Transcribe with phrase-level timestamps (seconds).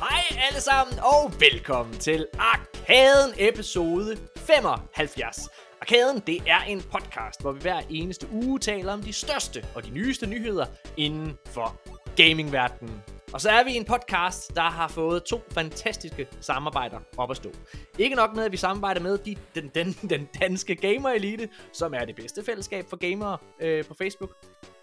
[0.00, 5.48] Hej alle sammen, og velkommen til Arkaden episode 75.
[5.80, 9.84] Arkaden, det er en podcast, hvor vi hver eneste uge taler om de største og
[9.84, 10.66] de nyeste nyheder
[10.96, 11.76] inden for
[12.16, 13.15] gamingverdenen.
[13.32, 17.50] Og så er vi en podcast, der har fået to fantastiske samarbejder op at stå.
[17.98, 21.94] Ikke nok med, at vi samarbejder med de, den, den, den danske gamer elite, som
[21.94, 24.30] er det bedste fællesskab for gamere øh, på Facebook.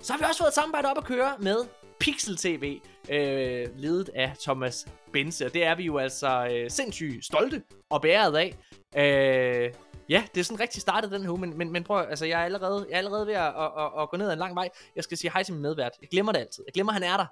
[0.02, 1.58] Så har vi også fået et samarbejde op at køre med
[2.00, 5.45] Pixel TV, øh, ledet af Thomas Bense.
[5.45, 8.55] Og det er vi jo altså øh, sindssygt stolte og bæret af.
[8.98, 9.73] Øh,
[10.09, 12.41] ja, det er sådan rigtig startet den her uge, men, men, men prøv, altså jeg
[12.41, 14.55] er allerede, jeg er allerede ved at, at, at, at gå ned ad en lang
[14.55, 14.70] vej.
[14.95, 15.91] Jeg skal sige hej til min medvært.
[16.02, 16.64] Jeg glemmer det altid.
[16.67, 17.25] Jeg glemmer, han er der.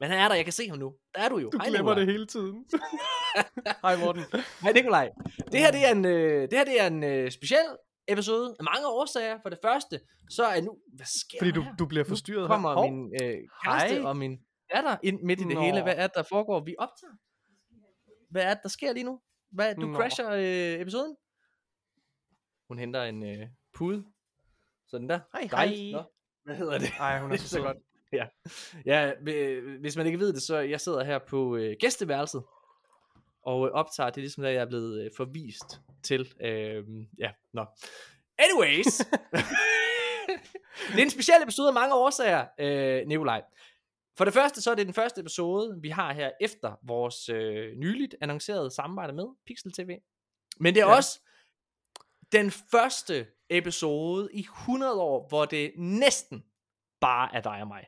[0.00, 0.94] Men han er der, jeg kan se ham nu.
[1.14, 1.50] Der er du jo.
[1.50, 2.66] Du hej, glemmer det hele tiden.
[3.84, 4.22] Hej Morten.
[4.62, 5.10] Hej Nikolaj.
[5.52, 7.76] Det her det er en, øh, det her, det er en øh, speciel
[8.08, 9.38] episode af mange årsager.
[9.42, 10.78] For det første, så er nu...
[10.96, 11.76] Hvad sker Fordi du, her?
[11.76, 12.90] du bliver Nu forstyrret kommer her.
[12.90, 14.08] Min øh, kæreste Hej.
[14.08, 14.38] og min
[14.74, 15.60] datter ind midt i det Nå.
[15.60, 15.82] hele.
[15.82, 16.64] Hvad er det, der foregår?
[16.64, 17.12] Vi optager.
[18.30, 19.20] Hvad er det, der sker lige nu?
[19.52, 19.96] Hvad, du Nå.
[19.96, 21.16] crasher øh, episoden?
[22.68, 24.04] Hun henter en øh, pude.
[24.86, 25.20] Sådan der.
[25.32, 25.92] Hej, hej.
[25.92, 26.02] Nå,
[26.44, 26.88] Hvad hedder det?
[26.98, 27.76] Ej, hun er så så godt.
[28.18, 28.26] Ja,
[28.84, 29.12] ja
[29.80, 32.42] hvis man ikke ved det, så jeg sidder her på øh, gæsteværelset
[33.42, 36.34] og øh, optager, det er ligesom der, jeg er blevet øh, forvist til.
[36.40, 36.84] Øh,
[37.18, 37.66] ja, nå.
[38.38, 38.96] Anyways.
[40.92, 43.42] det er en speciel episode af mange årsager, øh, Nikolaj.
[44.16, 47.76] For det første, så er det den første episode, vi har her efter vores øh,
[47.76, 49.98] nyligt annoncerede samarbejde med Pixel TV.
[50.60, 50.86] Men det er.
[50.86, 50.96] Ja.
[50.96, 51.20] også
[52.32, 56.44] den første episode i 100 år, hvor det næsten
[57.00, 57.86] bare er dig og mig.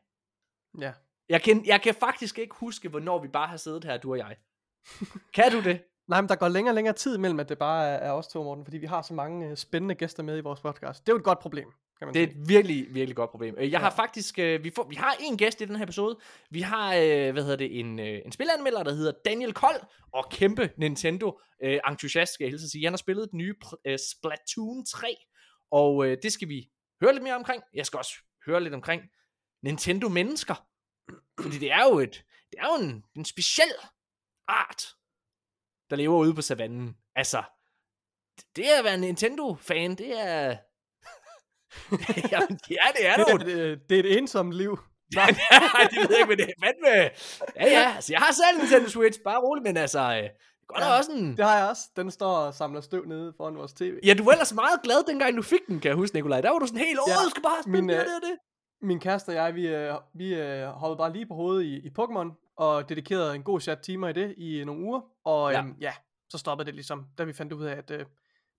[0.80, 0.92] Ja.
[1.28, 4.18] Jeg kan, jeg kan faktisk ikke huske, hvornår vi bare har siddet her, du og
[4.18, 4.36] jeg.
[5.34, 5.82] Kan du det?
[6.08, 8.28] Nej, men der går længere og længere tid imellem, at det bare er, er os
[8.28, 11.06] to, Morten, fordi vi har så mange uh, spændende gæster med i vores podcast.
[11.06, 11.68] Det er jo et godt problem,
[11.98, 12.40] kan man Det er sige.
[12.42, 13.54] et virkelig, virkelig godt problem.
[13.58, 14.02] Øh, Jeg har Ja.
[14.02, 16.18] faktisk, øh, vi, får, vi har en gæst i den her episode.
[16.50, 19.80] Vi har, øh, hvad hedder det, en, øh, en spilanmelder, der hedder Daniel Kold,
[20.12, 22.84] og kæmpe Nintendo øh, entusiast, skal jeg hilse at sige.
[22.84, 23.54] Han har spillet den nye
[23.86, 25.16] øh, Splatoon 3,
[25.70, 26.68] og øh, det skal vi
[27.02, 27.62] høre lidt mere omkring.
[27.74, 28.12] Jeg skal også
[28.46, 29.02] høre lidt omkring
[29.62, 30.66] Nintendo mennesker.
[31.40, 33.72] Fordi det er jo et, det er jo en, en speciel
[34.48, 34.94] art,
[35.90, 36.96] der lever ude på savannen.
[37.16, 37.42] Altså,
[38.56, 40.56] det at være Nintendo-fan, det er...
[42.32, 44.78] Jamen, ja, det er Det, det er, det, det er et ensomt liv.
[45.14, 45.26] Nej,
[45.90, 46.88] det ved jeg ikke, men det er fandme...
[47.56, 50.00] Ja, ja, altså jeg har selv en Nintendo Switch, bare roligt, men altså...
[50.00, 50.28] Øh,
[50.78, 51.36] da Ja, også en...
[51.36, 51.82] Det har jeg også.
[51.96, 53.98] Den står og samler støv nede foran vores tv.
[54.04, 56.40] Ja, du var ellers meget glad, dengang du fik den, kan jeg huske, Nikolaj.
[56.40, 58.08] Der var du sådan helt, åh, Ja, du skal bare spille min, det, og øh,
[58.08, 58.36] det, og det.
[58.82, 61.90] Min kæreste og jeg, vi, øh, vi øh, hoppede bare lige på hovedet i, i
[61.98, 65.00] Pokémon, og dedikerede en god chat timer i det i nogle uger.
[65.24, 65.58] Og Ja.
[65.58, 65.92] Øhm, ja,
[66.30, 68.06] så stoppede det ligesom, da vi fandt ud af, at øh,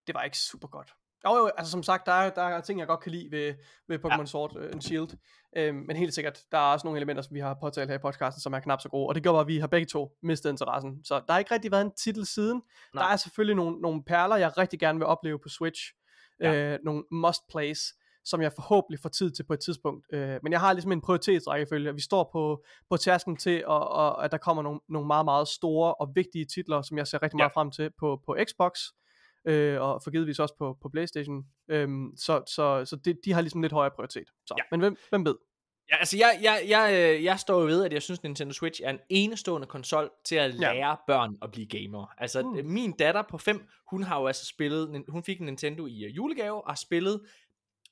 [0.07, 0.93] det var ikke super godt.
[1.25, 3.53] Jo, jo, altså som sagt, der er, der er ting, jeg godt kan lide ved,
[3.87, 4.25] ved Pokémon ja.
[4.25, 5.09] Sword øh, and Shield.
[5.57, 8.01] Øhm, men helt sikkert, der er også nogle elementer, som vi har påtalt her i
[8.01, 9.07] podcasten, som er knap så gode.
[9.07, 11.03] Og det gør bare, at vi har begge to mistet interessen.
[11.03, 12.61] Så der har ikke rigtig været en titel siden.
[12.93, 13.03] Nej.
[13.03, 15.81] Der er selvfølgelig nogle, nogle perler, jeg rigtig gerne vil opleve på Switch.
[16.39, 16.53] Ja.
[16.53, 20.05] Øh, nogle must-plays, som jeg forhåbentlig får tid til på et tidspunkt.
[20.13, 23.87] Øh, men jeg har ligesom en prioritetsrækkefølge, og vi står på, på tærsken til, og,
[23.89, 27.21] og, at der kommer nogle, nogle meget, meget store og vigtige titler, som jeg ser
[27.23, 27.43] rigtig Ja.
[27.43, 28.79] meget frem til på, på Xbox,
[29.47, 31.43] øh, og for givetvis også på, på Playstation.
[31.69, 34.27] Øhm, så så, så det, de har ligesom lidt højere prioritet.
[34.47, 34.63] Så, Ja.
[34.71, 35.35] Men hvem, hvem ved?
[35.91, 38.81] Ja, altså jeg, jeg, jeg, øh, jeg står jo ved, at jeg synes, Nintendo Switch
[38.83, 40.73] er en enestående konsol til at Ja.
[40.73, 42.13] lære børn at blive gamer.
[42.17, 42.65] Altså Mm.
[42.65, 46.15] min datter på 5, hun har jo altså spillet, hun fik en Nintendo i øh,
[46.15, 47.21] julegave, og har spillet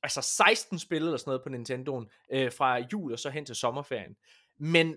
[0.03, 3.55] altså 16 spil eller sådan noget på Nintendoen, øh, fra jul og så hen til
[3.55, 4.15] sommerferien.
[4.59, 4.95] Men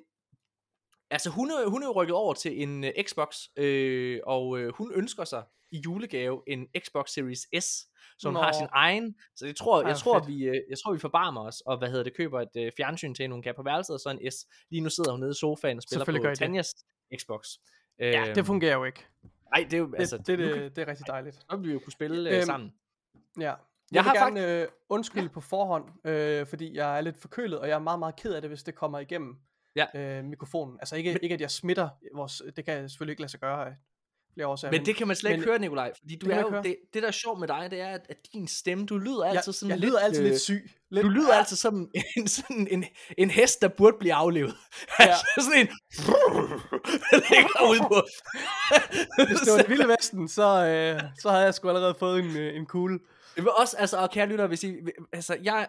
[1.10, 4.72] altså hun er, hun er jo rykket over til en øh, Xbox, øh, og øh,
[4.74, 7.86] hun ønsker sig i julegave en Xbox Series S,
[8.18, 8.40] så hun Nå.
[8.40, 9.14] har sin egen.
[9.36, 10.28] Så jeg tror, Ej, jeg tror, fedt.
[10.28, 13.14] vi, øh, jeg tror, vi forbarmer os, og hvad hedder det, køber et øh, fjernsyn
[13.14, 14.46] til hun kan på værelset, og så en S.
[14.70, 16.38] Lige nu sidder hun nede i sofaen og spiller på det.
[16.38, 16.74] Tanjas
[17.20, 17.48] Xbox.
[17.98, 19.04] Ja, det fungerer jo ikke.
[19.54, 21.34] Nej, det er jo, Det, altså, det, det, kan- det, det er rigtig dejligt.
[21.50, 22.74] så vil vi jo kunne spille øh, Øhm, sammen.
[23.40, 23.54] Ja.
[23.94, 27.20] Jeg, Jeg jeg vil har gerne øh, undskylde på forhånd, øh, fordi jeg er lidt
[27.20, 29.34] forkølet, og jeg er meget, meget ked af det, hvis det kommer igennem
[29.76, 29.86] Ja.
[30.18, 30.76] øh, mikrofonen.
[30.80, 33.74] Altså ikke, ikke, at jeg smitter vores, det kan jeg selvfølgelig ikke lade sig gøre
[34.34, 34.72] flere årsager.
[34.72, 36.76] Men det kan man slet ikke men- høre, Nikolaj, fordi du er jo, ikke det,
[36.94, 39.36] det der er sjovt med dig, det er, at, at din stemme, du lyder jeg,
[39.36, 40.70] altid sådan jeg lidt, lyder altid øh, lidt syg.
[40.90, 42.84] Lidt, Du lyder altid som en, sådan en,
[43.18, 44.54] en hest, der burde blive aflevet.
[45.00, 45.04] Ja.
[45.08, 45.66] altså sådan en...
[47.10, 48.06] der ligger ude på...
[49.26, 52.36] Hvis det var det vilde vesten, så, øh, så havde jeg sgu allerede fået en,
[52.36, 52.92] øh, en kugle.
[52.94, 53.00] Jeg
[53.42, 54.74] vil også, altså, og kære lytter, hvis I,
[55.12, 55.68] altså, jeg,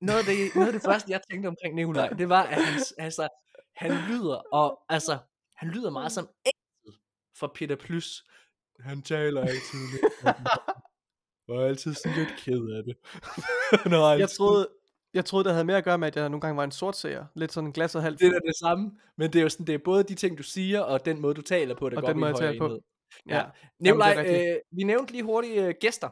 [0.00, 2.82] noget af, det, noget af det første, jeg tænkte omkring Nikolaj, det var, at han,
[2.98, 3.28] altså,
[3.76, 5.18] han lyder, og altså,
[5.54, 7.00] Han lyder meget som Axel
[7.38, 8.24] fra Peter Plus.
[8.80, 10.34] Han taler altid lidt.
[11.48, 12.96] Og er altid sådan lidt ked af det.
[13.92, 14.68] Nå, Jeg troede,
[15.14, 16.96] jeg troede, det havde mere at gøre med, at jeg nogle gange var en sort
[16.96, 17.24] seer.
[17.34, 18.20] Lidt sådan en glasset halvt.
[18.20, 20.42] det er det samme, men det er jo sådan, det er både de ting, du
[20.42, 22.78] siger, og den måde, du taler på, der Og går den måde, jeg taler på.
[23.28, 23.36] Ja.
[23.36, 23.44] Ja.
[23.84, 24.48] Jamen, rigtigt.
[24.48, 26.08] øh, vi nævnte lige hurtigt øh, gæster.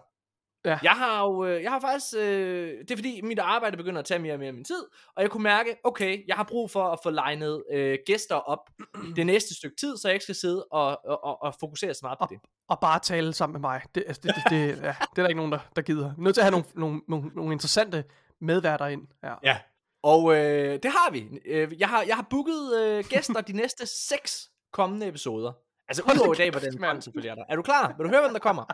[0.64, 0.78] Ja.
[0.82, 4.04] Jeg har jo, øh, jeg har faktisk, øh, det er fordi mit arbejde begynder at
[4.04, 4.84] tage mere og mere af min tid,
[5.16, 8.70] og jeg kunne mærke, okay, jeg har brug for at få legnet øh, gæster op
[9.16, 12.00] det næste stykke tid, så jeg ikke skal sidde og, og, og, og fokusere så
[12.02, 12.38] meget på det.
[12.68, 13.82] Og bare tale sammen med mig.
[13.94, 16.06] Det, altså, det, det, det, ja, det er der ikke nogen, der, der gider.
[16.06, 18.04] Er nødt til at have nogle, nogle, nogle, nogle interessante
[18.40, 19.02] medværter ind.
[19.24, 19.34] Ja.
[19.44, 19.58] Ja.
[20.02, 21.28] Og øh, det har vi.
[21.46, 25.52] Øh, Jeg har, jeg har booket øh, gæster de næste seks kommende episoder.
[25.88, 26.92] Altså udover i dag, hvor den mand.
[26.92, 27.44] kom selvfølgelig er der.
[27.48, 27.94] Er du klar?
[27.96, 28.64] Vil du høre, hvem der kommer?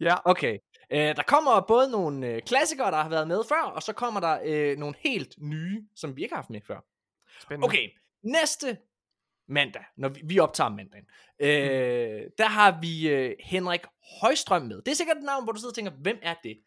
[0.00, 0.16] ja.
[0.24, 0.58] Okay.
[0.92, 4.20] Øh, der kommer både nogle øh, klassikere, der har været med før, og så kommer
[4.20, 6.80] der øh, nogle helt nye, som vi ikke har haft med før.
[7.40, 7.64] Spændende.
[7.66, 7.88] Okay,
[8.22, 8.78] næste
[9.48, 11.06] mandag, når vi, vi optager mandagen,
[11.40, 13.80] øh, der har vi øh, Henrik
[14.22, 14.82] Højstrøm med.
[14.82, 16.58] Det er sikkert et navn, hvor du sidder og tænker, hvem er det?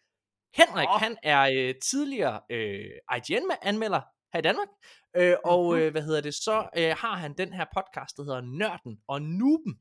[0.56, 1.00] Henrik, oh.
[1.00, 2.86] han er øh, tidligere øh,
[3.18, 4.02] IGN-anmelder
[4.34, 4.68] her i Danmark,
[5.16, 5.82] øh, og Mhm.
[5.82, 9.22] øh, hvad hedder det, så øh, har han den her podcast, der hedder Nørden og
[9.22, 9.80] Nuben,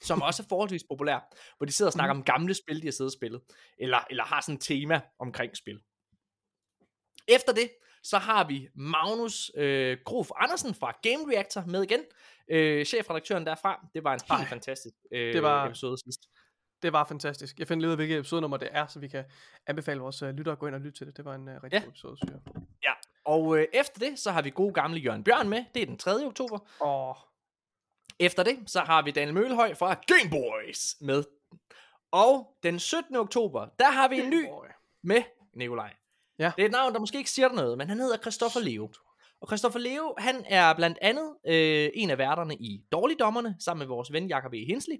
[0.00, 1.18] som også er forholdsvis populær,
[1.56, 2.20] hvor de sidder og snakker Mhm.
[2.20, 3.40] om gamle spil, de har siddet og spillet,
[3.78, 5.80] eller, eller har sådan et tema omkring spil.
[7.28, 7.70] Efter det,
[8.02, 12.00] så har vi Magnus øh, Grof Andersen fra Game Reactor med igen.
[12.50, 13.86] Øh, chefredaktøren derfra.
[13.94, 16.20] Det var en helt Ej, fantastisk øh, det var- episode sidst.
[16.82, 17.58] Det var fantastisk.
[17.58, 19.24] Jeg finder lige ud af, hvilket episodenummer det er, så vi kan
[19.66, 21.16] anbefale vores uh, lyttere at gå ind og lytte til det.
[21.16, 21.80] Det var en uh, rigtig ja.
[21.80, 22.62] god episode, synes jeg.
[22.84, 22.92] Ja,
[23.24, 25.64] og øh, efter det, så har vi gode gamle Jørgen Bjørn med.
[25.74, 26.10] Det er den 3.
[26.26, 26.58] oktober.
[26.82, 27.14] Åh,
[28.20, 31.24] Efter det, så har vi Daniel Mølhøj fra Game Boys med.
[32.10, 33.16] Og den 17.
[33.16, 34.46] oktober, der har vi en ny
[35.02, 35.22] med
[35.54, 35.94] Nikolaj.
[36.38, 36.52] Ja.
[36.56, 38.90] Det er et navn, der måske ikke siger noget, men han hedder Christoffer Leo.
[39.40, 43.86] Og Christoffer Leo, han er blandt andet øh, en af værterne i Dårligdommerne, sammen med
[43.86, 44.64] vores ven Jakob E.
[44.66, 44.96] Hensley.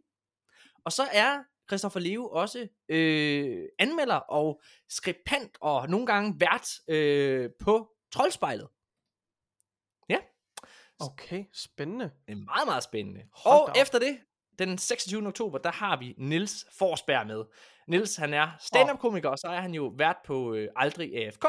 [0.85, 1.39] Og så er
[1.69, 8.69] Christoffer Leo også øh, anmelder og skribent og nogle gange vært øh, på Troldspejlet.
[11.01, 12.05] Okay, spændende.
[12.05, 13.21] Det er meget, meget spændende.
[13.33, 13.77] Hold og op.
[13.83, 14.19] efter det,
[14.59, 15.27] den 26.
[15.27, 17.45] oktober, der har vi Nils Forsberg med.
[17.89, 21.45] Nils, han er stand-up-komiker, og så er han jo vært på øh, Aldrig AFK.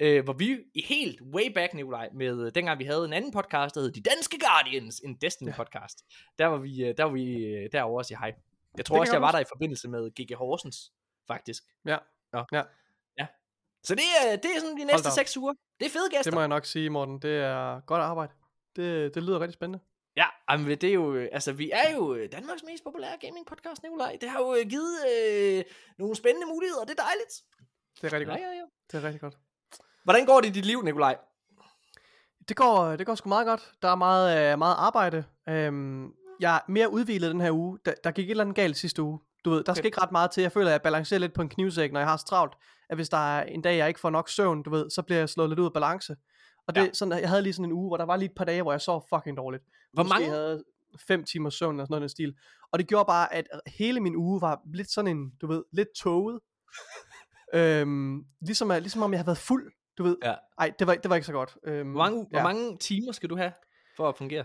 [0.00, 3.32] Øh, hvor vi i helt way back, Nikolaj, med øh, dengang vi havde en anden
[3.32, 6.04] podcast, der hed De Danske Guardians, en Destiny-podcast.
[6.38, 8.34] Der var vi, øh, der var vi øh, derovre og sige hej.
[8.76, 10.92] Jeg tror Det også, jeg var der i forbindelse med GG Horsens,
[11.26, 11.62] faktisk.
[11.86, 11.96] Ja.
[12.32, 12.44] Nå.
[12.52, 12.62] Ja.
[13.18, 13.26] Ja.
[13.84, 15.54] Så det er, det er sådan de næste seks uger.
[15.80, 16.22] Det er fede gæster.
[16.22, 17.18] Det må jeg nok sige, Morten.
[17.22, 18.32] Det er godt arbejde.
[18.80, 19.84] Det, det lyder rigtig spændende.
[20.16, 23.46] Ja, jamen, det er jo, øh, altså vi er jo øh, Danmarks mest populære gaming
[23.46, 24.18] podcast, Nikolaj.
[24.20, 25.64] Det har jo øh, givet øh,
[25.98, 27.34] nogle spændende muligheder, det er dejligt.
[28.00, 28.40] Det er rigtig Ja, godt.
[28.40, 28.64] ja, ja.
[28.92, 29.36] Det er rigtig godt.
[30.04, 31.16] Hvordan går det i dit liv, Nikolaj?
[32.48, 33.72] Det går, det går sgu meget godt.
[33.82, 35.24] Der er meget, meget arbejde.
[35.48, 37.78] Øhm, jeg er mere udvilet den her uge.
[37.84, 39.20] Der, der gik et eller andet galt sidste uge.
[39.44, 39.86] Du ved, der skal Okay.
[39.86, 40.40] ikke ret meget til.
[40.42, 42.52] Jeg føler, at jeg balancerer lidt på en knivsæk, når jeg har så travlt.
[42.90, 45.18] At hvis der er en dag, jeg ikke får nok søvn, du ved, så bliver
[45.18, 46.16] jeg slået lidt ud af balance.
[46.70, 46.92] Og det, Ja.
[46.92, 48.72] sådan, jeg havde lige sådan en uge, hvor der var lige et par dage, hvor
[48.72, 49.62] jeg sov fucking dårligt.
[49.92, 50.28] Hvor Måske mange?
[50.28, 50.64] havde
[51.08, 52.34] fem timer søvn eller sådan noget stil.
[52.72, 55.88] Og det gjorde bare, at hele min uge var lidt sådan en, du ved, lidt
[55.96, 56.40] toget.
[57.54, 60.16] øhm, ligesom, at- ligesom om jeg havde været fuld, du ved.
[60.24, 60.34] Ja.
[60.58, 61.56] Ej, det var, det var ikke så godt.
[61.64, 62.40] Øhm, Hvor mange, ja.
[62.40, 63.52] hvor mange timer skal du have
[63.96, 64.44] for at fungere?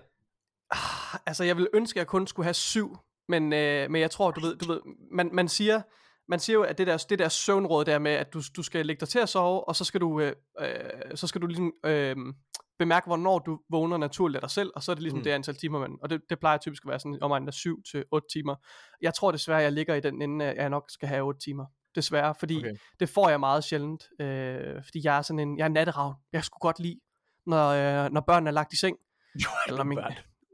[0.71, 2.97] Ah, Altså, jeg ville ønske, at jeg kun skulle have syv,
[3.27, 5.81] men, øh, men jeg tror, du ved, du ved man, man siger,
[6.27, 8.85] man siger jo, at det der, det der søvnråd der med, at du, du skal
[8.85, 10.67] lægge dig til at sove, og så skal du, øh, øh,
[11.15, 12.15] så skal du ligesom øh,
[12.79, 15.23] bemærke, hvornår du vågner naturligt af dig selv, og så er det ligesom Mm.
[15.23, 17.83] det antal timer, man, og det, det plejer typisk at være sådan om af 7
[17.91, 18.55] til 8 timer.
[19.01, 21.65] Jeg tror desværre, jeg ligger i den ende, at jeg nok skal have 8 timer.
[21.95, 22.75] Desværre, fordi Okay.
[22.99, 26.15] det får jeg meget sjældent, øh, fordi jeg er sådan en, jeg er natteravn.
[26.33, 26.99] Jeg skulle godt lide,
[27.45, 28.97] når, øh, når børnene er lagt i seng,
[29.67, 29.99] eller når min,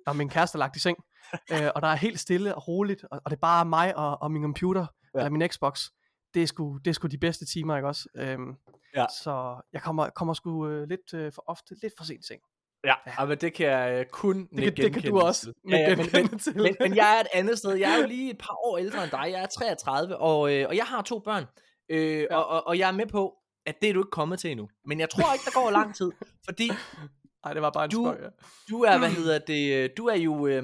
[0.06, 0.98] når min kæreste er lagt i seng,
[1.54, 4.22] øh, og der er helt stille og roligt, og, og det er bare mig og,
[4.22, 4.86] og min computer,
[5.16, 5.20] Ja.
[5.20, 5.86] eller min Xbox,
[6.34, 8.10] det er, sgu, det er sgu de bedste timer, ikke også?
[8.16, 8.54] Øhm,
[8.96, 9.06] Ja.
[9.24, 12.42] Så jeg kommer, kommer sgu øh, lidt øh, for ofte, lidt for sent seng.
[12.84, 13.26] Ja, Ja.
[13.26, 15.54] men det kan jeg øh, kun Det kan, det kan du også.
[15.70, 16.58] Ja, ja, men, men, til.
[16.58, 17.74] men, men jeg er et andet sted.
[17.74, 19.26] Jeg er jo lige et par år ældre end dig.
[19.32, 21.46] Jeg er 33, og, øh, og jeg har to børn.
[21.90, 22.36] Øh, ja.
[22.38, 23.34] Og, og, og jeg er med på,
[23.66, 24.70] at det er du ikke kommet til endnu.
[24.86, 26.12] Men jeg tror ikke, der går lang tid.
[26.46, 26.68] Fordi
[27.46, 28.30] Nej, det var bare en du- spøj, ja.
[28.70, 30.48] du er, hvad hedder det, øh, du er jo...
[30.48, 30.64] Øh,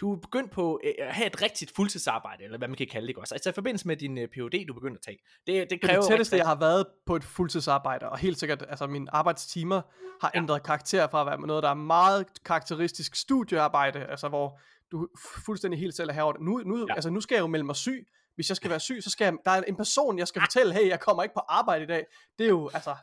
[0.00, 3.04] du er begyndt på øh, at have et rigtigt fuldtidsarbejde, eller hvad man kan kalde
[3.06, 3.34] det ikke også.
[3.34, 5.18] Altså i forbindelse med din øh, PhD, du begynder at tage.
[5.46, 8.38] Det, det kræver er det tætteste, rigtig- jeg har været på et fuldtidsarbejde, og helt
[8.38, 9.82] sikkert, altså mine arbejdstimer
[10.20, 10.38] har Ja.
[10.40, 14.60] ændret karakter fra at være noget, der er meget karakteristisk studiearbejde, altså hvor
[14.92, 16.42] du fu- fuldstændig helt selv er herovre.
[16.42, 16.94] Nu, nu, Ja.
[16.94, 18.06] altså, nu skal jeg jo melde mig syg.
[18.34, 20.74] Hvis jeg skal være syg, så skal jeg, der er en person, jeg skal fortælle,
[20.74, 22.06] hey, jeg kommer ikke på arbejde i dag.
[22.38, 22.94] Det er jo, altså,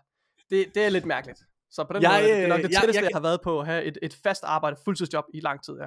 [0.50, 1.40] det, det er lidt mærkeligt.
[1.72, 3.16] Så på den Jeg, måde, det er nok øh, det jeg- tætteste, jeg, jeg jeg,
[3.16, 5.86] har været på at have et, et fast arbejde, fuldtidsjob i lang tid, ja.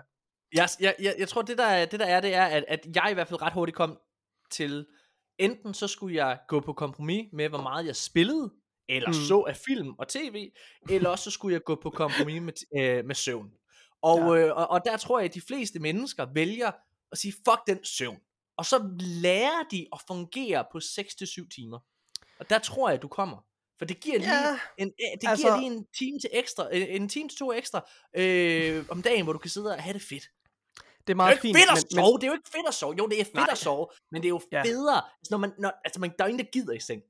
[0.53, 2.81] Jeg, jeg, jeg, jeg tror, det der, er- det der er, det er, at, at
[2.95, 3.99] jeg i hvert fald ret hurtigt kom
[4.51, 4.87] til,
[5.39, 8.51] enten så skulle jeg gå på kompromis med, hvor meget jeg spillede,
[8.89, 9.15] eller Mm.
[9.15, 10.51] så af film og tv,
[10.91, 12.53] eller også så skulle jeg gå på kompromis med,
[12.83, 13.51] øh, med søvn.
[14.03, 14.47] Og, Ja.
[14.47, 16.71] øh, og, og der tror jeg, at de fleste mennesker vælger
[17.13, 18.19] at sige, fuck den søvn.
[18.59, 21.79] Og så lærer de at fungere på 6-7 timer.
[22.39, 23.45] Og der tror jeg, du kommer.
[23.79, 26.69] For det giver lige, Ja, en, øh, det altså- giver lige en time til ekstra,
[26.73, 29.95] øh, en time til to ekstra øh, om dagen, hvor du kan sidde og have
[29.95, 30.25] det fedt.
[31.09, 31.57] Det er Det er meget jo ikke fint.
[31.57, 32.95] fedt at men, men, sove, det er jo ikke fedt at sove.
[32.99, 33.47] Jo, det er fedt Nej.
[33.51, 34.63] at sove, men det er jo Ja.
[34.63, 37.03] federe, altså, når man, når, altså man, der er ingen, der gider i seng.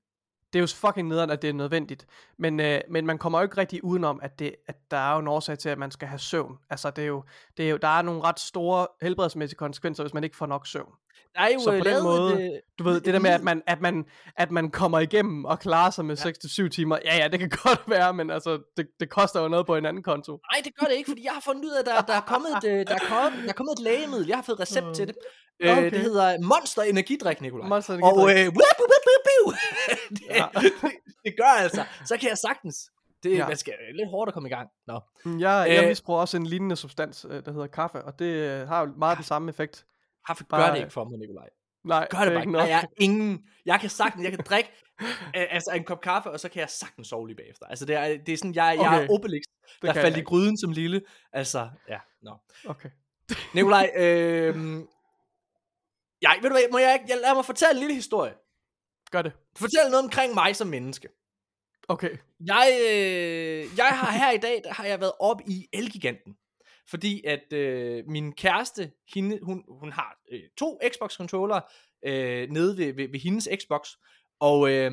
[0.52, 2.07] det er jo fucking nederen, at det er nødvendigt.
[2.38, 5.19] Men, øh, men man kommer jo ikke rigtig udenom, at, det, at der er jo
[5.19, 6.57] en årsag til, at man skal have søvn.
[6.71, 7.25] Altså, det er jo,
[7.57, 10.67] det er jo, der er nogle ret store helbredsmæssige konsekvenser, hvis man ikke får nok
[10.67, 10.93] søvn.
[11.35, 13.21] Der er jo Så på øh, den måde- et, øh, Du ved, et det der
[13.21, 14.05] med, at man, at man,
[14.37, 16.31] at man kommer igennem og klarer sig med Ja.
[16.65, 16.99] 6-7 timer.
[17.05, 19.87] Ja, ja, det kan godt være, men altså, det, det koster jo noget på en
[19.87, 20.33] anden konto.
[20.33, 22.21] Nej, det gør det ikke, fordi jeg har fundet ud af, at der, der, er,
[22.21, 24.27] kommet et, øh, der, er, kommet, der er kommet et lægemiddel.
[24.27, 25.17] Jeg har fået recept til det.
[25.61, 25.91] Øh, Okay.
[25.91, 27.69] Det hedder Monster Energidrik, Nikolaj.
[27.69, 28.37] Monster Og Energidrik.
[28.37, 29.55] øh, wup, wup, wup, wup,
[30.19, 30.47] det, Ja.
[31.25, 31.85] det gør altså.
[32.07, 32.77] Så kan jeg sagtens.
[33.23, 33.37] Det Ja.
[33.37, 33.49] ja.
[33.49, 34.69] man skal det er lidt hårdt at komme i gang.
[34.87, 35.01] Nå.
[35.25, 35.89] Mm, Jeg, jeg Øh.
[35.89, 39.17] misbruger også en lignende substans, øh, der hedder kaffe, og det øh, har jo meget
[39.17, 39.85] den samme effekt.
[40.28, 41.49] Kaffe gør Bare- det ikke for mig, Nikolaj.
[41.85, 42.68] Nej, Gør det, er bare ikke nok.
[42.68, 43.44] Der er ingen...
[43.66, 44.70] Jeg kan sagtens, jeg kan drikke
[45.35, 47.66] altså en kop kaffe, og så kan jeg sagtens sove lige bagefter.
[47.66, 49.04] Altså det er, det er sådan, jeg, jeg Okay.
[49.04, 49.42] er Obelix,
[49.82, 51.02] der faldt jeg i gryden som lille.
[51.32, 52.37] Altså, ja, nå.
[52.66, 52.88] Okay.
[53.54, 54.54] Nikolaj, øh,
[56.23, 58.35] jeg, ved du hvad, må jeg, ikke- jeg lad mig fortælle en lille historie.
[59.11, 59.32] Gør det.
[59.58, 61.08] Fortæl noget omkring mig som menneske.
[61.88, 62.16] Okay.
[62.47, 66.37] Jeg, øh, jeg har her i dag, der har jeg været op i Elgiganten.
[66.90, 71.61] Fordi at øh, min kæreste, hende, hun, hun har øh, to Xbox-controller
[72.04, 73.88] øh, nede ved, ved, ved hendes Xbox.
[74.40, 74.92] Og øh,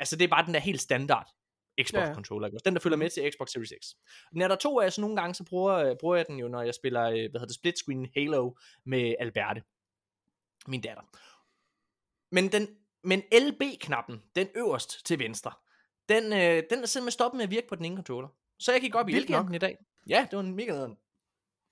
[0.00, 1.34] altså det er bare den der helt standard
[1.82, 2.48] Xbox-controller.
[2.52, 3.86] Ja, Den der følger med til Xbox Series X.
[4.32, 6.48] Den er der to af, så nogle gange så bruger, øh, bruger jeg den jo,
[6.48, 8.52] når jeg spiller øh, hvad hedder det, split screen Halo
[8.86, 9.62] med Alberte.
[10.66, 11.02] Min datter.
[12.32, 12.68] Men, den,
[13.04, 15.52] men LB-knappen, den øverst til venstre,
[16.08, 18.28] den, øh, den er simpelthen stoppet med at virke på den ene controller.
[18.58, 19.54] Så jeg gik op i nok.
[19.54, 19.78] i dag.
[20.08, 20.96] Ja, det var en mega nederen.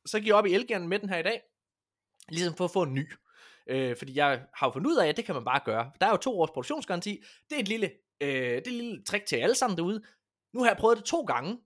[0.06, 1.42] Så gik jeg op i Elgiganten med den her i dag,
[2.28, 3.12] ligesom for at få en ny.
[3.66, 5.92] Øh, fordi jeg har jo fundet ud af, at det kan man bare gøre.
[6.00, 7.24] Der er jo to års produktionsgaranti.
[7.50, 7.90] Det er et lille,
[8.20, 10.02] øh, det er et lille trick til alle sammen derude.
[10.52, 11.58] Nu har jeg prøvet det to gange.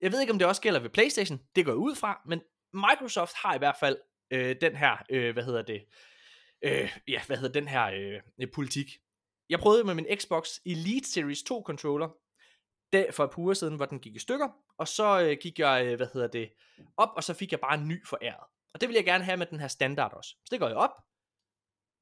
[0.00, 1.40] Jeg ved ikke, om det også gælder ved Playstation.
[1.56, 2.22] Det går jeg ud fra.
[2.26, 2.40] Men
[2.72, 3.98] Microsoft har i hvert fald
[4.30, 5.84] øh, den her, øh, hvad hedder det,
[6.62, 8.98] øh, ja, hvad hedder den her øh, politik.
[9.48, 12.08] Jeg prøvede med min Xbox Elite Series 2 controller,
[12.92, 15.58] der for et par uger siden, hvor den gik i stykker, og så øh, gik
[15.58, 16.52] jeg, øh, hvad hedder det,
[16.96, 18.46] op, og så fik jeg bare en ny foræret.
[18.74, 20.30] Og det vil jeg gerne have med den her standard også.
[20.30, 20.90] Så det går jeg op,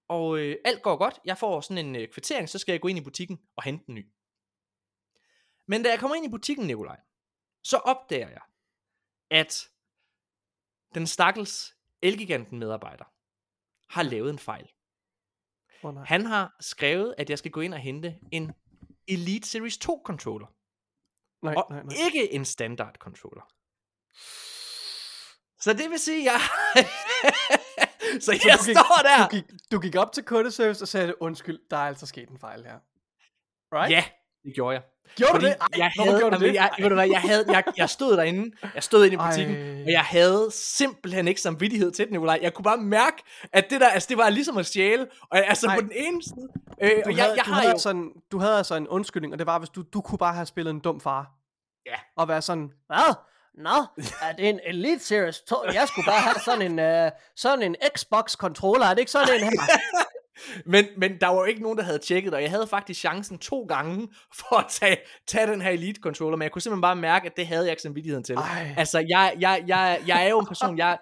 [0.09, 1.21] og øh, alt går godt.
[1.25, 3.85] Jeg får sådan en øh, kvittering, så skal jeg gå ind i butikken og hente
[3.89, 4.13] en ny.
[5.69, 7.01] Men da jeg kommer ind i butikken, Nikolaj,
[7.65, 8.43] så opdager jeg,
[9.31, 9.71] at
[10.95, 13.05] den stakkels Elgiganten medarbejder
[13.95, 14.73] har lavet en fejl.
[15.83, 16.05] Oh, nej.
[16.05, 18.53] Han har skrevet, at jeg skal gå ind og hente en
[19.09, 20.47] Elite Series 2 controller,
[21.45, 21.95] nej, og nej, nej.
[22.07, 23.43] ikke en standard controller.
[25.61, 26.41] Så det vil sige, jeg...
[28.25, 29.27] så jeg du gik- står der.
[29.29, 32.39] Du gik, du gik op til kundeservice og sagde, undskyld, der er altså sket en
[32.39, 32.79] fejl her.
[33.73, 33.91] Right?
[33.91, 34.05] Ja,
[34.45, 34.83] det gjorde jeg.
[35.17, 35.57] Gjorde Fordi du det?
[35.61, 36.55] Ej, jeg hvorfor havde, gjorde du det?
[36.55, 39.57] Jeg, ved du hvad, jeg, havde, jeg, jeg stod derinde, jeg stod inde i butikken,
[39.57, 39.83] Ej.
[39.83, 42.39] og jeg havde simpelthen ikke samvittighed til det, Nikolaj.
[42.43, 43.23] Jeg kunne bare mærke,
[43.53, 45.75] at det der, altså det var ligesom at stjæle, og altså Ej.
[45.77, 46.49] på den ene side,
[46.83, 48.89] øh, Du, og jeg, havde, jeg du, har havde jo, en, du havde altså en
[48.89, 51.34] undskyldning, og det var, hvis du, du kunne bare have spillet en dum far.
[51.87, 51.97] Ja.
[52.17, 53.15] Og være sådan, hvad?
[53.55, 55.57] Nå, er det en Elite Series 2?
[55.75, 58.87] Jeg skulle bare have sådan en, uh, sådan en Xbox-controller.
[58.87, 59.51] Er det ikke sådan en her?
[60.73, 63.01] men, men der var jo ikke nogen, der havde tjekket det, og jeg havde faktisk
[63.01, 66.83] chancen to gange for at tage, tage den her Elite controller, men jeg kunne simpelthen
[66.83, 68.35] bare mærke, at det havde jeg ikke samvittigheden til.
[68.35, 68.75] Ej.
[68.77, 70.99] Altså, jeg, jeg, jeg, jeg er jo en person, jeg,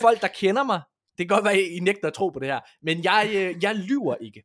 [0.00, 0.80] folk der kender mig,
[1.18, 3.74] det kan godt være, I nægter at tro på det her, men jeg, øh, jeg
[3.74, 4.42] lyver ikke.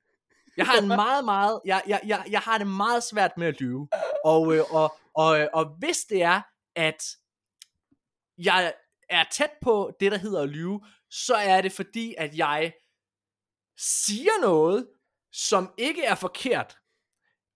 [0.58, 3.62] Jeg har en meget, meget, jeg, jeg, jeg, jeg har det meget svært med at
[3.62, 3.88] lyve.
[4.26, 6.42] Og, øh, og, og, øh, og hvis det er,
[6.76, 7.04] at
[8.38, 8.74] jeg
[9.10, 12.74] er tæt på det, der hedder at lyve, så er det fordi, at jeg
[13.78, 14.88] siger noget,
[15.34, 16.78] som ikke er forkert,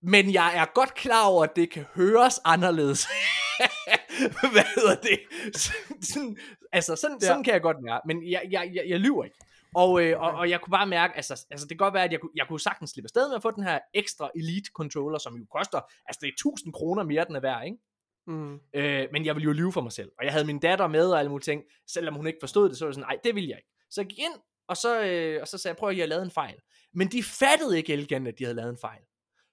[0.01, 3.07] men jeg er godt klar over, at det kan høres anderledes.
[4.53, 5.19] Hvad hedder det?
[5.55, 6.38] Sådan, sådan,
[6.71, 7.27] altså, sådan, Ja.
[7.27, 9.38] sådan kan jeg godt være, men jeg, jeg, jeg, jeg lyver ikke.
[9.75, 12.12] Og, øh, og, og jeg kunne bare mærke, altså, altså det kan godt være, at
[12.12, 15.17] jeg, kunne- jeg kunne sagtens slippe afsted med at få den her ekstra Elite controller,
[15.20, 17.77] som jo koster, altså det er 1000 kroner mere, den er værd, ikke?
[18.27, 18.60] Mm.
[18.74, 20.12] Øh, men jeg ville jo lyve for mig selv.
[20.20, 21.62] Og jeg havde min datter med og alle mulige ting.
[21.88, 23.70] Selvom hun ikke forstod det, så var det sådan, nej, det vil jeg ikke.
[23.89, 24.34] Så jeg gik ind,
[24.67, 26.55] og så, øh, og så sagde jeg, prøv at I har lavet en fejl.
[26.94, 29.01] Men de fattede ikke elegant, at de havde lavet en fejl.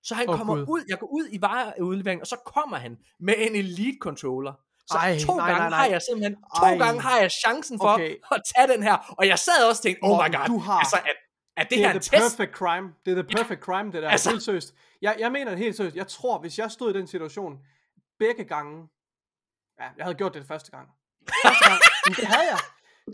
[0.03, 0.67] Så han oh, kommer Gud.
[0.69, 4.53] ud, jeg går ud i vareudleveringen, og så kommer han med en elite controller.
[4.93, 5.79] Så Ej, to nej, gange nej, nej.
[5.79, 6.77] har jeg simpelthen, to Ej.
[6.77, 8.17] gange har jeg chancen for Okay.
[8.31, 9.15] at tage den her.
[9.19, 11.13] Og jeg sad også og tænkte, oh my god, du har- altså, er,
[11.57, 12.37] er det, Det her er en the test?
[12.39, 12.87] perfect crime.
[13.05, 14.09] Det er the perfect crime, det der.
[14.11, 14.75] Altså- helt seriøst.
[15.03, 15.97] Jeg, jeg mener det helt seriøst.
[15.97, 17.59] Jeg tror, hvis jeg stod i den situation,
[18.19, 18.89] begge gange,
[19.81, 20.89] ja, jeg havde gjort det første gang.
[21.45, 22.59] Første gang, men det havde jeg.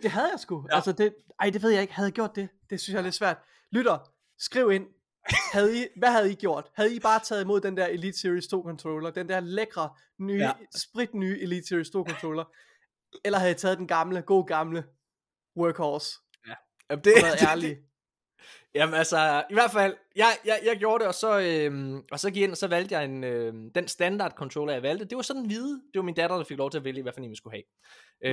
[0.02, 0.56] Det havde jeg sgu.
[0.61, 0.66] Ja.
[0.73, 0.76] Ja.
[0.76, 1.94] Altså, det, ej, det ved jeg ikke.
[1.94, 2.49] Havde jeg gjort det?
[2.70, 3.37] Det synes jeg er lidt svært.
[3.73, 3.99] Lytter,
[4.38, 4.87] skriv ind.
[5.52, 6.70] Havde I, hvad havde I gjort?
[6.75, 9.10] Havde I bare taget imod den der Elite Series 2 controller?
[9.10, 10.44] Den der lækre, nye, Ja.
[10.46, 10.52] ja.
[10.76, 12.44] sprit nye Elite Series 2 controller?
[13.25, 14.84] Eller havde I taget den gamle, god gamle
[15.56, 16.18] workhorse?
[16.90, 17.78] Jamen, det, været ærlig.
[18.75, 22.28] Jamen altså, i hvert fald, jeg, jeg, jeg gjorde det, og så, øhm, og så
[22.30, 25.04] gik jeg ind, og så valgte jeg en, øhm, den standard controller, jeg valgte.
[25.04, 25.75] Det var sådan en hvide.
[25.92, 27.56] Det var min datter, der fik lov til at vælge, hvad for en vi skulle
[27.56, 27.64] have.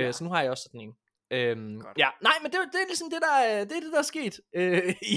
[0.00, 0.12] Øh, Ja.
[0.12, 0.94] Så nu har jeg også sådan en.
[1.30, 1.98] Øhm, Godt.
[1.98, 4.02] ja, nej, men det, det er ligesom det, der, er- det er det, der er
[4.02, 5.14] sket øh, i,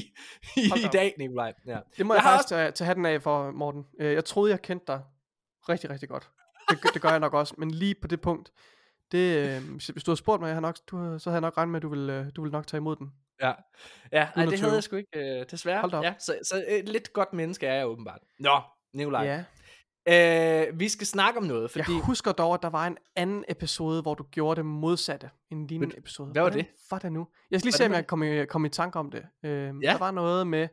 [0.56, 1.54] i, i dag, Nikolaj.
[1.68, 1.80] Ja.
[1.98, 3.86] Det må Jeg jeg, faktisk tage, tage hatten af for, Morten.
[4.00, 5.01] Øh, Jeg troede, jeg kendte dig
[5.70, 6.30] rigtig, rigtig godt.
[6.70, 7.54] Det, gør- det gør jeg nok også.
[7.58, 8.51] Men lige på det punkt,
[9.12, 11.58] det, øh, hvis du havde spurgt mig, jeg havde nok, du, så havde jeg nok
[11.58, 13.12] regnet med, at du ville, øh, du ville nok tage imod den.
[13.42, 13.54] Ja, ja
[14.12, 14.62] ej, det 120.
[14.63, 15.80] havde jeg sgu ikke, øh, desværre.
[15.80, 16.04] Hold da op.
[16.04, 18.20] Ja, så, så et lidt godt menneske er jeg åbenbart.
[18.39, 18.62] Nå,
[18.94, 19.24] Nikolaj.
[19.25, 19.44] Ja.
[20.12, 22.00] Øh, vi skal snakke om noget, Jeg fordi...
[22.00, 25.30] husker dog, at der var en anden episode, hvor du gjorde det modsatte.
[25.51, 26.32] En lignende episode.
[26.32, 26.66] hvad var det?
[26.92, 27.28] Var det nu?
[27.51, 29.25] Jeg skal lige se, om jeg kan komme i, tanke om det.
[29.44, 29.92] Øhm, Ja.
[29.92, 30.68] Der var noget med...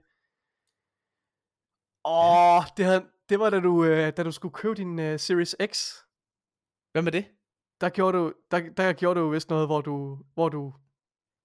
[2.04, 5.56] Åh, det, havde, det var da du, øh, da du skulle købe din øh, Series
[5.72, 5.92] X.
[6.92, 7.24] Hvad med det?
[7.80, 10.74] der gjorde du, der, der gjorde du vist noget, hvor du, hvor du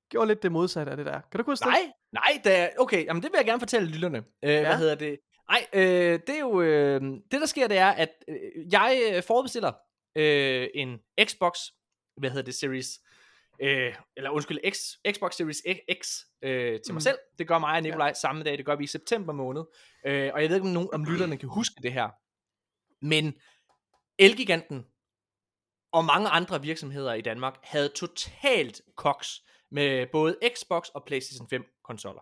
[0.09, 1.21] gjorde lidt det modsatte af det der.
[1.31, 1.71] Kan du huske det?
[1.71, 4.17] Nej, nej, da, okay, jamen det vil jeg gerne fortælle lytterne.
[4.17, 4.61] Øh, ja.
[4.61, 5.19] Hvad hedder det?
[5.49, 8.37] Nej, øh, det er jo, øh, det der sker, det er, at øh,
[8.71, 9.71] jeg øh, forbestiller
[10.15, 11.59] øh, en Xbox,
[12.17, 12.87] hvad hedder det, Series,
[13.61, 14.77] øh, eller undskyld, X,
[15.15, 15.61] Xbox Series
[16.01, 16.99] X øh, til mig Mm.
[16.99, 17.17] selv.
[17.39, 18.13] Det gør mig og Nikolaj ja.
[18.13, 19.63] samme dag, det gør vi i september måned.
[20.05, 22.09] Øh, og jeg ved ikke, om nogen om lytterne kan huske det her.
[23.05, 23.33] Men
[24.19, 24.85] Elgiganten
[25.91, 31.65] og mange andre virksomheder i Danmark havde totalt koks med både Xbox og PlayStation 5
[31.83, 32.21] konsoller.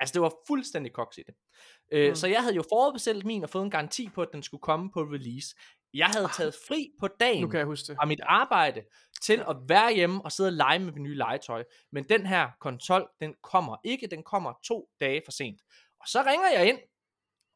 [0.00, 1.34] Altså det var fuldstændig koks i det.
[1.92, 2.14] Øh, Mm.
[2.14, 4.90] Så jeg havde jo forudbestilt min og fået en garanti på, at den skulle komme
[4.90, 5.56] på release.
[5.94, 7.96] Jeg havde taget fri på dagen Nu kan jeg huske det.
[7.96, 8.84] fra mit arbejde
[9.22, 11.64] til at være hjemme og sidde og lege med min nye legetøj.
[11.92, 14.06] Men den her konsol, den kommer ikke.
[14.06, 15.60] Den kommer to dage for sent.
[16.00, 16.78] Og så ringer jeg ind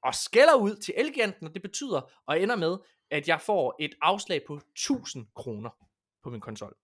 [0.03, 2.79] og skælder ud til Elgiganten, og det betyder, og ender med,
[3.11, 5.71] at jeg får et afslag på 1000 kroner
[6.23, 6.75] på min konsol.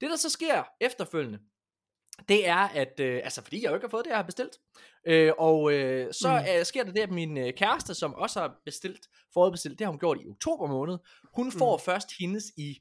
[0.00, 1.38] Det der så sker efterfølgende,
[2.28, 4.52] det er, at, øh, altså fordi jeg jo ikke har fået det, jeg har bestilt,
[5.06, 6.34] øh, og øh, så Mm.
[6.34, 6.58] mm.
[6.58, 9.00] øh, sker der det, at min øh, kæreste, som også har bestilt,
[9.32, 10.98] forudbestilt, det har hun gjort i oktober måned,
[11.34, 12.78] hun får først hendes i,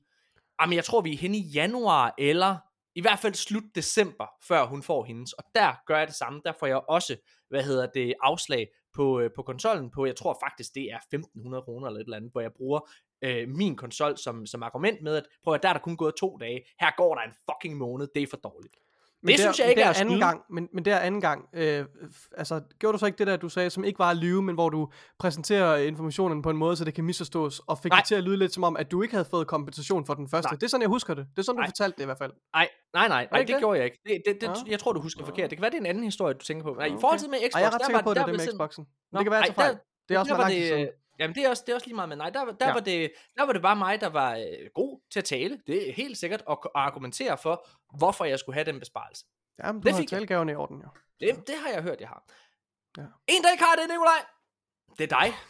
[0.61, 2.57] jamen jeg tror vi er henne i januar, eller
[2.95, 6.41] i hvert fald slut december, før hun får hendes, og der gør jeg det samme,
[6.45, 7.15] der får jeg også,
[7.49, 11.61] hvad hedder det, afslag på, øh, på konsollen på, jeg tror faktisk det er 1500
[11.61, 12.79] kroner eller et eller andet, hvor jeg bruger
[13.21, 16.15] øh, min konsol som, som argument med, at prøv at der er der kun gået
[16.19, 18.75] to dage, her går der en fucking måned, det er for dårligt.
[19.25, 21.85] Men det synes jeg ikke der er anden gang, men, men der anden gang, øh,
[22.37, 24.55] altså gjorde du så ikke det der, du sagde, som ikke var at lyve, men
[24.55, 27.99] hvor du præsenterer informationen på en måde, så det kan misforstås, og fik Nej.
[27.99, 30.29] det til at lyde lidt som om, at du ikke havde fået kompensation for den
[30.29, 30.47] første.
[30.51, 30.55] Nej.
[30.57, 31.27] Det er sådan, jeg husker det.
[31.35, 31.65] Det er sådan, Nej.
[31.65, 32.31] du fortalte det i hvert fald.
[32.55, 33.57] Nej, nej, nej, nej det, det?
[33.59, 33.99] gjorde jeg ikke.
[34.05, 34.55] Det, det, det, Nå.
[34.67, 35.49] Jeg tror, du husker forkert.
[35.49, 36.73] Det kan være, det er en anden historie, du tænker på.
[36.73, 37.01] Nej, i Okay.
[37.01, 38.37] forhold til med Xbox, Og jeg er ret der sikker var, på, det der det
[38.37, 38.85] med Xboxen.
[39.11, 39.73] Nå, det kan være, jeg ej, tager fejl.
[39.75, 40.89] der- Det er også der var det.
[41.19, 42.73] Jamen, det er, også, det er også lige meget, men nej, der, der, Ja.
[42.73, 44.43] var det, der var det bare mig, der var øh,
[44.75, 45.59] god til at tale.
[45.67, 49.25] Det er helt sikkert at, at argumentere for, hvorfor jeg skulle have den besparelse.
[49.63, 50.87] Jamen, du det har talegaverne i orden, jo.
[51.19, 52.23] Det, det har jeg hørt, jeg har.
[52.97, 53.01] Ja.
[53.27, 54.25] En, der ikke har det, Nikolaj,
[54.97, 55.33] det er dig.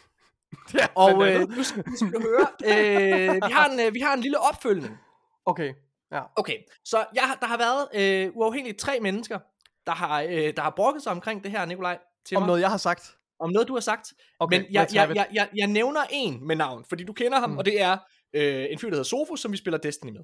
[0.74, 4.00] Ja, Og øh, nu skal, nu skal du høre, øh, vi, har en, øh, vi
[4.00, 4.98] har en lille opfølgning.
[5.46, 5.74] Okay,
[6.12, 6.22] ja.
[6.36, 9.38] Okay, så jeg, der har været øh, uafhængeligt tre mennesker,
[9.86, 12.46] der har, øh, der har brokket sig omkring det her, Nikolaj, til Om mig.
[12.46, 13.15] noget, jeg har sagt.
[13.38, 14.12] Om noget, du har sagt.
[14.38, 17.50] Okay, Men jeg, jeg, jeg, jeg, jeg nævner en med navn, fordi du kender ham,
[17.50, 17.58] Mm.
[17.58, 17.96] og det er
[18.32, 20.20] øh, en fyr, der hedder Sofus, som vi spiller Destiny med.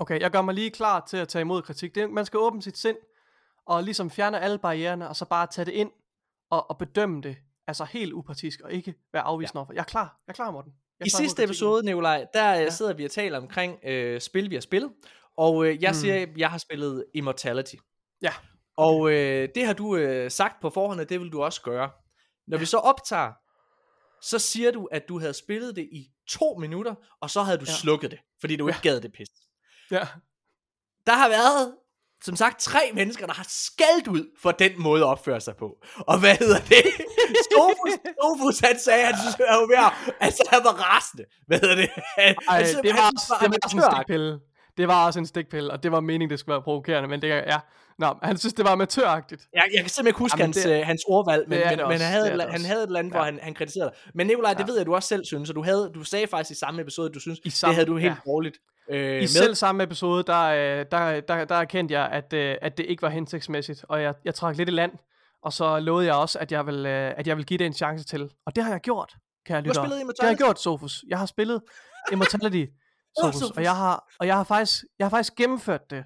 [0.00, 1.94] Okay, jeg gør mig lige klar til at tage imod kritik.
[1.94, 2.96] Det, man skal åbne sit sind,
[3.66, 5.90] og ligesom fjerne alle barriererne, og så bare tage det ind,
[6.50, 9.60] og, og bedømme det, altså helt upartisk, og ikke være afvisende ja.
[9.60, 9.72] overfor.
[9.72, 10.72] Jeg er klar, jeg er klar, Morten.
[11.00, 12.70] Jeg I sidste episode, Nikolaj, der øh, Ja.
[12.70, 14.92] sidder vi og taler omkring øh, spil, vi har spillet.
[15.36, 15.94] Og øh, jeg Mm.
[15.94, 17.74] siger, at jeg har spillet Immortality.
[18.22, 18.32] Ja.
[18.76, 21.90] Og øh, det har du øh, sagt på forhånd, og det vil du også gøre.
[22.48, 23.32] Når vi så optager,
[24.22, 27.64] så siger du, at du havde spillet det i to minutter, og så havde du
[27.68, 27.72] Ja.
[27.72, 28.70] slukket det, fordi du Ja.
[28.74, 29.28] ikke gad det pis.
[29.90, 30.06] Ja.
[31.06, 31.74] Der har været,
[32.24, 35.76] som sagt, tre mennesker, der har skældt ud for den måde at opføre sig på.
[35.96, 36.84] Og hvad hedder det?
[37.52, 41.24] Sofus, Sofus han sagde, at han han var ved at- altså han var rasende.
[41.46, 41.90] Hvad hedder det?
[42.18, 44.06] Han, Ej, synes, det han var, synes, det var sådan en amatøragtigt.
[44.06, 44.32] stikpille.
[44.32, 44.51] det var
[45.06, 47.58] også en stikpille, og det var meningen, det skulle være provokerende, men det ja.
[47.98, 49.42] Nå, han synes, det var amatøragtigt.
[49.52, 51.78] Jeg, jeg kan simpelthen ikke huske Jamen, hans, det- øh, hans ordvalg, men, det men,
[51.78, 52.66] det men også, han, havde, det det han også.
[52.66, 53.24] havde et eller andet, hvor Ja.
[53.24, 54.10] han, han kritiserede dig.
[54.14, 54.64] Men Nikolaj, det Ja.
[54.66, 57.08] ved jeg, du også selv synes, og du, havde, du sagde faktisk i samme episode,
[57.08, 58.30] at du synes, I det samme- havde du helt ja.
[58.30, 58.56] dårligt
[58.90, 59.26] øh, I med.
[59.28, 63.02] selv samme episode, der, øh, der, der, der erkendte jeg, at, øh, at det ikke
[63.02, 64.92] var hensigtsmæssigt, og jeg, jeg trak lidt i land,
[65.42, 68.04] og så lovede jeg også, at jeg vil, at jeg vil give det en chance
[68.04, 68.30] til.
[68.46, 69.14] Og det har jeg gjort,
[69.46, 70.38] kære Du har spillet Det har jeg Immortality.
[70.42, 71.04] gjort, Sofus.
[71.08, 71.60] Jeg har spillet
[72.12, 72.64] Immortality,
[73.20, 73.56] Sofus, Sofus.
[73.56, 76.04] og jeg har, og jeg har faktisk, jeg har faktisk gennemført det.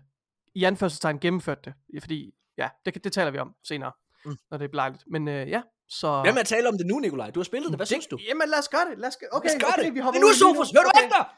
[0.54, 3.92] I anførselstegn gennemført det, fordi, ja, det, det taler vi om senere,
[4.24, 4.36] Mm.
[4.50, 5.04] når det er belejligt.
[5.10, 6.22] Men øh, ja, så...
[6.22, 7.30] Hvem er at tale om det nu, Nikolaj?
[7.30, 8.18] Du har spillet det, hvad synes du?
[8.28, 8.98] Jamen lad os gøre det.
[8.98, 9.94] Lad os, okay, Lad os gøre okay, det.
[9.94, 10.70] vi Det er nu, Sofus!
[10.76, 11.04] Hør du okay.
[11.06, 11.34] efter!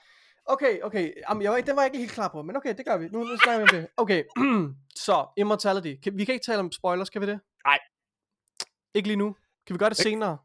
[0.46, 1.12] Okay, okay.
[1.28, 3.09] Jamen, jeg var, den var jeg ikke helt klar på, men okay, det gør vi.
[3.09, 3.88] Nu, nu snakker vi om det.
[3.96, 4.24] Okay,
[5.07, 5.94] så Immortality.
[6.02, 7.40] Kan, vi kan ikke tale om spoilers, kan vi det?
[7.66, 7.78] Nej.
[8.94, 9.37] Ikke lige nu.
[9.66, 10.11] Kan vi gøre det Ikke.
[10.11, 10.38] senere?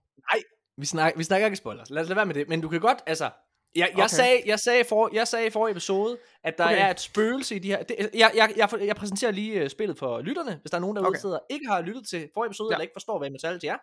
[0.77, 1.89] Vi snakker, vi snakker ikke spoilers.
[1.89, 2.49] Lad os lade være med det.
[2.49, 3.29] Men du kan godt, altså...
[3.75, 4.07] Jeg, jeg, Okay.
[4.07, 6.81] sagde, jeg, sagde for, jeg sagde i forrige episode, at der Okay.
[6.81, 7.83] er et spøgelse i de her...
[7.83, 10.95] Det, jeg, jeg, jeg, jeg præsenterer lige uh, spillet for lytterne, hvis der er nogen
[10.95, 11.15] derude, Okay.
[11.15, 12.71] der sidder ikke har lyttet til forrige episode, ja.
[12.71, 12.75] Ja.
[12.75, 13.77] eller ikke forstår, hvad Immortality er.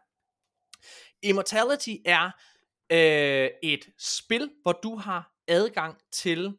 [1.23, 2.31] Immortality er
[2.93, 6.57] øh, et spil, hvor du har adgang til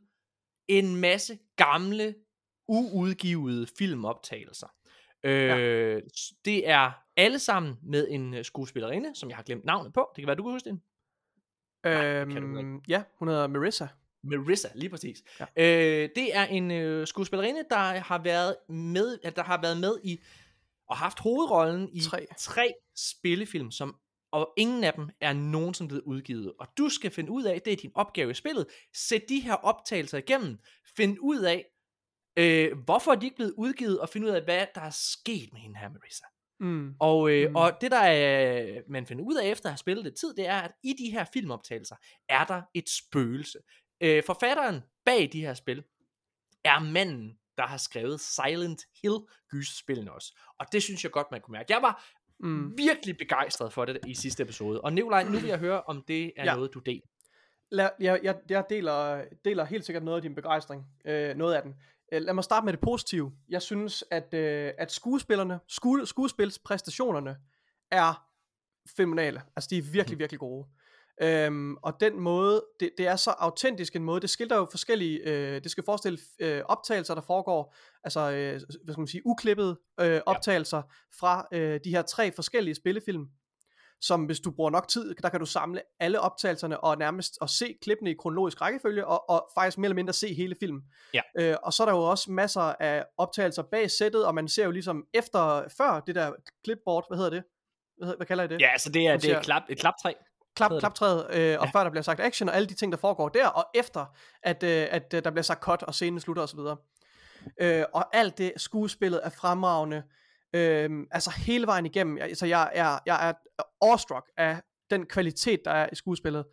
[0.67, 2.15] en masse gamle,
[2.67, 4.67] uudgivede filmoptagelser.
[5.23, 9.93] Øh, s- Det er alle sammen med en øh, skuespillerinde, som jeg har glemt navnet
[9.93, 10.09] på.
[10.15, 10.79] Det kan være, du kan huske det.
[11.85, 13.87] Øhm, ja, hun hedder Marissa.
[14.23, 15.23] Marissa, lige præcis.
[15.39, 15.45] Ja.
[15.55, 20.19] Øh, det er en øh, skuespillerinde, der har været med, der har været med i
[20.87, 22.25] og haft hovedrollen i Tre.
[22.37, 23.95] tre spillefilm, som
[24.31, 26.53] og ingen af dem er nogensinde blevet udgivet.
[26.59, 29.53] Og du skal finde ud af, det er din opgave i spillet, sæt de her
[29.53, 30.59] optagelser igennem,
[30.95, 31.65] find ud af,
[32.37, 35.53] øh, hvorfor er de ikke blevet udgivet, og finde ud af, hvad der er sket
[35.53, 36.25] med hende her, Marissa.
[36.61, 36.95] Mm.
[36.99, 37.55] Og, øh, mm.
[37.55, 40.47] Og det der er, man finder ud af efter at have spillet lidt tid, det
[40.47, 41.95] er, at i de her filmoptagelser
[42.29, 43.59] er der et spøgelse.
[44.01, 45.83] Øh, forfatteren bag de her spil
[46.63, 49.15] er manden, der har skrevet Silent Hill
[49.49, 50.39] gyserspillene også.
[50.59, 51.73] Og det synes jeg godt, man kunne mærke.
[51.73, 52.05] Jeg var
[52.43, 52.77] Mm.
[52.77, 54.81] virkelig begejstret for det i sidste episode.
[54.81, 56.55] Og Nikolaj, nu vil jeg høre, om det er ja.
[56.55, 57.01] Noget, du deler.
[57.71, 60.85] Lad, jeg, jeg, jeg deler, deler helt sikkert noget af din begejstring.
[61.05, 61.75] Øh, noget af den.
[62.11, 63.31] Øh, lad mig starte med det positive.
[63.49, 67.37] Jeg synes, at, øh, at skuespillerne, sku, skuespilspræstationerne
[67.91, 68.27] er
[68.97, 69.41] fænomenale.
[69.55, 70.67] Altså, de er virkelig, virkelig gode.
[71.21, 75.19] Øhm, og den måde, det, det er så autentisk en måde, det skildrer jo forskellige,
[75.19, 79.79] øh, det skal forestille øh, optagelser, der foregår, altså, øh, hvad skal man sige, uklippede
[79.99, 80.81] øh, optagelser
[81.19, 83.27] fra øh, de her tre forskellige spillefilm,
[84.01, 87.49] som hvis du bruger nok tid, der kan du samle alle optagelserne og nærmest og
[87.49, 90.81] se klippene i kronologisk rækkefølge, og, og faktisk mere eller mindre se hele filmen.
[91.13, 91.21] Ja.
[91.39, 94.65] Øh, og så er der jo også masser af optagelser bag sættet, og man ser
[94.65, 96.31] jo ligesom efter, før det der
[96.65, 97.43] clipboard, hvad hedder det?
[97.97, 98.61] Hvad, hvad kalder I det?
[98.61, 100.13] Ja, så det er, det er klap, et klaptræ.
[100.55, 101.49] klap, klaptræet, øh, og Ja.
[101.51, 101.65] ja.
[101.65, 104.05] før der bliver sagt action, og alle de ting, der foregår der, og efter,
[104.43, 106.59] at, øh, at øh, der bliver sagt cut, og scenen slutter osv.
[107.61, 110.03] Øh, og alt det, skuespillet er fremragende,
[110.53, 113.33] øh, altså hele vejen igennem, altså jeg, jeg, jeg er
[113.81, 116.45] awestruck af den kvalitet, der er i skuespillet.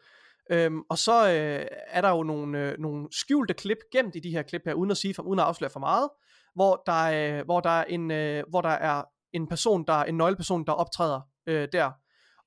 [0.51, 4.31] Øhm, og så øh, er der jo nogle, øh, nogle skjulte klip gemt i de
[4.31, 6.09] her klip her, uden at sige for, uden at afsløre for meget,
[6.55, 10.17] hvor der, øh, hvor der er en, øh, hvor der er en person, der en
[10.17, 11.91] nøgleperson, der optræder øh, der.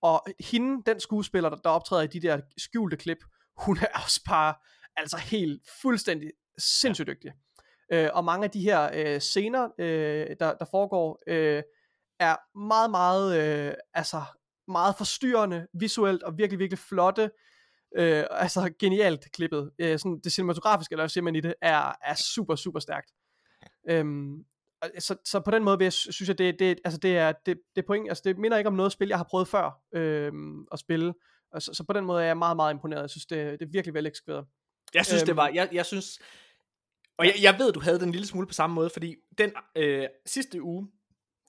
[0.02, 3.18] Og hende, den skuespiller, der, der optræder i de der skjulte klip,
[3.58, 4.54] hun er også bare
[4.98, 7.32] altså helt fuldstændig sindssygt dygtig.
[7.92, 11.64] Øh, og mange af de her øh, scener, øh, der, der foregår, øh,
[12.20, 14.22] er meget, meget, øh, altså
[14.68, 17.32] meget forstyrrende visuelt og virkelig, virkelig flotte.
[17.96, 19.72] Øh, altså genialt klippet.
[19.80, 23.12] Øh, sådan det cinematografiske, eller hvad man i det, er, er super, super stærkt.
[23.90, 24.46] Øhm,
[25.00, 27.32] så, så på den måde vil jeg, sy- synes jeg, det, det, altså det er
[27.46, 30.68] det, det point, altså det minder ikke om noget spil, jeg har prøvet før øhm,
[30.72, 31.14] at spille.
[31.52, 33.02] Og så, så på den måde er jeg meget, meget imponeret.
[33.02, 34.46] Jeg synes, det, det er virkelig vel eksekveret.
[34.94, 35.38] Jeg synes, øhm, det Øhm.
[35.38, 36.20] var, jeg, jeg synes,
[37.18, 39.52] og jeg, jeg ved, du havde den en lille smule på samme måde, fordi den
[39.76, 40.88] øh, sidste uge,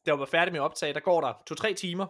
[0.06, 2.06] der var færdig med at optage, der går der to-tre timer,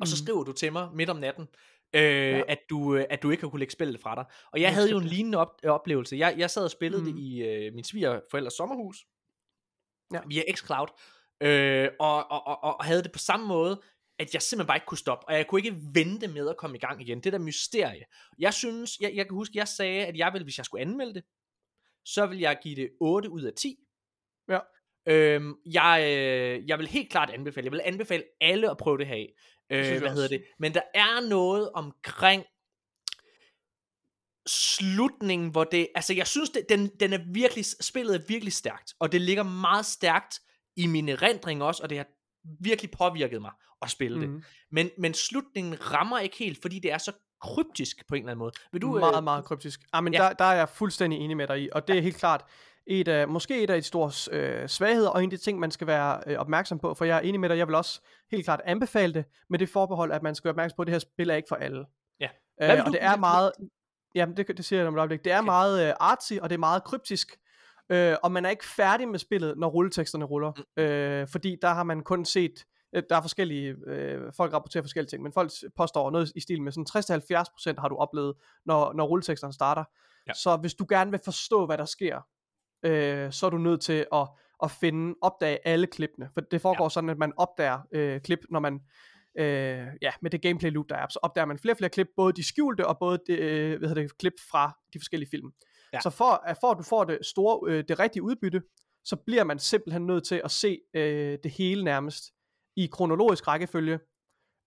[0.00, 0.24] og så Mhm.
[0.26, 1.48] skriver du til mig midt om natten,
[1.94, 2.42] øh, ja.
[2.48, 4.24] at, du, øh, at du ikke har kunne lægge spillet fra dig.
[4.52, 6.16] Og jeg Jeg havde jo en lignende op, øh, oplevelse.
[6.16, 7.08] Jeg, jeg sad og spillede mm.
[7.08, 7.16] Mhm.
[7.16, 9.06] det i øh, min svigerforældres sommerhus,
[10.14, 10.20] Ja.
[10.26, 10.86] via xCloud,
[11.40, 13.80] øh, og, og, og, og havde det på samme måde,
[14.18, 16.76] at jeg simpelthen bare ikke kunne stoppe, og jeg kunne ikke vente med at komme
[16.76, 17.20] i gang igen.
[17.20, 18.04] Det der mysterie.
[18.38, 21.14] Jeg synes, jeg, jeg kan huske, jeg sagde, at jeg ville, hvis jeg skulle anmelde
[21.14, 21.24] det,
[22.14, 23.76] så vil jeg give det 8 ud af 10.
[24.48, 24.58] Ja.
[25.08, 29.06] Øhm, jeg, øh, jeg vil helt klart anbefale, jeg vil anbefale alle at prøve det
[29.06, 29.32] her af.
[29.70, 30.44] Øh, hvad hedder det?
[30.58, 32.44] Men der er noget omkring
[34.46, 38.94] slutningen, hvor det, altså jeg synes, det, den, den er virkelig, spillet er virkelig stærkt,
[38.98, 40.40] og det ligger meget stærkt
[40.76, 42.06] i mine erindringer også, og det har
[42.60, 44.20] virkelig påvirket mig at spille mm.
[44.20, 44.30] det.
[44.30, 44.42] Mhm.
[44.70, 48.38] Men, men slutningen rammer ikke helt, fordi det er så kryptisk på en eller anden
[48.38, 48.52] måde.
[48.72, 49.80] Vil du, meget, øh, meget kryptisk.
[49.92, 50.22] Ah, men ja.
[50.22, 50.28] ja.
[50.28, 52.44] der, der er jeg fuldstændig enig med dig i, og det er helt klart,
[52.86, 55.70] et af, måske et af de store øh, svagheder, og en af de ting, man
[55.70, 58.00] skal være øh, opmærksom på, for jeg er enig med dig, jeg vil også
[58.30, 60.92] helt klart anbefale det, med det forbehold, at man skal være opmærksom på, at det
[60.92, 61.84] her spil er ikke for alle.
[62.20, 62.28] Ja.
[62.62, 63.52] Øh, og det er meget,
[64.14, 65.44] jamen det, det siger jeg om et øjeblik, det er okay.
[65.44, 67.36] meget øh, artsy, og det er meget kryptisk,
[67.90, 70.82] øh, og man er ikke færdig med spillet, når rulleteksterne ruller, mm.
[70.82, 75.10] øh, fordi der har man kun set, øh, der er forskellige, øh, folk rapporterer forskellige
[75.10, 76.86] ting, men folk påstår noget i stil med sådan
[77.76, 78.34] 60-70% har du oplevet,
[78.66, 79.84] når, når rulleteksterne starter.
[80.26, 80.32] Ja.
[80.32, 82.20] Så hvis du gerne vil forstå, hvad der sker,
[82.82, 84.28] øh, så er du nødt til at,
[84.62, 86.30] at finde, opdage alle klippene.
[86.34, 86.88] For det foregår ja.
[86.88, 88.80] sådan, at man opdager øh, klip, når man,
[89.38, 92.08] øh, ja, med det gameplay loop, der er, så opdager man flere og flere klip,
[92.16, 95.50] både de skjulte og både de, øh, hvad hedder det, klip fra de forskellige film.
[95.92, 96.00] Ja.
[96.00, 98.62] Så for, at for at du får det store, øh, det rigtige udbytte,
[99.04, 102.24] så bliver man simpelthen nødt til at se øh, det hele nærmest
[102.84, 103.98] i kronologisk rækkefølge,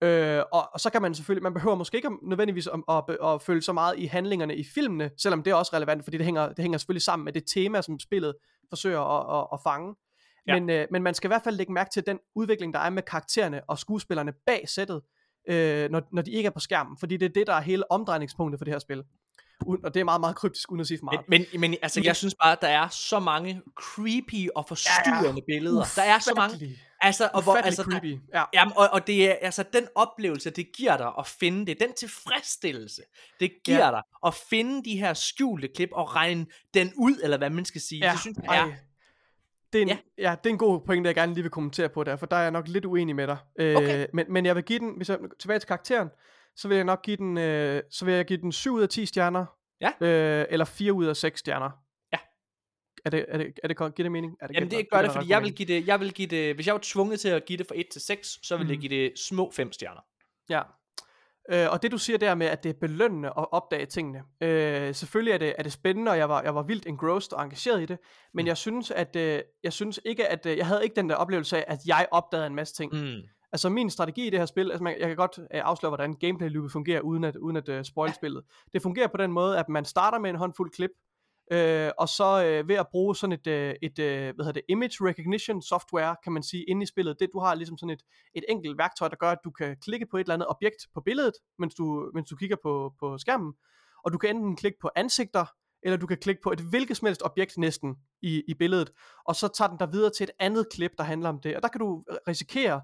[0.03, 3.33] Øh, og, og så kan man selvfølgelig, man behøver måske ikke nødvendigvis at, at, at,
[3.33, 6.25] at følge så meget i handlingerne i filmene, selvom det er også relevant, fordi det
[6.25, 8.35] hænger, det hænger selvfølgelig sammen med det tema, som spillet
[8.69, 9.95] forsøger at, at, at fange.
[10.47, 10.59] Ja.
[10.59, 12.89] Men, øh, men man skal i hvert fald lægge mærke til den udvikling, der er
[12.89, 15.01] med karaktererne og skuespillerne bag sættet,
[15.49, 17.91] øh, når, når de ikke er på skærmen, fordi det er det, der er hele
[17.91, 19.03] omdrejningspunktet for det her spil
[19.83, 21.21] og det er meget, meget kryptisk, uden at sige for meget.
[21.27, 25.27] Men, men, men altså, jeg synes bare, at der er så mange creepy og forstyrrende
[25.27, 25.41] ja, ja.
[25.47, 25.85] billeder.
[25.95, 26.77] Der er så mange...
[27.03, 28.19] Altså, og hvor, altså, creepy.
[28.33, 28.43] Ja.
[28.53, 31.93] Jamen, og, og det er altså den oplevelse, det giver dig at finde det, den
[31.93, 33.01] tilfredsstillelse,
[33.39, 33.91] det giver ja.
[33.91, 37.81] dig at finde de her skjulte klip og regne den ud, eller hvad man skal
[37.81, 38.05] sige.
[38.05, 38.11] Ja.
[38.11, 38.71] Det synes jeg er...
[39.73, 39.97] Det er, en, ja.
[40.17, 42.35] ja, det er en god point, jeg gerne lige vil kommentere på der, for der
[42.35, 43.37] er jeg nok lidt uenig med dig.
[43.59, 44.07] Øh, okay.
[44.13, 46.09] men, men jeg vil give den, hvis jeg tilbage til karakteren,
[46.55, 48.89] så vil jeg nok give den, øh, så vil jeg give den 7 ud af
[48.89, 49.45] 10 stjerner.
[49.81, 49.91] Ja.
[50.07, 51.82] Øh, eller 4 ud af 6 stjerner.
[53.05, 54.37] Er det, er det, er det, giver det mening?
[54.41, 56.55] Er det Jamen det gør det, fordi jeg vil give det, jeg vil give det,
[56.55, 58.71] hvis jeg var tvunget til at give det fra 1 til 6, så vil mm.
[58.71, 60.01] jeg give det små 5 stjerner.
[60.49, 60.61] Ja.
[61.51, 64.23] Øh, og det du siger der med, at det er belønnende at opdage tingene.
[64.41, 67.43] Øh, selvfølgelig er det, er det spændende, og jeg var, jeg var vildt engrossed og
[67.43, 67.97] engageret i det.
[68.33, 68.47] Men mm.
[68.47, 71.57] jeg synes, at øh, jeg synes ikke, at øh, jeg havde ikke den der oplevelse
[71.57, 72.93] af, at jeg opdagede en masse ting.
[72.93, 73.21] Mm.
[73.53, 76.13] Altså min strategi i det her spil, altså man, jeg kan godt uh, afsløre, hvordan
[76.13, 78.43] gameplay loopet fungerer, uden at, uden at uh, spoil spillet.
[78.73, 80.89] Det fungerer på den måde, at man starter med en håndfuld klip,
[81.51, 84.61] uh, og så uh, ved at bruge sådan et, uh, et uh, hvad hedder det,
[84.69, 88.03] image recognition software, kan man sige, inde i spillet, det du har ligesom sådan et,
[88.35, 91.01] et enkelt værktøj, der gør, at du kan klikke på et eller andet objekt på
[91.01, 93.53] billedet, mens du, mens du kigger på, på skærmen,
[94.05, 95.45] og du kan enten klikke på ansigter,
[95.83, 98.91] eller du kan klikke på et hvilket som helst objekt næsten i, i billedet,
[99.25, 101.61] og så tager den dig videre til et andet klip, der handler om det, og
[101.61, 102.81] der kan du risikere,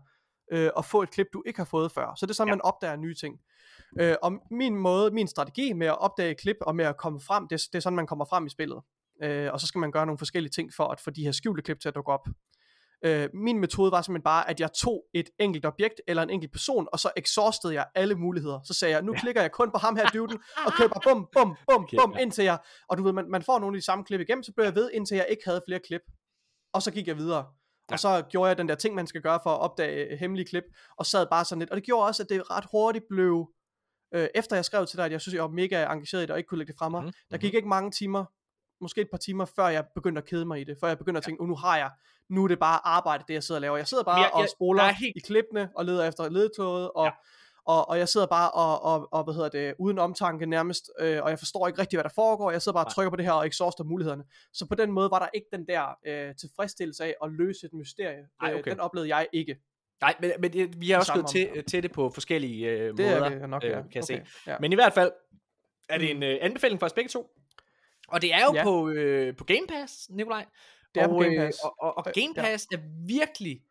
[0.52, 2.15] øh, og få et klip, du ikke har fået før.
[2.15, 2.56] Så det er sådan, ja.
[2.56, 3.39] man opdager nye ting.
[3.99, 7.47] Øh, og min måde, min strategi med at opdage klip og med at komme frem,
[7.47, 8.82] det, det er sådan, man kommer frem i spillet.
[9.23, 11.62] Øh, og så skal man gøre nogle forskellige ting for at få de her skjulte
[11.62, 12.28] klip til at dukke op.
[13.06, 16.52] Øh, min metode var simpelthen bare, at jeg tog et enkelt objekt eller en enkelt
[16.52, 18.60] person, og så exhaustede jeg alle muligheder.
[18.63, 19.19] Så sagde jeg, nu ja.
[19.19, 22.21] klikker jeg kun på ham her duden, og køber bum, bum, bum, okay, bum, ja.
[22.21, 24.52] indtil jeg, og du ved, man, man får nogle af de samme klip igennem, så
[24.56, 26.02] blev jeg ved, indtil jeg ikke havde flere klip.
[26.73, 27.45] Og så gik jeg videre.
[27.89, 27.93] Ja.
[27.93, 30.63] Og så gjorde jeg den der ting, man skal gøre for at opdage hemmelige klip,
[30.97, 31.69] og sad bare sådan lidt.
[31.69, 33.49] Og det gjorde også, at det ret hurtigt blev,
[34.12, 36.32] øh, efter jeg skrev til dig, at jeg synes, jeg var mega engageret i det,
[36.32, 37.04] og ikke kunne lægge det fra mig.
[37.04, 37.12] Mm.
[37.32, 38.26] Der gik ikke mange timer,
[38.82, 40.78] måske et par timer, før jeg begyndte at kede mig i det.
[40.82, 41.91] Før jeg begyndte at tænke, oh, nu har jeg,
[42.30, 43.78] nu er det bare arbejde, det jeg sidder og laver.
[43.78, 45.17] Jeg sidder bare jeg, jeg, og spoler helt...
[45.17, 47.06] i klippene, og leder efter ledtoget, og...
[47.06, 47.12] Ja
[47.69, 51.24] og, og jeg sidder bare og, og, og hvad hedder det, uden omtanke nærmest, øh,
[51.24, 53.26] og jeg forstår ikke rigtig, hvad der foregår, jeg sidder bare og trykker på det
[53.26, 54.24] her og exhauster mulighederne.
[54.54, 57.74] Så på den måde var der ikke den der øh, tilfredsstillelse af at løse et
[57.74, 58.28] mysterie.
[58.41, 58.72] Ej, øh, okay.
[58.72, 59.56] Den oplevede jeg ikke.
[60.02, 63.00] Nej, men, men det, vi har også gået til, til det på forskellige øh, det
[63.00, 63.70] måder, er det nok, ja.
[63.70, 64.26] øh, kan jeg okay.
[64.26, 64.52] se.
[64.52, 64.56] Ja.
[64.60, 65.12] Men i hvert fald
[65.90, 67.28] er det en øh, anbefaling for os begge to.
[68.08, 68.64] Og det er jo ja.
[68.64, 70.46] på, øh, på Game Pass, Nikolaj.
[70.96, 71.58] Det er og, på Game Pass.
[71.64, 72.78] Øh, og, og, og Game Pass ja.
[72.78, 73.62] er virkelig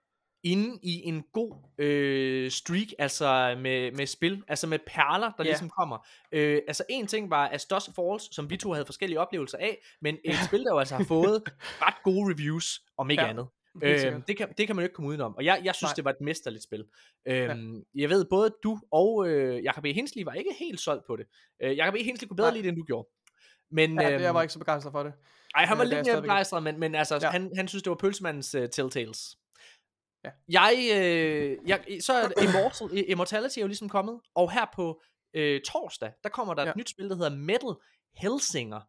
[0.44, 5.46] inde i en god øh, streak, altså med, med spil, altså med perler, der yeah.
[5.46, 6.06] ligesom kommer.
[6.32, 10.16] Øh, altså en ting var Astos Falls, som vi to havde forskellige oplevelser af, men
[10.24, 11.42] et spil, der jo altså har fået
[11.86, 13.28] ret gode reviews, om ikke ja.
[13.28, 13.46] andet.
[13.82, 15.94] Øh, det, kan, det kan man jo ikke komme udenom, og jeg, jeg synes, Nej.
[15.94, 16.84] det var et mesterligt spil.
[17.26, 17.56] Øh, ja.
[17.94, 19.92] Jeg ved, både du og øh, Jacob E.
[19.92, 21.26] Hensley var ikke helt solgt på det.
[21.62, 22.02] Øh, Jacob E.
[22.02, 22.54] Hensley kunne bedre Nej.
[22.54, 23.08] lide det, end du gjorde.
[23.70, 25.12] Men, ja, øh, jeg var ikke så begejstret for det.
[25.56, 27.30] Nej, han var øh, lidt mere begejstret, men, men altså, ja.
[27.30, 29.36] han, han synes, det var pølsemandens uh, Telltales.
[30.24, 30.30] Ja.
[30.48, 35.02] Jeg, øh, jeg, så er Immortal, Immortality er jo ligesom kommet, og her på
[35.34, 36.70] øh, torsdag, der kommer der ja.
[36.70, 37.74] et nyt spil, der hedder Metal
[38.16, 38.80] Hellsinger.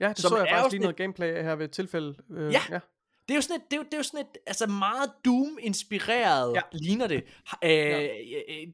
[0.00, 2.14] Ja, det så jeg faktisk lige noget gameplay her ved et tilfælde.
[2.30, 2.60] Øh, ja.
[2.70, 2.80] ja.
[3.30, 5.12] Det er jo sådan et, det er jo, det er jo sådan et altså meget
[5.24, 6.60] Doom-inspireret, ja.
[6.72, 7.24] ligner det.
[7.64, 8.08] Øh, ja.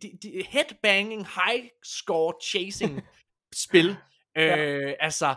[0.02, 3.02] de, de, headbanging, high score chasing
[3.64, 3.96] spil.
[4.36, 4.56] ja.
[4.56, 5.34] Øh, altså,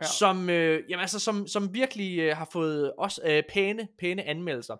[0.00, 0.06] ja.
[0.06, 4.76] som, øh, jamen, altså, som, som virkelig øh, har fået også øh, pæne, pæne anmeldelser.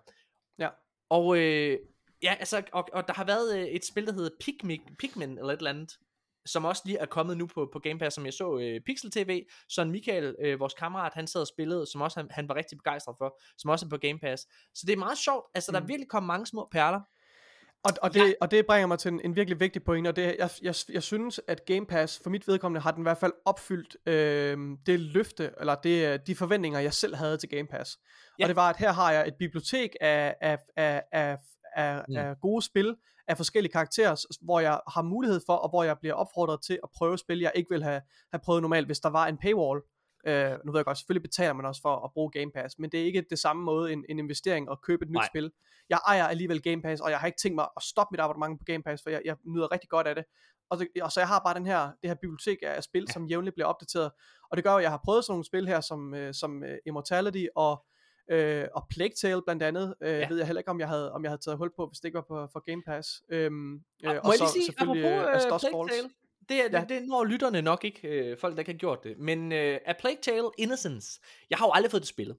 [0.59, 0.69] Ja.
[1.09, 1.79] Og øh,
[2.23, 5.53] ja, altså, og, og der har været øh, et spil, der hedder Pikmin, Pikmin eller
[5.53, 5.99] et eller andet.
[6.45, 9.11] Som også lige er kommet nu på, på Game Pass, som jeg så øh, Pixel
[9.11, 12.55] TV, Søren Michael, øh, vores kammerat, han sad og spillede, som også han, han var
[12.55, 14.43] rigtig begejstret for, som også er på Game Pass.
[14.75, 15.73] Så det er meget sjovt, altså mm.
[15.73, 17.01] der er virkelig kommet mange små perler.
[17.83, 18.33] Og, og, det, ja.
[18.41, 21.03] og det bringer mig til en, en virkelig vigtig point, og det, jeg, jeg, jeg
[21.03, 24.99] synes, at Game Pass, for mit vedkommende, har den i hvert fald opfyldt øh, det
[24.99, 27.99] løfte, eller det, de forventninger, jeg selv havde til Game Pass.
[28.39, 28.43] Ja.
[28.43, 31.37] Og det var, at her har jeg et bibliotek af, af, af, af,
[31.75, 32.15] af, mm.
[32.15, 32.95] af gode spil,
[33.27, 36.89] af forskellige karakterer, hvor jeg har mulighed for, og hvor jeg bliver opfordret til at
[36.95, 39.81] prøve spil, jeg ikke ville have, have prøvet normalt, hvis der var en paywall.
[40.27, 42.89] Øh, nu ved jeg godt, selvfølgelig betaler man også for at bruge Game Pass, men
[42.91, 45.27] det er ikke det samme måde en, en investering at købe et nyt Nej.
[45.27, 45.51] spil.
[45.89, 48.59] Jeg ejer alligevel Game Pass, og jeg har ikke tænkt mig at stoppe mit abonnement
[48.59, 50.25] på Game Pass, for jeg, jeg nyder rigtig godt af det.
[50.69, 53.13] Og, det, og så jeg har bare den her, det her bibliotek af spil, ja.
[53.13, 54.11] som jævnligt bliver opdateret.
[54.51, 56.75] Og det gør, at jeg har prøvet sådan nogle spil her, som, øh, som uh,
[56.85, 57.85] Immortality og
[58.31, 60.27] øh, og Plague Tale blandt andet, øh, ja.
[60.27, 62.05] ved jeg heller ikke, om jeg havde, om jeg havde taget hul på, hvis det
[62.05, 63.23] ikke var på, for Game Pass.
[63.29, 65.91] Øhm, øh, og, og så sige, selvfølgelig apropos, uh, Plague Falls.
[65.91, 66.09] Tale,
[66.49, 66.79] det, er, ja.
[66.79, 69.19] det, det når lytterne nok ikke, øh, folk der ikke har gjort det.
[69.19, 72.37] Men øh, A Plague Tale Innocence, jeg har jo aldrig fået det spillet.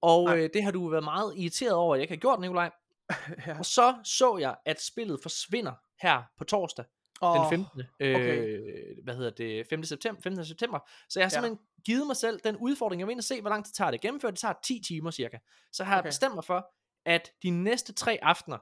[0.00, 2.70] Og øh, det har du været meget irriteret over, at jeg ikke har gjort, Nikolaj.
[3.46, 3.58] ja.
[3.58, 5.72] Og så så jeg, at spillet forsvinder
[6.02, 6.84] her på torsdag.
[7.20, 7.82] Oh, den 15.
[8.00, 8.48] Okay.
[8.48, 9.66] Øh, hvad hedder det?
[9.70, 9.82] 5.
[9.82, 10.44] september, 15.
[10.44, 10.78] september.
[11.08, 11.75] Så jeg har simpelthen ja.
[11.86, 13.00] Givet mig selv den udfordring.
[13.00, 14.32] Jeg vil ind og se, hvor lang tid tager det gennemført.
[14.32, 15.38] Det tager 10 timer cirka.
[15.72, 15.96] Så har okay.
[15.96, 16.66] jeg bestemt mig for,
[17.04, 18.58] at de næste tre aftener,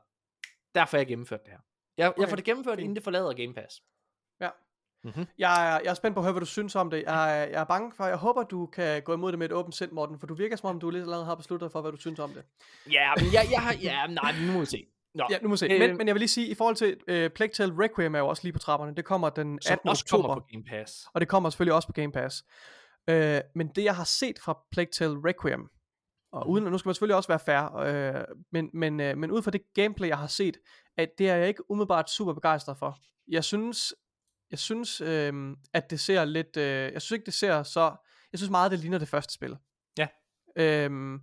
[0.75, 1.61] der får jeg gennemført det her.
[1.99, 2.21] Jeg, okay.
[2.21, 3.83] jeg får det gennemført, inden det forlader Game Pass.
[4.41, 4.49] Ja.
[5.05, 5.27] Mm-hmm.
[5.39, 7.03] Jeg, er, jeg er spændt på at høre, hvad du synes om det.
[7.03, 9.75] Jeg, jeg er bange for, jeg håber, du kan gå imod det med et åbent
[9.75, 11.97] sind, Morten, for du virker som om, du lidt allerede har besluttet for, hvad du
[11.97, 12.45] synes om det.
[12.91, 14.87] Ja, men jeg, jeg har, ja, nej, nu må vi se.
[15.15, 15.67] Nå, ja, nu må vi se.
[15.67, 18.19] Øh, men, men jeg vil lige sige, i forhold til uh, Plague Tale Requiem er
[18.19, 18.95] jo også lige på trapperne.
[18.95, 19.89] Det kommer den 18.
[19.89, 20.29] også oktober.
[20.29, 21.07] Kommer på Game Pass.
[21.15, 22.45] Og det kommer selvfølgelig også på Game Pass.
[23.11, 25.69] Uh, men det jeg har set fra Plague Tale Requiem,
[26.33, 29.43] og uden, nu skal man selvfølgelig også være fair, uh, men, men, uh, men ud
[29.43, 30.57] fra det gameplay jeg har set,
[30.97, 32.99] at det er jeg ikke umiddelbart super begejstret for.
[33.29, 33.95] Jeg synes,
[34.51, 37.97] jeg synes, uh, at det ser lidt, uh, jeg synes ikke det ser så,
[38.33, 39.57] jeg synes meget det ligner det første spil.
[39.99, 40.09] Ja.
[40.89, 41.21] Uh,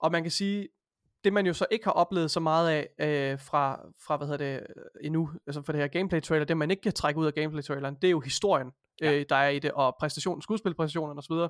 [0.00, 0.68] og man kan sige,
[1.24, 4.58] det man jo så ikke har oplevet så meget af øh, fra, fra, hvad hedder
[4.58, 4.66] det,
[5.00, 7.62] endnu, altså for det her gameplay trailer, det man ikke kan trække ud af gameplay
[7.62, 8.70] traileren, det er jo historien,
[9.02, 9.12] ja.
[9.12, 11.48] øh, der er i det, og præstationen, skuespilpræstationen osv.,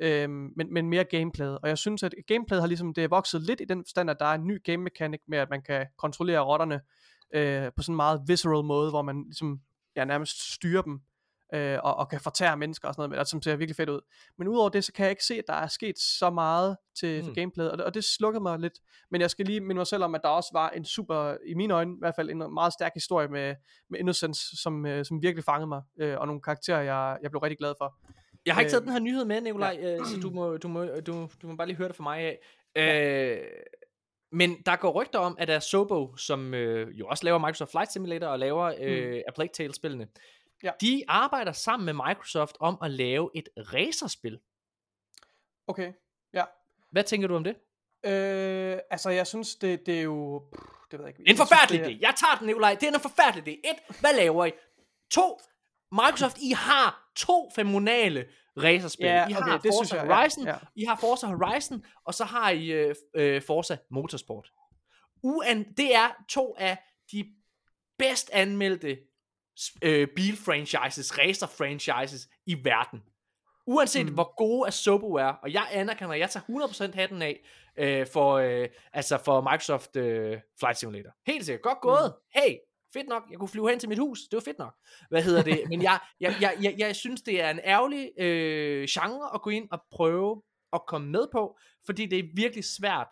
[0.00, 1.46] øhm, men, men mere gameplay.
[1.46, 4.16] Og jeg synes, at gameplayet har ligesom, det er vokset lidt i den forstand, at
[4.20, 6.80] der er en ny game mechanic med, at man kan kontrollere rotterne
[7.34, 9.60] øh, på sådan en meget visceral måde, hvor man ligesom
[9.96, 11.00] ja, nærmest styrer dem
[11.54, 14.00] øh, og, og kan fortære mennesker og sådan noget, som ser virkelig fedt ud.
[14.38, 17.24] Men udover det, så kan jeg ikke se, at der er sket så meget til
[17.24, 17.34] mm.
[17.34, 18.74] gameplayet, og det, og det slukkede mig lidt.
[19.10, 21.54] Men jeg skal lige minde mig selv om, at der også var en super, i
[21.54, 23.54] mine øjne i hvert fald, en meget stærk historie med,
[23.90, 27.40] med Innocence, som, øh, som virkelig fangede mig, øh, og nogle karakterer, jeg, jeg blev
[27.40, 27.94] rigtig glad for.
[28.46, 29.94] Jeg har ikke taget øh, den her nyhed med, Nikolaj, ja.
[29.94, 32.18] øh, så du må, du, må, du, du må bare lige høre det fra mig
[32.18, 32.38] af.
[32.76, 33.34] Ja.
[33.34, 33.40] Øh,
[34.32, 38.26] men der går rygter om, at Sobo, som øh, jo også laver Microsoft Flight Simulator
[38.26, 39.20] og laver øh, mm.
[39.28, 40.06] A Plague Tale-spillene,
[40.64, 40.72] Ja.
[40.80, 44.40] De arbejder sammen med Microsoft om at lave et racerspil.
[45.66, 45.92] Okay,
[46.32, 46.44] ja.
[46.90, 47.56] Hvad tænker du om det?
[48.04, 50.42] Øh, altså, jeg synes, det, det er jo...
[50.90, 51.30] Det ved jeg ikke.
[51.30, 51.98] En forfærdelig idé.
[52.00, 52.74] Jeg tager den, Nikolaj.
[52.74, 53.70] Det er en forfærdelig idé.
[53.70, 54.52] Et, hvad laver I?
[55.10, 55.40] To,
[55.92, 59.06] Microsoft, I har to fenomenale racerspil.
[59.06, 60.58] Ja, I har okay, Forza det synes jeg, Horizon, ja, ja.
[60.74, 64.52] I har Forza Horizon, og så har I øh, øh, Forza Motorsport.
[65.22, 66.78] Uan, det er to af
[67.12, 67.34] de
[67.98, 68.98] bedst anmeldte
[69.82, 73.02] øh, bilfranchises, racer-franchises i verden.
[73.66, 74.14] Uanset mm.
[74.14, 77.40] hvor gode Asobo er, og jeg anerkender, jeg tager 100% hatten af
[77.78, 81.10] øh, for, øh, altså for Microsoft øh, Flight Simulator.
[81.26, 81.62] Helt sikkert.
[81.62, 82.14] Godt gået.
[82.14, 82.40] Mm.
[82.40, 82.56] Hey,
[82.92, 83.22] fedt nok.
[83.30, 84.20] Jeg kunne flyve hen til mit hus.
[84.30, 84.74] Det var fedt nok.
[85.10, 85.62] Hvad hedder det?
[85.70, 89.50] Men jeg, jeg, jeg, jeg, jeg synes, det er en ærgerlig øh, genre at gå
[89.50, 93.06] ind og prøve at komme med på, fordi det er virkelig svært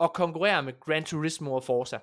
[0.00, 1.98] at konkurrere med Gran Turismo og Forza.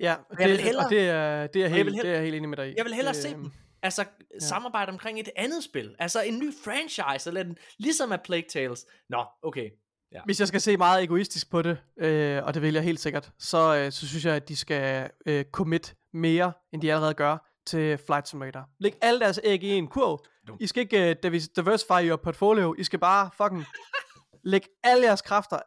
[0.00, 2.22] Ja, det, jeg vil hellere, og det er, det er, helt, hellere, det er jeg
[2.22, 2.74] helt enig med dig i.
[2.76, 3.52] Jeg vil hellere det, se dem
[3.84, 4.04] altså
[4.34, 4.38] ja.
[4.38, 5.94] samarbejde omkring et andet spil.
[5.98, 8.86] Altså en ny franchise, eller en, ligesom af Plague Tales.
[9.08, 9.70] Nå, okay.
[10.12, 10.20] Ja.
[10.24, 13.32] Hvis jeg skal se meget egoistisk på det, øh, og det vil jeg helt sikkert,
[13.38, 17.50] så, øh, så synes jeg, at de skal øh, commit mere, end de allerede gør,
[17.66, 18.68] til Flight Simulator.
[18.80, 20.24] Læg alle deres æg i en kurv.
[20.60, 22.74] I skal ikke uh, diversify your portfolio.
[22.78, 23.64] I skal bare fucking
[24.52, 25.58] lægge alle jeres kræfter,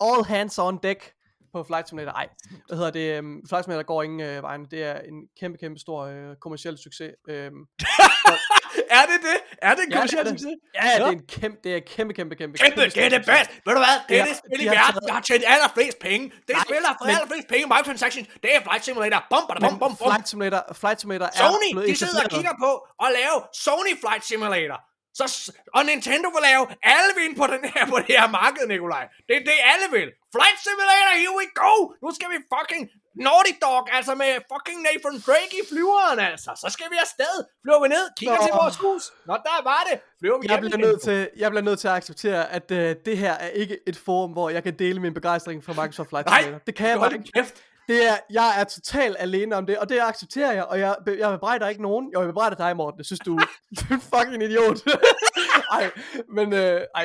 [0.00, 1.12] all hands on deck,
[1.52, 2.12] på Flight Simulator.
[2.12, 2.28] Ej,
[2.68, 3.18] hvad hedder det?
[3.18, 4.64] Um, Flight Simulator går ingen øh, vejen.
[4.70, 7.10] Det er en kæmpe, kæmpe stor øh, kommersiel succes.
[7.28, 7.34] Um,
[8.98, 9.38] er det det?
[9.62, 10.54] Er det en kommersiel ja, succes?
[10.74, 13.12] Ja, ja, det er en kæmpe, det er kæmpe, kæmpe, kæmpe, kæmpe, kæmpe det er
[13.16, 13.50] det bedst.
[13.66, 13.96] Ved du hvad?
[14.08, 16.24] Det er det spil i verden, der har tjent allerflest penge.
[16.46, 18.26] Det er spil, der har fået allerflest penge i microtransactions.
[18.42, 19.20] Det er Flight Simulator.
[19.32, 19.92] Bum, bum, bum, bum.
[20.06, 22.70] Flight Simulator, Flight Simulator er Sony, de sidder og kigger på
[23.04, 24.80] at lave Sony Flight Simulator.
[25.18, 26.62] Så, og Nintendo vil lave
[26.94, 29.04] alle vil ind på, den her, på det her marked, Nikolaj.
[29.28, 30.08] Det er det, alle vil.
[30.34, 31.72] Flight Simulator, here we go!
[32.04, 32.82] Nu skal vi fucking
[33.26, 36.50] Nordic Dog, altså med fucking Nathan Drake i flyveren, altså.
[36.62, 37.34] Så skal vi afsted.
[37.62, 38.46] Flyver vi ned, kigger Nå.
[38.46, 39.02] til vores hus.
[39.26, 39.96] Nå, der var det.
[40.20, 42.76] Flyver vi Jeg bliver, nødt til, jeg bliver nødt til at acceptere, at uh,
[43.06, 46.26] det her er ikke et forum, hvor jeg kan dele min begejstring for Microsoft Flight
[46.26, 46.64] Nej, Simulator.
[46.66, 47.32] Det kan jeg bare ikke.
[47.34, 47.54] kæft.
[47.88, 51.30] Det er, jeg er totalt alene om det, og det accepterer jeg, og jeg, jeg
[51.32, 52.10] bebrejder ikke nogen.
[52.14, 52.98] Jo, jeg bebrejder dig, Morten.
[52.98, 53.42] Jeg synes, du er
[53.90, 54.78] en fucking idiot.
[55.76, 55.90] ej,
[56.36, 57.04] men øh, ej,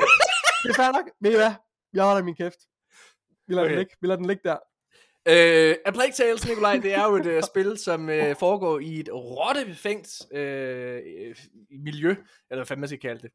[0.63, 1.09] det er fair nok.
[1.21, 1.51] Ved I hvad?
[1.93, 2.59] Jeg holder min kæft.
[3.47, 3.71] Vi lader, okay.
[3.71, 3.95] Den ligge.
[4.01, 4.57] Vi lader den ligge der.
[5.27, 8.99] Øh, A Plague Tales, Nikolaj, det er jo et uh, spil, som uh, foregår i
[8.99, 10.37] et rottebefængt uh,
[11.83, 12.09] miljø,
[12.49, 13.31] eller hvad fanden man skal kalde det.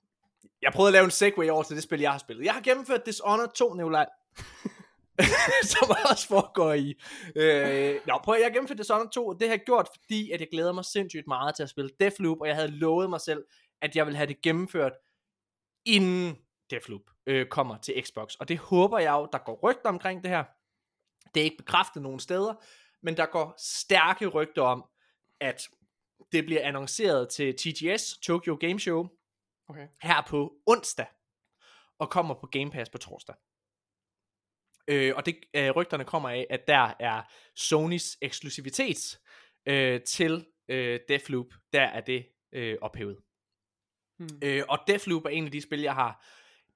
[0.63, 2.45] Jeg prøvede at lave en segue over til det spil, jeg har spillet.
[2.45, 4.07] Jeg har gennemført Dishonored 2, Nikolaj.
[5.73, 6.95] som også foregår i.
[7.37, 10.31] Øh, nå, prøv at jeg har gennemført Dishonored 2, og det har jeg gjort, fordi
[10.31, 13.21] at jeg glæder mig sindssygt meget til at spille Deathloop, og jeg havde lovet mig
[13.21, 13.45] selv,
[13.83, 14.93] at jeg ville have det gennemført,
[15.87, 16.37] inden
[16.71, 18.35] Deathloop øh, kommer til Xbox.
[18.35, 20.45] Og det håber jeg jo, der går rygter omkring det her.
[21.35, 22.55] Det er ikke bekræftet nogen steder,
[23.03, 24.85] men der går stærke rygter om,
[25.41, 25.69] at
[26.33, 29.09] det bliver annonceret til TGS, Tokyo Game Show,
[29.71, 29.89] Okay.
[30.03, 31.07] her på onsdag,
[31.99, 33.35] og kommer på Game Pass på torsdag.
[34.89, 37.23] Øh, og det, øh, rygterne kommer af, at der er
[37.55, 39.19] Sonys eksklusivitet
[39.67, 43.19] øh, til øh, Deathloop, der er det øh, ophævet.
[44.19, 44.39] Hmm.
[44.43, 46.25] Øh, og Deathloop er en af de spil, jeg har.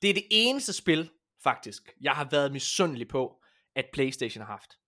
[0.03, 1.11] Det er det eneste spil,
[1.43, 3.43] faktisk, jeg har været misundelig på,
[3.77, 4.79] at PlayStation har haft.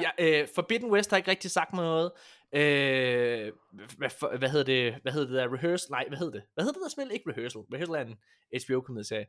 [0.00, 0.10] Ja.
[0.18, 2.12] Ja, øh, Forbidden West har ikke rigtig sagt mig noget.
[2.52, 3.52] Øh,
[3.98, 4.94] hvad, for, hvad hedder det?
[5.02, 5.54] Hvad hedder det der?
[5.54, 5.90] Rehearsal?
[5.90, 6.42] Nej, hvad hedder det?
[6.54, 7.10] Hvad hedder det der spil?
[7.12, 7.60] Ikke Rehearsal.
[7.72, 8.00] Rehearsal er
[8.52, 9.26] en HBO-komedieserie.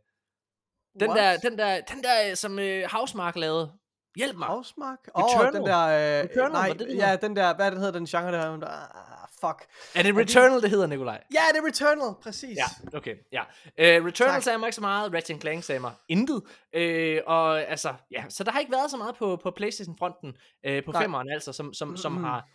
[0.99, 1.17] Den What?
[1.17, 3.71] der, den der, den der, som øh, Housemark lavede.
[4.15, 4.47] Hjælp mig.
[4.47, 4.99] Housemark?
[5.15, 5.83] Åh, oh, den der...
[5.87, 7.55] Øh, Returnal, nej, det det, den ja, den der...
[7.55, 8.67] Hvad det, hedder den genre der?
[8.67, 9.67] Ah, fuck.
[9.95, 11.23] Er det Returnal, det hedder, Nikolaj?
[11.33, 12.57] Ja, det er Returnal, præcis.
[12.57, 13.41] Ja, okay, ja.
[13.41, 14.43] Uh, Returnal Tak.
[14.43, 16.35] sagde mig ikke så meget, Ratchet Clank sagde mig intet.
[16.77, 20.29] Uh, og altså, ja, så der har ikke været så meget på, på Playstation-fronten,
[20.69, 21.01] uh, på Nej.
[21.03, 22.45] femmeren altså, som, som, som, har,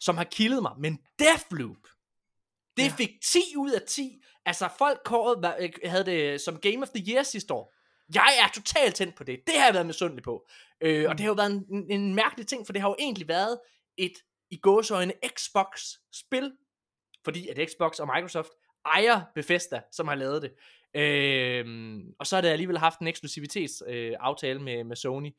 [0.00, 0.72] som har kildet mig.
[0.78, 1.76] Men Deathloop,
[2.76, 2.92] det Ja.
[2.96, 4.22] fik 10 ud af 10.
[4.46, 7.74] Altså, folk kårede, øh, havde det som Game of the Year sidste år.
[8.14, 9.38] Jeg er totalt tændt på det.
[9.46, 10.46] Det har jeg været misundelig på.
[10.80, 11.06] Øh, Mm.
[11.10, 13.58] Og det har jo været en, en mærkelig ting, for det har jo egentlig været
[13.98, 14.12] et,
[14.50, 16.52] i gåsøjne, Xbox-spil,
[17.24, 18.50] fordi at Xbox og Microsoft
[18.94, 20.52] ejer Bethesda, som har lavet det.
[20.96, 25.30] Øhm, og så har det alligevel haft en eksklusivitetsaftale øh, aftale med, med Sony.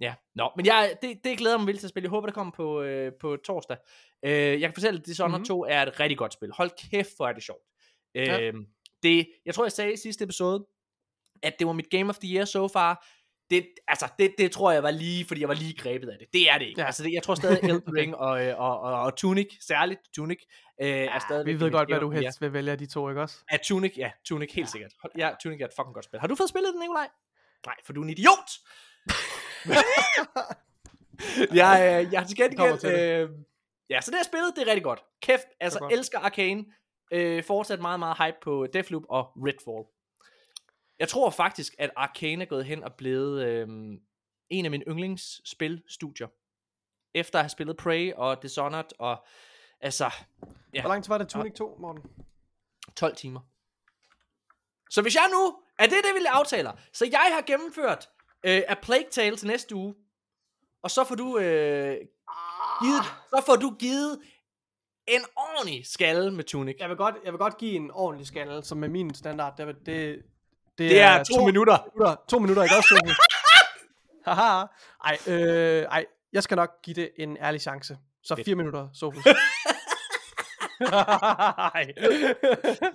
[0.00, 2.04] Ja, nå, men jeg, det, det glæder mig vildt til at spille.
[2.04, 3.76] Jeg håber, det kommer på, øh, på torsdag.
[4.24, 5.40] Øh, jeg kan fortælle, at Dishonored Mhm.
[5.40, 5.44] mm-hmm.
[5.46, 6.52] 2 er et rigtig godt spil.
[6.52, 7.62] Hold kæft, hvor er det sjovt.
[8.14, 8.40] Ja.
[8.40, 8.66] Øhm,
[9.02, 10.66] det, jeg tror, jeg sagde i sidste episode,
[11.42, 13.06] at det var mit Game of the Year so far.
[13.50, 16.28] Det, altså, det, det tror jeg var lige, fordi jeg var lige grebet af det.
[16.32, 16.80] Det er det ikke.
[16.80, 16.82] Ja.
[16.82, 16.86] Ja.
[16.86, 17.96] Altså, det, jeg tror stadig, Elden.
[17.96, 20.38] Ring og, øh, og, og, og Tunic, særligt Tunic,
[20.82, 23.20] øh, er stadig Vi ved godt, hvad du helst vil vælge af de to, ikke
[23.20, 23.36] også?
[23.52, 24.70] Ja, Tunic, ja, Tunic, helt ja.
[24.70, 24.92] sikkert.
[25.18, 26.20] Ja, Tunic er et fucking godt spil.
[26.20, 27.08] Har du fået spillet den, Nikolaj?
[27.66, 28.50] Nej, for du er en idiot!
[31.60, 32.84] jeg, øh, jeg har til gengæld...
[32.84, 33.30] Øh,
[33.90, 35.00] ja, så det her spillet, det er rigtig godt.
[35.22, 35.92] Kæft, altså godt.
[35.92, 36.64] elsker Arcane.
[37.12, 39.84] Øh, fortsat meget, meget hype på Deathloop og Redfall.
[40.98, 43.68] Jeg tror faktisk, at Arcane er gået hen og blevet øh,
[44.50, 46.28] en af mine yndlingsspilstudier.
[47.14, 49.26] Efter at have spillet Prey og Dishonored og
[49.80, 50.10] altså
[50.74, 50.80] Ja.
[50.80, 52.02] Hvor lang tid var det Tunic 2, Morten?
[52.96, 53.40] 12 timer.
[54.90, 58.08] Så hvis jeg nu, er det det, vi aftaler, så jeg har gennemført
[58.44, 59.94] øh, A Plague Tale til næste uge,
[60.82, 61.96] og så får du øh,
[62.82, 64.20] givet, så får du givet
[65.06, 66.76] en ordentlig skalle med Tunic.
[66.78, 69.86] Jeg vil godt, jeg vil godt give en ordentlig scanner, som med min standard, det,
[69.86, 70.22] det,
[70.78, 71.78] det, Det er to minutter.
[71.94, 72.16] minutter.
[72.28, 73.14] To minutter, ikke også?
[74.26, 74.64] Haha.
[75.04, 77.96] Ej, øh, ej, jeg skal nok give det en ærlig chance.
[78.24, 78.44] Så Fedt.
[78.44, 79.24] fire minutter, Sofus.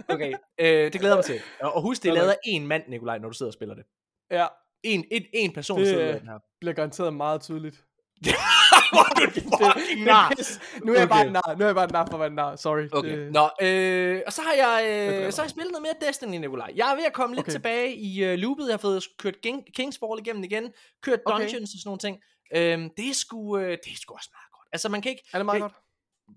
[0.10, 1.42] Okay, øh, det glæder mig til.
[1.62, 3.84] Og husk, det er lavet af en mand, Nikolaj, når du sidder og spiller det.
[4.32, 4.48] ja,
[4.84, 6.40] En, en, en person Det- sidder og den her.
[6.62, 7.76] bliver garanteret meget tydeligt.
[8.94, 10.34] Hvor er du fucking nar.
[10.86, 11.28] Nu er jeg bare Okay.
[11.28, 11.56] en nar.
[11.58, 12.56] Nu er jeg bare en nar for at være en nar.
[12.56, 12.88] Sorry.
[12.92, 13.18] Okay.
[13.18, 16.38] Det, Nå, øh, og så har jeg, øh, så har jeg spillet noget mere Destiny,
[16.38, 16.72] Nikolaj.
[16.76, 17.52] Jeg er ved at komme lidt Okay.
[17.52, 18.66] tilbage i øh, loopet.
[18.68, 20.74] Jeg har fået kørt King, Kingsfall igennem igen,
[21.04, 21.44] kørt Okay.
[21.44, 22.18] Dungeons og sådan nogle ting.
[22.56, 24.68] Øhm, det, er sgu, øh, det er sgu også meget godt.
[24.74, 25.24] Altså, man kan ikke...
[25.34, 25.74] er det meget jeg, godt?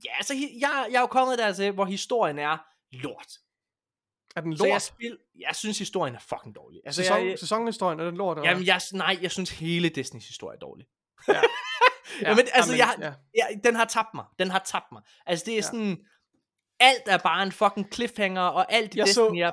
[0.05, 2.57] Ja, altså, hi- jeg, jeg er jo kommet dertil, hvor historien er
[2.92, 3.32] lort.
[4.36, 4.82] Er den Så jeg, lort?
[4.82, 6.80] spil, jeg synes, historien er fucking dårlig.
[6.86, 8.38] Altså, Sæson, jeg, sæsonhistorien, er den lort?
[8.38, 8.50] Eller?
[8.50, 10.86] jamen, jeg, nej, jeg synes, hele Disneys historie er dårlig.
[11.28, 11.40] Ja.
[12.22, 13.12] ja, men, altså, jeg, ja.
[13.34, 14.24] ja, den har tabt mig.
[14.38, 15.03] Den har tabt mig.
[15.26, 15.62] Altså, det er Ja.
[15.62, 15.98] sådan...
[16.80, 19.50] Alt er bare en fucking cliffhanger, og alt i Jeg så- Destiny er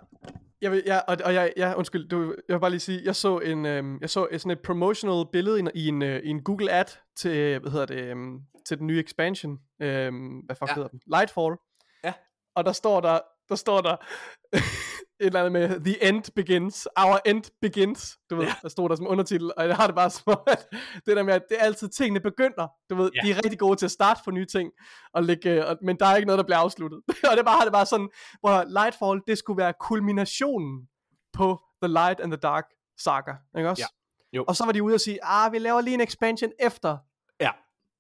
[0.61, 3.15] Jeg vil, ja, og, og jeg, ja, undskyld, du, jeg vil bare lige sige, jeg
[3.15, 6.27] så en, øhm, jeg så sådan et promotional billede i en, i en, øh, i
[6.29, 6.85] en Google ad
[7.17, 10.73] til, hvad hedder det, øhm, til den nye expansion, øhm, hvad fuck Ja.
[10.75, 11.55] hedder den, Lightfall.
[12.03, 12.13] Ja.
[12.55, 13.19] Og der står der,
[13.49, 13.95] der står der,
[15.19, 18.53] et eller andet med The End Begins, Our End Begins, du ved, ja.
[18.61, 20.67] der stod der som undertitel, og jeg har det bare som om, at
[21.05, 23.21] det der med, at det er altid tingene begynder, du ved, ja.
[23.21, 24.71] de er rigtig gode til at starte for nye ting,
[25.13, 27.01] og lægge, og, men der er ikke noget, der bliver afsluttet,
[27.31, 28.09] og det bare har det bare sådan,
[28.39, 30.87] hvor Lightfall, det skulle være kulminationen
[31.33, 32.65] på The Light and the Dark
[32.99, 33.83] saga, ikke også?
[33.83, 34.37] Ja.
[34.37, 34.45] Jo.
[34.47, 36.97] Og så var de ude og sige, ah, vi laver lige en expansion efter,
[37.41, 37.51] Ja.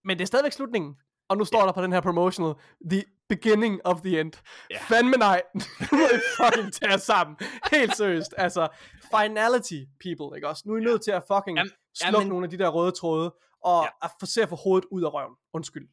[0.05, 0.95] men det er stadigvæk slutningen,
[1.29, 2.53] og nu står der på den her promotional,
[2.91, 4.33] the beginning of the end.
[4.71, 4.77] Ja.
[4.89, 5.41] Fandme nej.
[5.91, 7.37] Nu må I fucking tage jer sammen.
[7.71, 8.33] Helt seriøst.
[8.37, 8.67] Altså,
[9.17, 10.63] finality people, ikke også?
[10.65, 12.91] Nu er I nødt til at fucking Jamen, slukke jamen- nogle af de der røde
[12.91, 13.89] tråde, og Ja.
[14.05, 15.33] at få se at få hovedet ud af røven.
[15.53, 15.87] Undskyld.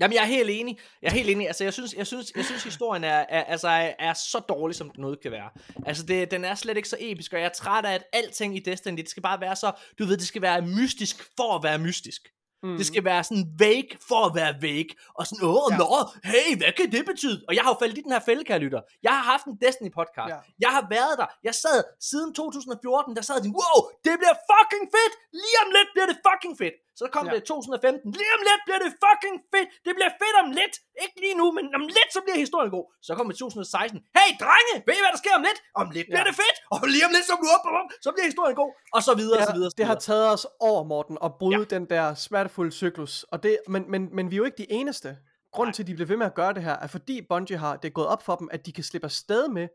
[0.00, 0.78] Jamen, jeg er helt enig.
[1.02, 1.46] Jeg er helt enig.
[1.46, 4.76] Altså, jeg synes, jeg synes, jeg synes historien er, er, altså, er, er så dårlig,
[4.76, 5.50] som den noget kan være.
[5.86, 8.56] Altså, det, den er slet ikke så episk, og jeg er træt af, at alting
[8.56, 11.62] i Destiny, det skal bare være så, du ved, det skal være mystisk for at
[11.62, 12.28] være mystisk.
[12.62, 12.76] Mm.
[12.78, 14.92] Det skal være sådan vague for at være vague.
[15.18, 15.76] Og sådan, åh, Ja.
[15.80, 15.90] nå,
[16.32, 17.38] hey, hvad kan det betyde?
[17.48, 18.80] Og jeg har jo faldet i den her fælde, kære lytter.
[19.06, 20.30] Jeg har haft en Destiny podcast.
[20.34, 20.38] Ja.
[20.64, 21.28] Jeg har været der.
[21.48, 21.78] Jeg sad
[22.10, 25.14] siden 2014, der sad de, wow, det bliver fucking fedt.
[25.42, 26.76] Lige om lidt bliver det fucking fedt.
[27.00, 27.32] Så kom Ja.
[27.34, 28.10] det 2015.
[28.20, 29.68] Lige om lidt bliver det fucking fedt.
[29.86, 30.74] Det bliver fedt om lidt.
[31.04, 32.86] Ikke lige nu, men om lidt, så bliver historien god.
[33.06, 33.98] Så kom det 2016.
[34.18, 35.58] Hey, drenge, ved I, hvad der sker om lidt?
[35.80, 36.28] Om lidt bliver Ja.
[36.30, 36.56] det fedt.
[36.74, 38.70] Og lige om lidt, så bliver, op, op, op, så bliver historien god.
[38.96, 39.70] Og så videre, det, og så videre.
[39.80, 41.74] det har taget os over, Morten, at bryde ja.
[41.76, 43.12] Den der smertefulde cyklus.
[43.32, 45.08] Og det, men, men, men vi er jo ikke de eneste.
[45.54, 47.72] Grunden til, at de bliver ved med at gøre det her, er fordi Bungie har,
[47.76, 49.68] det er gået op for dem, at de kan slippe afsted med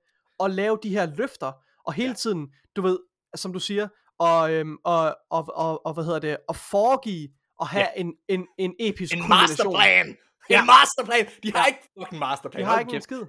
[0.44, 1.52] at lave de her løfter,
[1.88, 2.14] og hele ja.
[2.24, 3.00] tiden, du ved,
[3.36, 3.88] som du siger,
[4.20, 7.30] og, øhm, og, og, og, og, hvad hedder det, at foregive
[7.62, 8.02] at have ja.
[8.02, 10.08] en, en, en episk En masterplan.
[10.08, 10.16] En
[10.50, 10.64] Ja.
[10.64, 11.28] masterplan.
[11.44, 11.66] De har Ja.
[11.66, 12.60] ikke fucking masterplan.
[12.60, 13.22] Vi har ikke en skid.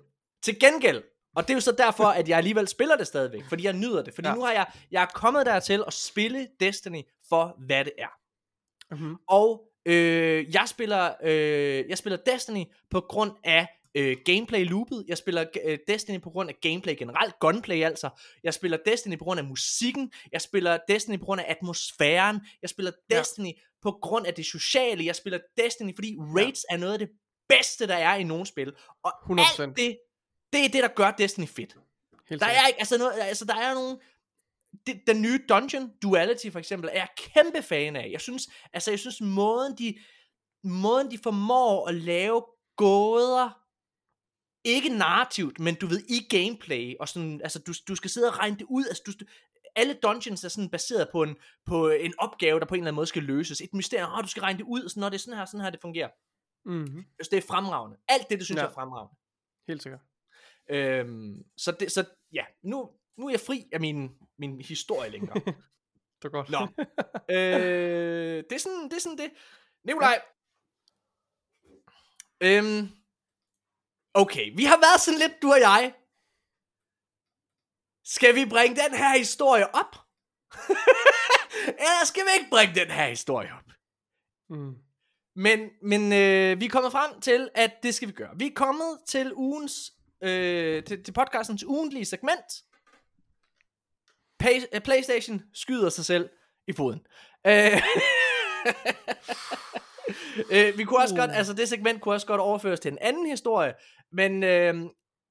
[0.43, 1.03] Til gengæld,
[1.37, 4.03] og det er jo så derfor, at jeg alligevel spiller det stadigvæk, fordi jeg nyder
[4.03, 4.14] det.
[4.14, 4.35] Fordi ja.
[4.35, 8.09] nu har jeg, jeg er kommet dertil at spille Destiny for, hvad det er.
[8.95, 9.16] Mm-hmm.
[9.28, 15.05] Og øh, jeg spiller øh, jeg spiller Destiny på grund af øh, gameplay loopet.
[15.09, 18.11] Jeg spiller øh, Destiny på grund af gameplay generelt, gunplay altså.
[18.42, 20.12] Jeg spiller Destiny på grund af musikken.
[20.32, 22.40] Jeg spiller Destiny på grund af atmosfæren.
[22.62, 23.18] Jeg spiller Ja.
[23.18, 25.05] Destiny på grund af det sociale.
[25.05, 27.09] Jeg spiller Destiny, fordi raids er noget af det
[27.49, 28.72] bedste, der er i nogle spil.
[29.03, 29.62] Og 100%.
[29.62, 29.99] alt det,
[30.53, 31.76] det er det, der gør Destiny fedt.
[32.28, 33.99] Helt Der er ikke, altså, noget, altså der er nogle,
[34.86, 38.09] det, den nye Dungeon Duality for eksempel, er jeg kæmpe fan af.
[38.12, 39.99] Jeg synes, altså jeg synes måden de,
[40.64, 42.45] måden de formår at lave
[42.76, 43.64] gåder,
[44.65, 48.39] ikke narrativt, men du ved, i gameplay, og sådan, altså du, du skal sidde og
[48.39, 49.12] regne det ud, altså du,
[49.77, 51.37] alle dungeons er sådan baseret på en,
[51.67, 53.61] på en opgave, der på en eller anden måde skal løses.
[53.61, 55.45] Et mysterium, oh, du skal regne det ud, og sådan, når det er sådan her,
[55.45, 56.09] sådan her, det fungerer.
[56.65, 57.05] Mm-hmm.
[57.19, 57.97] Det er fremragende.
[58.09, 58.61] Alt det, det synes Ja.
[58.61, 58.67] ja.
[58.67, 59.15] jeg er fremragende.
[59.69, 60.01] Helt sikkert.
[60.71, 65.41] Øhm, så, det, så ja, nu, nu er jeg fri af min, min historie længere.
[66.23, 66.51] Det er godt.
[66.51, 66.59] Nå.
[67.37, 69.31] øh, det, er sådan, det er sådan det.
[69.85, 70.23] Nikolaj.
[72.41, 72.89] Øhm,
[74.15, 75.95] okay, vi har været sådan lidt, du og jeg.
[78.05, 79.97] Skal vi bringe den her historie op?
[81.85, 83.71] Eller skal vi ikke bringe den her historie op?
[84.51, 84.75] Mm.
[85.37, 88.31] Men, men øh, vi er kommet frem til, at det skal vi gøre.
[88.39, 89.93] Vi er kommet til ugens,
[90.23, 92.65] øh, til, til podcastens ugentlige segment.
[94.39, 96.31] Pay, uh, PlayStation skyder sig selv
[96.69, 97.07] i foden.
[97.47, 97.83] Øh,
[100.51, 101.18] øh, vi kunne også Uh.
[101.18, 103.74] godt, altså det segment kunne også godt overføres til en anden historie,
[104.12, 104.74] men, øh,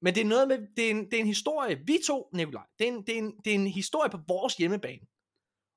[0.02, 2.62] men det er noget med, det er, en, det er en historie, vi to, Nikolaj,
[2.78, 5.00] det er, en, det, er en, det er en historie på vores hjemmebane.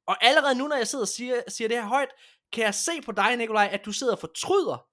[0.08, 2.10] Og allerede nu, når jeg sidder og siger, siger det her højt,
[2.54, 4.86] kan jeg se på dig, Nikolaj, at du sidder og fortryder,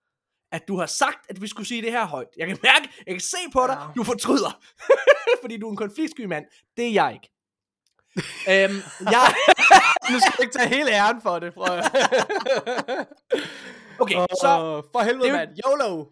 [0.52, 2.28] at du har sagt, at vi skulle sige det her højt.
[2.36, 3.86] Jeg kan mærke, jeg kan se på dig, Ja.
[3.96, 4.60] du fortryder.
[5.42, 6.44] Fordi du er en konfliktsky mand.
[6.76, 7.30] Det er jeg ikke.
[8.48, 9.34] øhm, jeg,
[10.10, 11.66] Nu skal du ikke tage hele æren for det, prøv.
[14.00, 15.50] okay, Åh, så, For helvede, mand.
[15.66, 16.04] YOLO.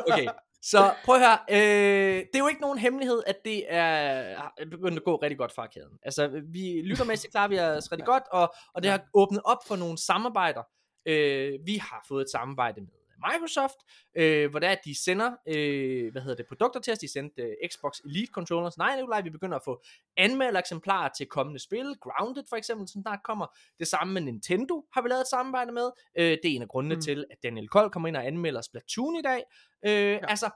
[0.08, 0.26] okay,
[0.62, 1.38] så prøv at høre.
[1.50, 5.52] Øh, det er jo ikke nogen hemmelighed, at det er begyndt at gå rigtig godt
[5.54, 5.98] for arkaden.
[6.02, 9.76] Altså, vi lyttermæssigt klarer vi os rigtig godt, og, og det har åbnet op for
[9.76, 10.62] nogle samarbejder.
[11.06, 13.76] Øh, vi har fået et samarbejde med Microsoft,
[14.16, 16.98] øh, hvor det er, at de sender, øh, hvad hedder det, produkter til os.
[16.98, 18.78] De sendte øh, Xbox Elite Controllers.
[18.78, 19.82] Nej, Nikolaj, vi begynder at få
[20.16, 21.96] anmelder eksemplarer til kommende spil.
[22.00, 23.46] Grounded for eksempel, som snart kommer.
[23.78, 25.90] Det samme med Nintendo har vi lavet et samarbejde med.
[26.18, 27.00] Øh, det er en af grundene mm.
[27.00, 29.42] til, at Daniel Kold kommer ind og anmelder Splatoon i dag.
[29.86, 30.26] Øh, ja.
[30.26, 30.50] Altså,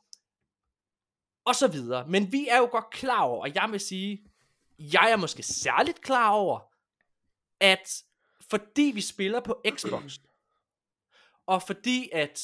[1.46, 2.08] og så videre.
[2.08, 4.22] Men vi er jo godt klar over, og jeg vil sige,
[4.78, 6.60] jeg er måske særligt klar over,
[7.60, 8.02] at
[8.50, 10.18] fordi vi spiller på Xbox,
[11.46, 12.40] og fordi at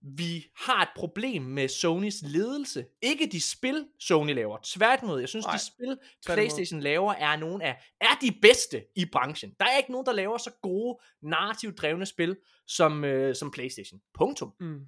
[0.00, 5.46] vi har et problem med Sonys ledelse, ikke de spil, Sony laver, tværtimod, jeg synes,
[5.46, 6.36] Nej, de spil, tværtimod.
[6.36, 9.54] Playstation laver, er nogle af, er de bedste i branchen.
[9.60, 12.36] Der er ikke nogen, der laver så gode, narrativt drevne spil,
[12.66, 14.00] som, øh, som Playstation.
[14.14, 14.52] Punktum.
[14.60, 14.80] Mm.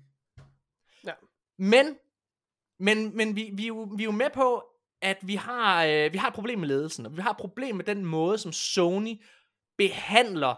[1.59, 1.97] Men,
[2.79, 4.65] men, men vi, vi, er jo, vi er jo med på,
[5.03, 7.77] at vi har, øh, vi har et problem med ledelsen, og vi har et problem
[7.77, 9.23] med den måde, som Sony
[9.79, 10.55] behandler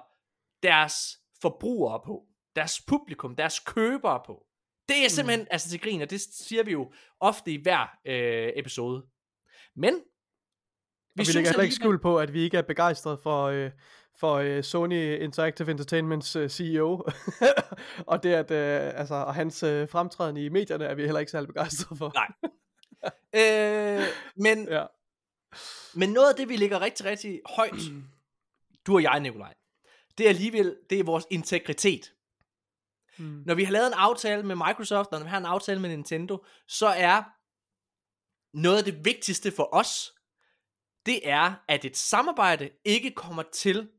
[0.63, 2.27] deres forbrugere på,
[2.57, 4.47] deres publikum, deres købere på.
[4.89, 5.49] Det er simpelthen, mm.
[5.51, 9.07] altså til grin, og det siger vi jo ofte i hver øh, episode.
[9.77, 13.71] Men, vi, vi lægger heller ikke skjul på, at vi ikke er begejstrede for, øh,
[14.21, 17.05] for øh, Sony Interactive Entertainments øh, CEO,
[18.11, 21.33] og det at, øh, altså, og hans øh, fremtræden i medierne er vi heller ikke
[21.33, 22.13] særlig begejstrede for.
[22.15, 22.51] Nej.
[23.41, 24.87] øh, men, ja.
[25.95, 27.81] men noget af det, vi ligger rigtig, rigtig højt,
[28.87, 29.55] du og jeg, Nikolaj,
[30.19, 32.13] det er alligevel, det er vores integritet.
[33.21, 33.43] Mm.
[33.47, 35.91] Når vi har lavet en aftale med Microsoft, og når vi har en aftale med
[35.91, 37.23] Nintendo, så er
[38.57, 40.13] noget af det vigtigste for os,
[41.07, 43.91] det er, at et samarbejde ikke kommer til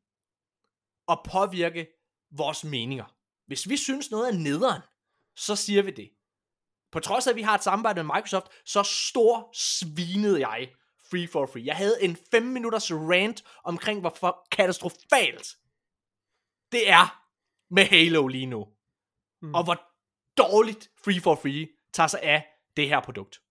[1.08, 1.88] at påvirke
[2.32, 3.16] vores meninger.
[3.48, 4.82] Hvis vi synes noget er nederen,
[5.36, 6.12] så siger vi det.
[6.92, 10.74] På trods af, at vi har et samarbejde med Microsoft, så stor svinede jeg
[11.10, 11.66] Free for Free.
[11.66, 15.58] Jeg havde en 5 minutters rant omkring, hvor katastrofalt
[16.72, 17.26] det er
[17.74, 18.68] med Halo lige nu.
[19.42, 19.54] Mm.
[19.54, 19.82] Og hvor
[20.38, 23.42] dårligt Free for Free tager sig af det her produkt.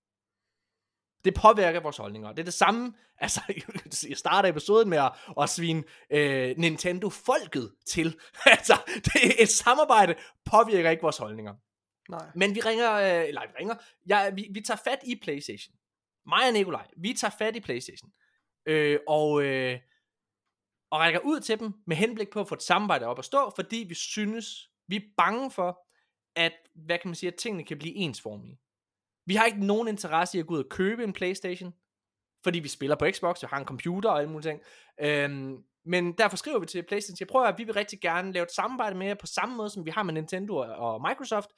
[1.24, 2.28] Det påvirker vores holdninger.
[2.28, 3.40] Det er det samme, altså
[4.08, 8.18] jeg starter episoden med at, at svine øh, Nintendo-folket til.
[8.46, 10.14] altså, det, et samarbejde
[10.44, 11.54] påvirker ikke vores holdninger.
[12.10, 12.30] Nej.
[12.34, 13.74] Men vi ringer, øh, eller vi ringer,
[14.08, 15.74] ja, vi, vi tager fat i Playstation.
[16.26, 18.10] Mig og Nikolaj, vi tager fat i Playstation.
[18.66, 19.78] Øh, og, øh,
[20.90, 23.52] og rækker ud til dem med henblik på at få et samarbejde op at stå,
[23.56, 25.86] fordi vi synes, vi er bange for,
[26.36, 28.58] at, hvad kan man sige, at tingene kan blive ensformige.
[29.26, 31.74] Vi har ikke nogen interesse i at gå ud og købe en Playstation,
[32.44, 34.60] fordi vi spiller på Xbox, og har en computer og alle mulige ting.
[35.00, 38.44] Øhm, men derfor skriver vi til Playstation, jeg prøver at vi vil rigtig gerne lave
[38.44, 41.48] et samarbejde med jer på samme måde, som vi har med Nintendo og Microsoft.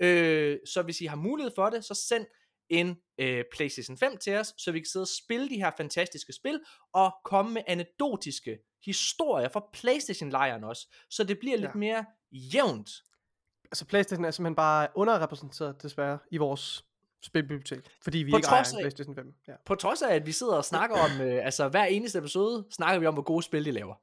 [0.00, 2.26] Øh, så hvis I har mulighed for det, så send
[2.68, 6.32] en øh, PlayStation 5 til os, så vi kan sidde og spille de her fantastiske
[6.32, 6.60] spil,
[6.92, 11.78] og komme med anekdotiske historier fra Playstation-lejren også, så det bliver lidt ja.
[11.78, 12.90] mere jævnt.
[13.64, 16.84] Altså Playstation er simpelthen bare underrepræsenteret desværre i vores
[17.22, 19.34] spilbibliotek, fordi vi på ikke ejer en PlayStation 5.
[19.48, 19.52] Ja.
[19.66, 23.00] På trods af, at vi sidder og snakker om, øh, altså hver eneste episode, snakker
[23.00, 23.94] vi om, hvor gode spil de laver.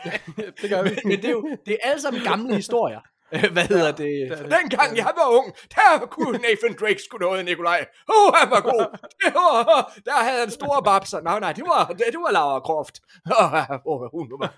[0.62, 0.88] det gør vi.
[0.88, 3.00] men, men det, er jo, det er alle sammen gamle historier.
[3.54, 4.30] Hvad hedder ja, det?
[4.30, 4.56] det, det.
[4.60, 7.86] Dengang jeg var ung, der kunne Nathan Drake skulle noget, Nikolaj.
[8.08, 8.98] Åh, oh, han var god.
[9.38, 11.20] Var, der havde han store babser.
[11.20, 13.00] Nej, nej, det var, det, det var Laura Croft.
[13.40, 14.50] Åh, oh, hun var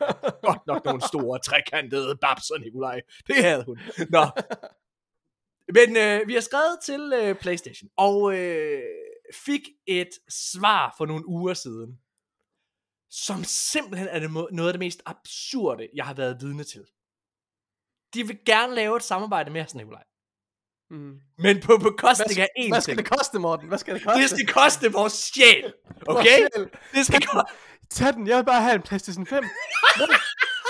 [0.46, 3.00] godt nok nogle store, trekantede babser, Nikolaj.
[3.26, 3.78] Det havde hun.
[4.10, 4.24] Nå.
[5.74, 8.82] Men øh, vi har skrevet til øh, PlayStation, og øh,
[9.34, 11.98] fik et svar for nogle uger siden,
[13.10, 16.84] som simpelthen er det, noget af det mest absurde, jeg har været vidne til.
[18.14, 20.02] De vil gerne lave et samarbejde med os, Nikolaj.
[20.90, 21.14] Mm.
[21.38, 23.06] Men på bekostning af en Hvad skal ting.
[23.06, 23.68] det koste, Morten?
[23.68, 24.20] Hvad skal det koste?
[24.22, 25.72] Det skal koste vores sjæl.
[26.06, 26.06] Okay?
[26.06, 26.68] Vores sjæl.
[26.94, 27.52] Det skal koste.
[27.90, 29.44] Tag den, jeg vil bare have en PlayStation 5.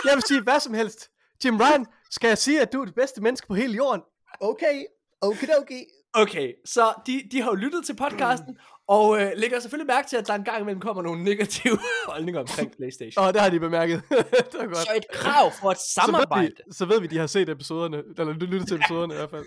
[0.05, 1.11] jeg vil sige hvad som helst.
[1.45, 4.03] Jim Ryan, skal jeg sige, at du er det bedste menneske på hele jorden?
[4.41, 4.85] Okay,
[5.21, 5.83] okay, okay.
[6.13, 8.59] Okay, så de, de har jo lyttet til podcasten,
[8.97, 11.79] og øh, lægger selvfølgelig mærke til, at der en gang imellem kommer nogle negative
[12.13, 13.23] holdninger omkring Playstation.
[13.23, 14.03] Åh, oh, det har de bemærket.
[14.09, 14.77] det er godt.
[14.77, 16.53] Så et krav for et samarbejde.
[16.57, 19.17] Så ved, vi, så ved vi, de har set episoderne, eller lyttet til episoderne i
[19.17, 19.45] hvert fald.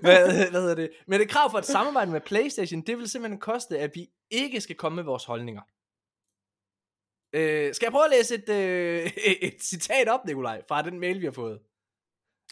[0.00, 0.90] hvad, hvad hedder det?
[1.06, 4.60] Men et krav for et samarbejde med Playstation, det vil simpelthen koste, at vi ikke
[4.60, 5.62] skal komme med vores holdninger.
[7.32, 9.10] Øh, skal jeg prøve at læse et, øh,
[9.42, 11.58] et citat op, Nikolaj, fra den mail, vi har fået?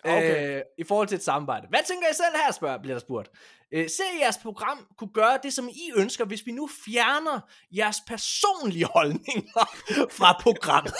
[0.04, 0.56] Okay.
[0.56, 1.66] Øh, I forhold til et samarbejde.
[1.68, 3.30] Hvad tænker I selv her, spørger, bliver der spurgt.
[3.72, 7.40] Øh, ser I jeres program kunne gøre det, som I ønsker, hvis vi nu fjerner
[7.76, 9.68] jeres personlige holdninger
[10.18, 10.94] fra programmet?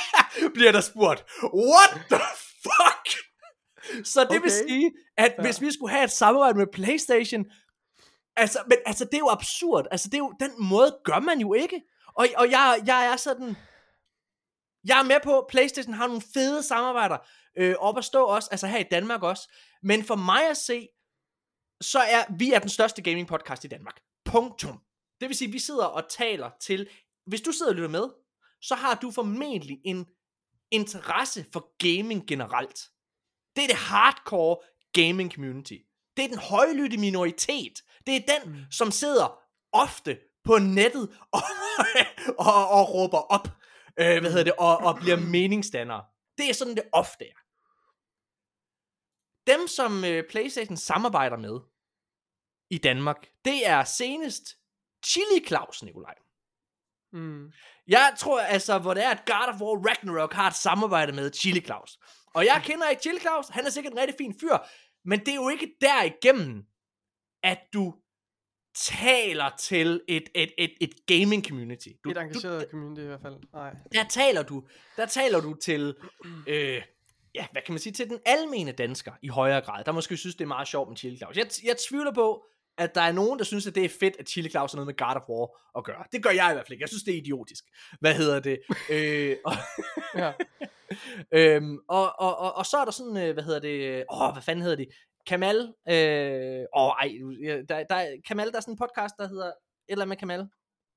[0.54, 1.24] bliver der spurgt.
[1.42, 2.20] What the
[2.62, 3.18] fuck?
[4.04, 4.40] Så det okay.
[4.40, 5.42] vil sige, at ja.
[5.42, 7.44] hvis vi skulle have et samarbejde med Playstation,
[8.36, 9.86] altså, men, altså det er jo absurd.
[9.90, 11.82] Altså det er jo, den måde gør man jo ikke.
[12.14, 13.56] Og, og jeg, jeg er sådan,
[14.84, 17.18] jeg er med på, at Playstation har nogle fede samarbejder
[17.56, 19.52] øh, op at stå også, altså her i Danmark også.
[19.82, 20.88] Men for mig at se,
[21.80, 24.00] så er vi er den største gaming podcast i Danmark.
[24.24, 24.80] Punktum.
[25.20, 26.88] Det vil sige, at vi sidder og taler til,
[27.26, 28.08] hvis du sidder og lytter med,
[28.60, 30.06] så har du formentlig en
[30.70, 32.80] interesse for gaming generelt.
[33.56, 34.56] Det er det hardcore
[34.92, 35.76] gaming community.
[36.16, 37.82] Det er den højlytte minoritet.
[38.06, 38.58] Det er den, mm.
[38.70, 39.38] som sidder
[39.72, 41.42] ofte på nettet og,
[42.38, 43.48] og, og råber op,
[44.00, 46.04] øh, hvad hedder det, og, og bliver meningsdannere.
[46.38, 47.41] Det er sådan, det ofte er.
[49.46, 51.60] Dem, som øh, PlayStation samarbejder med
[52.70, 54.44] i Danmark, det er senest
[55.06, 56.14] Chili Claus, Nikolaj.
[57.12, 57.52] Mm.
[57.88, 61.32] Jeg tror altså, hvor det er, at God of War Ragnarok har et samarbejde med
[61.32, 61.98] Chili Claus.
[62.34, 64.56] Og jeg kender ikke Chili Claus, han er sikkert en rigtig fin fyr,
[65.04, 66.64] men det er jo ikke derigennem,
[67.42, 67.94] at du
[68.74, 71.88] taler til et, et, et, et gaming community.
[72.04, 73.36] Du, Et engageret community i hvert fald.
[73.52, 73.74] Nej.
[73.92, 74.66] der taler du,
[74.96, 75.96] der taler du til,
[76.46, 76.82] øh,
[77.34, 80.34] ja, hvad kan man sige, til den almene dansker i højere grad, der måske synes,
[80.36, 81.36] det er meget sjovt med Chili Claus.
[81.36, 82.44] Jeg, jeg tvivler på,
[82.78, 84.86] at der er nogen, der synes, at det er fedt, at Chili Claus har noget
[84.86, 86.04] med God of War at gøre.
[86.12, 86.82] Det gør jeg i hvert fald ikke.
[86.82, 87.64] Jeg synes, det er idiotisk.
[88.00, 88.58] Hvad hedder det?
[88.94, 89.52] øh, og,
[90.14, 90.32] Ja.
[91.38, 94.42] øhm, og, og, og, og så er der sådan, øh, hvad hedder det, åh, hvad
[94.42, 94.88] fanden hedder det?
[95.26, 95.56] Kamal,
[95.88, 97.10] øh, åh, ej,
[97.44, 99.52] ja, der, der, er- Kamal, der er sådan en podcast, der hedder, et
[99.88, 100.40] eller andet med Kamal.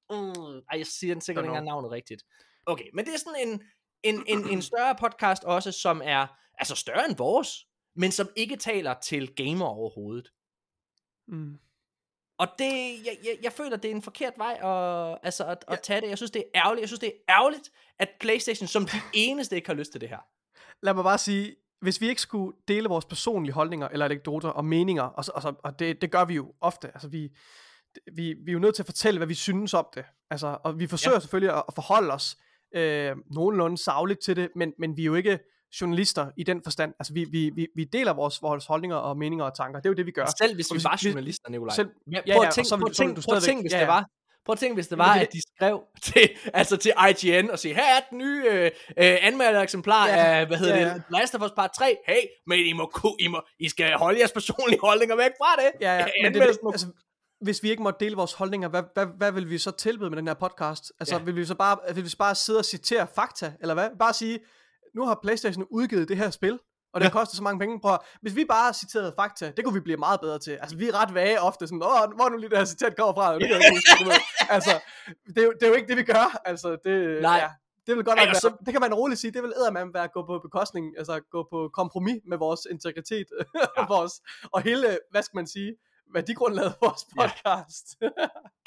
[0.10, 2.24] Mm, ej, jeg siger den sikkert ikke engang navnet rigtigt.
[2.66, 3.62] Okay, men det er sådan en,
[4.06, 6.28] en, en, en større podcast også, som er,
[6.58, 10.32] altså større end vores, men som ikke taler til gamer overhovedet.
[11.28, 11.58] Mm.
[12.40, 12.72] Og det,
[13.06, 16.10] jeg, jeg, jeg føler, det er en forkert vej at, altså at, at tage det.
[16.10, 16.82] Jeg synes, det er ærgerligt.
[16.82, 20.10] Jeg synes, det er ærgerligt, at Playstation som de eneste ikke har lyst til det
[20.10, 20.20] her.
[20.84, 24.66] Lad mig bare sige, hvis vi ikke skulle dele vores personlige holdninger eller anekdoter og
[24.66, 27.30] meninger, og, så- og, så, og det, det gør vi jo ofte, altså vi,
[28.16, 30.80] vi, vi er jo nødt til at fortælle, hvad vi synes om det, altså, og
[30.80, 31.20] vi forsøger ja.
[31.20, 32.38] selvfølgelig at, at forholde os
[32.76, 35.40] øh, nogenlunde savligt til det, men, men vi er jo ikke
[35.82, 39.46] journalister i den forstand, altså vi, vi, vi, vi deler vores, vores holdninger og meninger
[39.46, 40.26] og tanker, det er jo det, vi gør.
[40.38, 41.76] Selv hvis vi hvis- var journalister, Nikolaj.
[41.76, 43.46] Selv, Ja, ja, prøv ja, at tænke, vil prøv at tænke, du prøv at stadigvæk-
[43.48, 43.92] tænke, hvis ja, det ja.
[43.92, 44.06] var.
[44.46, 47.60] Prøv at tænke, hvis det var, det at de skrev til, altså til IGN og
[47.60, 51.18] sige, her er den nye øh, øh, eksemplar Ja, af, hvad hedder ja, det, ja.
[51.20, 51.98] Last of Us Part 3.
[52.08, 55.72] Hey, men I må, I må, I skal holde jeres personlige holdninger væk fra det.
[55.82, 56.88] Ja, ja, men det, altså,
[57.46, 60.18] hvis vi ikke måtte dele vores holdninger, hvad, hvad, hvad vil vi så tilbyde med
[60.18, 60.92] den her podcast?
[61.00, 61.24] Altså, Ja.
[61.24, 63.90] vil vi så bare, vil vi så bare sidde og citere fakta, eller hvad?
[64.00, 64.40] Bare sige,
[64.96, 66.60] nu har Playstation udgivet det her spil,
[66.94, 67.12] og det Ja.
[67.12, 67.80] koster så mange penge.
[67.82, 70.52] Prøv, at- hvis vi bare citerede fakta, det kunne vi blive meget bedre til.
[70.52, 73.14] Altså, vi er ret vage ofte, sådan, åh, hvor nu lige det her citat kommer
[73.14, 73.34] fra?
[73.34, 74.22] Det kan jeg ikke huske.
[74.50, 74.72] Altså,
[75.28, 76.42] det er, jo, det er jo ikke det, vi gør.
[76.46, 77.38] Altså, det, Nej.
[77.38, 77.50] Ja,
[77.88, 80.04] det vil godt nok være, så- det kan man roligt sige, det vil eddermame være
[80.04, 83.26] at gå på bekostning, altså gå på kompromis med vores integritet,
[83.56, 83.66] Ja.
[83.82, 84.14] og, vores,
[84.54, 85.72] og hele, hvad skal man sige,
[86.14, 87.28] værdigrundlaget for vores Ja.
[87.28, 87.86] podcast.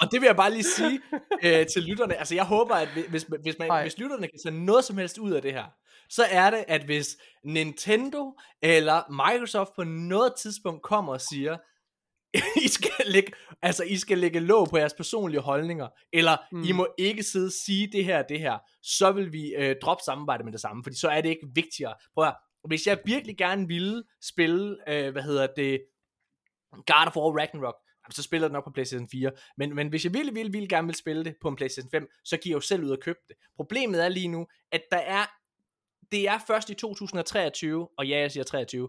[0.00, 1.00] Og det vil jeg bare lige sige
[1.42, 2.14] øh, til lytterne.
[2.14, 3.82] Altså, jeg håber, at hvis, hvis, man, Ej.
[3.82, 5.64] hvis lytterne kan tage noget som helst ud af det her,
[6.10, 11.56] så er det, at hvis Nintendo eller Microsoft på noget tidspunkt kommer og siger,
[12.64, 13.32] I skal lægge,
[13.62, 16.62] altså, I skal lægge låg på jeres personlige holdninger, eller mm.
[16.62, 20.02] I må ikke sidde og sige det her det her, så vil vi øh, droppe
[20.04, 21.94] samarbejde med det samme, fordi så er det ikke vigtigere.
[22.14, 22.34] Prøv at,
[22.68, 25.80] hvis jeg virkelig gerne ville spille, øh, hvad hedder det,
[26.70, 29.30] God of War Ragnarok, jamen, så spiller det nok på PlayStation 4.
[29.56, 32.08] Men, men hvis jeg virkelig, virkelig, virkelig gerne vil spille det på en PlayStation 5,
[32.24, 33.36] så giver jeg jo selv ud og købe det.
[33.56, 35.26] Problemet er lige nu, at der er,
[36.12, 38.88] det er først i 2023, og ja, jeg siger 23,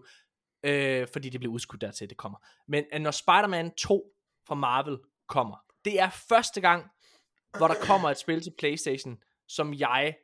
[0.62, 2.38] øh, fordi det bliver udskudt dertil, det kommer.
[2.68, 4.14] Men øh, når Spider-Man 2
[4.46, 6.86] fra Marvel kommer, det er første gang,
[7.58, 10.16] hvor der kommer et spil til PlayStation, som jeg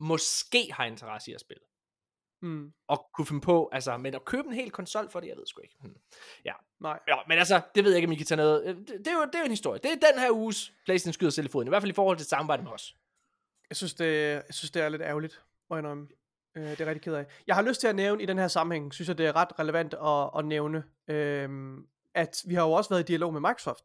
[0.00, 1.62] måske har interesse i at spille.
[2.42, 5.36] mm, Og kunne finde på, altså, men at købe en hel konsol for det, jeg
[5.36, 5.76] ved sgu ikke.
[5.80, 5.96] Hmm.
[6.80, 6.98] Nej.
[7.08, 8.64] Ja, men altså, det ved jeg ikke, om I kan tage noget.
[8.66, 9.80] øh, Det, det, er, jo, det er jo en historie.
[9.82, 11.68] Det er den her uges PlayStation skyder selv i foden.
[11.68, 12.96] I hvert fald i forhold til samarbejde med os.
[13.70, 16.08] Jeg synes, det, jeg synes, det er lidt ærgerligt, må jeg indrømme.
[16.56, 17.26] Øh, det er rigtig ked af.
[17.46, 19.58] Jeg har lyst til at nævne i den her sammenhæng, synes jeg, det er ret
[19.58, 23.84] relevant at, at nævne, øhm, at vi har jo også været i dialog med Microsoft.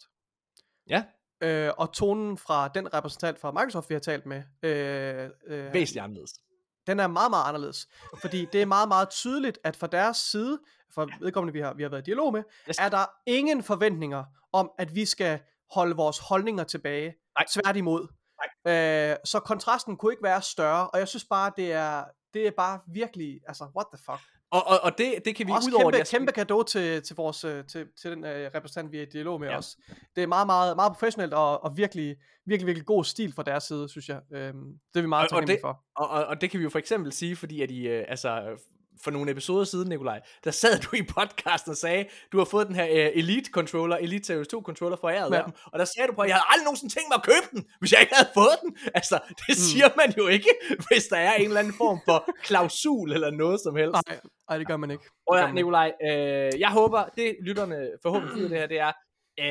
[0.89, 1.04] Ja.
[1.41, 6.04] Øh, og tonen fra den repræsentant fra Microsoft, vi har talt med, øh, øh, Væsentligt
[6.04, 6.34] anderledes.
[6.88, 7.88] Den er meget, meget anderledes.
[8.22, 10.60] Fordi det er meget, meget tydeligt, at fra deres side,
[10.96, 12.78] fra vedkommende, vi har, vi har været i dialog med, Yes.
[12.80, 14.24] er der ingen forventninger
[14.54, 15.40] om, at vi skal
[15.72, 17.16] holde vores holdninger tilbage.
[17.40, 17.46] Nej.
[17.54, 18.08] Tværtimod.
[18.68, 22.52] Øh, så kontrasten kunne ikke være større, og jeg synes bare, det er, det er
[22.52, 24.35] bare virkelig, altså, what the fuck.
[24.52, 27.16] Og, og, og det, det kan vi Også ud over kæmpe, kæmpe gave til, til,
[27.16, 29.58] vores, øh, til, til den øh, repræsentant, vi er i dialog med Ja.
[29.58, 29.78] os.
[30.16, 32.16] Det er meget, meget, meget professionelt og, og virkelig,
[32.46, 34.20] virkelig, virkelig god stil fra deres side, synes jeg.
[34.34, 35.84] Øhm, det er vi meget Og- og taknemmelige det- for.
[35.96, 38.41] Og, og, og det kan vi jo for eksempel sige, fordi at I, øh, altså,
[39.04, 42.68] for nogle episoder siden, Nikolaj, der sad du i podcasten og sagde, du har fået
[42.68, 45.38] den her uh, Elite controller, Elite Series 2 controller fra æret Ja.
[45.38, 47.24] af dem, og der sagde du på, at jeg havde aldrig nogensinde tænkt mig at
[47.24, 48.78] købe den, hvis jeg ikke havde fået den.
[48.93, 50.50] Altså, det siger man jo ikke,
[50.88, 53.93] hvis der er en eller anden form for klausul eller noget som helst.
[54.08, 54.20] Nej,
[54.50, 55.04] nej, det gør man ikke.
[55.28, 55.52] Og ja.
[55.52, 58.91] Nikolaj, øh, jeg håber, det lytterne forhåbentlig af det her, det er,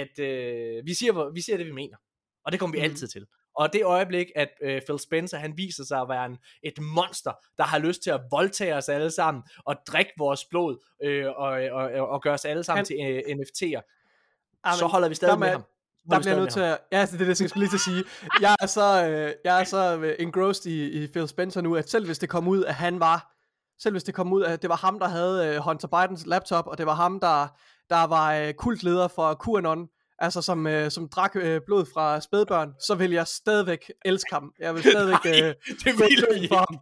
[0.01, 1.97] at øh, vi, siger, vi siger det, vi mener.
[2.45, 2.91] Og det kommer vi Mhm.
[2.91, 3.27] altid til.
[3.57, 7.33] Og det øjeblik, at øh, Phil Spencer, han viser sig at være en, et monster,
[7.59, 11.47] der har lyst til at voldtage os alle sammen, og drikke vores blod, øh, og,
[11.47, 13.91] og, og, og gøre os alle sammen Han- til øh, NFT'er,
[14.65, 15.65] Ah, så holder vi stadig med ham.
[16.11, 17.81] Der bliver jeg nødt til at, ja, det er det, jeg skulle lige til at
[17.81, 18.05] sige.
[18.41, 21.91] Jeg er så, øh, jeg er så øh, engrossed i, i Phil Spencer nu, at
[21.91, 23.35] selv hvis det kom ud, at han var,
[23.79, 26.67] selv hvis det kom ud, at det var ham, der havde øh, Hunter Bidens laptop,
[26.67, 27.47] og det var ham, der,
[27.91, 29.89] der var øh, kultleder for QAnon,
[30.25, 34.53] altså som, øh, som drak øh, blod fra spædbørn, så vil jeg stadigvæk elske ham.
[34.59, 35.55] Jeg vil stadigvæk Nej, øh,
[35.85, 36.79] det vil vi for ham.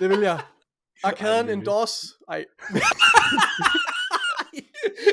[0.00, 0.40] Det vil jeg.
[1.04, 2.06] Arkaden det endorse.
[2.28, 2.36] Ej.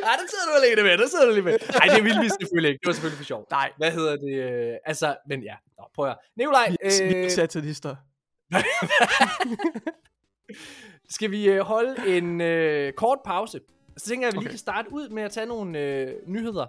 [0.03, 1.57] Ej, der sidder du alene med, der sidder du lige med.
[1.73, 2.79] Nej, det ville vi selvfølgelig ikke.
[2.81, 3.47] Det var selvfølgelig for sjov.
[3.51, 3.71] Nej.
[3.77, 4.33] Hvad hedder det?
[4.71, 5.55] øh, Altså, men ja.
[5.77, 6.17] Nå, prøv at.
[6.37, 7.95] Nikolaj, Vi er øh, satanister.
[11.09, 13.59] skal vi øh, holde en øh, kort pause?
[13.97, 14.49] Så tænker jeg, at vi lige Okay.
[14.49, 16.65] kan starte ud med at tage nogle øh, nyheder.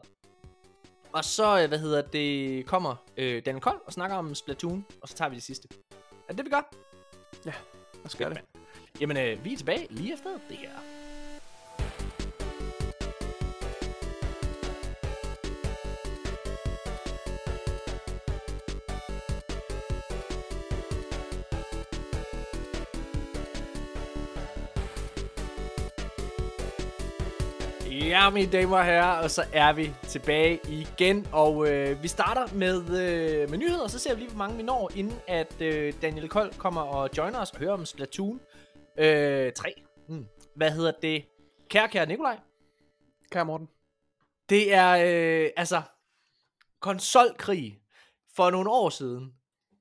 [1.12, 5.08] Og så, øh, hvad hedder det, kommer øh, Daniel Kold og snakker om Splatoon, og
[5.08, 5.68] så tager vi det sidste.
[6.28, 6.74] Er det det, vi gør?
[7.44, 7.54] Lad
[8.04, 8.40] os gøre det.
[9.00, 10.99] Jamen, øh, vi er tilbage lige efter det her.
[28.04, 32.54] Ja, mine damer og herrer, og så er vi tilbage igen, og øh, vi starter
[32.54, 35.60] med, øh, med nyheder, og så ser vi lige, hvor mange vi når, inden at
[35.60, 38.40] øh, Daniel Kold kommer og joiner os og hører om Splatoon
[38.98, 39.82] øh, 3.
[40.08, 40.26] Mm.
[40.56, 41.24] Hvad hedder det?
[41.68, 42.38] Kære, kære Nikolaj,
[43.30, 43.68] Kære Morten.
[44.48, 45.82] det er øh, altså
[46.80, 47.80] konsolkrig
[48.36, 49.34] for nogle år siden.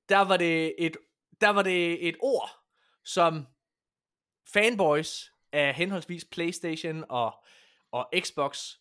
[0.09, 0.97] Der var det et
[1.41, 2.49] der var det et ord
[3.05, 3.45] som
[4.53, 7.33] fanboys af henholdsvis PlayStation og
[7.91, 8.73] og Xbox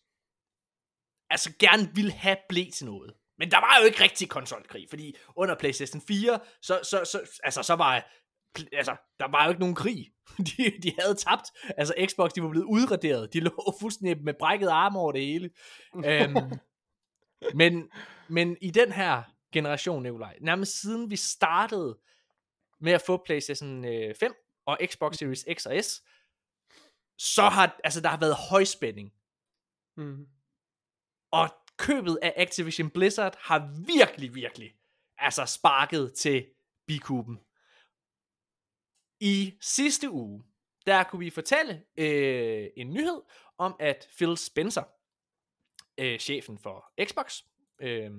[1.29, 3.13] altså gerne ville have blev til noget.
[3.37, 7.63] Men der var jo ikke rigtig konsolkrig, fordi under PlayStation 4 så så så altså
[7.63, 8.05] så var
[8.73, 10.11] altså, der var jo ikke nogen krig.
[10.57, 11.47] De, de havde tabt.
[11.77, 13.33] Altså, Xbox, de var blevet udraderet.
[13.33, 15.49] De lå fuldstændig med brækket arme over det hele.
[16.05, 16.51] øhm,
[17.59, 17.91] men,
[18.27, 21.97] men i den her generation, Nikolaj, nærmest siden vi startede
[22.81, 24.33] med at få PlayStation øh, 5
[24.65, 26.01] og Xbox Series X og S,
[27.19, 29.13] så har, altså, der har været højspænding.
[29.97, 30.27] Mm.
[31.31, 34.75] Og købet af Activision Blizzard har virkelig, virkelig
[35.17, 36.45] altså sparket til
[36.87, 37.39] bikuben.
[39.19, 40.43] I sidste uge,
[40.85, 43.21] der kunne vi fortælle øh, en nyhed
[43.57, 44.83] om, at Phil Spencer,
[45.97, 47.41] øh, chefen for Xbox,
[47.81, 48.11] øh,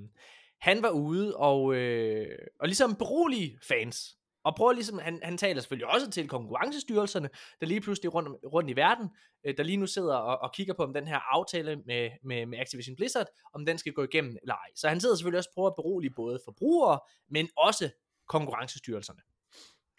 [0.59, 4.19] han var ude og, øh, og ligesom berolige fans.
[4.45, 7.31] Og prøver ligesom, han, han taler selvfølgelig også til konkurrencestyrelserne,
[7.61, 9.09] der lige pludselig rundt, rundt i verden,
[9.45, 12.47] øh, der lige nu sidder og, og kigger på, om den her aftale med, med,
[12.47, 14.69] med Activision Blizzard, om den skal gå igennem eller ej.
[14.77, 17.91] Så han sidder selvfølgelig også og prøver at berolige både forbrugere, men også
[18.29, 19.21] konkurrencestyrelserne.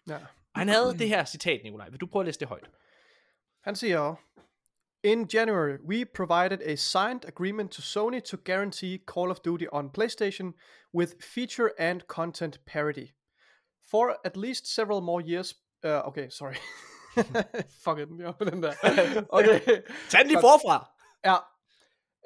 [0.08, 0.16] Ja.
[0.54, 1.88] Og han havde det her citat, Nikolaj.
[1.88, 2.70] Vil du prøve at læse det højt?
[3.64, 4.14] Han siger,
[5.04, 9.90] In January, we provided a signed agreement to Sony to guarantee Call of Duty on
[9.90, 10.54] PlayStation
[10.94, 13.06] with feature and content parity.
[13.92, 15.54] For at least several more years...
[15.84, 16.56] Uh, okay, sorry.
[17.84, 18.72] Fuck it, jeg på den der.
[19.28, 19.82] Okay.
[20.10, 20.88] Tag den forfra!
[21.24, 21.36] Ja.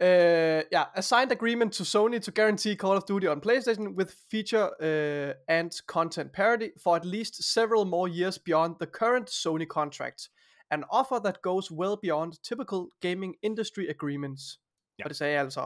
[0.00, 4.10] Uh, yeah, a signed agreement to Sony to guarantee Call of Duty on PlayStation with
[4.30, 9.66] feature uh, and content parity for at least several more years beyond the current Sony
[9.66, 10.28] contract.
[10.70, 14.58] An offer that goes well beyond typical gaming industry agreements.
[14.98, 15.04] Ja.
[15.04, 15.62] Og det sagde jeg altså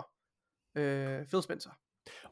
[0.76, 1.70] uh, Phil Spencer.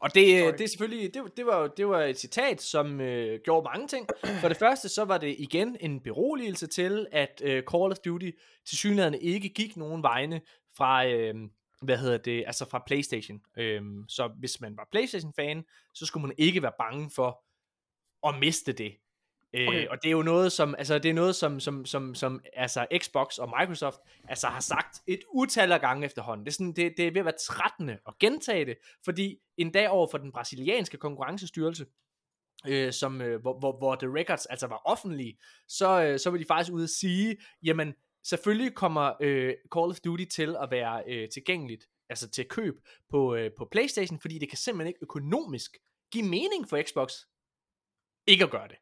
[0.01, 0.53] Og det, Sorry.
[0.53, 4.09] det er selvfølgelig, det, det, var, det var et citat, som øh, gjorde mange ting.
[4.41, 8.31] For det første, så var det igen en beroligelse til, at øh, Call of Duty
[8.69, 10.41] til synligheden ikke gik nogen vegne
[10.77, 11.35] fra, øh,
[11.83, 13.41] hvad hedder det, altså fra Playstation.
[13.59, 15.65] Øh, så hvis man var Playstation-fan,
[15.95, 17.45] så skulle man ikke være bange for
[18.29, 18.93] at miste det.
[19.55, 22.41] Øh, Og det er jo noget som altså det er noget som som som som
[22.53, 26.47] altså Xbox og Microsoft altså har sagt et utal af gange efterhånden.
[26.47, 27.89] Det er sådan det, det er ved at være 13.
[27.91, 31.87] at gentage det, fordi en dag over for den brasilianske konkurrencestyrelse
[32.69, 35.39] øh, som øh, hvor, hvor hvor The Records altså var offentlige,
[35.69, 37.95] så øh, så vil de faktisk ud at sige, jamen
[38.25, 42.75] selvfølgelig kommer øh, Call of Duty til at være øh, tilgængeligt altså til køb
[43.11, 45.77] på øh, på PlayStation, fordi det kan simpelthen ikke økonomisk
[46.13, 47.13] give mening for Xbox
[48.27, 48.77] ikke at gøre det.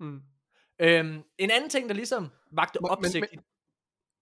[0.00, 0.20] Mm.
[0.80, 3.26] Øhm, en anden ting, der ligesom vagte Men- opsigt...
[3.32, 3.42] men-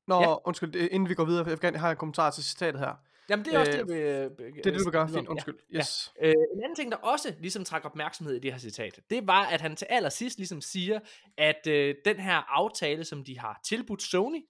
[0.08, 0.28] Nå, Ja.
[0.30, 0.36] ja.
[0.44, 2.94] undskyld, inden vi går videre, jeg gerne have en kommentar til citatet her.
[3.30, 4.54] Jamen, det er også øh, det, jeg vil...
[4.54, 5.08] Det er det, du gøre.
[5.08, 5.54] Fint, undskyld.
[5.72, 5.78] Ja.
[5.78, 6.12] Yes.
[6.22, 9.42] Øh, en anden ting, der også ligesom trak opmærksomhed i det her citat, det var,
[9.46, 11.00] at han til allersidst ligesom siger,
[11.38, 14.44] at øh, den her aftale, som de har tilbudt Sony,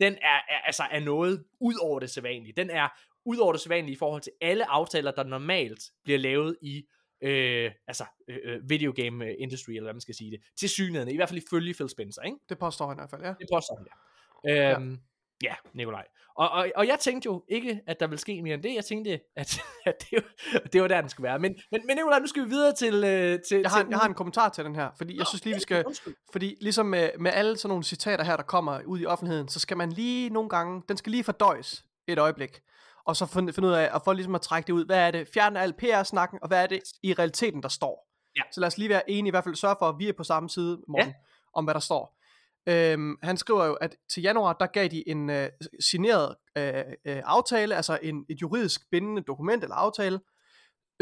[0.00, 2.52] den er, er, altså er noget ud over det sædvanlige.
[2.56, 2.88] Den er
[3.24, 6.84] ud over det sædvanlige i forhold til alle aftaler, der normalt bliver lavet i
[7.22, 10.68] øh, altså øh, øh, video game øh, industry, eller hvad man skal sige det, til
[10.68, 12.36] synligheden, i hvert fald ifølge Phil Spencer, ikke?
[12.48, 13.34] Det påstår han i hvert fald, ja.
[13.40, 14.72] Det påstår han, ja.
[14.76, 14.98] Øhm,
[15.42, 15.48] ja.
[15.48, 16.04] ja, Nikolaj.
[16.36, 18.74] Og, og, og jeg tænkte jo ikke, at der ville ske mere end det.
[18.74, 21.38] Jeg tænkte, at, at det, var, det var der, den skulle være.
[21.38, 22.94] Men, men, men Nikolaj, nu skal vi videre til...
[22.94, 25.26] Øh, til Jeg har, til en, jeg har en kommentar til den her, fordi jeg
[25.26, 25.84] synes lige, vi skal...
[25.86, 26.14] Undskyld.
[26.32, 29.60] Fordi ligesom med, med alle sådan nogle citater her, der kommer ud i offentligheden, så
[29.60, 32.60] skal man lige nogle gange, den skal lige fordøjes et øjeblik.
[33.04, 35.10] Og så finde, finde ud af, at få ligesom at trække det ud, hvad er
[35.10, 38.10] det, fjerne al PR-snakken, og hvad er det i realiteten, der står.
[38.36, 38.42] Ja.
[38.52, 40.24] Så lad os lige være enige, i hvert fald sørge for, at vi er på
[40.24, 41.14] samme side, Morten, ja.
[41.54, 42.20] om hvad der står.
[42.66, 45.48] Øhm, han skriver jo, at til januar, der gav de en øh,
[45.80, 50.20] signeret øh, øh, aftale, altså en, et juridisk bindende dokument eller aftale,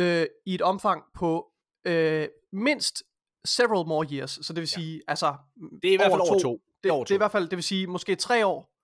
[0.01, 1.47] øh, i et omfang på
[1.85, 3.03] øh, mindst
[3.45, 4.39] several more years.
[4.43, 5.01] Så det vil sige, ja.
[5.09, 5.35] altså...
[5.83, 6.53] Det er i hvert fald over to.
[6.53, 8.78] Det, det, over det er i hvert fald, det vil sige, måske tre år.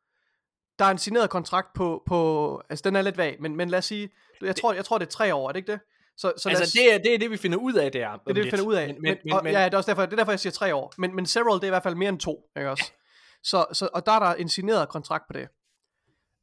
[0.79, 3.79] Der er en signeret kontrakt på, på altså den er lidt vag, men, men lad
[3.79, 4.11] os sige,
[4.43, 5.81] jeg tror, jeg tror det er tre år, er det ikke det?
[6.17, 8.13] Så, så altså, os, det, er, det er det, vi finder ud af, det er.
[8.13, 8.87] Det er det, vi finder ud af.
[8.87, 10.75] Men, men, men, og, ja, det er også derfor, det er derfor, jeg siger tre
[10.75, 10.93] år.
[10.99, 12.93] Men, men several, det er i hvert fald mere end to, ikke også?
[13.43, 15.49] Så, så, og der er der en signeret kontrakt på det.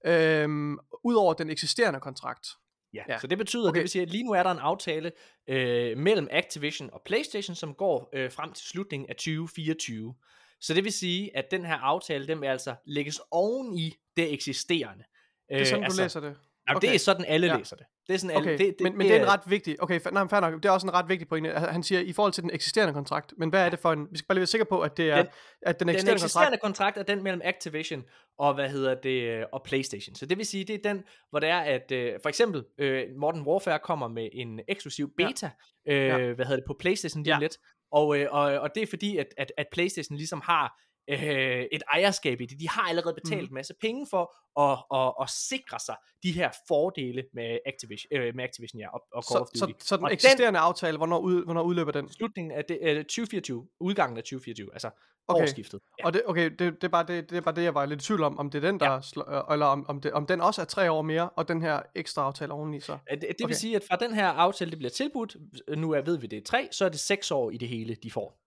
[0.06, 2.48] Øhm, Udover den eksisterende kontrakt.
[2.94, 3.20] Ja, ja.
[3.20, 3.76] så det betyder, okay.
[3.76, 5.12] det vil sige, at lige nu er der en aftale
[5.48, 10.16] øh, mellem Activision og PlayStation, som går øh, frem til slutningen af 2024.
[10.62, 14.34] Så det vil sige, at den her aftale, den vil altså lægges oven i det
[14.34, 15.04] eksisterende.
[15.50, 16.38] Det er sådan, øh, altså, du læser det?
[16.68, 16.88] Jamen, okay.
[16.88, 17.58] det er sådan, alle ja.
[17.58, 17.86] læser det.
[18.08, 18.50] Det er sådan, okay.
[18.50, 20.66] alle, det, det, men, men det er en ret vigtig, okay, nej, fair nok, det
[20.66, 21.50] er også en ret vigtig pointe.
[21.50, 24.18] Han siger, i forhold til den eksisterende kontrakt, men hvad er det for en, vi
[24.18, 25.28] skal bare lige være sikre på, at det er, den,
[25.62, 28.04] at den eksisterende, den eksisterende kontrakt, kontrakt er den mellem Activision
[28.40, 30.16] og, hvad hedder det, og Playstation.
[30.16, 33.04] Så det vil sige, det er den, hvor det er, at øh, for eksempel, øh,
[33.18, 35.50] Modern Warfare kommer med en eksklusiv beta,
[35.86, 35.94] ja.
[35.94, 36.34] Øh, ja.
[36.34, 37.40] hvad hedder det, på Playstation lige ja.
[37.40, 37.58] lidt,
[37.92, 40.82] og, øh, og, og det er fordi, at, at, at Playstation ligesom har
[41.12, 42.60] øh, et ejerskab i det.
[42.60, 43.48] De har allerede betalt mm.
[43.48, 48.36] en masse penge for at, at, at sikre sig de her fordele med Activision, øh,
[48.36, 49.80] med Activision ja, og, og Call så, of Duty.
[49.80, 52.10] Så, så den og eksisterende den, aftale, hvornår, ud, hvornår udløber den?
[52.10, 54.90] Slutningen af det, øh, 2024, udgangen af 2024, altså
[55.28, 55.44] okay.
[55.44, 55.80] årsskiftet.
[56.00, 56.06] Ja.
[56.06, 58.02] Og det, okay, det, det, er bare det, det er bare det, jeg var lidt
[58.02, 59.02] i tvivl om, om det er den, der, ja.
[59.02, 61.62] slår, øh, eller om, om, det, om den også er tre år mere, og den
[61.62, 62.98] her ekstra aftale oveni så.
[63.12, 63.48] Det, det okay.
[63.48, 65.36] vil sige, at fra den her aftale, det bliver tilbudt,
[65.78, 67.96] nu er, ved vi det er tre, så er det seks år i det hele,
[67.96, 68.38] de får.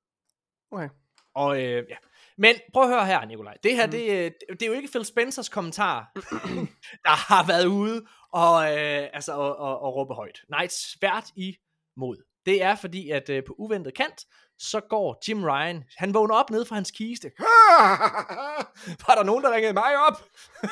[0.70, 0.88] Okay.
[1.34, 1.96] Og øh, ja,
[2.38, 3.56] men prøv at høre her, Nikolaj.
[3.62, 3.90] Det her, mm.
[3.90, 6.10] det, det er jo ikke Phil Spencers kommentar,
[7.06, 10.40] der har været ude og, øh, altså, og, og, og råbe højt.
[10.48, 12.16] Nej, svært imod.
[12.46, 14.24] Det er fordi, at øh, på uventet kant,
[14.58, 17.30] så går Jim Ryan, han vågner op nede fra hans kiste.
[19.06, 20.22] Var der nogen, der ringede mig op?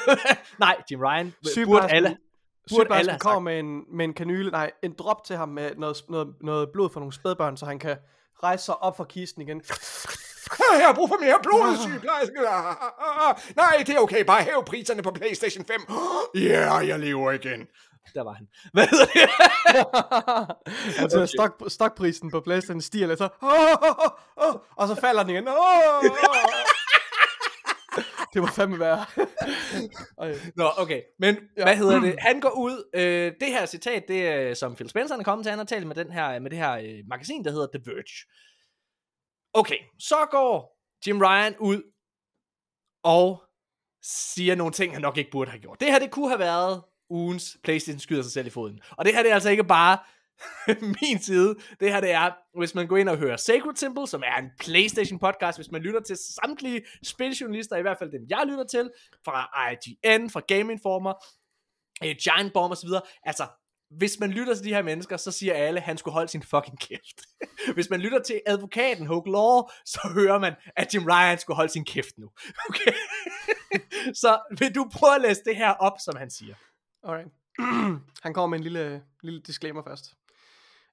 [0.59, 1.35] nej, Jim Ryan,
[1.65, 2.19] burde alle.
[2.71, 5.97] Burde alle kommer med en, med en kanyle, nej, en drop til ham med noget,
[6.09, 7.97] noget, noget blod for nogle spædbørn, så han kan
[8.43, 9.63] rejse sig op fra kisten igen.
[10.78, 12.34] Jeg har brug for mere blod, sygeplejerske.
[13.57, 14.24] Nej, det er okay.
[14.24, 15.80] Bare hæv priserne på PlayStation 5.
[16.34, 17.66] Ja, yeah, jeg lever igen.
[18.14, 18.49] Der var han.
[18.74, 19.28] Hvad hedder det?
[21.03, 21.26] altså, okay.
[21.26, 23.28] stok, stokprisen på PlayStation stiger lidt så.
[24.80, 25.47] Og så falder den igen.
[28.34, 29.05] det var fandme værre.
[30.57, 31.01] Nå, okay.
[31.18, 31.64] Men ja.
[31.64, 32.16] hvad hedder det?
[32.28, 32.90] Han går ud.
[32.95, 35.86] Øh, det her citat, det er som Phil Spencer er kommet til, han har talt
[35.86, 38.26] med, den her, med det her øh, magasin, der hedder The Verge.
[39.55, 41.83] Okay, så går Jim Ryan ud
[43.03, 43.43] og
[44.03, 45.81] siger nogle ting, han nok ikke burde have gjort.
[45.81, 48.81] Det her, det kunne have været ugens PlayStation skyder sig selv i foden.
[48.91, 49.99] Og det her, det er altså ikke bare
[51.03, 51.55] min side.
[51.81, 54.51] Det her, det er, hvis man går ind og hører Sacred Temple, som er en
[54.61, 58.91] PlayStation podcast, hvis man lytter til samtlige spiljournalister, i hvert fald dem, jeg lytter til,
[59.25, 61.15] fra IGN, fra Game Informer,
[62.05, 62.89] eh, Giant Bomb osv.,
[63.23, 63.47] altså
[63.97, 66.43] hvis man lytter til de her mennesker, så siger alle, at han skulle holde sin
[66.43, 67.22] fucking kæft.
[67.74, 71.72] hvis man lytter til advokaten Hoke Law, så hører man, at Jim Ryan skulle holde
[71.72, 72.30] sin kæft nu.
[72.68, 72.93] Okay?
[74.22, 76.55] så vil du prøve at læse det her op, som han siger?
[77.03, 77.28] Alright.
[78.24, 80.14] han kommer med en lille, lille disclaimer først.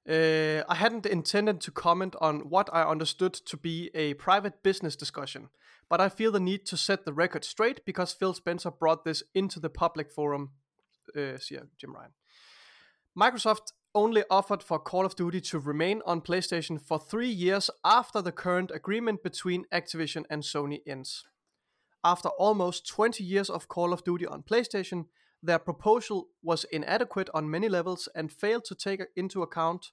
[0.08, 4.96] Uh, I hadn't intended to comment on what I understood to be a private business
[4.96, 5.48] discussion,
[5.90, 9.22] but I feel the need to set the record straight because Phil Spencer brought this
[9.34, 10.50] into the public forum,
[11.16, 12.12] uh, siger Jim Ryan.
[13.18, 18.22] Microsoft only offered for Call of Duty to remain on PlayStation for three years after
[18.22, 21.24] the current agreement between Activision and Sony ends.
[22.04, 25.06] After almost 20 years of Call of Duty on PlayStation,
[25.42, 29.90] their proposal was inadequate on many levels and failed to take into account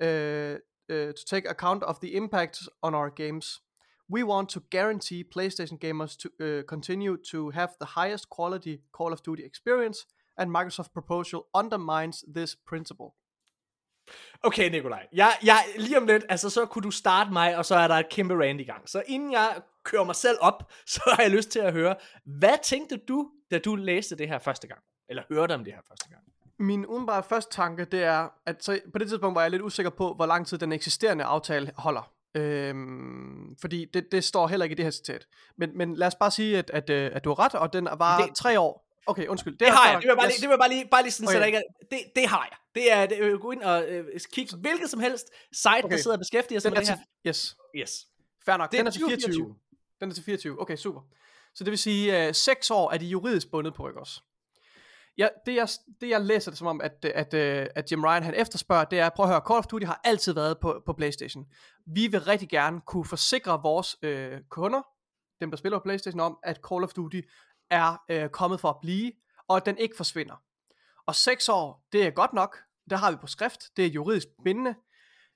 [0.00, 0.58] uh,
[0.90, 3.60] uh, to take account of the impact on our games.
[4.08, 9.12] We want to guarantee PlayStation gamers to uh, continue to have the highest quality Call
[9.12, 10.06] of Duty experience
[10.38, 13.06] and Microsoft proposal undermines this principle.
[14.42, 15.06] Okay, Nikolaj.
[15.12, 17.94] Jeg, jeg, lige om lidt, altså så kunne du starte mig, og så er der
[17.94, 18.88] et kæmpe rant i gang.
[18.88, 22.54] Så inden jeg kører mig selv op, så har jeg lyst til at høre, hvad
[22.62, 24.80] tænkte du, da du læste det her første gang?
[25.08, 26.22] Eller hørte om det her første gang?
[26.58, 29.90] Min umiddelbare første tanke, det er, at så på det tidspunkt var jeg lidt usikker
[29.90, 32.12] på, hvor lang tid den eksisterende aftale holder.
[32.34, 35.26] Øhm, fordi det, det står heller ikke i det her citat.
[35.56, 37.88] Men, men lad os bare sige, at, at, øh, at du har ret, og den
[37.98, 38.87] var det, tre år.
[39.08, 39.52] Okay, undskyld.
[39.52, 39.96] Det, det har jeg.
[39.96, 40.34] Det vil jeg bare, yes.
[40.34, 41.34] lige, det vil jeg bare lige, bare lige sådan, okay.
[41.34, 42.58] så der ikke er, det, det har jeg.
[42.74, 45.96] Det er, det, øh, gå ind og øh, kigge hvilket som helst site, okay.
[45.96, 46.98] der sidder og beskæftiger sig med det her.
[47.26, 47.56] Yes.
[47.76, 48.06] Yes.
[48.44, 48.70] Fair nok.
[48.70, 49.32] Det den er til 24.
[49.32, 49.54] 24.
[50.00, 50.60] Den er til 24.
[50.60, 51.00] Okay, super.
[51.54, 54.20] Så det vil sige, uh, 6 år er de juridisk bundet på, ikke også?
[55.18, 55.68] Ja, det jeg,
[56.00, 58.98] det jeg læser det som om, at, at, at, at Jim Ryan han efterspørger, det
[58.98, 61.46] er, prøv at høre, Call of Duty har altid været på, på Playstation.
[61.86, 64.82] Vi vil rigtig gerne kunne forsikre vores øh, kunder,
[65.40, 67.20] dem der spiller på Playstation om, at Call of Duty
[67.70, 69.12] er øh, kommet for at blive,
[69.48, 70.42] og at den ikke forsvinder.
[71.06, 72.58] Og 6 år, det er godt nok,
[72.90, 74.74] det har vi på skrift, det er juridisk bindende,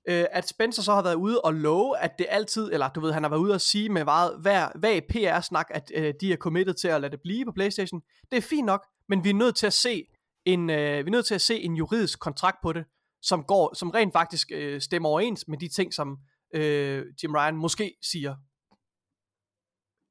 [0.08, 3.12] øh, at Spencer så har været ude og love, at det altid, eller du ved,
[3.12, 6.36] han har været ude og sige med hvad, hver, hver PR-snak, at øh, de er
[6.36, 8.02] committed til at lade det blive på Playstation.
[8.30, 10.04] Det er fint nok, men vi er nødt til at se
[10.44, 12.84] en, øh, vi er nødt til at se en juridisk kontrakt på det,
[13.22, 16.18] som går, som rent faktisk øh, stemmer overens med de ting, som
[16.54, 18.36] øh, Jim Ryan måske siger.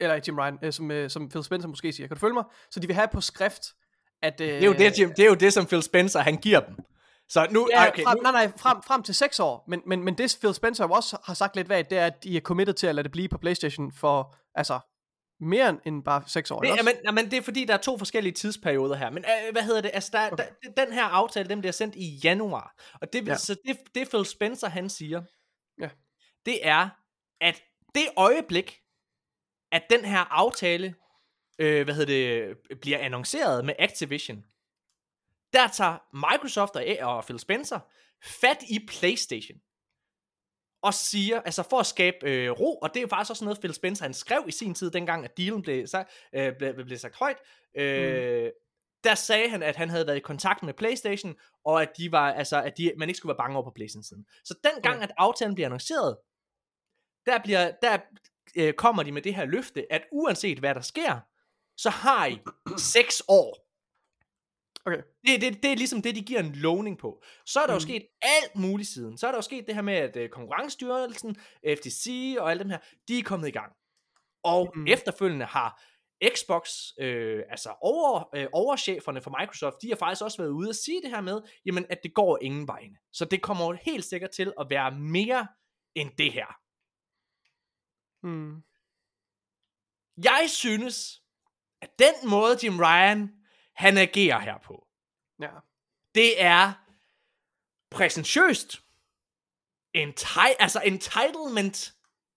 [0.02, 2.08] Eller Jim Ryan, øh, som, øh, som Phil Spencer måske siger.
[2.08, 2.44] Kan du følge mig?
[2.72, 3.64] Så de vil have på skrift,
[4.22, 4.42] at...
[4.42, 6.60] Øh, det, er jo det, Jim, det er jo det, som Phil Spencer han giver
[6.60, 6.76] dem.
[7.30, 9.64] Så nu, ja, okay, frem, nu, nej, nej, frem, frem til 6 år.
[9.68, 12.38] Men, men, men det Phil Spencer også har sagt lidt vagt, det er, at de
[12.38, 14.80] er committed til at lade det blive på Playstation for, altså,
[15.42, 16.62] mere end bare 6 år.
[16.62, 19.10] Det, ikke men, men det er fordi, der er to forskellige tidsperioder her.
[19.10, 19.92] Men øh, hvad hedder det?
[19.94, 20.46] Altså, der, okay.
[20.64, 22.76] der, den her aftale, den bliver sendt i januar.
[23.02, 23.36] Og det, ja.
[23.36, 25.22] så det, det Phil Spencer, han siger,
[25.82, 25.90] Ja.
[26.46, 26.90] det er,
[27.42, 27.62] at
[27.96, 28.78] det øjeblik,
[29.72, 30.96] at den her aftale,
[31.60, 34.44] øh, hvad hedder det, bliver annonceret med Activision,
[35.54, 37.80] der tager Microsoft og, og Phil Spencer
[38.24, 39.58] fat i PlayStation
[40.84, 43.60] og siger, altså for at skabe øh, ro, og det er jo faktisk også noget,
[43.60, 46.98] Phil Spencer han skrev i sin tid, dengang at dealen blev, sagt, øh, blev, blev
[46.98, 47.38] sagt højt,
[47.78, 48.52] øh, mm.
[49.04, 52.34] der sagde han, at han havde været i kontakt med PlayStation, og at de var,
[52.34, 54.26] altså, at de, man ikke skulle være bange over på PlayStation siden.
[54.44, 55.04] Så dengang, mm.
[55.04, 56.18] at aftalen bliver annonceret,
[57.26, 57.98] der, bliver, der
[58.56, 61.20] øh, kommer de med det her løfte, at uanset hvad der sker,
[61.78, 62.40] så har I
[62.94, 63.72] seks år
[64.86, 65.02] Okay.
[65.28, 67.24] Det, det, det er ligesom det, de giver en lovning på.
[67.46, 67.76] Så er der mm.
[67.76, 69.18] jo sket alt muligt siden.
[69.18, 71.36] Så er der jo sket det her med, at uh, Konkurrencestyrelsen,
[71.78, 72.78] FTC og alle dem her,
[73.08, 73.72] de er kommet i gang.
[74.44, 74.88] Og mm.
[74.88, 75.82] efterfølgende har
[76.36, 80.76] Xbox, øh, altså over, øh, overcheferne for Microsoft, de har faktisk også været ude og
[80.76, 82.98] sige det her med, jamen at det går ingen vegne.
[83.14, 85.48] Så det kommer jo helt sikkert til at være mere
[85.96, 86.61] end det her.
[88.24, 88.64] Mm.
[90.24, 91.22] Jeg synes,
[91.82, 93.34] at den måde Jim Ryan
[93.76, 94.88] han agerer her på.
[95.40, 95.50] Ja.
[96.16, 96.74] Det er
[97.92, 98.82] præsentøst.
[99.98, 101.94] Enti- altså entitlement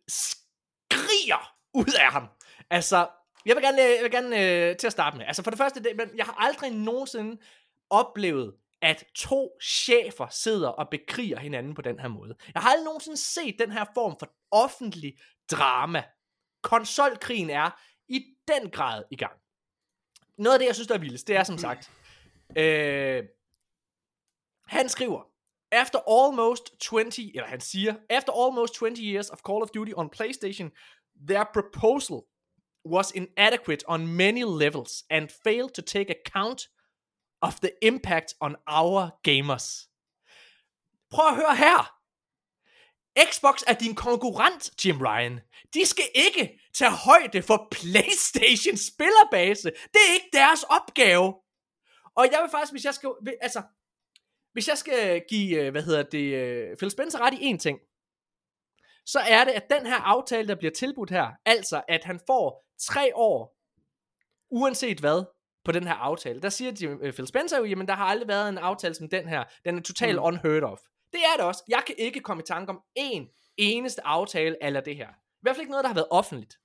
[0.09, 2.29] skriger ud af ham.
[2.71, 3.09] Altså,
[3.47, 5.27] jeg vil gerne, jeg vil gerne øh, til at starte med.
[5.27, 7.43] Altså for det første, det, men jeg har aldrig nogensinde
[7.91, 12.35] oplevet, at to chefer sidder og bekriger hinanden på den her måde.
[12.55, 15.19] Jeg har aldrig nogensinde set den her form for offentlig
[15.51, 16.03] drama.
[16.63, 17.71] Konsolkrigen er
[18.09, 19.41] i den grad i gang
[20.39, 21.91] noget af det, jeg synes, der er vildest, det er som sagt,
[22.57, 23.25] øh,
[24.67, 25.23] han skriver,
[25.73, 27.05] After almost 20,
[27.35, 30.71] eller han siger, After almost 20 years of Call of Duty on PlayStation,
[31.29, 32.21] their proposal
[32.87, 36.69] was inadequate on many levels and failed to take account
[37.47, 39.67] of the impact on our gamers.
[41.11, 41.81] Prøv at høre her.
[43.31, 45.41] Xbox er din konkurrent, Jim Ryan.
[45.75, 49.71] De skal ikke tage højde for PlayStation spillerbase.
[49.71, 51.35] Det er ikke deres opgave.
[52.17, 53.63] Og jeg vil faktisk, hvis jeg skal, altså,
[54.53, 57.79] hvis jeg skal give, øh, hvad hedder det, øh, Phil Spencer ret i én ting,
[59.07, 62.67] så er det, at den her aftale, der bliver tilbudt her, altså at han får
[62.81, 63.57] tre år,
[64.51, 65.25] uanset hvad,
[65.65, 66.41] på den her aftale.
[66.43, 69.09] Der siger de, øh, Phil Spencer jo, jamen der har aldrig været en aftale som
[69.09, 69.45] den her.
[69.65, 70.25] Den er totalt mm.
[70.25, 70.79] unheard of.
[71.13, 71.65] Det er det også.
[71.69, 75.09] Jeg kan ikke komme i tanke om en eneste aftale eller det her.
[75.09, 76.59] I hvert fald ikke noget, der har været offentligt.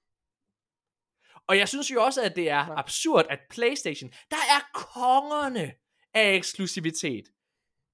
[1.47, 5.71] Og jeg synes jo også, at det er absurd, at PlayStation, der er kongerne
[6.13, 7.23] af eksklusivitet.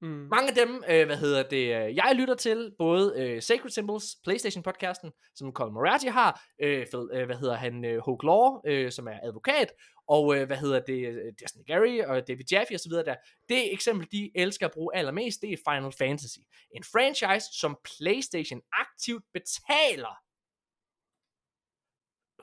[0.02, 0.08] Mm.
[0.08, 4.06] Mange af dem, øh, hvad hedder det, øh, jeg lytter til, både øh, Sacred Symbols,
[4.24, 9.08] PlayStation-podcasten, som Colin Moratti har, øh, øh, hvad hedder han, øh, Hoke Law, øh, som
[9.08, 9.72] er advokat,
[10.08, 13.16] og øh, hvad hedder det, øh, Destiny Gary og David Jaffe og så videre der.
[13.50, 16.40] Det eksempel, de elsker at bruge allermest, det er Final Fantasy.
[16.72, 20.26] En franchise, som PlayStation aktivt betaler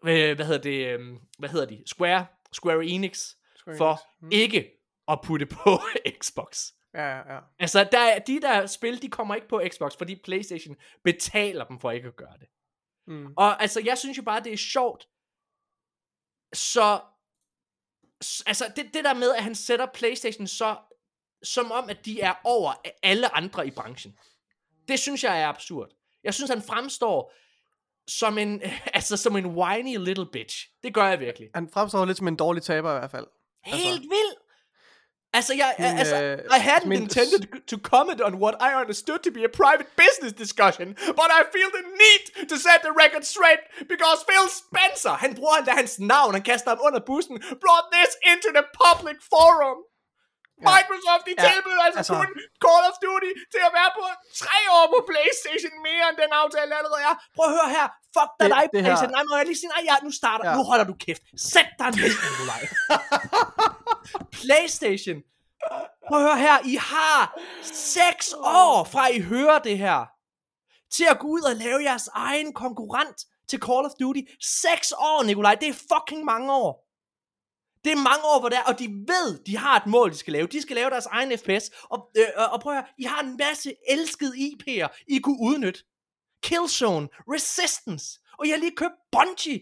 [0.05, 4.03] øh, hvad hedder det, øh, hvad hedder de, Square, Square Enix, Square for Enix.
[4.21, 4.29] Mm.
[4.33, 4.71] ikke
[5.09, 5.81] at putte på
[6.21, 6.73] Xbox.
[6.95, 7.41] Ja, ja.
[7.59, 11.91] Altså, der, de der spil, de kommer ikke på Xbox, fordi PlayStation betaler dem for
[11.91, 12.49] ikke at gøre det.
[13.07, 13.35] Mm.
[13.37, 15.09] Og altså, jeg synes jo bare, det er sjovt.
[16.55, 17.01] Så,
[18.47, 20.77] altså, det, det der med, at han sætter PlayStation så,
[21.43, 22.73] som om, at de er over
[23.03, 24.19] alle andre i branchen.
[24.89, 25.89] Det synes jeg er absurd.
[26.25, 27.33] Jeg synes, han fremstår
[28.09, 28.63] som en,
[28.95, 30.69] altså som en whiny little bitch.
[30.83, 31.51] Det gør jeg virkelig.
[31.55, 33.27] Han fremstår lidt som en dårlig taber i hvert fald.
[33.65, 34.01] Helt altså.
[34.01, 34.39] vildt!
[35.39, 39.21] Altså, jeg, min, altså, uh, I hadn't min, intended to comment on what I understood
[39.27, 40.87] to be a private business discussion,
[41.21, 43.61] but I feel the need to set the record straight,
[43.93, 47.35] because Phil Spencer, han bruger endda hans navn, han kaster ham under bussen,
[47.65, 49.79] brought this into the public forum.
[50.73, 52.29] Microsoft, de Ja, tilbyder altså, altså- kun
[52.65, 54.05] Call of Duty til at være på
[54.43, 57.15] tre år på Playstation, mere end den aftale der allerede er.
[57.37, 57.87] Prøv at høre her.
[58.17, 59.11] Fuck dig, dig, Playstation.
[59.17, 60.45] Nej, må jeg lige sige, nej, ja, nu starter.
[60.49, 60.55] Ja.
[60.59, 61.23] Nu holder du kæft.
[61.53, 62.63] Sæt dig ned, Nikolaj.
[64.33, 65.23] Playstation.
[66.09, 66.59] Prøv at høre her.
[66.65, 70.07] I har 6 år fra I hører det her.
[70.91, 74.21] Til at gå ud og lave jeres egen konkurrent til Call of Duty.
[74.41, 75.55] 6 år, Nikolaj.
[75.55, 76.89] Det er fucking mange år.
[77.85, 80.33] Det er mange år, hvor der, og de ved, de har et mål, de skal
[80.33, 80.47] lave.
[80.47, 81.71] De skal lave deres egen FPS.
[81.91, 85.41] Og, øh, øh, og prøv at høre, I har en masse elskede IP'er, I kunne
[85.41, 85.81] udnytte.
[86.43, 89.61] Killzone, Resistance, og jeg har lige købt Bungie.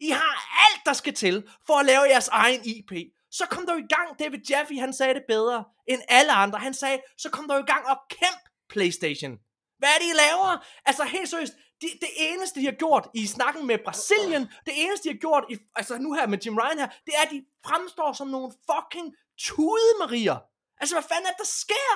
[0.00, 0.34] I har
[0.66, 2.92] alt, der skal til, for at lave jeres egen IP.
[3.30, 6.58] Så kom der i gang, David Jaffe, han sagde det bedre end alle andre.
[6.58, 9.38] Han sagde, så kom der i gang og kæmp PlayStation.
[9.78, 10.64] Hvad er det, I laver?
[10.86, 15.08] Altså helt seriøst, det, det eneste, de har gjort i snakken med Brasilien, det eneste,
[15.08, 17.44] de har gjort, i, altså nu her med Jim Ryan her, det er, at de
[17.66, 20.38] fremstår som nogle fucking tudemarier.
[20.80, 21.94] Altså, hvad fanden er det, der sker?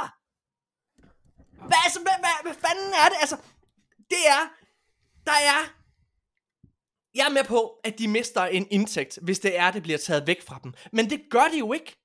[1.68, 3.18] Hvad, altså, hvad, hvad, hvad fanden er det?
[3.20, 3.36] Altså,
[4.10, 4.42] det er,
[5.28, 5.60] der er,
[7.14, 10.26] jeg er med på, at de mister en indtægt, hvis det er, det bliver taget
[10.26, 10.74] væk fra dem.
[10.92, 11.96] Men det gør de jo ikke.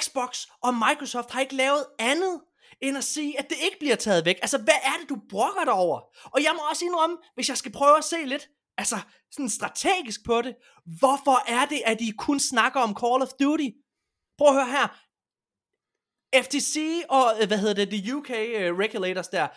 [0.00, 2.40] Xbox og Microsoft har ikke lavet andet,
[2.80, 4.38] end at sige, at det ikke bliver taget væk.
[4.42, 6.00] Altså, hvad er det, du brokker dig over?
[6.24, 8.48] Og jeg må også indrømme, hvis jeg skal prøve at se lidt,
[8.78, 8.96] altså,
[9.30, 10.54] sådan strategisk på det,
[10.98, 13.68] hvorfor er det, at I kun snakker om Call of Duty?
[14.38, 14.88] Prøv at høre her.
[16.42, 19.48] FTC og, øh, hvad hedder det, de UK uh, øh, regulators der,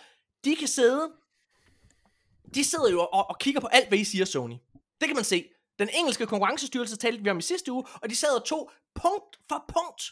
[0.46, 1.12] de kan sidde,
[2.54, 4.56] de sidder jo og, og kigger på alt, hvad I siger, Sony.
[5.02, 5.46] Det kan man se.
[5.80, 9.40] Den engelske konkurrencestyrelse talte vi om i sidste uge, og de sad og tog punkt
[9.50, 10.04] for punkt,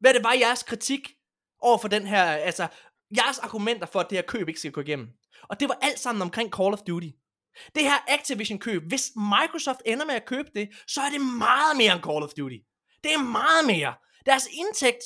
[0.00, 1.14] hvad det var jeres kritik
[1.60, 2.66] over for den her, altså
[3.16, 5.08] jeres argumenter for, at det her køb ikke skal gå igennem.
[5.42, 7.08] Og det var alt sammen omkring Call of Duty.
[7.74, 11.76] Det her Activision køb, hvis Microsoft ender med at købe det, så er det meget
[11.76, 12.58] mere end Call of Duty.
[13.04, 13.94] Det er meget mere.
[14.26, 15.04] Deres indtægt,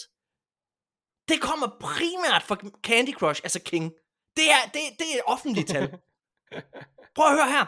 [1.28, 3.92] det kommer primært fra Candy Crush, altså King.
[4.36, 5.98] Det er, det, det er offentligt tal.
[7.14, 7.66] Prøv at høre her.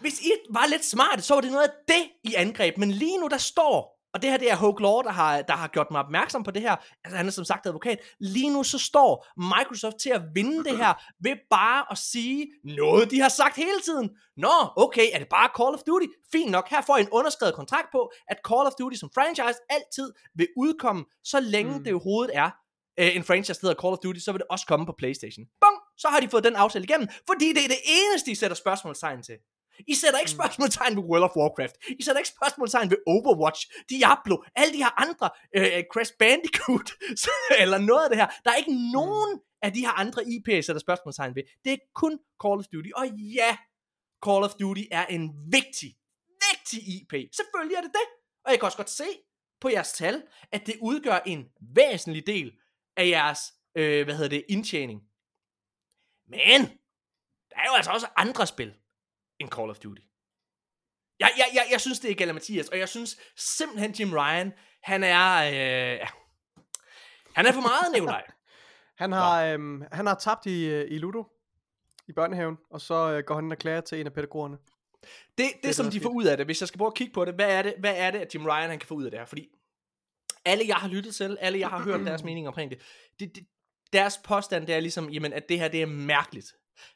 [0.00, 2.78] Hvis I var lidt smarte, så var det noget af det, I angreb.
[2.78, 5.54] Men lige nu, der står, og det her det er Hogue Law, der har, der
[5.54, 6.76] har gjort mig opmærksom på det her.
[7.04, 7.98] Altså, han er som sagt advokat.
[8.20, 13.10] Lige nu, så står Microsoft til at vinde det her, ved bare at sige noget,
[13.10, 14.10] de har sagt hele tiden.
[14.36, 16.06] Nå, okay, er det bare Call of Duty?
[16.32, 19.58] Fint nok, her får I en underskrevet kontrakt på, at Call of Duty som franchise
[19.70, 21.84] altid vil udkomme, så længe mm.
[21.84, 22.50] det overhovedet er
[23.00, 25.44] øh, en franchise, der hedder Call of Duty, så vil det også komme på Playstation.
[25.60, 25.83] Bum!
[25.98, 29.22] Så har de fået den aftale igennem, fordi det er det eneste, de sætter spørgsmålstegn
[29.22, 29.36] til.
[29.88, 30.38] I sætter ikke Mm.
[30.40, 31.76] spørgsmålstegn ved World of Warcraft.
[31.98, 36.88] I sætter ikke spørgsmålstegn ved Overwatch, Diablo, alle de her andre, øh, Crash Bandicoot,
[37.62, 38.28] eller noget af det her.
[38.44, 41.42] Der er ikke nogen af de her andre IP'er, I sætter spørgsmålstegn ved.
[41.64, 42.12] Det er kun
[42.44, 42.90] Call of Duty.
[42.96, 43.06] Og
[43.40, 43.56] ja,
[44.26, 45.24] Call of Duty er en
[45.56, 45.90] vigtig,
[46.50, 47.12] vigtig IP.
[47.40, 48.06] Selvfølgelig er det det.
[48.44, 49.08] Og jeg kan også godt se
[49.60, 50.22] på jeres tal,
[50.52, 51.44] at det udgør en
[51.74, 52.52] væsentlig del
[52.96, 53.38] af jeres,
[53.76, 55.00] øh, hvad hedder det, indtjening.
[56.28, 56.60] Men,
[57.50, 58.74] der er jo altså også andre spil
[59.38, 60.02] end Call of Duty.
[61.20, 64.52] Jeg, jeg, jeg, jeg synes, det er Gala Mathias, og jeg synes simpelthen, Jim Ryan,
[64.82, 65.34] han er...
[65.36, 66.08] Øh,
[67.34, 68.24] han er for meget, Nikolaj.
[68.98, 71.24] Han har, øhm, han har tabt i, øh, i Ludo
[72.08, 74.56] i børnehaven, og så øh, går han og klager til en af pædagogerne.
[74.58, 77.12] Det, det, det, som de får ud af det, hvis jeg skal prøve at kigge
[77.12, 79.04] på det, hvad er det, hvad er det at Jim Ryan han kan få ud
[79.04, 79.26] af det her?
[79.26, 79.48] Fordi
[80.44, 82.82] alle jeg har lyttet til, alle jeg har hørt deres mening omkring det,
[83.20, 83.46] det, det
[83.92, 86.46] deres påstand det er ligesom, jamen, at det her det er mærkeligt.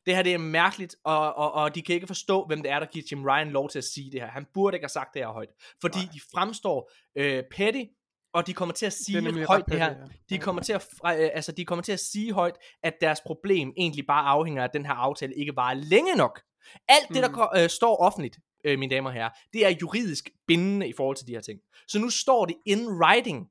[0.07, 2.79] Det her det er mærkeligt, og, og, og de kan ikke forstå, hvem det er,
[2.79, 4.29] der giver Jim Ryan lov til at sige det her.
[4.29, 5.49] Han burde ikke have sagt det her højt.
[5.81, 6.09] Fordi Nej.
[6.15, 7.83] de fremstår øh, petty,
[8.35, 9.95] og de kommer til at sige nemlig højt det her.
[10.31, 13.73] De kommer, til at, øh, altså, de kommer til at sige højt, at deres problem
[13.77, 16.41] egentlig bare afhænger af, at den her aftale ikke var længe nok.
[16.89, 17.63] Alt det, der Mm.
[17.63, 21.27] øh, står offentligt, øh, mine damer og herrer, det er juridisk bindende i forhold til
[21.27, 21.61] de her ting.
[21.89, 23.47] Så nu står det in writing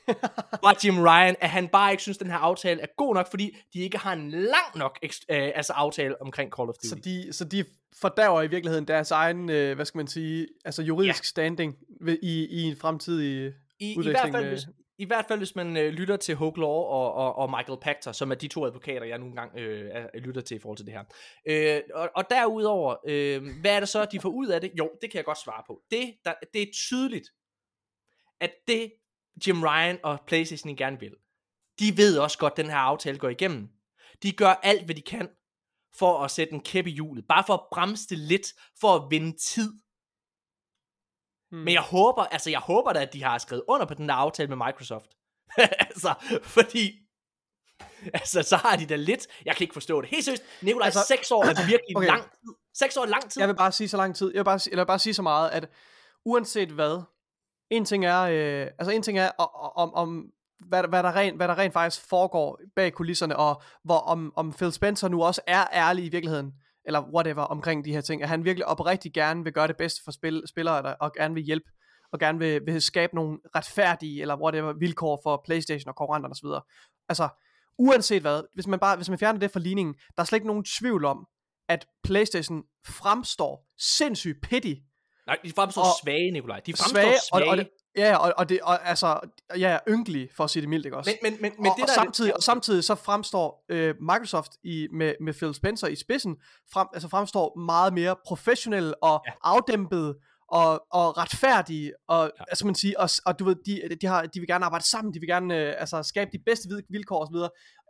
[0.62, 3.56] fra Jim Ryan, at han bare ikke synes, den her aftale er god nok, fordi
[3.74, 6.86] de ikke har en lang nok øh, altså aftale omkring Call of Duty.
[6.86, 7.64] Så de, så de
[8.00, 11.24] fordærver i virkeligheden deres egen, øh, hvad skal man sige, altså juridisk ja.
[11.24, 14.66] standing ved, i, i en fremtidig I, i, udveksling hvert fald, med- hvis,
[14.98, 18.12] I hvert fald, hvis man øh, lytter til Hogue Law og, og, og Michael Pachter,
[18.12, 20.86] som er de to advokater, jeg nogle gange øh, er- lytter til i forhold til
[20.86, 21.04] det her.
[21.48, 24.70] Øh, og, og derudover, øh, hvad er det så, de får ud af det?
[24.78, 25.80] Jo, det kan jeg godt svare på.
[25.90, 27.28] Det, der, det er tydeligt,
[28.40, 28.92] at det
[29.46, 31.14] Jim Ryan og PlayStation gerne vil,
[31.78, 33.68] de ved også godt, at den her aftale går igennem.
[34.22, 35.28] De gør alt, hvad de kan,
[35.94, 37.24] for at sætte en kæp i hjulet.
[37.28, 38.46] Bare for at bremse det lidt,
[38.80, 39.72] for at vinde tid.
[41.50, 41.60] Hmm.
[41.60, 44.14] Men jeg håber, altså jeg håber da, at de har skrevet under på den der
[44.14, 45.06] aftale med Microsoft.
[45.88, 46.98] altså, fordi...
[48.14, 49.26] Altså, så har de da lidt...
[49.44, 50.10] Jeg kan ikke forstå det.
[50.10, 52.06] Helt seriøst, Nikolaj, altså, Altså- seks år er virkelig Okay.
[52.06, 52.54] lang tid.
[52.74, 53.40] Seks år er lang tid.
[53.40, 55.50] Jeg vil bare sige så lang tid, jeg vil bare, eller bare sige så meget,
[55.50, 55.68] at
[56.24, 57.02] uanset hvad,
[57.72, 59.30] en ting er, øh, altså en ting er
[59.76, 60.26] om, om
[60.68, 64.52] hvad, hvad, der rent, hvad der rent faktisk foregår bag kulisserne, og hvor om, om
[64.52, 66.52] Phil Spencer nu også er ærlig i virkeligheden,
[66.84, 70.00] eller whatever, omkring de her ting, at han virkelig oprigtigt gerne vil gøre det bedste
[70.04, 71.70] for spil, spillere, der, og gerne vil hjælpe,
[72.12, 76.62] og gerne vil, vil skabe nogle retfærdige, eller whatever, vilkår for Playstation og konkurrenterne osv.
[77.08, 77.28] Altså,
[77.78, 80.46] uanset hvad, hvis man bare, hvis man fjerner det fra ligningen, der er slet ikke
[80.46, 81.26] nogen tvivl om,
[81.68, 84.74] at Playstation fremstår sindssygt pitty.
[85.32, 86.60] Nej, de fremstår og svage, Nikolaj.
[86.66, 87.44] De fremstår svage, svage.
[87.44, 89.20] Og, og det, ja, og, og det, og, altså,
[89.58, 91.16] ja, ynkelige, for at sige det mildt, ikke også?
[91.22, 93.94] Men, men, men, men og, det og, der samtidig, er og samtidig så fremstår øh,
[94.00, 96.36] Microsoft i, med, med Phil Spencer i spidsen,
[96.72, 99.32] frem, altså fremstår meget mere professionel og ja.
[99.42, 100.14] afdæmpet,
[100.48, 102.44] og, og retfærdige, og, ja.
[102.48, 105.14] altså man siger, og, og du ved, de, de, har, de vil gerne arbejde sammen,
[105.14, 107.36] de vil gerne øh, altså, skabe de bedste vilkår osv.,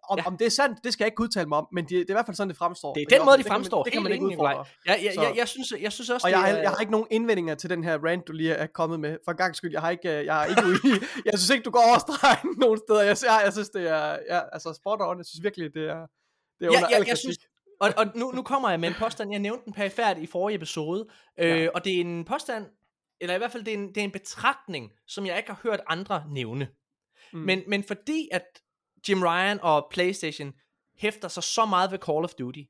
[0.09, 0.27] om, ja.
[0.27, 2.05] om det er sandt, det skal jeg ikke udtale mig om, men det, det er
[2.11, 2.95] i hvert fald sådan, det fremstår.
[2.95, 3.83] Det er den måde, de fremstår.
[3.83, 4.65] Det kan man, det kan man ikke udfordre.
[4.87, 6.93] Ja, ja, ja, jeg, synes, jeg synes også, og jeg, det har, jeg har ikke
[6.93, 9.19] nogen indvendinger til den her rant, du lige er kommet med.
[9.25, 10.79] For en gang skyld, jeg har ikke, jeg har ikke ude
[11.31, 13.03] jeg synes ikke, du går over stregen nogen steder.
[13.03, 16.07] Jeg, jeg, jeg synes, det er, ja, altså spot on, jeg synes virkelig, det er,
[16.59, 17.39] det er under ja, ja, jeg synes,
[17.81, 20.57] og, og nu, nu kommer jeg med en påstand, jeg nævnte den perifært i forrige
[20.57, 21.07] episode,
[21.39, 21.69] øh, ja.
[21.75, 22.67] og det er en påstand,
[23.21, 25.61] eller i hvert fald det er en, det er en betragtning, som jeg ikke har
[25.63, 26.69] hørt andre nævne.
[27.33, 27.39] Mm.
[27.39, 28.62] Men, men fordi at
[29.09, 30.53] Jim Ryan og PlayStation
[30.97, 32.63] hæfter sig så meget ved Call of Duty,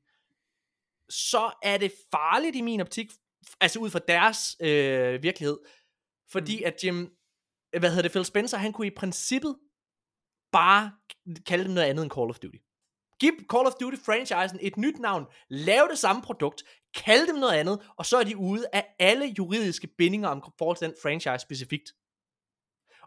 [1.09, 3.11] så er det farligt i min optik,
[3.61, 5.57] altså ud fra deres øh, virkelighed,
[6.31, 6.65] fordi mm.
[6.65, 7.17] at Jim,
[7.79, 9.55] hvad hedder det, Phil Spencer, han kunne i princippet
[10.51, 10.91] bare
[11.45, 12.57] kalde dem noget andet end Call of Duty.
[13.19, 16.63] Giv Call of Duty franchisen et nyt navn, lav det samme produkt,
[16.95, 20.77] kald dem noget andet, og så er de ude af alle juridiske bindinger om forhold
[20.77, 21.93] til den franchise specifikt.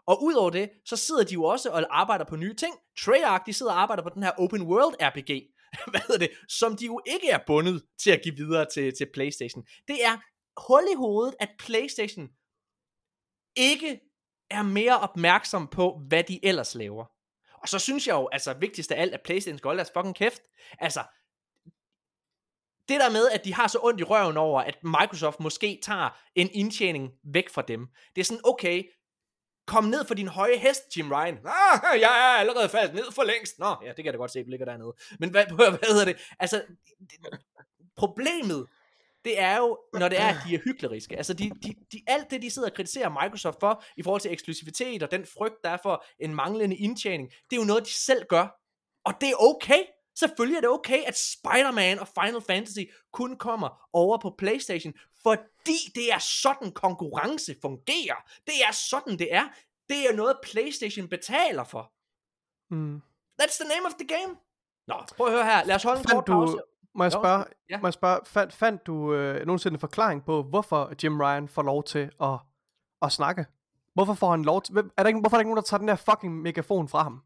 [0.07, 2.75] Og udover det, så sidder de jo også og arbejder på nye ting.
[2.99, 5.31] Treyarch, de sidder og arbejder på den her open world RPG,
[5.91, 9.07] hvad hedder det, som de jo ikke er bundet til at give videre til, til
[9.13, 9.63] Playstation.
[9.87, 10.17] Det er
[10.67, 12.29] hul i hovedet, at Playstation
[13.55, 13.99] ikke
[14.49, 17.05] er mere opmærksom på, hvad de ellers laver.
[17.61, 20.15] Og så synes jeg jo, altså vigtigst af alt, at Playstation skal holde deres fucking
[20.15, 20.41] kæft.
[20.79, 21.03] Altså,
[22.89, 26.09] det der med, at de har så ondt i røven over, at Microsoft måske tager
[26.35, 27.87] en indtjening væk fra dem.
[28.15, 28.83] Det er sådan, okay,
[29.67, 31.37] Kom ned for din høje hest, Jim Ryan.
[31.45, 33.59] Ah, jeg er allerede faldet ned for længst.
[33.59, 34.93] Nå, ja, det kan jeg da godt se, du ligger dernede.
[35.19, 36.17] Men hvad, hvad hedder det?
[36.39, 36.63] Altså,
[36.99, 37.39] det,
[37.97, 38.67] problemet,
[39.25, 41.17] det er jo, når det er, at de er hykleriske.
[41.17, 44.31] Altså, de, de, de, alt det, de sidder og kritiserer Microsoft for, i forhold til
[44.31, 47.93] eksklusivitet og den frygt, der er for en manglende indtjening, det er jo noget, de
[47.93, 48.47] selv gør.
[49.05, 49.83] Og det er okay.
[50.19, 52.79] Selvfølgelig er det okay, at Spider-Man og Final Fantasy
[53.13, 58.29] kun kommer over på PlayStation, fordi det er sådan konkurrence fungerer.
[58.45, 59.47] Det er sådan det er.
[59.89, 61.91] Det er noget PlayStation betaler for.
[62.75, 63.01] Mm.
[63.41, 64.35] That's the name of the game.
[64.87, 65.63] Nå, prøv at høre her.
[65.65, 66.57] Lad os holde en kort pause.
[66.95, 67.79] Må jeg spørge, ja.
[67.81, 71.61] må jeg spørge fandt, fandt du øh, nogensinde en forklaring på, hvorfor Jim Ryan får
[71.61, 72.39] lov til at,
[73.01, 73.45] at snakke?
[73.93, 74.77] Hvorfor får han lov til...
[74.77, 77.03] Er der ikke, hvorfor er der ikke nogen, der tager den der fucking megafon fra
[77.03, 77.23] ham?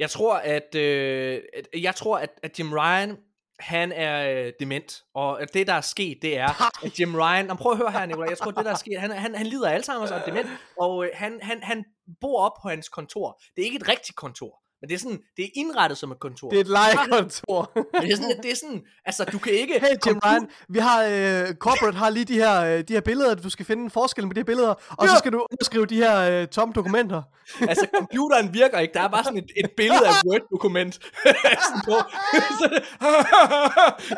[0.00, 1.42] Jeg tror, at, øh,
[1.74, 3.18] jeg tror, at, at Jim Ryan,
[3.58, 6.48] han er øh, dement, og det, der er sket, det er,
[6.86, 9.00] at Jim Ryan, nå, prøv at høre her, Nicolai, jeg tror, det, der er sket,
[9.00, 10.46] han, han, han lider af Alzheimer's og er dement,
[10.78, 11.84] og øh, han, han, han
[12.20, 13.40] bor op på hans kontor.
[13.56, 14.62] Det er ikke et rigtigt kontor.
[14.80, 16.48] Men det er sådan, det er indrettet som et kontor.
[16.50, 17.72] Det er et lejekontor.
[18.02, 19.80] det er sådan, det er sådan, altså du kan ikke...
[19.80, 23.34] Hey Jim Ryan, vi har, uh, corporate har lige de her, uh, de her billeder,
[23.34, 25.10] du skal finde forskellen på de her billeder, og ja.
[25.10, 27.22] så skal du underskrive de her uh, tomme dokumenter.
[27.70, 30.94] altså computeren virker ikke, der er bare sådan et, et billede af Word-dokument.
[31.66, 31.96] sådan på.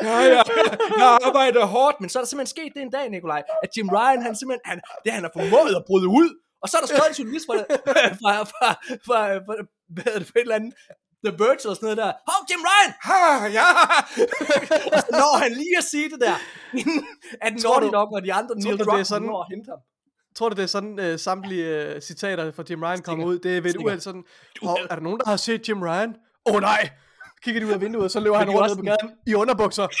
[0.07, 0.41] ja, ja,
[1.01, 3.89] jeg arbejder hårdt, men så er der simpelthen sket det en dag, Nikolaj, at Jim
[3.89, 6.29] Ryan, han simpelthen, han, det han har formået at bryde ud,
[6.63, 7.55] og så er der skrevet en journalist fra,
[8.21, 8.69] fra, fra,
[9.07, 9.53] fra, fra,
[9.95, 10.73] det for et eller andet,
[11.25, 12.11] The Verge eller sådan noget der.
[12.29, 12.91] Hov, Jim Ryan!
[13.07, 13.19] Ha,
[13.59, 13.67] ja!
[14.93, 16.35] og så når han lige at sige det der,
[17.45, 19.79] at Naughty Dog og de andre Neil Druckmann når at hente ham.
[20.35, 23.39] Tror du, det er sådan, uh, samtlige uh, citater fra Jim Ryan kommer ud?
[23.39, 24.23] Det er ved et uheld sådan,
[24.61, 26.15] oh, er der nogen, der har set Jim Ryan?
[26.45, 26.89] Åh oh, nej!
[27.43, 29.87] Kigger de ud af vinduet, så løber han rundt på gaden i underbukser.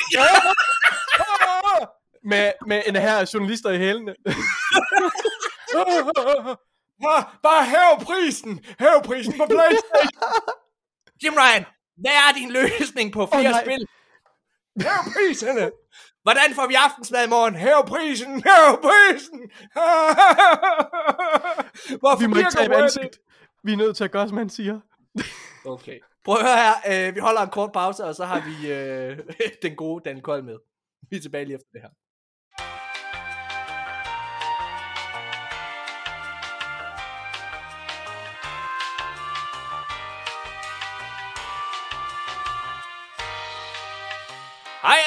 [2.31, 4.15] med, med en her journalister i hælene.
[7.43, 8.65] Bare hæv prisen!
[8.79, 10.33] Hæv prisen på Playstation!
[11.23, 11.65] Jim Ryan,
[11.97, 13.87] hvad er din løsning på flere oh, spil?
[14.85, 15.71] Hæv priserne!
[16.23, 17.55] Hvordan får vi aftensmad i morgen?
[17.55, 18.33] Hæv prisen!
[18.47, 19.39] Hæv prisen!
[22.01, 23.19] Hvorfor vi må ikke tabe ansigt.
[23.63, 24.79] Vi er nødt til at gøre, som han siger.
[25.65, 25.99] okay.
[26.25, 27.09] Prøv at høre her.
[27.09, 29.17] Uh, vi holder en kort pause, og så har vi uh,
[29.63, 30.57] den gode Daniel Kold med.
[31.09, 31.89] Vi er tilbage lige efter det her.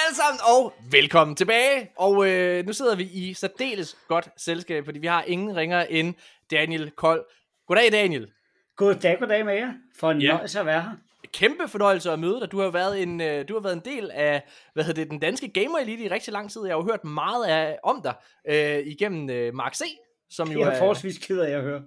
[0.07, 1.91] Alle sammen, og velkommen tilbage.
[1.97, 6.15] Og øh, nu sidder vi i særdeles godt selskab, fordi vi har ingen ringer end
[6.51, 7.25] Daniel Kold.
[7.67, 8.31] Goddag, Daniel.
[8.77, 9.73] Goddag, goddag med jer.
[10.01, 10.33] For en Ja.
[10.33, 10.91] nøjelse at være her.
[11.33, 12.53] Kæmpe fornøjelse at møde dig.
[12.53, 14.43] Du har jo været en, øh, du har været en del af
[14.75, 16.61] hvad hedder det, den danske gamer elite i rigtig lang tid.
[16.65, 18.15] Jeg har jo hørt meget af, om dig
[18.49, 19.83] øh, igennem øh, Mark C.
[20.31, 21.83] Som jo Jeg er er, forholdsvis ked af at høre.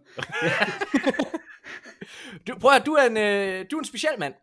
[2.47, 4.33] du, prøv at, du er en, øh, du er en speciel mand.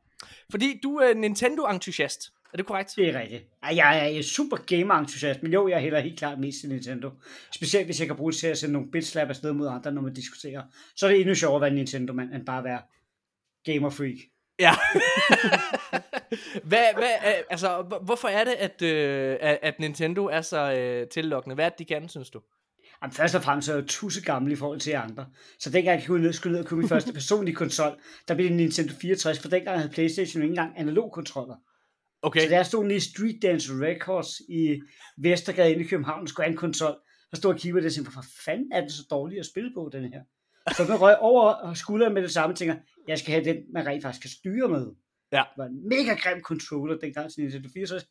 [0.51, 2.33] Fordi du er en Nintendo-entusiast.
[2.57, 2.93] Er det korrekt?
[2.97, 3.45] Det er rigtigt.
[3.63, 7.11] Jeg er super gamer-entusiast, men jo, jeg hælder helt klart mest til Nintendo.
[7.55, 10.03] Specielt hvis jeg kan bruge det til at sende nogle bitslap afsted mod andre, når
[10.03, 10.63] man diskuterer.
[10.97, 12.81] Så er det endnu sjovere at være en Nintendo-mand, end bare at være
[13.65, 14.17] gamer-freak.
[14.61, 14.73] Ja.
[16.71, 21.09] hvad, hvad, øh, altså, hvor- hvorfor er det, at, øh, at Nintendo er så øh,
[21.09, 21.55] tillokkende?
[21.55, 22.41] Hvad er det, de kan, synes du?
[23.03, 25.27] Jamen, først og fremmest er jeg jo tusse gammel i forhold til andre.
[25.59, 27.93] Så dengang jeg kunne skulle ned og købe min første personlige konsol,
[28.29, 31.57] der blev det en Nintendo 64, for dengang havde Playstation jo ikke engang analog kontroller.
[32.27, 32.49] Okay.
[32.49, 34.81] Så jeg stod nede i Street Dance Records i
[35.19, 36.97] Vestergade inde i København skulle have en konsol,
[37.31, 39.47] så stod og kiggede på det og tænkte, hvor fanden er det så dårligt at
[39.47, 40.23] spille på, den her?
[40.77, 42.77] Så den røg over skulderen med det samme, og tænker,
[43.09, 44.87] jeg skal have den, man rent faktisk kan styre med.
[45.33, 45.37] Ja.
[45.37, 48.07] Det var en mega grim controller dengang til Nintendo 64,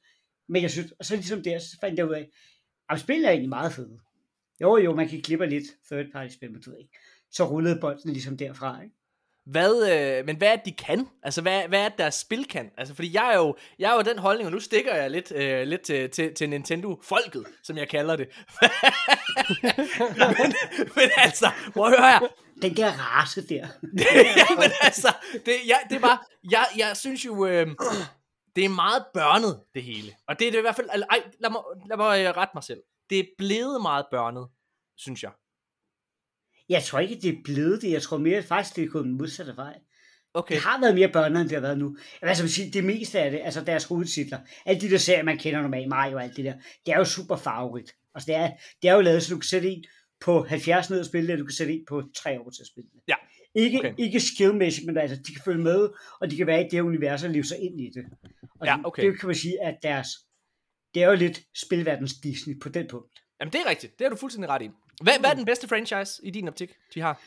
[0.49, 2.29] men jeg synes, og så ligesom der, så fandt jeg ud af,
[2.89, 3.99] at spillet er egentlig meget fede.
[4.61, 6.97] Jo, jo, man kan klippe lidt third party spil, men du ved ikke.
[7.31, 8.95] Så rullede bolden ligesom derfra, ikke?
[9.45, 11.07] Hvad, øh, men hvad er det, de kan?
[11.23, 12.71] Altså, hvad, hvad er det, deres spil kan?
[12.77, 15.31] Altså, fordi jeg er jo, jeg er jo den holdning, og nu stikker jeg lidt,
[15.31, 18.27] øh, lidt til, til, til Nintendo-folket, som jeg kalder det.
[20.37, 20.53] men,
[20.95, 22.19] men altså, prøv at høre her.
[22.61, 23.57] Den der race der.
[24.37, 25.13] ja, men altså,
[25.45, 26.17] det, ja, det er bare,
[26.51, 27.67] jeg, jeg synes jo, øh,
[28.55, 30.11] det er meget børnet, det hele.
[30.27, 32.51] Og det er det i hvert fald, altså, ej, lad mig, lad mig øh, rette
[32.53, 32.81] mig selv.
[33.09, 34.47] Det er blevet meget børnet,
[34.97, 35.31] synes jeg.
[36.69, 37.91] Jeg tror ikke, det er blevet det.
[37.91, 39.73] Jeg tror mere faktisk, det er gået den modsatte vej.
[40.33, 40.55] Okay.
[40.55, 41.97] Det har været mere børnene, end det har været nu.
[42.21, 45.23] Hvad skal man sige, det meste af det, altså deres hovedtitler, alle de der serier,
[45.23, 46.53] man kender normalt, Mario og alt det der,
[46.85, 47.91] det er jo super farverigt.
[48.15, 48.51] Altså det er,
[48.81, 49.83] det er jo lavet, så du kan sætte en
[50.21, 52.61] på 70 ned og spille det, og du kan sætte en på 3 år til
[52.63, 53.01] at spille det.
[53.07, 53.15] Ja.
[53.55, 53.93] Ikke, Okay.
[53.97, 55.89] ikke skillmæssigt, men altså, de kan følge med,
[56.21, 58.05] og de kan være i det her univers og leve sig ind i det.
[58.59, 59.05] Og Ja, det- okay.
[59.05, 60.07] det kan man sige, at deres,
[60.93, 63.19] det er jo lidt spilverdens Disney på den punkt.
[63.39, 63.99] Jamen, det er rigtigt.
[63.99, 64.69] Det er du fuldstændig ret i.
[65.01, 67.21] Hvad, hvad er den bedste franchise i din optik, de har?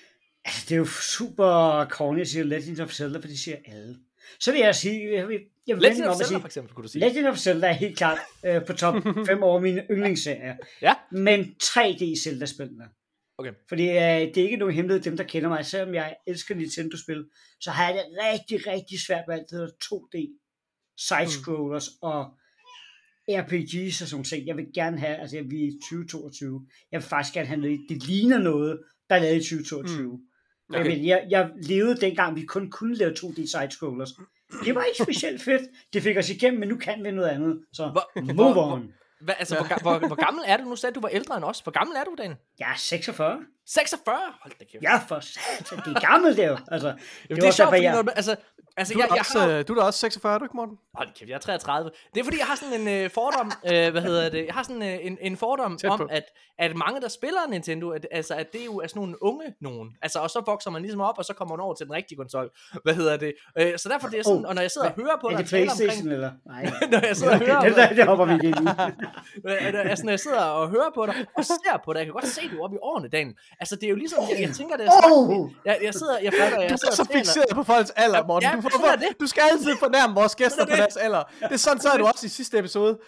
[0.45, 3.99] Altså, det er jo super corny at sige Legend of Zelda, for det siger alle.
[4.41, 6.83] Så vil jeg sige, jeg vil, jeg vil Legend of Zelda, sige, for eksempel, kunne
[6.83, 7.09] du sige.
[7.09, 8.95] Legend of Zelda er helt klart øh, på top
[9.27, 10.57] 5 over mine yndlingsserier.
[10.83, 10.95] Ja.
[11.13, 12.85] Men 3D Zelda-spillene.
[13.39, 13.53] Okay.
[13.69, 17.25] Fordi øh, det er ikke nogen hemmelighed, dem der kender mig, selvom jeg elsker Nintendo-spil,
[17.61, 20.17] så har jeg det rigtig, rigtig svært med alt det der 2D,
[20.97, 22.09] side-scrollers mm.
[22.09, 22.38] og
[23.31, 24.47] RPG's og sådan ting.
[24.47, 27.81] Jeg vil gerne have, altså vi er i 2022, jeg vil faktisk gerne have noget,
[27.89, 28.81] det ligner noget,
[29.11, 30.03] der er lavet i 2022.
[30.07, 30.19] Mm.
[30.75, 30.81] Okay.
[30.81, 31.05] Okay.
[31.07, 34.11] Jeg, jeg levede dengang, vi kun kunne lave 2D side-scrollers.
[34.65, 35.63] Det var ikke specielt fedt.
[35.93, 37.61] Det fik os igennem, men nu kan vi noget andet.
[37.73, 38.93] Så Hvor- move hvor- on.
[39.21, 40.65] Hvad, altså, hvor, ga- hvor, hvor gammel er du?
[40.65, 41.61] Nu sagde du, du var ældre end os.
[41.61, 42.35] Hvor gammel er du, Dan?
[42.59, 43.39] Jeg er 46.
[43.69, 44.17] 46?
[44.43, 44.83] Hold da kæft.
[44.83, 45.79] Ja, for satan.
[45.85, 46.57] Det er gammelt, det er jo.
[46.71, 46.97] Altså, Jamen,
[47.29, 48.37] det det er sjovt, fordi jeg- når, altså,
[48.77, 50.45] altså Du, jeg, er jeg også, har, øh, du er da også 46, er du
[50.45, 50.77] ikke, Morten?
[50.95, 51.91] hold kæft, jeg er 33.
[52.15, 54.63] Det er fordi, jeg har sådan en øh, fordom, øh, hvad hedder det, jeg har
[54.63, 56.25] sådan øh, en, en fordom Tæt om, at,
[56.59, 59.55] at mange, der spiller Nintendo, at, altså, at det er jo er sådan nogle unge
[59.61, 59.97] nogen.
[60.03, 62.17] Altså, og så vokser man ligesom op, og så kommer man over til den rigtige
[62.19, 62.51] konsol.
[62.85, 63.33] Hvad hedder det?
[63.59, 65.31] Øh, så derfor det er sådan, Oh, og når jeg sidder og hører på er
[65.31, 66.31] dig det tale Playstation, omkring, eller?
[66.47, 66.63] Nej.
[66.93, 68.69] når jeg sidder og hører Okay, det, der, det hopper vi igen i.
[69.49, 72.13] Øh, altså, når jeg sidder og hører på dig, og ser på dig, jeg kan
[72.13, 73.35] godt se, du er oppe i årene, Dan.
[73.61, 75.51] Altså, det er jo ligesom, jeg, jeg tænker, det er Oh!
[75.65, 78.49] jeg, jeg sidder, jeg fatter, jeg Du er så fixeret på folks alder, Morten.
[78.49, 79.21] Ja, Du, sådan det.
[79.21, 81.23] du skal altid fornærme vores gæster Sådan er på deres alder.
[81.41, 82.99] Det er sådan, så er du også i sidste episode.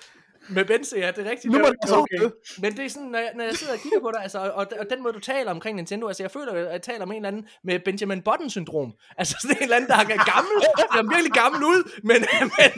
[0.49, 1.53] Med Benze, ja, det er rigtigt.
[1.53, 2.19] Nu må Det er- okay.
[2.21, 2.31] okay.
[2.59, 4.67] Men det er sådan, når jeg, når jeg sidder og kigger på dig, altså, og,
[4.81, 7.17] og den måde, du taler omkring Nintendo, altså jeg føler, at jeg taler om en
[7.17, 8.93] eller anden med Benjamin Button-syndrom.
[9.19, 10.53] Altså sådan en eller anden, der er gammel,
[10.93, 12.17] der er virkelig gammel ud, men,
[12.59, 12.71] men,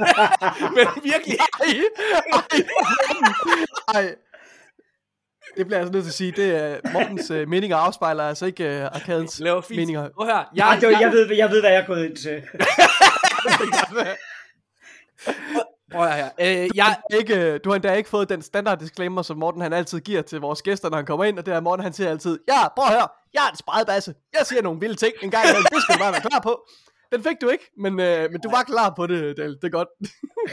[0.77, 1.39] men virkelig...
[3.95, 4.15] Ej.
[5.57, 6.33] Det bliver jeg altså nødt til at sige.
[6.33, 9.81] Det er Mortens øh, meninger afspejler altså ikke øh, arkadens Laver fint.
[9.81, 10.09] meninger.
[10.17, 10.45] Prøv her.
[10.57, 12.43] Ja, Jeg, det, var- jeg, jeg, ved, jeg ved, hvad jeg er gået ind til.
[15.93, 16.29] prøv her.
[16.41, 19.73] Øh, jeg, Ikke, øh, du har endda ikke fået den standard disclaimer, som Morten han
[19.73, 22.11] altid giver til vores gæster, når han kommer ind, og det er Morten, han siger
[22.11, 25.31] altid, ja, prøv at høre, jeg er en spredbasse, jeg siger nogle vilde ting en
[25.31, 26.67] gang imellem, det skal du bare være klar på.
[27.13, 29.55] Den fik du ikke, men, øh, men du var klar på det, Dale.
[29.55, 29.89] Det er godt.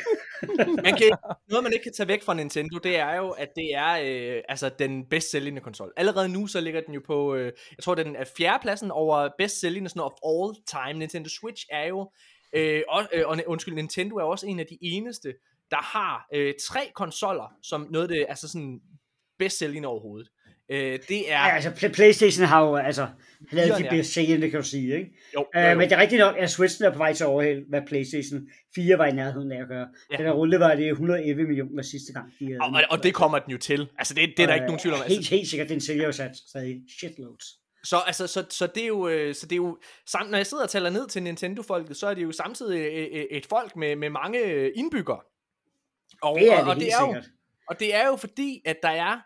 [0.85, 1.17] man kan,
[1.49, 4.43] noget, man ikke kan tage væk fra Nintendo, det er jo, at det er øh,
[4.49, 5.93] altså den bedst sælgende konsol.
[5.97, 9.59] Allerede nu, så ligger den jo på, øh, jeg tror, den er fjerdepladsen over bedst
[9.59, 10.99] sælgende sådan of all time.
[10.99, 12.11] Nintendo Switch er jo,
[12.53, 15.33] øh, og, øh, undskyld, Nintendo er også en af de eneste,
[15.71, 18.81] der har øh, tre konsoller, som noget af det, altså sådan
[19.37, 20.29] bedst sælgende overhovedet.
[20.71, 21.39] Øh, det er...
[21.47, 23.07] Ja, altså Pl- Playstation har jo altså
[23.51, 25.11] lavet de bedste det kan du sige, ikke?
[25.35, 25.77] Jo, Uh, jo, jo.
[25.77, 28.41] men det er rigtigt nok, at Switchen er på vej til at overhælde, hvad Playstation
[28.75, 29.87] 4 var i nærheden af at gøre.
[30.11, 30.17] Ja.
[30.17, 32.33] Den her rulle var det 111 millioner sidste gang.
[32.39, 33.89] De havde og, og, og det kommer den jo til.
[33.97, 35.01] Altså, det, det er der ikke nogen tvivl om.
[35.07, 37.45] Helt, Altså, helt sikkert, den sælger jo sat stadig shitloads.
[37.83, 39.77] så, altså, så, så, det er jo, øh, så det er jo
[40.07, 43.07] samt, når jeg sidder og taler ned til Nintendo-folket, så er det jo samtidig øh,
[43.19, 45.19] øh, et folk med, med mange øh, indbyggere.
[46.21, 47.29] Og, Det er og, det og helt det er jo, sikkert.
[47.69, 49.19] Og det er jo fordi, at der er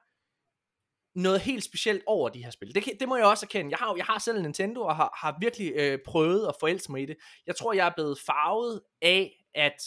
[1.16, 2.76] noget helt specielt over de her spil.
[2.76, 3.72] Det, det må jeg også erkende.
[3.72, 6.92] Jeg har, jeg har selv en Nintendo, og har, har virkelig øh, prøvet at forelske
[6.92, 7.16] mig i det.
[7.48, 9.84] Jeg tror, jeg er blevet farvet af, at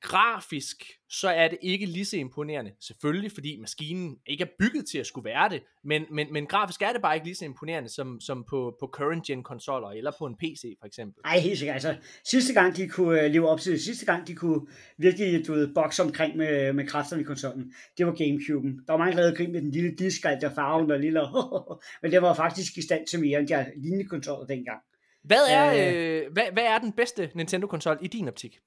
[0.00, 2.72] grafisk, så er det ikke lige så imponerende.
[2.80, 6.82] Selvfølgelig, fordi maskinen ikke er bygget til at skulle være det, men, men, men grafisk
[6.82, 10.12] er det bare ikke lige så imponerende som, som på, på current gen konsoller, eller
[10.18, 11.20] på en PC for eksempel.
[11.24, 11.74] Ej, helt sikkert.
[11.74, 14.66] Altså, sidste gang de kunne øh, leve op til det, sidste gang de kunne
[14.98, 18.84] virkelig, du ved, bokse omkring med, med kræfterne i konsollen, det var Gamecube'en.
[18.86, 21.20] Der var mange, der havde grin med den lille disk, alt der farven og lille,
[22.02, 24.80] men det var faktisk i stand til mere end de lignende konsoller dengang.
[25.24, 28.58] Hvad er, øh, hvad, hvad er den bedste Nintendo-konsol i din optik?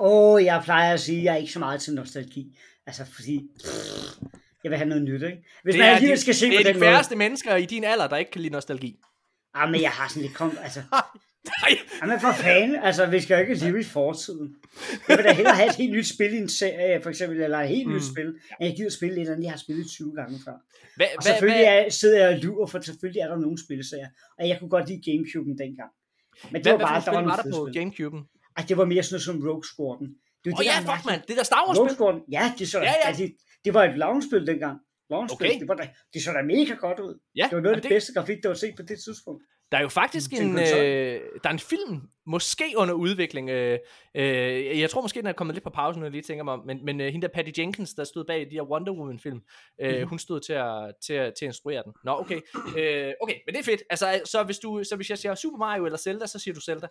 [0.00, 2.58] Åh, jeg plejer at sige, at jeg er ikke så meget til nostalgi.
[2.86, 4.16] Altså, fordi pff,
[4.64, 5.44] jeg vil have noget nyt, ikke?
[5.62, 6.90] Hvis Det man er, alligevel de, skal se det på er den de måde.
[6.90, 8.98] færreste mennesker i din alder, der ikke kan lide nostalgi.
[9.54, 10.80] Ah, men jeg har sådan lidt kom, altså,
[11.62, 14.56] Nej, Jamen for fanden, altså vi skal jo ikke leve i fortiden.
[15.08, 17.58] Jeg vil da hellere have et helt nyt spil i en serie, for eksempel, eller
[17.58, 17.94] et helt mm.
[17.94, 18.36] nyt spil, end
[18.68, 20.52] jeg gider spille et andet, jeg har spillet 20 gange før.
[20.96, 23.58] hvad, Og hvad, selvfølgelig hvad, er, sidder jeg og lyver, for selvfølgelig er der nogle
[23.64, 24.08] spilserier,
[24.38, 25.90] og jeg kunne godt lide Gamecube'en dengang.
[26.50, 27.68] Men det hvad, var hvad bare, for der var var der på.
[27.78, 28.31] Gamecube'en?
[28.56, 30.08] Ej, det var mere sådan noget som Rogue Squadron.
[30.44, 31.90] Det var oh, ja, fuck man, det der Star Wars Rogue.
[31.94, 33.08] Squadron, ja, det, så, Ja, ja.
[33.08, 33.28] Altså,
[33.64, 34.78] det var et lounge-spil dengang.
[35.10, 35.60] Lounge-spil, Okay.
[35.60, 37.18] det, var da, det så da mega godt ud.
[37.36, 39.42] Ja, Det var noget og af det bedste grafik, der var set på det tidspunkt.
[39.72, 43.50] Der er jo faktisk en øh, der er en film, måske under udvikling.
[43.50, 43.78] Øh,
[44.16, 46.54] øh, jeg tror måske, den er kommet lidt på pause, når jeg lige tænker mig
[46.54, 46.62] om.
[46.66, 49.40] Men, men øh, hende der Patty Jenkins, der stod bag de her Wonder Woman-film,
[49.80, 50.08] øh, Mhm.
[50.08, 51.92] hun stod til at, til, at, til at instruere den.
[52.04, 52.40] Nå, okay.
[52.78, 53.82] Øh, okay, men det er fedt.
[53.90, 56.60] Altså, så hvis, du, så hvis jeg siger Super Mario eller Zelda, så siger du
[56.60, 56.86] Zelda.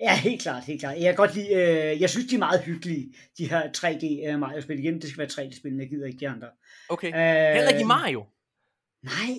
[0.00, 0.96] Ja, helt klart, helt klart.
[0.96, 4.38] Jeg kan godt lide, øh, jeg synes, de er meget hyggelige, de her 3D øh,
[4.38, 4.78] Mario-spil.
[4.78, 6.48] Igen, det skal være 3D-spil, jeg gider ikke de andre.
[6.88, 7.08] Okay.
[7.08, 8.24] Øh, Heller ikke i Mario.
[9.02, 9.30] Nej,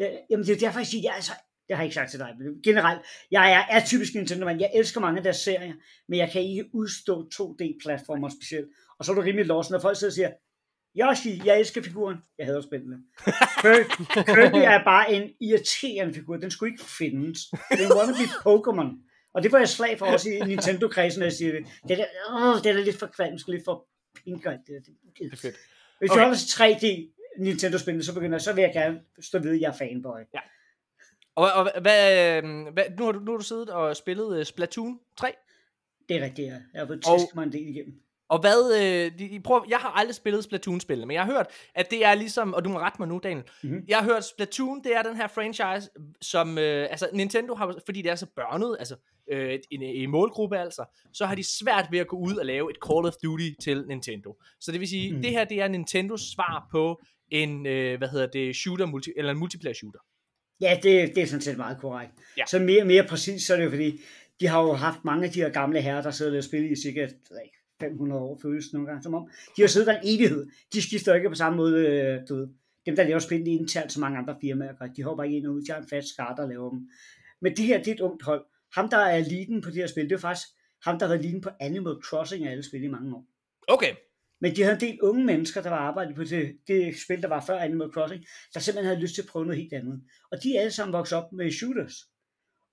[0.00, 1.32] øh, jamen det er derfor, jeg siger, jeg, altså,
[1.68, 4.60] det har jeg ikke sagt til dig, men generelt, jeg er, er typisk Nintendo-mand.
[4.60, 5.74] Jeg elsker mange af deres serier,
[6.08, 8.68] men jeg kan ikke udstå 2D-platformer specielt.
[8.98, 10.30] Og så er du rimelig lost, når folk sidder og siger,
[11.00, 12.16] Yoshi, jeg elsker figuren.
[12.38, 12.62] Jeg hader.
[13.60, 14.04] Kirby,
[14.34, 16.36] Kirby er bare en irriterende figur.
[16.36, 17.38] Den skulle ikke findes.
[17.78, 19.13] Den wannabe Pokémon.
[19.34, 21.66] Og det får jeg slag for også i Nintendo-kredsen, når jeg siger det.
[21.88, 23.86] Det er, åh, det er lidt for kvalmsk, lidt for
[24.24, 24.44] pink.
[24.44, 24.86] Det, det,
[25.18, 25.56] Det er fedt.
[25.98, 26.20] hvis Okay.
[26.20, 29.68] du holder til 3D Nintendo-spillene, så begynder så vil jeg gerne stå ved, at jeg
[29.68, 30.20] er fanboy.
[31.36, 34.44] Og, og hvad, øh, hvad, nu, har du, nu har du siddet og spillet uh,
[34.44, 35.34] Splatoon 3.
[36.08, 36.52] Det er rigtigt, ja.
[36.72, 37.94] Jeg har fået testet mig en del igennem.
[38.28, 41.46] Og hvad, øh, de, de prøver, jeg har aldrig spillet Splatoon-spillene, men jeg har hørt,
[41.74, 43.84] at det er ligesom, og du må rette mig nu, Daniel, Mhm.
[43.88, 45.90] jeg har hørt, Splatoon, det er den her franchise,
[46.22, 48.96] som, øh, altså Nintendo har, fordi det er så børnet, altså
[49.32, 52.70] øh, en, en målgruppe altså, så har de svært ved at gå ud og lave
[52.70, 54.36] et Call of Duty til Nintendo.
[54.60, 55.22] Så det vil sige, Mhm.
[55.22, 59.30] det her, det er Nintendos svar på en, øh, hvad hedder det, shooter, multi, eller
[59.32, 59.98] en multiplayer shooter.
[60.60, 62.12] Ja, det, det er sådan set meget korrekt.
[62.38, 62.42] Ja.
[62.46, 64.00] Så mere mere præcis, så er det jo fordi,
[64.40, 66.88] de har jo haft mange af de her gamle herrer, der sidder og spiller i
[66.88, 67.14] ikke,
[67.80, 69.30] 500 år, føles nogle gange som om.
[69.56, 70.46] De har siddet der en evighed.
[70.72, 72.48] De skifter ikke på samme måde, øh, du ved.
[72.86, 75.54] Dem, der laver spil internt, så mange andre firmaer gør, de hopper ikke ind og
[75.54, 75.62] ud.
[75.62, 76.88] De har en fast skar, der laver dem.
[77.40, 78.44] Men det her, det er et ungt hold.
[78.74, 80.48] Ham, der er leaden på det her spil, det er faktisk
[80.82, 83.26] ham, der har været leaden på Animal Crossing af alle spil i mange år.
[83.68, 83.94] Okay,
[84.40, 87.28] Men de havde en del unge mennesker, der var arbejdet på det, det spil, der
[87.28, 88.24] var før Animal Crossing,
[88.54, 90.02] der simpelthen havde lyst til at prøve noget helt andet.
[90.32, 91.94] Og de er alle sammen vokset op med shooters.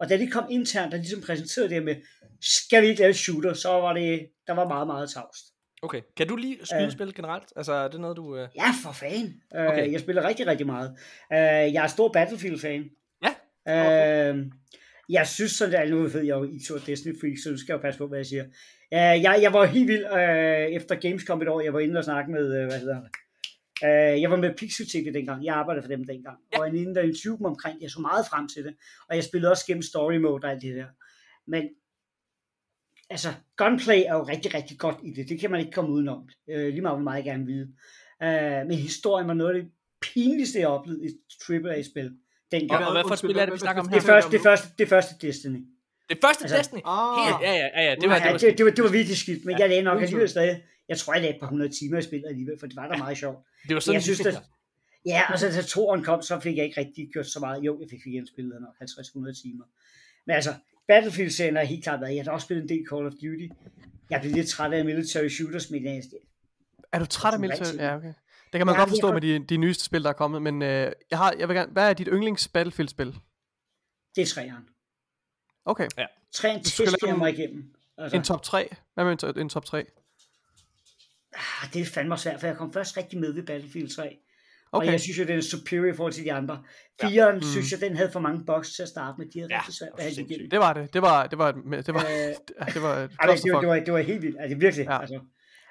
[0.02, 1.96] Og da de kom internt og ligesom præsenterede det med,
[2.42, 5.46] skal vi ikke lave shooter, så var det, der var meget, meget tavst.
[5.82, 6.02] okay.
[6.18, 7.14] Kan du lige skyde Øh.
[7.16, 7.44] generelt?
[7.56, 8.38] Altså, er det noget, du...
[8.38, 8.48] Øh...
[8.56, 9.34] Ja, for fan.
[9.52, 9.68] Okay.
[9.72, 9.92] Okay.
[9.92, 10.90] jeg spiller rigtig, rigtig meget.
[11.32, 12.84] Uh, jeg er stor Battlefield-fan.
[13.24, 13.34] Ja,
[13.66, 14.38] Uh,
[15.10, 17.74] jeg synes sådan, at nu ved jeg jo, I to Destiny freak, så nu skal
[17.74, 18.44] jo passe på, hvad jeg siger.
[18.92, 21.62] Uh, jeg, jeg var helt vild uh, efter Gamescom et år.
[21.62, 23.02] Jeg var inde og snakke med, uh, hvad hedder
[23.84, 25.46] Uh, jeg var med Pixel TV dengang.
[25.46, 26.38] Jeg arbejdede for dem dengang.
[26.54, 26.60] Ja.
[26.60, 27.82] Og jeg inde der interviewede dem omkring det.
[27.82, 28.74] Jeg så meget frem til det.
[29.10, 30.86] Og jeg spillede også gennem story mode og alt det der.
[31.48, 31.64] Men
[33.10, 35.30] altså, gunplay er jo rigtig, rigtig godt i det.
[35.30, 36.30] Det kan man ikke komme udenom.
[36.48, 37.70] Uh, lige meget, hvor meget jeg gerne vil vide.
[38.26, 39.72] Uh, men historien var noget af det
[40.02, 42.12] pinligste, jeg oplevede i et AAA-spil.
[42.52, 42.82] Dengang.
[42.82, 43.96] Og, og hvad for et spil er det, vi snakker om her?
[43.96, 45.66] Det første, det første, det første Destiny.
[46.10, 46.82] Det første Altså- Destiny?
[46.86, 48.84] Ah, Helt, ja, ja, ja, ja, det var, ja, det var, det, det, var, det
[48.84, 50.64] var virkelig skidt, men Ja, jeg lagde nok alligevel stadig.
[50.92, 52.98] Jeg tror, jeg lagde et par hundrede timer i spillet alligevel, for det var da
[52.98, 53.40] meget sjovt.
[53.68, 54.42] det var sådan, jeg synes, dig.
[55.06, 57.64] ja, og så da toren kom, så fik jeg ikke rigtig gjort så meget.
[57.64, 59.66] Jo, jeg fik igen spillet nok 50-100 timer.
[60.26, 60.54] Men altså,
[60.88, 62.16] Battlefield-serien har helt klart været.
[62.16, 63.48] Jeg har også spillet en del Call of Duty.
[64.10, 66.02] Jeg blev lidt træt af military shooters, men jeg,
[66.92, 67.76] er du træt af military?
[67.78, 68.14] Ja, okay.
[68.54, 69.24] Det kan man Ja, godt forstå godt.
[69.24, 71.72] med de, de nyeste spil, der er kommet, men øh, jeg, har, jeg vil gerne,
[71.72, 73.16] hvad er dit yndlings Battlefield-spil?
[74.16, 74.64] Det er træeren.
[75.66, 75.88] Okay,
[76.34, 77.74] Træeren Du skal tæsker jeg en- mig igennem.
[77.98, 78.76] Altså, en top 3.
[78.94, 79.86] Hvad med en, en top 3?
[81.36, 84.18] Ah, det er fandme svært, for jeg kom først rigtig med ved Battlefield 3.
[84.74, 84.86] Okay.
[84.88, 86.64] Og jeg synes jo, den er superior i forhold til de andre.
[87.02, 87.42] Firen Mm.
[87.42, 89.28] synes jeg, den havde for mange bugs til at starte med.
[89.34, 90.94] De havde Ja, rigtig svært ved at have det det var det.
[90.94, 92.10] Det var, det var, et- det var, Øh,
[92.60, 94.38] ja, det var et men det, var, det, var, det var helt vildt.
[94.40, 94.86] Altså virkelig.
[94.86, 95.00] Ja.
[95.02, 95.20] Altså.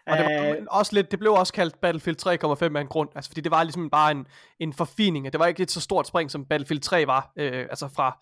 [0.07, 2.17] Og det, var Øh, også lidt, det blev også kaldt Battlefield
[2.73, 4.27] 3,5 af en grund, altså fordi det var ligesom bare en,
[4.61, 7.89] en forfining, det var ikke et så stort spring, som Battlefield 3 var, øh, altså
[7.89, 8.19] fra,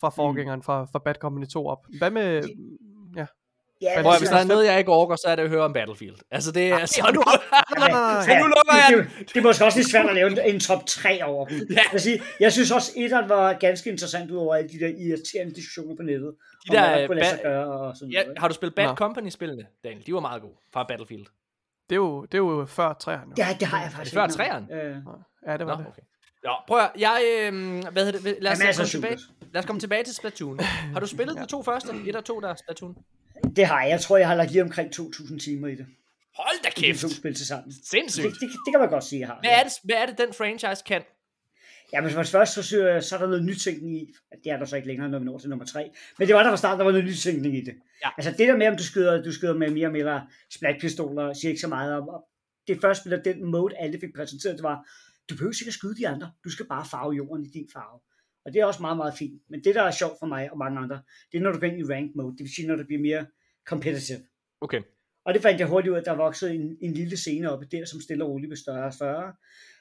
[0.00, 1.78] fra forgængeren, fra, fra Bad Company 2 op.
[1.98, 2.42] Hvad med,
[3.16, 3.26] ja,
[3.82, 5.64] ja, Prøv, altså, hvis der er noget, jeg ikke orker, så er det at høre
[5.64, 6.16] om Battlefield.
[6.30, 7.22] Altså, det er så nu...
[7.26, 10.06] nej, nej, nej, Så nu lukker jeg det, det, det er måske også lidt svært
[10.08, 11.66] at lave en, en top 3 over dem.
[11.70, 11.78] Ja.
[11.92, 15.54] Jeg, sige, jeg synes også, etteren var ganske interessant ud over alle de der irriterende
[15.54, 16.34] diskussioner på nettet.
[16.70, 18.38] De der, om, hvad sig gøre og sådan Ja, noget.
[18.38, 18.96] har du spillet Bad.
[18.96, 20.06] Company-spillene, Daniel?
[20.06, 21.26] De var meget gode fra Battlefield.
[21.90, 23.10] det er jo, det er jo før 3'eren.
[23.10, 23.34] Jo.
[23.38, 24.72] Ja, det har jeg faktisk før træeren?
[24.72, 24.96] Øh,
[25.46, 25.86] Ja, det var Nå, det.
[25.88, 26.02] okay.
[26.44, 27.52] Nå, prøv at, jeg, øh,
[27.92, 29.18] hvad hedder det, lad os, er masser komme tilbage,
[29.52, 30.60] lad os komme tilbage til Splatoon.
[30.92, 31.88] Har du spillet de to første?
[32.06, 32.96] Et og to der er Splatoon?
[33.56, 33.90] Det har jeg.
[33.90, 35.86] Jeg tror, jeg har lagt lige omkring 2.000 timer i det.
[36.36, 37.00] Hold da De kæft!
[37.00, 37.70] to spil til sammen.
[37.70, 38.24] Det, Sindssygt!
[38.24, 39.38] det, det, kan man godt sige, jeg har.
[39.40, 41.02] Hvad er det, hvad er det den franchise kan?
[41.92, 44.14] Ja, men først så, synes jeg, så er der noget nytænkning i.
[44.44, 45.90] Det er der så ikke længere, når vi når til nummer tre.
[46.18, 47.74] Men det var der fra starten, der var noget nytænkning i det.
[48.04, 48.08] Ja.
[48.16, 51.50] Altså det der med, om du skyder, du skyder med mere og mere splatpistoler, siger
[51.50, 52.08] ikke så meget om.
[52.66, 54.88] Det første spil, den mode, alle fik præsenteret, det var,
[55.30, 56.30] du behøver ikke at skyde de andre.
[56.44, 58.00] Du skal bare farve jorden i din farve.
[58.48, 59.42] Og det er også meget, meget fint.
[59.50, 61.02] Men det, der er sjovt for mig og mange andre,
[61.32, 62.32] det er, når du går ind i rank mode.
[62.32, 63.26] Det vil sige, når det bliver mere
[63.66, 64.18] competitive.
[64.60, 64.80] Okay.
[65.24, 67.66] Og det fandt jeg hurtigt ud af, at der voksede en, en lille scene oppe
[67.72, 69.32] der, som stille og roligt blev større og større.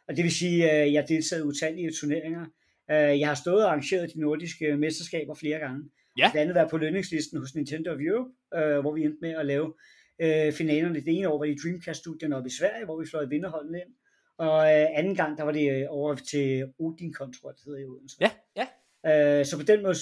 [0.08, 2.46] Og det vil sige, at jeg deltaget i utallige turneringer.
[2.92, 5.90] Øh, Jeg har stået og arrangeret de nordiske mesterskaber flere gange.
[6.18, 6.32] Ja.
[6.32, 9.46] Blandt andet været på lønningslisten hos Nintendo of Europe, øh, hvor vi endte med at
[9.46, 9.74] lave
[10.22, 10.96] øh, finalerne.
[10.96, 13.94] Det ene år var i Dreamcast-studien oppe i Sverige, hvor vi fløj vinderholdene ind.
[14.38, 17.86] Og øh, anden gang, der var det øh, over til Odin jeg, det hedder i
[17.86, 18.18] Odense.
[18.22, 19.40] Ja, ja.
[19.40, 19.96] Øh, så på den måde,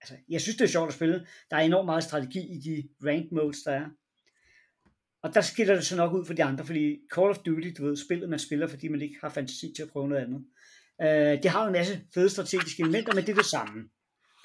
[0.00, 1.26] altså, jeg synes, det er sjovt at spille.
[1.50, 3.86] Der er enormt meget strategi i de ranked modes, der er.
[5.22, 7.86] Og der skiller det så nok ud for de andre, fordi Call of Duty, du
[7.86, 10.44] ved, spillet man spiller, fordi man ikke har fantasi til at prøve noget andet.
[11.02, 13.84] Øh, det har jo en masse fede strategiske elementer, men det er det samme.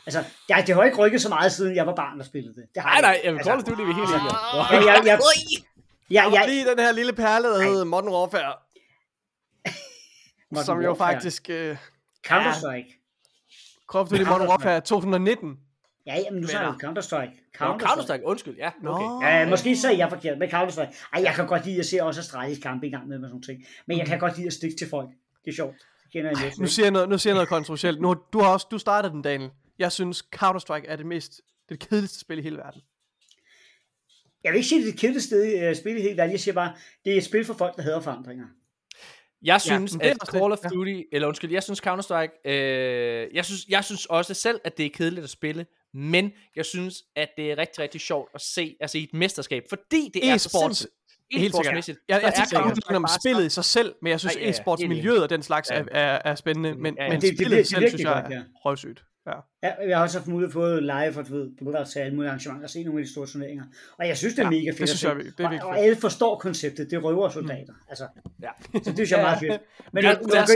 [0.06, 2.64] Altså, det, det har ikke rykket så meget, siden jeg var barn og spillede det.
[2.76, 3.28] det har Nej, nej, ikke.
[3.28, 4.58] jamen, Call of Duty er vi helt enige om.
[4.72, 5.20] Ja, jeg, jeg,
[6.10, 8.54] jeg, Og jeg, lige den her lille perle, der hedder Modern Warfare,
[10.54, 11.14] Modern som jo Warfare.
[11.14, 11.50] faktisk...
[11.50, 11.78] Øh,
[12.28, 13.00] Counter-Strike.
[13.92, 15.60] Call of Duty Modern Warfare 2019.
[16.06, 17.56] Ja, jamen nu sagde jeg jo Counter-Strike.
[17.60, 18.72] Nå, Counter-Strike, undskyld, ja.
[18.82, 18.92] Nå.
[18.92, 19.28] Okay.
[19.28, 21.08] Ja, måske sagde jeg forkert med Counter-Strike.
[21.14, 23.42] Ej, jeg kan godt lide at se også strategisk kamp i gang med, med sådan
[23.42, 23.66] ting.
[23.88, 25.10] Men jeg kan godt lide at stikke til folk.
[25.46, 25.76] Det er sjovt.
[26.04, 26.60] Det kender jeg lidt.
[26.60, 28.02] Nu siger jeg noget, nu siger jeg noget kontroversielt.
[28.02, 29.52] Nu, du har også, du startede den, Daniel.
[29.80, 32.82] Jeg synes, Counter-Strike er det mest, det kedeligste spil i hele verden.
[34.44, 35.36] Jeg vil ikke sige, det er det kedeligste
[35.70, 36.32] uh, spil i hele verden.
[36.32, 36.74] Jeg siger bare,
[37.06, 38.46] det er et spil for folk, der hader forandringer.
[39.44, 40.70] Jeg synes, ja, det er at det, Call of ja.
[40.70, 44.86] Duty, eller undskyld, jeg synes Counter-Strike, øh, jeg, synes, jeg synes også selv, at det
[44.86, 48.76] er kedeligt at spille, men jeg synes, at det er rigtig, rigtig sjovt at se,
[48.80, 50.94] altså i et mesterskab, fordi det er så E-sports, simpelt.
[51.32, 51.88] Helt sikkert.
[51.88, 54.52] Jeg, jeg er tænker ikke om spillet i sig selv, men jeg synes, ja, ja,
[54.52, 55.84] e-sportsmiljøet og den slags er, Ja.
[55.92, 57.10] er, er spændende, men, Ja, ja.
[57.10, 58.44] men Det- det spillet virker- selv, virkelig synes jeg er ja.
[58.66, 59.04] røvsygt.
[59.28, 59.34] Ja.
[59.64, 61.34] Ja, jeg har også haft mulighed for live for at du
[61.72, 63.64] ved, til alle mulige arrangementer og se nogle af de store turneringer.
[64.00, 65.64] Og jeg synes, det er Ja, mega det fedt synes at jeg, det er virkelig
[65.64, 66.90] og, og alle forstår konceptet.
[66.92, 67.74] Det er røver soldater.
[67.90, 68.08] Altså,
[68.42, 68.50] Ja.
[68.74, 69.62] så det synes jeg er meget fedt.
[69.94, 70.50] Men, når, lad du os-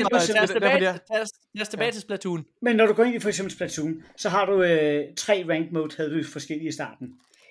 [1.53, 2.45] det er tilbage- til Splatoon.
[2.61, 5.71] men når du går ind i for eksempel Splatoon, så har du øh, tre rank
[5.71, 7.07] mode, havde du forskellige i starten.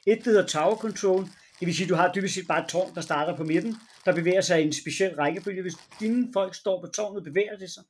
[0.07, 1.21] Et, der hedder Tower Control.
[1.61, 3.77] Det vil sige, at du har dybest set bare et tårn, der starter på midten,
[4.05, 5.63] der bevæger sig i en speciel rækkefølge.
[5.63, 7.83] Hvis dine folk står på tårnet, bevæger det sig.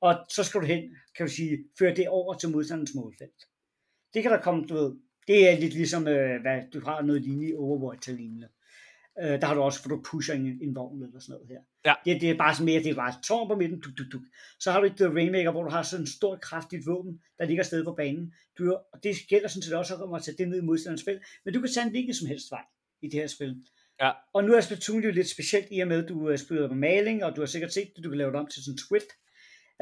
[0.00, 3.40] Og så skal du hen, kan du sige, føre det over til modstanderens målfelt.
[4.14, 4.94] Det kan der komme, du ved,
[5.26, 8.48] det er lidt ligesom, øh, hvad du har noget lignende i Overwatch eller lignende.
[9.22, 11.60] Øh, der har du også, for du pusher en, en vogn eller sådan noget her.
[11.84, 11.94] Ja.
[12.04, 14.22] Det, det er bare sådan mere, det er bare tårn på midten, duk, duk, duk.
[14.60, 17.44] Så har du et The Rainmaker, hvor du har sådan et stort, kraftigt våben, der
[17.44, 18.34] ligger sted på banen.
[18.58, 21.54] Du, og det gælder sådan set også at tage det ned i modstanderens felt, men
[21.54, 22.64] du kan tage en hvilken som helst vej
[23.02, 23.56] i det her spil.
[24.00, 24.10] Ja.
[24.34, 26.76] Og nu er Splatoon jo lidt specielt i og med, at du uh, spiller med
[26.76, 28.78] maling, og du har sikkert set det, du kan lave det om til sådan en
[28.78, 29.08] squid.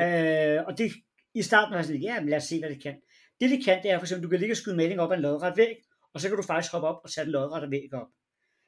[0.02, 0.92] Uh, og det,
[1.34, 2.96] i starten var jeg sådan, ja, lad os se, hvad det kan.
[3.40, 5.16] Det det kan, det er for eksempel, du kan ligge og skyde maling op ad
[5.16, 5.76] en lodret væg,
[6.14, 8.08] og så kan du faktisk hoppe op og tage den lodrette væg op.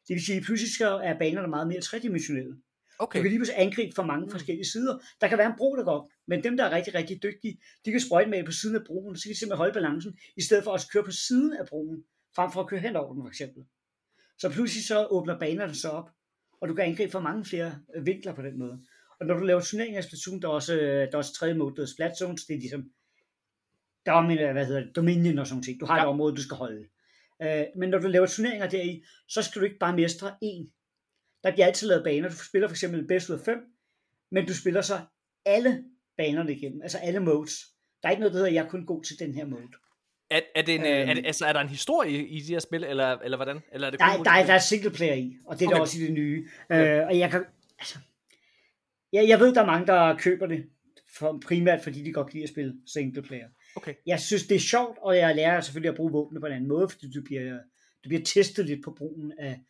[0.09, 2.53] Det vil sige, at så er banerne meget mere tredimensionelle.
[2.53, 3.21] Du Okay.
[3.21, 4.99] kan lige pludselig angribe fra mange forskellige sider.
[5.21, 7.59] Der kan være en bro, der går op, men dem, der er rigtig, rigtig dygtige,
[7.85, 10.43] de kan sprøjte med på siden af broen, så kan de simpelthen holde balancen, i
[10.43, 12.05] stedet for at køre på siden af broen,
[12.37, 13.63] frem for at køre hen over den, for eksempel.
[14.39, 16.09] Så pludselig så åbner banerne så op,
[16.61, 18.77] og du kan angribe fra mange flere øh, vinkler på den måde.
[19.21, 21.55] Og når du laver turneringer i Splatoon, der er også, øh, der er også tredje
[21.55, 22.91] mode, der Splat Zones, det er ligesom,
[24.07, 25.81] der er hvad hedder det, Dominion og sådan noget.
[25.81, 26.03] Du har ja.
[26.03, 26.87] et område, du skal holde.
[27.43, 30.73] Øh, men når du laver turneringer deri, så skal du ikke bare mestre én.
[31.45, 32.29] Der bliver altid lavet baner.
[32.29, 33.59] Du spiller for eksempel best ud af fem,
[34.31, 35.01] men du spiller så
[35.45, 35.85] alle
[36.17, 37.53] banerne igennem, altså alle modes.
[38.03, 39.63] Der er ikke noget, der hedder, jeg er kun god til den her mode.
[40.31, 41.27] Er, er, det en, øhm, er, det, Øhm.
[41.27, 43.61] altså, er der en historie i, i de her spil, eller, eller hvordan?
[43.73, 45.69] Eller er det Der, er- der, er, der er single player i, og det er
[45.69, 45.73] okay.
[45.73, 45.75] Okay.
[45.77, 46.49] der også i det nye.
[46.73, 47.45] Øh, og jeg kan,
[47.79, 47.99] altså,
[49.17, 50.67] jeg, jeg ved, der er mange, der køber det,
[51.19, 53.49] for, primært fordi de godt kan lide at spille single player.
[53.77, 53.95] Okay.
[54.07, 56.69] Jeg synes, det er sjovt, og jeg lærer selvfølgelig at bruge våbne på en anden
[56.69, 57.59] måde, fordi du bliver,
[58.05, 59.61] du bliver testet lidt på brugen af,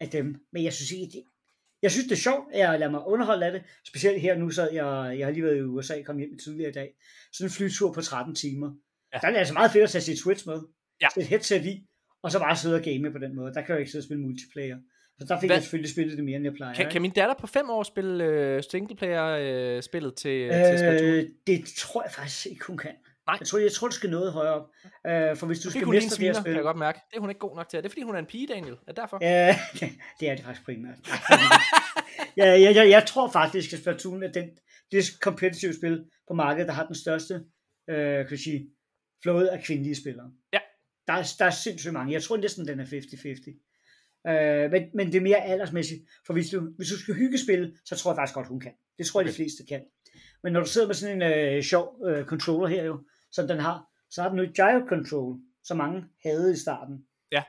[0.00, 0.36] af dem.
[0.52, 1.22] Men jeg synes ikke, det,
[1.82, 3.62] jeg synes, det er sjovt, at jeg lader mig underholde af det.
[3.84, 6.72] Specielt her nu, så jeg, jeg har lige været i USA, kom hjem tidligere i
[6.72, 6.94] dag.
[7.32, 8.72] Sådan en flytur på 13 timer.
[9.12, 9.18] Ja.
[9.18, 10.60] Der er det altså meget fedt at tage sit Switch med.
[11.00, 11.08] Ja.
[11.16, 11.86] Et headset i,
[12.22, 13.54] og så bare sidde og game på den måde.
[13.54, 14.78] Der kan jeg jo ikke sidde og spille multiplayer.
[15.20, 16.74] Så der fik Hvad- jeg selvfølgelig spillet det mere, end jeg plejer.
[16.74, 16.92] Kan, ikke?
[16.92, 21.08] kan min datter på 5 år spille øh, singleplayer-spillet til, til Splatoon?
[21.08, 22.90] Øh, det tror jeg faktisk ikke, hun kan.
[23.26, 23.36] Nej.
[23.40, 24.68] Jeg tror, jeg tror, du skal noget højere op.
[25.06, 26.52] Øh, for hvis du skal er mestre det her kan spil...
[26.52, 27.00] jeg godt mærke.
[27.10, 27.76] Det er hun ikke god nok til.
[27.76, 28.72] Er det fordi, hun er en pige, Daniel?
[28.72, 29.18] Er det derfor?
[29.20, 29.58] Ja,
[30.20, 30.98] det er det faktisk primært.
[32.36, 34.50] ja, jeg, jeg, jeg tror faktisk, at Splatoon er den,
[34.92, 37.34] det competitive spil på markedet, der har den største
[37.90, 38.68] øh, kan sige,
[39.22, 40.30] flåde af kvindelige spillere.
[40.52, 40.58] Ja.
[41.06, 42.12] Der er, der er sindssygt mange.
[42.12, 43.67] Jeg tror næsten, den er 50-50.
[44.26, 46.00] Øh, men, men det er mere aldersmæssigt.
[46.26, 48.72] For hvis du, hvis du skal hyggespille, så tror jeg faktisk godt, hun kan.
[48.98, 49.32] Det tror jeg, Okay.
[49.32, 49.82] de fleste kan.
[50.42, 53.58] Men når du sidder med sådan en øh, sjov øh, controller her jo, som den
[53.58, 57.06] har, så har den jo et gyro control, som mange havde i starten.
[57.32, 57.42] Ja.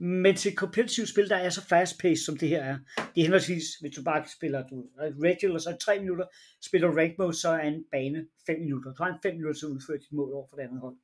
[0.00, 3.22] Men til et competitive spil, der er så fast-paced, som det her er, det er
[3.22, 6.26] henholdsvis, hvis du bare spiller du, regular, så er det 3 minutter,
[6.66, 8.94] spiller du rank mode, så er en bane 5 minutter.
[8.94, 10.96] Du har en 5 minutter til at udføre dit mål over for det andet hold.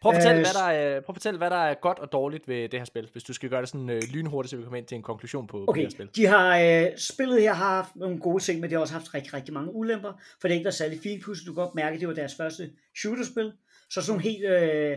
[0.00, 2.12] Prøv at, fortælle, Øh, hvad der er, prøv at fortælle, hvad der er godt og
[2.12, 4.62] dårligt ved det her spil, hvis du skal gøre det sådan øh, lynhurtigt, så vi
[4.62, 6.08] kommer ind til en konklusion på, på det Okay, her spil.
[6.16, 9.14] de har, øh, spillet her har haft nogle gode ting, men det har også haft
[9.14, 11.46] rigtig, rigtig mange ulemper, for det er ikke der er særlig fint pudsigt.
[11.46, 13.52] Du kan godt mærke, at det var deres første shooterspil.
[13.90, 14.96] Så sådan nogle helt øh,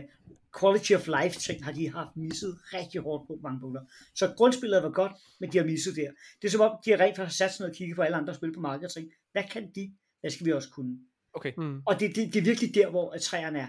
[0.60, 3.80] quality of life ting har de haft misset rigtig hårdt på mange punkter.
[4.14, 6.10] Så grundspillet var godt, men de har misset der.
[6.42, 8.16] Det er som om, de har rent faktisk sat sig ned og kigget på alle
[8.16, 9.92] andre spil på markedet og tænkt, hvad kan de?
[10.20, 10.98] Hvad skal vi også kunne?
[11.34, 11.52] Okay.
[11.56, 11.82] Mm.
[11.86, 13.66] Og det, det, det er virkelig der, hvor træerne er,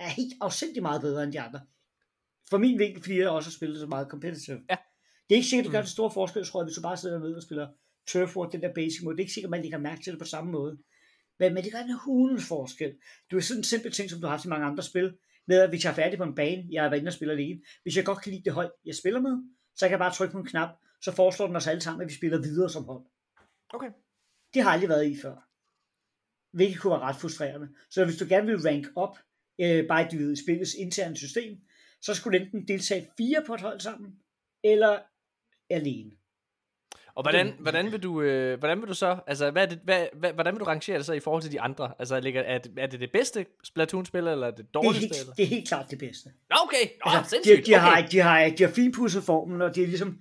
[0.00, 1.60] er helt afsindig meget bedre end de andre.
[2.50, 4.60] For min vinkel, fordi jeg også har spillet så meget competitive.
[4.70, 4.76] Ja.
[5.28, 5.84] Det er ikke sikkert, det gør Mm.
[5.84, 7.68] den store forskel, tror jeg, hvis du bare sidder ned og spiller
[8.06, 9.16] Turf War, den der basic mode.
[9.16, 10.78] Det er ikke sikkert, man lægger mærke til det på samme måde.
[11.38, 12.92] Men, men det gør en hulens forskel.
[13.30, 15.16] Du er sådan en simpel ting, som du har haft i mange andre spil,
[15.46, 17.60] med at hvis jeg er færdig på en bane, jeg er inde og spiller alene.
[17.82, 19.38] Hvis jeg godt kan lide det hold, jeg spiller med,
[19.76, 20.68] så kan jeg bare trykke på en knap,
[21.02, 23.02] så foreslår den os alle sammen, at vi spiller videre som hold.
[23.70, 23.90] Okay.
[24.54, 25.36] Det har jeg aldrig været i før.
[26.52, 27.68] Hvilket kunne være ret frustrerende.
[27.90, 29.18] Så hvis du gerne vil rank op,
[29.62, 31.58] øh, bare du ved, i spillets interne system,
[32.02, 34.12] så skulle enten deltage fire på et hold sammen,
[34.64, 34.98] eller
[35.70, 36.10] alene.
[37.14, 40.06] Og hvordan, hvordan, vil du, øh, hvordan vil du så, altså, hvad er det, hvad,
[40.14, 41.92] hvad, hvordan vil du rangere det så i forhold til de andre?
[41.98, 44.82] Altså, ligger, er, det, er det det bedste Splatoon-spil, eller er det det Det er,
[44.82, 45.16] dårligste?
[45.16, 46.30] helt, det er helt klart det bedste.
[46.50, 46.90] Nå, okay.
[47.04, 47.66] Nå, Altså, de, sindssygt.
[47.66, 48.08] de, har, okay.
[48.10, 50.20] de, har, de har finpudset formen, og det er ligesom,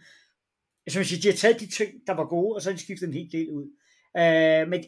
[0.90, 2.84] som jeg siger, de har taget de ting, der var gode, og så har de
[2.84, 3.64] skiftet en hel del ud.
[4.18, 4.84] Øh, men,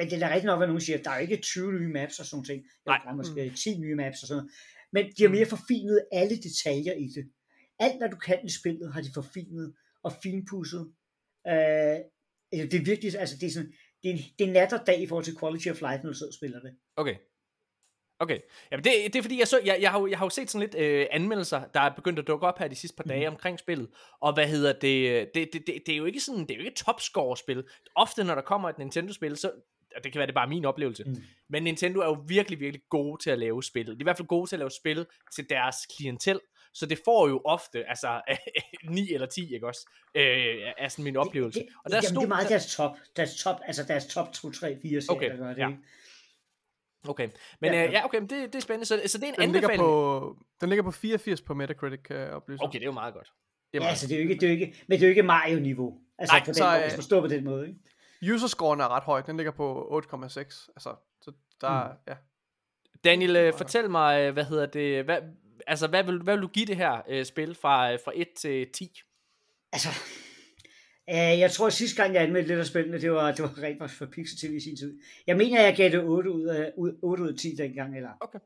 [0.00, 1.92] men det er da rigtigt nok, hvad nogen siger, der er jo ikke 20 nye
[1.92, 2.64] maps og sådan ting.
[2.86, 4.52] Der er måske 10 nye maps og sådan noget.
[4.92, 7.24] Men de har mere forfinet alle detaljer i det.
[7.78, 10.92] Alt, hvad du kan i spillet, har de forfinet og finpudset.
[11.48, 11.98] Øh,
[12.70, 13.72] det er virkelig, altså det er sådan,
[14.02, 16.18] det er, det er nat og dag i forhold til quality of life, når du
[16.18, 16.72] sidder og spiller det.
[16.96, 17.16] Okay.
[18.22, 18.38] Okay.
[18.70, 20.50] Jamen det, det er fordi, jeg, så, jeg, jeg, har, jo- jeg har jo set
[20.50, 23.26] sådan lidt øh, anmeldelser, der er begyndt at dukke op her de sidste par dage
[23.28, 23.34] Mhm.
[23.34, 23.88] omkring spillet.
[24.20, 26.60] Og hvad hedder det, det, det, det, det er jo ikke sådan, det er jo
[26.60, 27.64] ikke et topscore-spil.
[27.96, 29.52] Ofte når der kommer et Nintendo-spil, så,
[29.96, 31.16] og det kan være, det er bare min oplevelse, Mm.
[31.48, 33.86] men Nintendo er jo virkelig, virkelig gode til at lave spil.
[33.86, 36.40] De er i hvert fald gode til at lave spil til deres klientel,
[36.74, 38.20] så det får jo ofte, altså
[38.90, 40.22] 9 eller 10, ikke også, øh,
[40.78, 41.58] er sådan min oplevelse.
[41.60, 44.06] Det, det, og der jamen, stod, det er meget deres top, deres top, altså deres
[44.06, 45.58] top 2, 3, 4 serier, Okay, der gør det.
[45.58, 45.68] ja.
[47.08, 47.28] Okay,
[47.60, 47.86] men Ja, ja, ja.
[47.88, 49.68] øh, ja okay, men det, det er spændende, så, så det er en Den ligger,
[49.68, 49.80] anbefaling.
[49.82, 52.62] på, den ligger på 84 på Metacritic, kan jeg oplyse.
[52.62, 53.26] Okay, det er jo meget godt.
[53.26, 55.04] Det er Ja, meget altså det er jo ikke, det er jo ikke, men det
[55.04, 55.98] er jo ikke Mario-niveau.
[56.18, 57.80] Altså Nej, på den så, måde, øh, hvis man står på den måde, ikke?
[58.22, 60.36] User-scoren er ret høj, den ligger på 8,6.
[60.76, 61.94] Altså, så der, Mm.
[62.08, 62.14] ja.
[63.04, 65.18] Daniel, øh, fortæl mig, øh, hvad hedder det, hvad,
[65.66, 68.28] altså hvad vil, hvad vil du give det her øh, spil fra, øh, fra 1
[68.36, 69.00] til 10?
[69.72, 69.88] Altså,
[71.10, 73.58] øh, jeg tror at sidste gang, jeg anmeldte lidt af spillene, det var, det var
[73.62, 74.98] rent faktisk for Pixel TV i sin tid.
[75.26, 78.10] Jeg mener, jeg gav det 8 ud af, ud, 8 ud af 10 dengang, eller
[78.20, 78.38] Okay.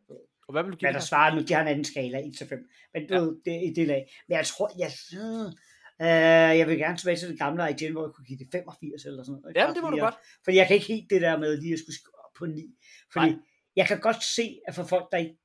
[0.49, 2.19] Og hvad vil du give hvad det der svarer nu, de har en anden skala,
[2.29, 2.69] 1 til 5.
[2.95, 3.21] Men du Ja.
[3.21, 4.13] ved, det er i det lag.
[4.29, 4.91] Men jeg tror, jeg,
[5.21, 5.53] øh,
[5.99, 9.23] jeg vil gerne tilbage til det gamle igen, hvor jeg kunne give det 85 eller
[9.25, 9.57] sådan noget.
[9.57, 10.15] Jamen, det må du jeg- godt.
[10.45, 12.77] Fordi jeg kan ikke helt det der med lige at skulle op på 9.
[13.13, 13.39] Fordi Nej.
[13.77, 15.37] jeg kan godt se, at for folk, der ikke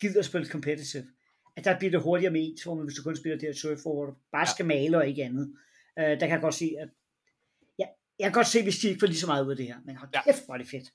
[0.00, 1.06] gider at spille competitive,
[1.56, 3.54] at der bliver det hurtigere med ens, hvor man, hvis du kun spiller det her
[3.54, 5.54] surf hvor du bare skal male og ikke andet.
[5.98, 6.88] Øh, der kan jeg godt se, at
[7.78, 7.86] ja,
[8.18, 9.76] jeg kan godt se, hvis de ikke får lige så meget ud af det her.
[9.84, 10.22] Men hold Ja.
[10.24, 10.88] kæft, hvor er det fedt.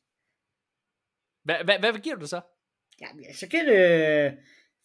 [1.44, 2.42] Hvad, hvad, hvad giver du det så?
[3.02, 4.38] Ja, så giver det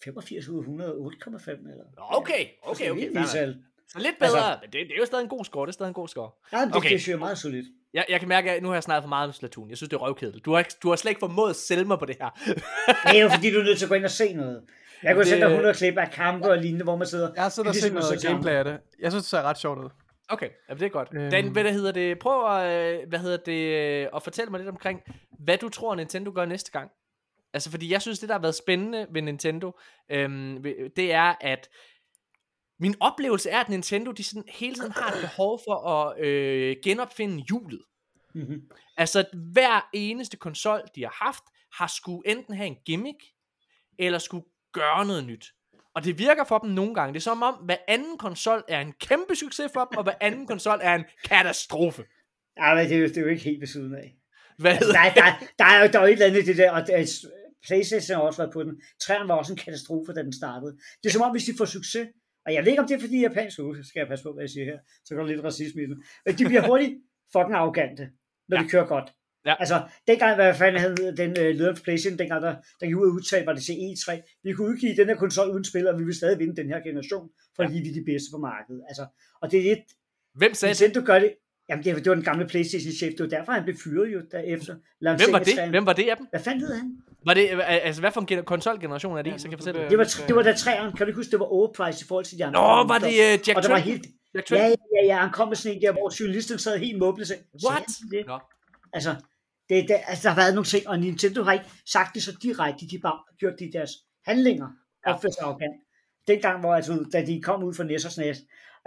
[0.05, 1.85] 85 ud af 100, 8,5 eller...
[1.99, 3.55] Okay, Ja, okay, okay.
[3.94, 3.98] Er.
[4.01, 5.73] Så lidt bedre, Altså- men det, det er jo stadig en god score, det er
[5.73, 6.31] stadig en god score.
[6.52, 6.81] Ja, det, Okay.
[6.81, 7.66] det synes jeg er meget solidt.
[7.94, 9.69] Jeg, jeg kan mærke, at nu har jeg snakket for meget om Splatoon.
[9.70, 10.44] Jeg synes, det er røvkedeligt.
[10.44, 12.28] Du har, ikke- du har slet ikke formået at sælge mig på det her.
[13.12, 14.62] Det er jo fordi, du er nødt til at gå ind og se noget.
[15.02, 17.31] Jeg kunne Det- sætte dig 100 klip af kampe og lignende, hvor man sidder.
[17.35, 18.78] Jeg har siddet og Det er set noget gameplay af det.
[19.01, 19.89] Jeg synes, det ser ret sjovt ud.
[20.28, 21.09] Okay, ja, det er godt.
[21.14, 21.31] Øhm.
[21.31, 22.19] Dan, hvad det hedder det?
[22.19, 25.01] Prøv at, øh, hvad hedder det, øh, at fortælle mig lidt omkring,
[25.39, 26.90] hvad du tror, Nintendo gør næste gang.
[27.55, 29.78] Altså, fordi jeg synes, det der har været spændende ved Nintendo,
[30.10, 30.64] øhm,
[30.97, 31.69] det er, at
[32.83, 36.77] min oplevelse er, at Nintendo de sådan hele tiden har et behov for at øh,
[36.85, 37.83] genopfinde hjulet.
[38.35, 38.61] Mhm.
[38.97, 41.43] Altså, at hver eneste konsol, de har haft,
[41.75, 43.19] har skulle enten have en gimmick,
[43.99, 45.47] eller skulle gøre noget nyt.
[45.95, 47.15] Og det virker for dem nogle gange.
[47.15, 50.15] Det er som om, hver anden konsol er en kæmpe succes for dem, og hver
[50.21, 52.05] anden konsol er en katastrofe.
[52.59, 54.15] Ja, men det er, jo, det er jo ikke helt ved siden af.
[54.59, 56.71] Hvad Altså, der, der, der, er jo, der er jo et eller andet det der,
[56.73, 57.29] og det, er-
[57.67, 58.83] Playstation har også været på den.
[59.01, 60.73] Træerne var også en katastrofe, da den startede.
[61.03, 62.09] Det er som om, hvis de får succes,
[62.47, 64.43] og jeg ved ikke, om det er fordi japansk uh, skal jeg passe på, hvad
[64.43, 66.02] jeg siger her, så går der lidt racisme i den.
[66.27, 66.93] Men de bliver hurtigt
[67.32, 68.05] fucking arrogante,
[68.48, 68.62] når ja.
[68.62, 69.09] de kører godt.
[69.47, 69.55] Ja.
[69.59, 73.09] Altså, dengang, hvad fanden havde den uh, leder for PlayStation, dengang der, der gik ud
[73.09, 74.06] og udtalte, var det til E3.
[74.44, 76.81] Vi kunne udgive den her konsol uden spil, og vi vil stadig vinde den her
[76.89, 77.82] generation, fordi ja.
[77.82, 78.82] vi er de bedste på markedet.
[78.89, 79.05] Altså,
[79.43, 79.85] og det er lidt,
[80.35, 80.81] Hvem sagde det?
[80.81, 81.35] Nintendo gør det,
[81.69, 84.20] jamen det, var- det var den gamle Playstation-chef, det var derfor, han blev fyret jo
[84.31, 84.74] derefter.
[85.01, 85.70] Hvem var det?
[85.70, 86.27] Hvem var det af dem?
[86.31, 86.89] Hvad fanden hed han?
[87.27, 89.81] Var det, altså, hvad for en gener- konsolgeneration er det Ja, så kan jeg fortælle
[89.81, 89.90] det- det?
[89.90, 92.24] Det var, det var da træerne, kan du ikke huske, det var overpriced i forhold
[92.24, 92.61] til de andre.
[92.61, 94.66] Nå, var det uh, Jack Og der var helt, Jack ja,
[94.97, 97.27] ja, ja, han kom med sådan en der, hvor journalisten sad helt måblet.
[97.28, 97.35] Så,
[97.69, 97.85] What?
[98.11, 98.27] Det?
[98.27, 98.39] Nå.
[98.93, 99.11] Altså,
[99.69, 102.32] det, det, altså, der har været nogle ting, og Nintendo har ikke sagt det så
[102.43, 103.90] direkte, de har bare gjort det i deres
[104.27, 104.69] handlinger,
[105.07, 105.15] Ja.
[105.15, 105.77] opført sig arrogant.
[106.27, 108.39] Dengang, hvor, altså, da de kom ud fra NES og SNES,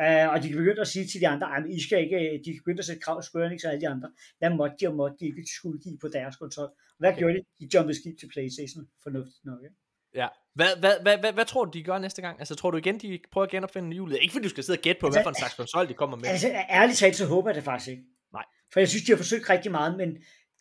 [0.04, 2.50] Uh, og de begyndte at sige til de andre, at I skal ikke, øh, de
[2.60, 4.10] begyndte at sætte krav til Square Enix og alle de andre,
[4.40, 6.70] hvad måtte de og måtte de ikke skulle give på deres konsol.
[7.00, 7.20] Hvad Okay.
[7.20, 7.42] gjorde de?
[7.60, 9.60] De jumpede skib til Playstation, fornuftigt nok.
[9.64, 9.76] Ikke?
[10.22, 10.28] Ja.
[10.56, 12.40] Hvad, hvad, hvad, hvad, hvad tror du, de gør næste gang?
[12.40, 14.18] Altså, tror du igen, de prøver at genopfinde hjulet?
[14.22, 16.18] Ikke fordi du skal sidde og gætte på, hvad for en slags konsol de kommer
[16.18, 16.28] med.
[16.28, 18.04] Altså, ærligt talt, så håber jeg det faktisk ikke.
[18.34, 18.46] Nej.
[18.74, 20.10] For jeg synes, de har forsøgt rigtig meget, men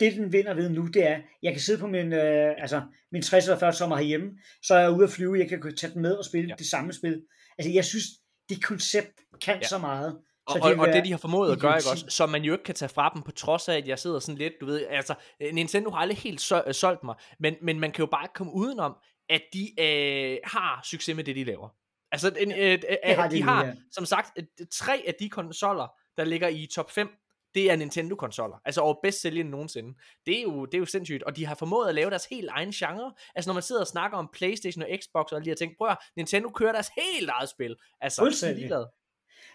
[0.01, 2.83] det, den vinder ved nu, det er, jeg kan sidde på min, øh, altså,
[3.13, 4.31] min 60 eller 40 sommer herhjemme,
[4.63, 6.55] så er jeg ude at flyve, jeg kan tage den med og spille ja.
[6.59, 7.23] det samme spil.
[7.59, 8.05] Altså, jeg synes,
[8.49, 9.69] det koncept kan Ja.
[9.69, 10.19] så meget.
[10.47, 12.43] Og, Så og, vil og det de har formået at gøre, ikke også, som man
[12.43, 14.67] jo ikke kan tage fra dem, på trods af, at jeg sidder sådan lidt, du
[14.67, 18.03] ved, altså, øh, Nintendo har aldrig helt så, øh, solgt mig, men, men man kan
[18.03, 18.97] jo bare ikke komme udenom,
[19.29, 21.69] at de øh, har succes med det, de laver.
[22.13, 23.73] Altså, en, øh, øh, har de de har, ja.
[23.93, 27.09] som sagt, øh, tre af de konsoller, der ligger i top 5,
[27.55, 28.57] det er Nintendo-konsoller.
[28.65, 29.95] Altså over bedst sælgende nogensinde.
[30.27, 31.23] Det er, jo, det er jo sindssygt.
[31.23, 33.13] Og de har formået at lave deres helt egen genre.
[33.35, 35.89] Altså når man sidder og snakker om Playstation og Xbox og de her ting, prøv
[35.89, 37.77] at, Nintendo kører deres helt eget spil.
[38.01, 38.71] Altså, Fuldstændig.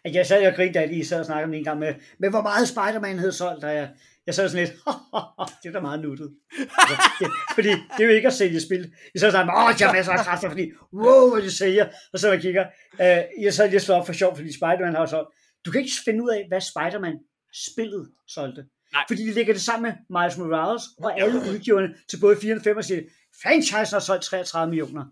[0.06, 1.80] At jeg sad og grinte, da jeg lige sad og snakkede om det en gang
[1.80, 3.90] med, med hvor meget Spider-Man havde solgt, og jeg,
[4.26, 4.78] jeg sad sådan lidt,
[5.64, 6.36] det er da meget nuttet.
[6.60, 8.94] Altså, det, fordi det er jo ikke at sælge spil.
[9.14, 11.88] Jeg sad sådan, åh, de har masser af kræfter, fordi, wow, hvad de sælger.
[12.14, 12.66] Og så jeg kigger,
[13.02, 15.30] øh, jeg sad lige og slået op for sjov, fordi Spider-Man har solgt.
[15.66, 17.20] Du kan ikke finde ud af, hvad Spider-Man
[17.54, 18.66] spillet solgte.
[18.94, 19.04] Nej.
[19.08, 22.62] Fordi de lægger det sammen med Miles Morales og alle udgiverne til både 4 og
[22.64, 23.02] 5 og siger,
[23.42, 25.06] franchisen har solgt 33 millioner.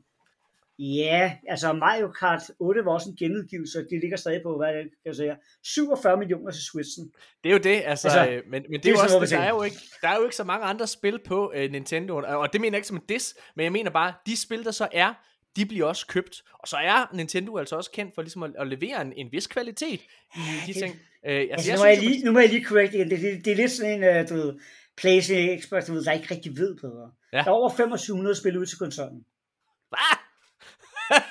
[0.80, 4.85] Ja, altså Mario Kart 8 var også en genudgivelse, det ligger stadig på, hvad jeg
[5.05, 7.11] kan sige, 47 millioner til Switchen.
[7.43, 9.30] Det er jo det, altså, altså Altså, men, men det, det er jo også, det,
[9.30, 12.15] der, er jo ikke, der er jo ikke så mange andre spil på uh, Nintendo,
[12.15, 14.72] og, det mener jeg ikke som en diss, men jeg mener bare, de spil, der
[14.72, 15.14] så er,
[15.55, 18.68] de bliver også købt, og så er Nintendo altså også kendt for ligesom at, at
[18.68, 20.01] levere en, en vis kvalitet
[20.35, 20.95] i de ting.
[21.27, 22.93] Uh, altså, Altså, jeg nu, er jeg synes, jo, lige, nu må jeg lige correct
[22.93, 23.09] igen.
[23.09, 24.53] Det, det, det er lidt sådan en, uh, du ved,
[24.97, 27.11] PlayStation Xbox, du ved, der ikke rigtig ved bedre.
[27.33, 27.37] Ja.
[27.37, 29.25] Der er over 2500 spil ud til konsollen.
[29.93, 30.17] ah,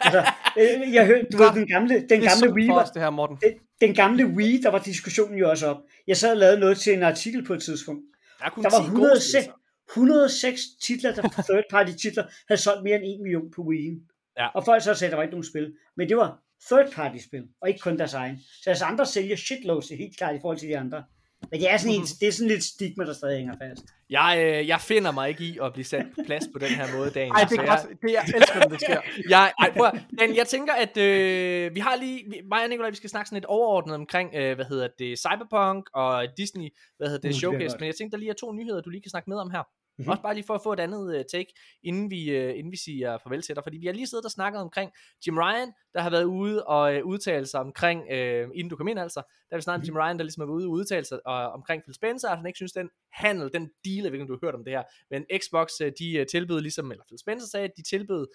[0.00, 3.36] Altså, øh, jeg hørte, du ved, den gamle, den gamle Wii var, det her, Morten.
[3.42, 5.76] den, den gamle Wii, der var diskussionen jo også op.
[6.06, 8.02] Jeg sad og lavede noget til en artikel på et tidspunkt.
[8.38, 9.50] der, er Der var 10 gode spil, 106, så.
[9.92, 13.96] 106 titler, der third party titler, havde solgt mere end 1 million på Wii'en.
[14.38, 14.46] Ja.
[14.48, 15.74] Og folk så sagde, at der var ikke nogen spil.
[15.96, 18.38] Men det var third party spil, og ikke kun deres egen.
[18.38, 21.04] Så deres andre sælger shitloads, det helt klart i forhold til de andre.
[21.50, 23.84] Men det er sådan, en, det er sådan lidt stigma, der stadig hænger fast.
[24.10, 26.96] Jeg, øh, jeg finder mig ikke i at blive sat på plads på den her
[26.96, 27.30] måde, Dan.
[27.30, 28.00] Ej, det er jeg, godt.
[28.02, 29.00] Det, jeg elsker, når det sker.
[29.34, 32.68] jeg, ej, prøv, at- Dan, jeg tænker, at øh, vi har lige, vi- mig og
[32.68, 36.68] Nicolaj, vi skal snakke sådan lidt overordnet omkring, øh, hvad hedder det, Cyberpunk og Disney,
[36.96, 37.80] hvad hedder det, Uh, det er Showcase, godt.
[37.80, 39.62] men jeg tænkte, der lige er to nyheder, du lige kan snakke med om her.
[39.98, 40.02] Mhm.
[40.02, 40.10] Mm-hmm.
[40.10, 42.76] Også bare lige for at få et andet uh, take, inden vi, uh, inden vi
[42.76, 43.62] siger farvel til dig.
[43.64, 44.90] Fordi vi har lige siddet og snakket omkring
[45.26, 48.88] Jim Ryan, der har været ude og uh, udtale sig omkring, uh, inden du kom
[48.88, 50.70] ind altså, der har vi snakket om Jim Ryan, der ligesom har været ude og
[50.70, 54.12] udtale sig uh, omkring Phil Spencer, at han ikke synes, den handel, den deal, jeg
[54.12, 56.60] ved ikke, om du har hørt om det her, men Xbox, uh, de uh, tilbød
[56.60, 58.26] ligesom, eller Phil Spencer sagde, at de tilbød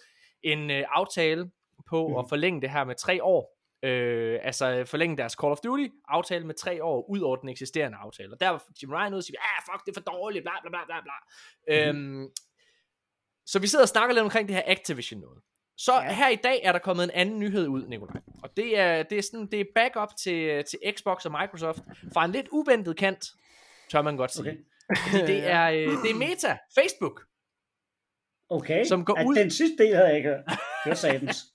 [0.43, 1.51] en uh, aftale
[1.89, 2.17] på Mhm.
[2.17, 3.57] at forlænge det her med tre år.
[3.83, 7.97] Øh, altså forlænge deres Call of Duty aftale med tre år ud over den eksisterende
[7.97, 8.33] aftale.
[8.33, 10.51] Og der var Jim Ryan ude og sige, ah fuck, det er for dårligt, bla
[10.61, 11.91] bla bla bla bla.
[11.91, 11.97] Mhm.
[11.99, 12.29] Øhm,
[13.45, 15.41] så vi sidder og snakker lidt omkring det her Activision noget.
[15.77, 16.01] Så ja.
[16.03, 16.13] Ja.
[16.13, 18.21] her i dag er der kommet en anden nyhed ud, Nikolaj.
[18.43, 21.79] Og det er, det er sådan, det er backup til, til Xbox og Microsoft
[22.13, 23.25] fra en lidt uventet kant.
[23.89, 24.41] tør man godt sige.
[24.41, 24.57] Okay.
[25.09, 27.21] Fordi det er, øh, det er Meta, Facebook,
[28.49, 30.43] Okay, Som går at ud- den sidste del havde jeg ikke hørt.
[30.47, 31.50] Det var satans.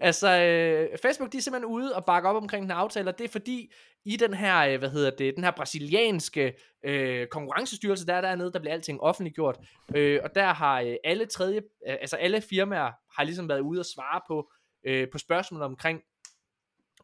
[0.00, 3.24] Altså, øh, Facebook, de er simpelthen ude og bakke op omkring den aftale, og det
[3.24, 3.72] er fordi,
[4.04, 6.54] i den her, øh, hvad hedder det, den her brasilianske
[6.84, 9.58] øh, konkurrencestyrelse, der er dernede, der bliver alting offentliggjort,
[9.96, 11.58] øh, og der har øh, alle tredje,
[11.88, 14.50] øh, altså alle firmaer, har ligesom været ude og svare på,
[14.86, 16.00] øh, på spørgsmål omkring,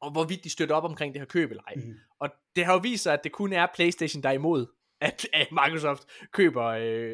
[0.01, 1.75] og hvorvidt de støtter op omkring det her køb eller ej.
[1.77, 1.95] Mhm.
[2.21, 4.67] Og det har jo vist sig, at det kun er Playstation, der er imod,
[5.01, 6.03] at, at Microsoft
[6.33, 7.13] køber, øh,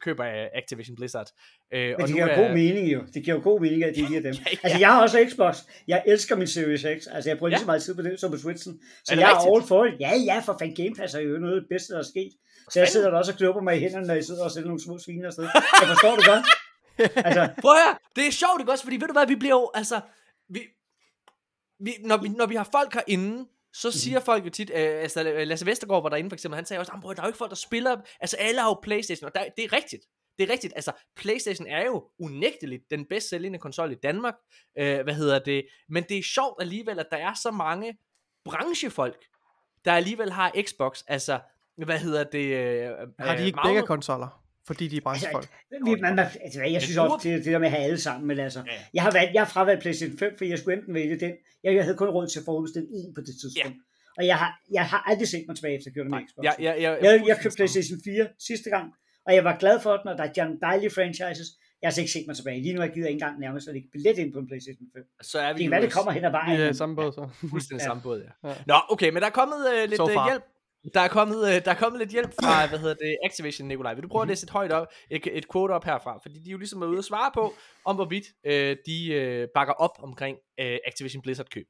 [0.00, 0.24] køber
[0.54, 1.26] Activision Blizzard.
[1.74, 3.00] Øh, Men og det giver er, god mening jo.
[3.14, 4.34] Det giver jo god mening, at de giver dem.
[4.46, 4.58] Ja, ja.
[4.62, 5.56] Altså, jeg har også Xbox.
[5.88, 7.06] Jeg elsker min Series X.
[7.12, 7.60] Altså, jeg bruger lige Ja.
[7.60, 8.80] så meget tid på det som på Switchen.
[9.04, 9.54] Så Er jeg er rigtigt?
[9.56, 9.94] all for it.
[10.00, 12.32] Ja, ja, for fan Game Pass er jo noget af det bedste, der er sket.
[12.70, 14.68] Så jeg sidder der også og klubber mig i hænderne, når jeg sidder og sætter
[14.68, 15.44] nogle små sviner afsted.
[15.80, 16.44] Jeg forstår det godt.
[17.28, 18.84] Altså, Prøv at høre, det er sjovt, ikke også?
[18.84, 20.00] Fordi ved du hvad, vi bliver jo, altså,
[20.48, 20.60] vi,
[21.80, 25.22] vi, når, vi, når vi har folk herinde, så siger folk jo tit, øh, altså
[25.22, 27.38] Lasse Vestergaard var derinde for eksempel, han sagde også, "Jamen, bror, der er jo ikke
[27.38, 30.02] folk, der spiller, altså alle har jo Playstation, og der, det er rigtigt.
[30.38, 34.34] Det er rigtigt, altså Playstation er jo unægteligt den bedst sælgende konsol i Danmark,
[34.78, 37.98] øh, hvad hedder det, men det er sjovt alligevel, at der er så mange
[38.44, 39.24] branchefolk,
[39.84, 41.40] der alligevel har Xbox, altså,
[41.76, 44.42] hvad hedder det, øh, Har de øh, ikke Magnus- begge konsoller?
[44.70, 45.48] Fordi de er branchefolk.
[45.86, 48.24] vi, man, man, altså, jeg synes også, det, det der med at have alle sammen,
[48.28, 48.72] men altså, Ja.
[48.94, 51.32] jeg har, valgt, jeg har fravalgt PlayStation 5, for jeg skulle enten vælge den.
[51.64, 53.78] Jeg, jeg havde kun råd til at forudbestille en på det tidspunkt.
[54.18, 56.44] Og jeg har, jeg har aldrig set mig tilbage efter at køre det med Xbox.
[56.44, 58.86] Ja, ja, ja, Jeg, jeg købte PlayStation 4 sidste gang,
[59.26, 61.48] og jeg var glad for den, og der er nogle dejlige franchises.
[61.80, 62.62] Jeg har altså ikke set mig tilbage.
[62.62, 64.86] Lige nu har jeg givet ikke engang nærmest at lægge billet ind på en PlayStation
[64.96, 65.02] 5.
[65.22, 66.56] så er vi Det kan være, det kommer hen ad vejen.
[66.56, 67.28] Vi er men- samme båd, så.
[67.50, 67.88] Fuldstændig Ja.
[67.90, 68.48] samme båd, ja.
[68.48, 68.54] Ja.
[68.66, 70.42] Nå, okay, men der er kommet øh, lidt So øh, hjælp.
[70.94, 73.94] Der er kommet, øh, der er kommet lidt hjælp fra, hvad hedder det, Activision, Nikolaj.
[73.94, 76.18] Vil du prøve at læse et højt op, et, et quote op herfra?
[76.22, 79.48] Fordi de er jo ligesom er ude og svare på, om hvorvidt øh, de øh,
[79.54, 81.66] bakker op omkring øh, Activision Blizzard køb.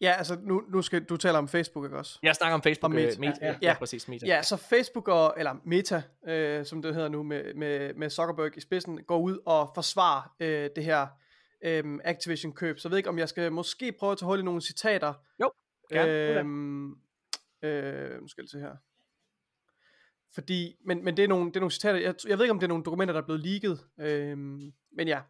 [0.00, 2.18] Ja, altså nu, nu skal du tale om Facebook, ikke også?
[2.22, 2.92] Jeg snakker om Facebook.
[2.92, 3.20] Og øh, Meta.
[3.20, 3.46] Meta.
[3.46, 3.74] Ja, Ja, ja.
[3.78, 4.26] præcis, Meta.
[4.26, 8.56] Ja, så Facebook og, eller Meta, øh, som det hedder nu, med, med, med Zuckerberg
[8.56, 11.06] i spidsen, går ud og forsvarer øh, det her
[11.64, 12.78] øh, Activision køb.
[12.78, 15.14] Så jeg ved ikke, om jeg skal måske prøve at tage hul i nogle citater.
[15.42, 15.50] Jo,
[15.92, 16.12] gerne.
[16.12, 16.94] Øhm,
[17.66, 18.76] øh, nu skal jeg se her.
[20.34, 22.58] Fordi, men, men det, er nogle, det er nogle citater, jeg, jeg ved ikke, om
[22.58, 25.20] det er nogle dokumenter, der er blevet leaget, øhm, men ja,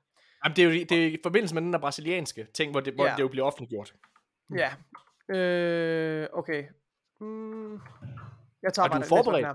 [0.45, 2.95] Jamen, det, er jo, det er i forbindelse med den der brasilianske ting, hvor det,
[2.95, 3.13] hvor Ja.
[3.17, 3.95] det jo bliver offentliggjort.
[4.55, 4.73] ja.
[5.37, 6.65] Øh, okay.
[7.21, 7.73] Mm,
[8.63, 9.47] jeg tager Er bare du den- forberedt?
[9.47, 9.55] den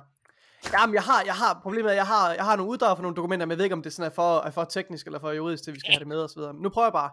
[0.72, 0.80] her.
[0.80, 3.16] Jamen, jeg har, jeg har, problemet er, jeg har, jeg har nogle uddrag for nogle
[3.16, 5.32] dokumenter, men jeg ved ikke, om det sådan er for, er for teknisk eller for
[5.32, 6.42] juridisk, til vi skal have det med osv.
[6.54, 7.10] Nu prøver jeg bare.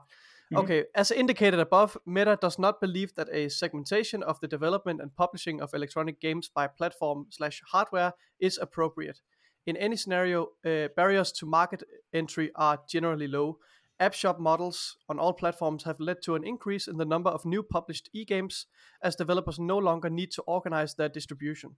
[0.54, 5.14] Okay, as indicated above, Meta does not believe that a segmentation of the development and
[5.14, 9.20] publishing of electronic games by platform slash hardware is appropriate.
[9.66, 11.82] In any scenario, uh, barriers to market
[12.14, 13.58] entry are generally low.
[14.00, 17.44] App shop models on all platforms have led to an increase in the number of
[17.44, 18.66] new published e-games,
[19.02, 21.76] as developers no longer need to organize their distribution.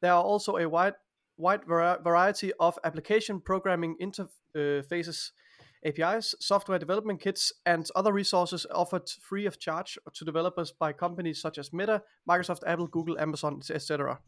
[0.00, 0.94] There are also a wide,
[1.36, 5.32] wide vari- variety of application programming interfaces,
[5.84, 11.40] APIs, software development kits, and other resources offered free of charge to developers by companies
[11.40, 14.18] such as Meta, Microsoft, Apple, Google, Amazon, etc.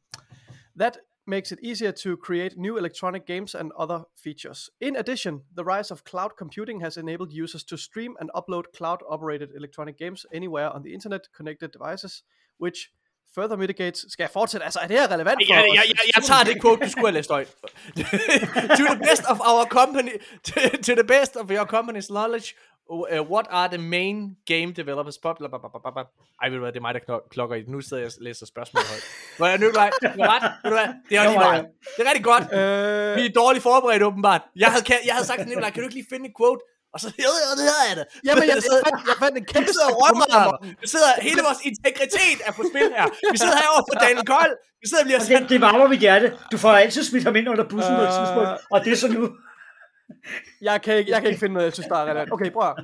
[0.76, 4.70] That makes it easier to create new electronic games and other features.
[4.80, 9.02] In addition, the rise of cloud computing has enabled users to stream and upload cloud
[9.08, 12.22] operated electronic games anywhere on the internet connected devices,
[12.58, 12.90] which
[13.34, 14.00] further mitigates.
[14.12, 14.64] Skal jeg fortsætte?
[14.64, 15.74] Altså, er det her relevant for Jeg, os?
[15.76, 17.48] jeg, jeg, jeg tager det quote, du skulle have læst højt.
[18.78, 20.12] to the best of our company,
[20.44, 22.46] to, to the best of your company's knowledge,
[22.90, 24.16] uh, what are the main
[24.46, 25.18] game developers?
[25.18, 25.34] Blah.
[26.42, 27.62] Ej, ved du hvad, det er mig, der klokker i.
[27.68, 29.04] Nu sidder jeg og læser spørgsmål højt.
[29.36, 29.56] Hvor er?
[29.56, 30.52] Du har ret.
[30.64, 30.88] Ved du hvad?
[31.08, 31.66] Det er lige meget.
[31.96, 32.42] Det er rigtig godt.
[32.42, 34.42] Øh, Vi er dårligt forberedt, åbenbart.
[34.56, 36.60] Jeg havde, jeg havde sagt til Nikolaj, kan du ikke lige finde et quote?
[36.94, 38.04] Og så, jo, jo, det havde jeg da.
[38.26, 40.26] Jamen, jeg, jeg, fandt, jeg fandt en vi kæmpe sidder og rømmer
[40.84, 43.06] Vi sidder, hele vores integritet er på spil her.
[43.34, 44.52] Vi sidder herovre på Daniel Kold.
[44.82, 45.42] Vi sidder og bliver sat.
[45.42, 46.26] det, det varmer mit hjerte.
[46.52, 48.18] Du får altid smidt ham ind under bussen på et Øh.
[48.20, 49.22] tidspunkt, og det er så nu.
[50.68, 52.32] Jeg kan, ikke, jeg kan ikke finde noget, jeg synes, der er relevant.
[52.32, 52.74] Okay, prøv.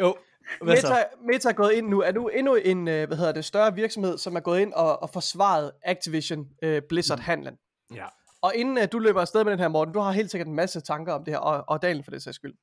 [0.00, 0.16] Jo.
[0.62, 3.74] Meta, Meta er gået ind nu, er nu endnu en, øh, hvad hedder det, større
[3.74, 7.54] virksomhed, som er gået ind og, og forsvaret Activision øh, Blizzard-handlen.
[7.94, 8.04] Ja.
[8.42, 10.54] Og inden øh, du løber afsted med den her, Morten, du har helt sikkert en
[10.54, 12.54] masse tanker om det her, og, og Dalen for det sags skyld.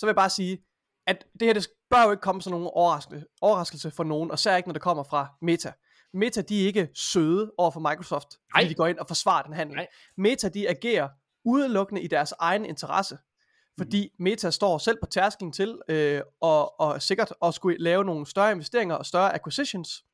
[0.00, 0.58] Så vil jeg bare sige,
[1.06, 4.38] at det her, det bør jo ikke komme som nogen overraskelse, overraskelse for nogen, og
[4.38, 5.72] særligt ikke, når det kommer fra Meta.
[6.14, 8.68] Meta, de er ikke søde over for Microsoft, fordi Nej.
[8.68, 9.76] de går ind og forsvarer den handel.
[9.76, 9.86] Nej.
[10.16, 11.08] Meta, de agerer
[11.44, 13.18] udelukkende i deres egen interesse.
[13.78, 18.26] Fordi Meta står selv på tærsklen til øh, og, og sikkert at skulle lave nogle
[18.26, 20.04] større investeringer og større acquisitions.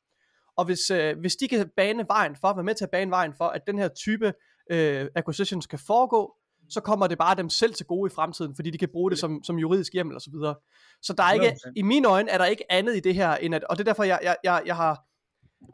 [0.56, 3.34] Og hvis, øh, hvis de kan bane vejen for, være med til at bane vejen
[3.34, 4.34] for, at den her type
[4.70, 6.34] øh, acquisitions kan foregå,
[6.68, 9.18] så kommer det bare dem selv til gode i fremtiden, fordi de kan bruge det
[9.18, 10.54] som, som juridisk hjemmel og så videre.
[11.02, 11.72] Så der er ikke, 100%.
[11.76, 13.92] i mine øjne er der ikke andet i det her, end at, og det er
[13.92, 15.04] derfor, jeg, jeg, jeg, jeg har,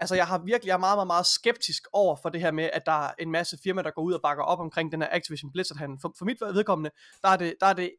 [0.00, 2.70] altså jeg har virkelig, jeg er meget, meget, meget skeptisk over for det her med,
[2.72, 5.08] at der er en masse firmaer, der går ud og bakker op omkring den her
[5.12, 5.98] Activision Blizzard handel.
[6.00, 6.90] For, for mit vedkommende,
[7.22, 7.90] der er det, der er det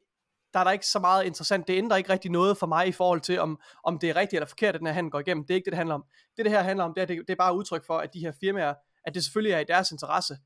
[0.53, 1.67] der er der ikke så meget interessant.
[1.67, 4.37] Det ændrer ikke rigtig noget for mig i forhold til, om, om det er rigtigt
[4.37, 5.45] eller forkert, at den her handel går igennem.
[5.45, 6.05] Det er ikke det, det handler om.
[6.37, 8.19] Det, det her handler om, det er, det, det er bare udtryk for, at de
[8.19, 8.73] her firmaer,
[9.05, 10.37] at det selvfølgelig er i deres interesse,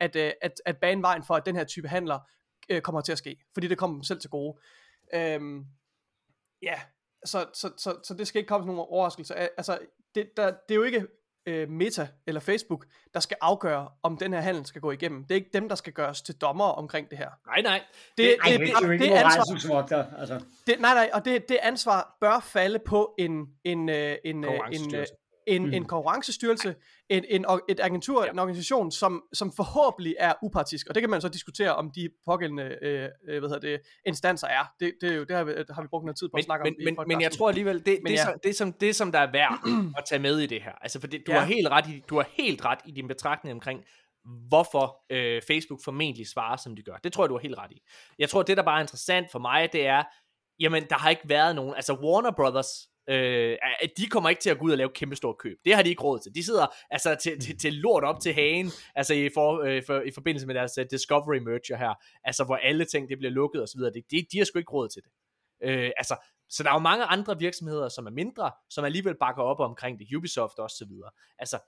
[0.00, 2.18] at, øh, at, at bane vejen for, at den her type handler
[2.68, 3.36] øh, kommer til at ske.
[3.54, 4.58] Fordi det kommer dem selv til gode.
[5.14, 5.64] Øhm,
[6.62, 6.80] ja,
[7.24, 9.34] så, så, så, så det skal ikke komme som nogen overraskelse.
[9.36, 9.78] Altså,
[10.14, 11.06] det, der, det er jo ikke
[11.46, 15.24] øh, Meta eller Facebook, der skal afgøre, om den her handel skal gå igennem.
[15.24, 17.30] Det er ikke dem, der skal gøres til dommer omkring det her.
[17.46, 17.82] Nej, nej.
[18.16, 20.40] Det, det, det, det, det, det, ansvar, altså.
[20.66, 24.50] det, nej, nej, og det, det ansvar bør falde på en, en, øh, en, øh,
[24.72, 25.06] en, en,
[25.46, 25.72] en, mm.
[25.72, 26.74] en konkurrencestyrelse,
[27.08, 28.30] en, en, et agentur, ja.
[28.30, 30.86] en organisation, som, som forhåbentlig er upartisk.
[30.88, 34.46] Og det kan man så diskutere, om de pågældende øh, øh hvad hedder det, instanser
[34.46, 34.64] er.
[34.80, 36.44] Det, det, er jo, det har, vi, har vi brugt noget tid på men, at
[36.44, 37.04] snakke men, om.
[37.06, 38.24] Men, men jeg tror alligevel, det, det, ja.
[38.24, 39.58] som, det, som, det som der er værd
[39.98, 41.38] at tage med i det her, altså for det, du, ja.
[41.38, 43.80] har helt ret i, du har helt ret i din betragtning omkring,
[44.48, 46.96] hvorfor øh, Facebook formentlig svarer, som de gør.
[47.04, 47.80] Det tror jeg, du har helt ret i.
[48.18, 50.02] Jeg tror, det der bare er interessant for mig, det er,
[50.60, 53.58] jamen, der har ikke været nogen, altså Warner Brothers øh,
[53.96, 55.58] de kommer ikke til at gå ud og lave kæmpe store køb.
[55.64, 56.34] Det har de ikke råd til.
[56.34, 60.00] De sidder altså til, til, til lort op til hagen, altså i, for, øh, for,
[60.00, 63.62] i forbindelse med deres uh, Discovery merger her, altså hvor alle ting det bliver lukket
[63.62, 63.92] og så videre.
[63.92, 65.10] Det, de, de har sgu ikke råd til det.
[65.62, 66.16] Øh, altså,
[66.48, 69.98] så der er jo mange andre virksomheder, som er mindre, som alligevel bakker op omkring
[69.98, 71.10] det, Ubisoft og så videre.
[71.38, 71.58] Altså,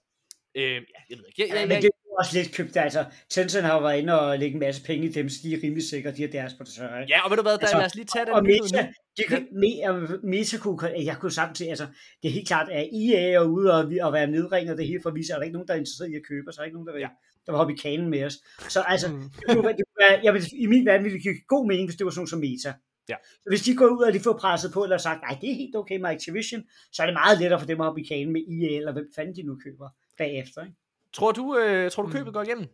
[0.55, 1.43] øh, ja, jeg ved ikke.
[1.43, 4.55] Jeg, jeg, jeg, er også lidt købt, altså Tencent har jo været inde og lægge
[4.55, 7.07] en masse penge i dem, så de er rimelig sikre, de er deres portører.
[7.09, 9.23] Ja, og ved du hvad, der, altså, lad os lige tage den og Meta, de
[9.29, 9.93] kan, ja.
[10.23, 11.87] Meta kunne, jeg kunne samtidig, altså,
[12.23, 15.11] det er helt klart, at EA er ude og, og være nedringet det hele for
[15.11, 16.63] at vise, at der er ikke nogen, der er interesseret i at købe, så er
[16.63, 17.11] der ikke nogen, der vil, ja.
[17.47, 18.37] der vil hoppe i kanen med os.
[18.69, 19.31] Så altså, mm.
[19.37, 21.89] det kunne, det kunne være, jeg vil, i min verden ville det give god mening,
[21.89, 22.73] hvis det var sådan som Meta.
[23.09, 23.17] Ja.
[23.43, 25.55] Så hvis de går ud og de får presset på, eller sagt, nej, det er
[25.55, 26.63] helt okay med Activision,
[26.93, 29.09] så er det meget lettere for dem at hoppe i kanen med EA, eller hvem
[29.17, 29.89] fanden de nu køber
[30.19, 30.63] bagefter.
[30.63, 30.77] Ikke?
[31.19, 32.33] Tror du, øh, tror du købet mm.
[32.33, 32.67] går igennem?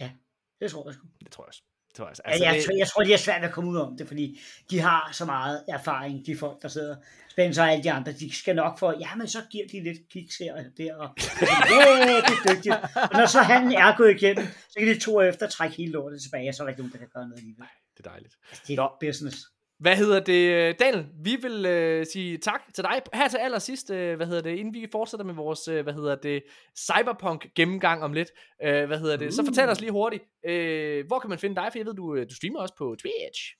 [0.00, 0.10] Ja,
[0.60, 1.06] det tror jeg sgu.
[1.24, 1.62] Det tror jeg også.
[1.88, 2.22] Det tror jeg, også.
[2.24, 2.64] Altså, ja, jeg, det...
[2.64, 4.40] tror, jeg tror, de er svært at komme ud om det, fordi
[4.70, 6.96] de har så meget erfaring, de folk, der sidder.
[7.28, 10.08] Spencer og alle de andre, de skal nok få, ja, men så giver de lidt
[10.08, 12.74] kiks her og der, og det er dygtigt.
[13.12, 16.22] Og når så han er gået igennem, så kan de to efter trække hele lortet
[16.22, 17.66] tilbage, og så er der ikke nogen, der kan gøre noget alligevel.
[17.96, 18.34] Det er dejligt.
[18.50, 18.96] Altså, det er Nå.
[19.00, 19.36] business.
[19.80, 21.06] Hvad hedder det, Daniel?
[21.24, 24.74] Vi vil øh, sige tak til dig her til allersidst, øh, hvad hedder det, inden
[24.74, 26.42] vi fortsætter med vores, øh, hvad hedder det,
[26.76, 28.28] cyberpunk gennemgang om lidt.
[28.64, 29.26] Øh, hvad hedder det?
[29.26, 29.32] Uh.
[29.32, 31.68] Så fortæl os lige hurtigt, øh, hvor kan man finde dig?
[31.72, 33.54] For jeg ved, du, øh, du streamer også på Twitch.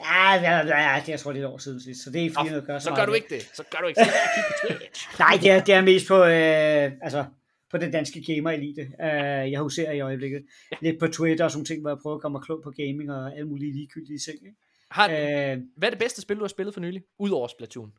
[0.00, 2.30] Ja, ja, ja, det er jeg tror, er et år siden sidst, så det er
[2.30, 3.42] fordi, noget gør så, så gør du ikke det.
[3.54, 4.78] Så gør du ikke det.
[5.18, 7.24] Nej, det er, det er mest på, øh, altså,
[7.70, 8.82] på den danske gamer elite.
[8.82, 10.42] Uh, jeg huserer i øjeblikket.
[10.72, 10.76] Ja.
[10.80, 13.32] Lidt på Twitter og sådan ting, hvor jeg prøver at komme klog på gaming og
[13.36, 14.36] alle mulige ligegyldige ting.
[14.46, 14.56] Ikke?
[14.90, 17.92] Har, øh, hvad er det bedste spil, du har spillet for nylig, udover Splatoon?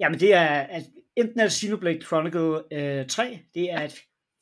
[0.00, 0.82] Jamen det er, at
[1.16, 3.94] enten er Xenoblade Chronicle øh, 3, det er et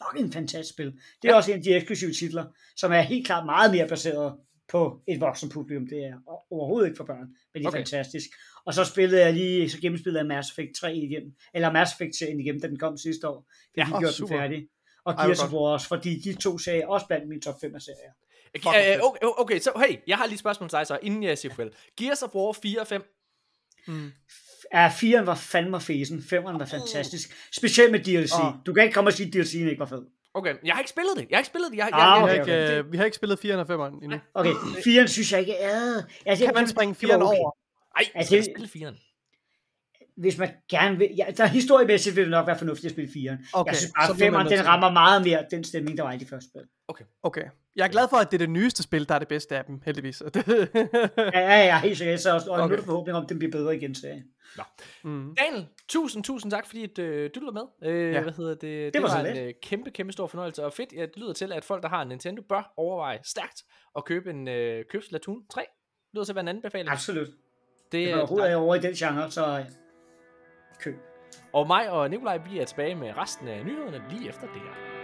[0.05, 0.87] fucking fantastisk spil.
[1.23, 1.37] Det er ja.
[1.37, 2.45] også en af de eksklusive titler,
[2.77, 4.37] som er helt klart meget mere baseret
[4.69, 5.87] på et voksen publikum.
[5.87, 7.79] Det er overhovedet ikke for børn, men det er okay.
[7.79, 8.29] fantastisk.
[8.67, 12.17] Og så spillede jeg lige, så gennemspillede jeg Mass Effect 3 igen, eller Mass Effect
[12.17, 13.51] serien igen, da den kom sidste år.
[13.75, 14.69] Det ja, de gjorde den færdig.
[15.05, 17.83] Og Gears of War også, fordi de to serier også blandt mine top 5 af
[17.83, 18.13] serier.
[18.67, 21.39] Okay, okay, okay, så hey, jeg har lige et spørgsmål til dig så, inden jeg
[21.39, 21.73] siger farvel.
[21.97, 23.03] Gears of War 4 og 5?
[23.87, 24.13] Mm.
[24.73, 27.31] Ja, 4'eren var fandme fesen, 5'eren var fantastisk.
[27.53, 28.33] Specielt med DLC.
[28.33, 28.53] Oh.
[28.67, 30.03] Du kan ikke komme og sige, at DLC'en ikke var fed.
[30.35, 31.27] Okay, jeg har ikke spillet det.
[31.31, 31.77] Jeg har ikke spillet det.
[31.77, 32.69] Jeg, ah, jeg, okay, jeg, okay.
[32.69, 34.19] Ikke, uh, vi har ikke spillet 4'eren og 5'eren endnu.
[34.35, 36.03] Okay, 4'eren synes jeg ikke er...
[36.27, 37.25] Altså, kan man springe 4'eren okay.
[37.25, 37.57] over?
[37.99, 39.07] Nej, altså, jeg spille 4'eren
[40.17, 43.51] hvis man gerne vil, ja, der historiemæssigt vil det nok være fornuftigt at spille 4'eren.
[43.53, 46.27] Okay, jeg synes bare, 5'eren, den rammer meget mere den stemning, der var i de
[46.27, 46.63] første spil.
[46.89, 47.05] Okay.
[47.23, 47.45] Okay.
[47.77, 49.65] Jeg er glad for, at det er det nyeste spil, der er det bedste af
[49.65, 50.23] dem, heldigvis.
[50.37, 50.41] ja,
[51.35, 52.21] ja, ja, helt sikkert.
[52.21, 52.75] Så også, og okay.
[52.75, 53.95] nu er forhåbning om, at den bliver bedre igen.
[53.95, 54.07] Så.
[54.57, 54.63] Nå.
[55.03, 55.35] Mm.
[55.35, 57.91] Daniel, tusind, tusind tak, fordi at, øh, du lytter med.
[57.91, 58.23] Øh, ja.
[58.23, 58.63] Hvad hedder det?
[58.63, 60.65] Det, det var, var en øh, kæmpe, kæmpe stor fornøjelse.
[60.65, 63.63] Og fedt, at det lyder til, at folk, der har en Nintendo, bør overveje stærkt
[63.97, 65.61] at købe en øh, købe Splatoon 3.
[65.61, 65.69] Det
[66.15, 66.91] lyder til at være en anden befaling.
[66.91, 67.27] Absolut.
[67.27, 67.37] Det,
[67.93, 69.65] det er overhovedet over i den genre, så
[70.81, 70.97] køb.
[71.53, 74.96] Og mig og Nikolaj, vi er tilbage med resten af nyhederne lige efter det her.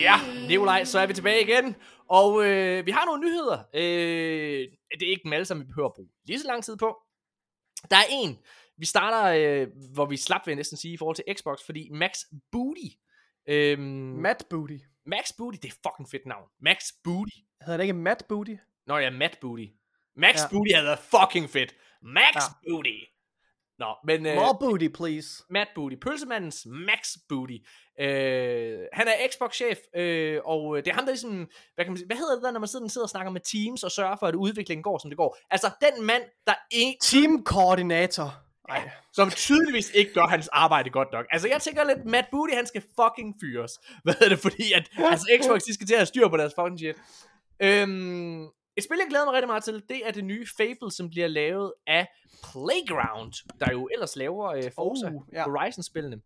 [0.00, 1.76] Ja, Nikolaj, så er vi tilbage igen.
[2.08, 3.58] Og øh, vi har nogle nyheder.
[3.74, 4.68] Øh,
[4.98, 6.96] det er ikke dem alle sammen, vi behøver at bruge lige så lang tid på.
[7.90, 8.38] Der er en,
[8.78, 11.88] vi starter, øh, hvor vi slap, vil jeg næsten sige, i forhold til Xbox, fordi
[11.90, 12.18] Max
[12.52, 12.88] Booty,
[13.48, 13.80] øhm,
[14.26, 14.76] Matt Booty.
[15.06, 16.48] Max Booty, det er fucking fedt navn.
[16.60, 17.36] Max Booty.
[17.62, 18.54] Hedder det ikke Matt Booty?
[18.86, 19.66] Nå ja, Matt Booty.
[20.16, 20.48] Max Ja.
[20.50, 21.74] Booty havde været fucking fedt.
[22.02, 22.70] Max ja.
[22.70, 22.98] Booty.
[23.78, 24.26] Nå, men...
[24.26, 25.28] Øh, More booty, please.
[25.50, 25.96] Matt Booty.
[25.96, 27.58] Pølsemandens Max Booty.
[28.00, 31.48] Øh, han er Xbox-chef, øh, og det er ham, der ligesom...
[31.74, 33.40] Hvad, kan man sige, hvad hedder det der, når man sidder, sidder og snakker med
[33.40, 35.38] teams og sørger for, at udviklingen går, som det går?
[35.50, 38.34] Altså, den mand, der ikke Teamkoordinator.
[38.68, 38.90] Nej.
[39.12, 41.26] som tydeligvis ikke gør hans arbejde godt nok.
[41.30, 43.72] Altså, jeg tænker lidt, Matt Booty, han skal fucking fyres.
[44.04, 46.52] Hvad er det, fordi at, altså, Xbox, de skal til at have styr på deres
[46.58, 46.96] fucking shit.
[47.62, 51.10] Øhm, et spil, jeg glæder mig rigtig meget til, det er det nye Fable, som
[51.10, 52.08] bliver lavet af
[52.52, 55.38] Playground, der jo ellers laver øh, Forza Oh, ja.
[55.38, 55.44] ja.
[55.44, 56.20] Horizon-spillene.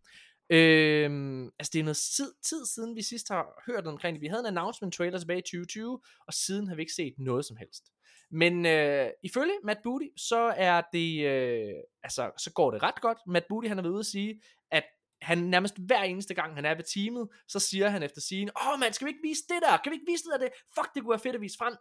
[0.51, 4.23] Øhm, altså, det er noget tid, tid siden, vi sidst har hørt omkring det.
[4.23, 7.45] Vi havde en announcement trailer tilbage i 2020, og siden har vi ikke set noget
[7.45, 7.85] som helst.
[8.31, 13.19] Men øh, ifølge Matt Booty, så er det, øh, altså, så går det ret godt.
[13.27, 14.41] Matt Booty, han har været ude at sige,
[14.71, 14.85] at
[15.23, 18.73] han nærmest hver eneste gang, han er ved teamet, så siger han efter sigende, åh
[18.73, 19.77] oh, man, skal vi ikke vise det der?
[19.77, 20.39] Kan vi ikke vise det der?
[20.39, 20.51] Det?
[20.75, 21.77] Fuck, det kunne være fedt at vise frem.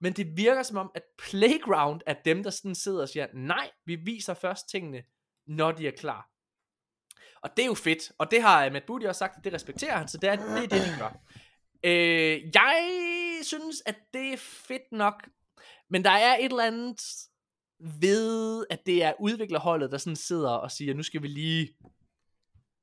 [0.00, 3.70] Men det virker som om, at Playground er dem, der sådan sidder og siger, nej,
[3.86, 5.02] vi viser først tingene,
[5.46, 6.30] når de er klar.
[7.42, 9.52] Og det er jo fedt, og det har øh, Matt Booty også sagt, at det
[9.52, 11.20] respekterer han, så det er det, er det de gør.
[11.84, 15.28] Øh, jeg synes, at det er fedt nok,
[15.90, 17.00] men der er et eller andet
[18.00, 21.76] ved, at det er udviklerholdet, der sådan sidder og siger, nu skal vi lige,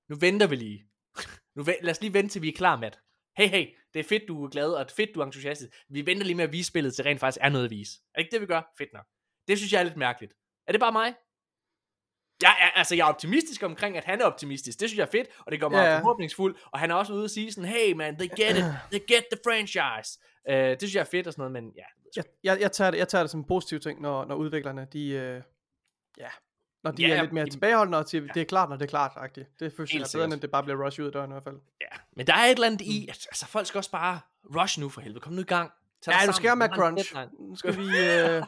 [0.09, 0.87] nu venter vi lige.
[1.55, 2.99] Nu lad os lige vente, til vi er klar, Matt.
[3.37, 3.65] Hey, hey,
[3.95, 5.71] det er fedt, du er glad, og fedt, du er entusiastisk.
[5.89, 7.99] Vi venter lige med at vise spillet, til rent faktisk er noget at vise.
[8.13, 8.73] Er det ikke det, vi gør?
[8.77, 9.05] Fedt nok.
[9.47, 10.33] Det synes jeg er lidt mærkeligt.
[10.67, 11.13] Er det bare mig?
[12.41, 14.79] Jeg er, altså, jeg er optimistisk omkring, at han er optimistisk.
[14.79, 16.01] Det synes jeg er fedt, og det gør mig yeah.
[16.01, 16.55] forhåbningsfuld.
[16.71, 18.65] Og han er også ude at sige sådan, hey man, they get it.
[18.91, 20.19] They get the franchise.
[20.49, 21.83] Uh, det synes jeg er fedt og sådan noget, men ja.
[22.15, 24.87] Jeg, jeg, jeg, tager det, jeg tager det som en positiv ting, når, når udviklerne,
[24.93, 25.41] de, øh,
[26.17, 26.29] ja,
[26.85, 28.89] når de Ja, er lidt mere i- tilbageholdende, og det er klart, når det er
[28.89, 29.55] klart, -agtigt.
[29.59, 31.43] Det føles jeg bedre, end at det bare bliver rush ud af døren i hvert
[31.43, 31.55] fald.
[31.81, 31.97] ja.
[32.15, 34.19] Men der er et eller andet i, at altså, folk skal også bare
[34.55, 35.19] rush nu for helvede.
[35.19, 35.71] Kom nu i gang.
[36.01, 36.33] Tag Ja, du sammen.
[36.33, 37.15] skal have med crunch.
[37.39, 37.87] Nu skal vi,
[38.37, 38.43] øh,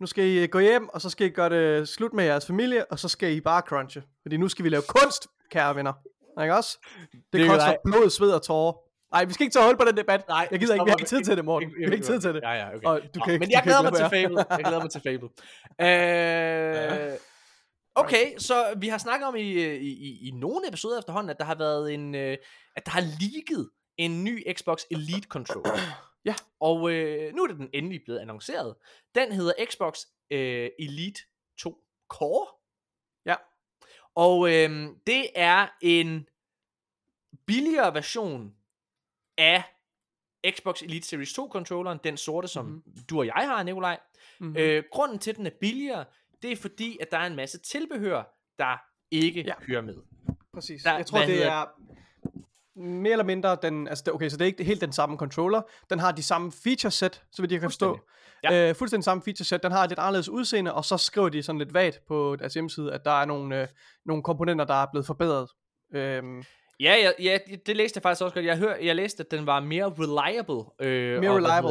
[0.00, 2.84] nu skal I gå hjem, og så skal I gøre det slut med jeres familie,
[2.84, 4.02] og så skal I bare crunche.
[4.22, 5.92] Fordi nu skal vi lave kunst, kære venner.
[6.42, 6.78] Ikke også?
[7.12, 8.72] Det, Det er koster blod, sved og tårer.
[9.12, 10.28] Nej, vi skal ikke tage hul på den debat.
[10.28, 11.68] Nej, jeg gider ikke, vi har ikke tid til det, Morten.
[11.68, 12.40] Jeg- Vi jeg- har ikke tid til det.
[12.42, 12.86] Ja, ja, okay.
[12.86, 14.44] Og du Nå, kan ikke- men du jeg kan glæder mig til Fable.
[14.50, 15.28] Jeg glæder mig til Fable.
[15.80, 17.18] Øh,
[17.94, 19.40] okay, så vi har snakket om i,
[19.76, 22.38] i, i, nogle episoder efterhånden, at der har været en, øh,
[22.76, 25.78] at der har leaget en ny Xbox Elite Controller.
[26.26, 26.34] Ja.
[26.60, 28.74] Og øh, nu er det den endelig blevet annonceret.
[29.14, 29.98] Den hedder Xbox
[30.30, 31.20] øh, Elite
[31.58, 32.46] 2 Core.
[33.26, 33.34] Ja.
[34.14, 36.28] Og øh, det er en
[37.46, 38.54] billigere version
[39.38, 39.62] af
[40.50, 43.04] Xbox Elite Series 2 controlleren, den sorte, som mm-hmm.
[43.10, 44.00] du og jeg har, Nikolaj.
[44.40, 44.56] Mhm.
[44.56, 46.04] Øh, grunden til, at den er billigere,
[46.44, 48.22] det er fordi, at der er en masse tilbehør,
[48.58, 49.52] der ikke Ja.
[49.68, 49.94] hører med.
[50.54, 50.82] Præcis.
[50.82, 51.66] Der- jeg tror, det hedder er
[52.76, 55.62] mere eller mindre den, altså det, okay, så det er ikke helt den samme controller.
[55.90, 57.88] Den har de samme feature set, så vidt jeg kan forstå.
[57.88, 58.56] Fuldstændig.
[58.64, 58.68] Ja.
[58.70, 59.62] Øh, fuldstændig samme feature set.
[59.62, 62.54] Den har et lidt anderledes udseende, og så skriver de sådan lidt vagt på deres
[62.54, 63.68] hjemmeside, at der er nogle, øh,
[64.06, 65.48] nogle komponenter, der er blevet forbedret.
[65.94, 66.44] Øhm,
[66.80, 68.46] Ja, ja, ja, det læste jeg faktisk også godt.
[68.46, 70.64] Jeg, hør, jeg læste, at den var mere reliable.
[70.88, 71.70] Øh, mere reliable.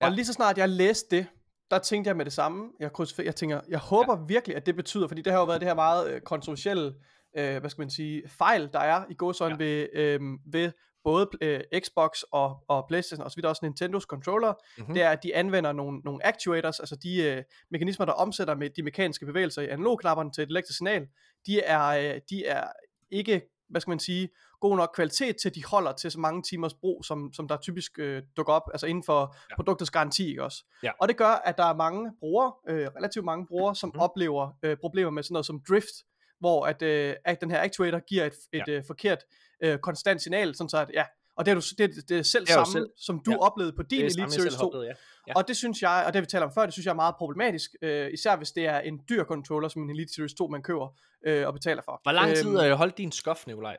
[0.00, 0.06] Ja.
[0.06, 1.26] Og lige så snart jeg læste det,
[1.70, 2.70] der tænkte jeg med det samme.
[2.80, 4.24] Jeg, kryds, jeg tænker, jeg håber ja.
[4.28, 6.94] virkelig, at det betyder, fordi det har jo været det her meget øh, kontroversielle,
[7.36, 9.64] øh, hvad skal man sige, fejl, der er i gåsøjne ja.
[9.64, 10.20] ved, øh,
[10.52, 10.72] ved
[11.04, 14.82] både øh, Xbox og, og Playstation, og så vidt også Nintendos controller, Mhm.
[14.82, 14.94] mm-hmm.
[14.94, 18.70] det er, at de anvender nogle, nogle actuators, altså de øh, mekanismer, der omsætter med
[18.70, 21.06] de mekaniske bevægelser i analogknapperne til et elektrisk signal,
[21.46, 22.64] de er, øh, de er
[23.10, 24.28] ikke, hvad skal man sige,
[24.60, 27.56] god nok kvalitet til, at de holder til så mange timers brug, som, som der
[27.56, 29.54] typisk øh, dukker op, altså inden for ja.
[29.56, 30.64] produktets garanti, ikke også?
[30.82, 30.90] Ja.
[31.00, 34.00] Og det gør, at der er mange brugere, øh, relativt mange brugere, som mm.
[34.00, 35.94] oplever øh, problemer med sådan noget som drift,
[36.40, 38.72] hvor at, øh, at den her actuator giver et, et Ja.
[38.72, 39.18] øh, forkert
[39.62, 41.04] øh, konstant signal, sådan så at, ja,
[41.38, 43.36] og det er, du, det, det er selv Det er samme, selv- som du ja.
[43.38, 44.66] oplevede på din Elite jeg Series selv 2.
[44.66, 44.94] oplevede, ja.
[45.28, 45.32] Ja.
[45.36, 47.14] Og det synes jeg, og det vi taler om før, det synes jeg er meget
[47.16, 50.62] problematisk, øh, især hvis det er en dyr controller, som en Elite Series 2, man
[50.62, 50.88] køber
[51.26, 52.00] øh, og betaler for.
[52.02, 53.76] Hvor lang tid Øhm, øh, holdt din skof, Nikolaj?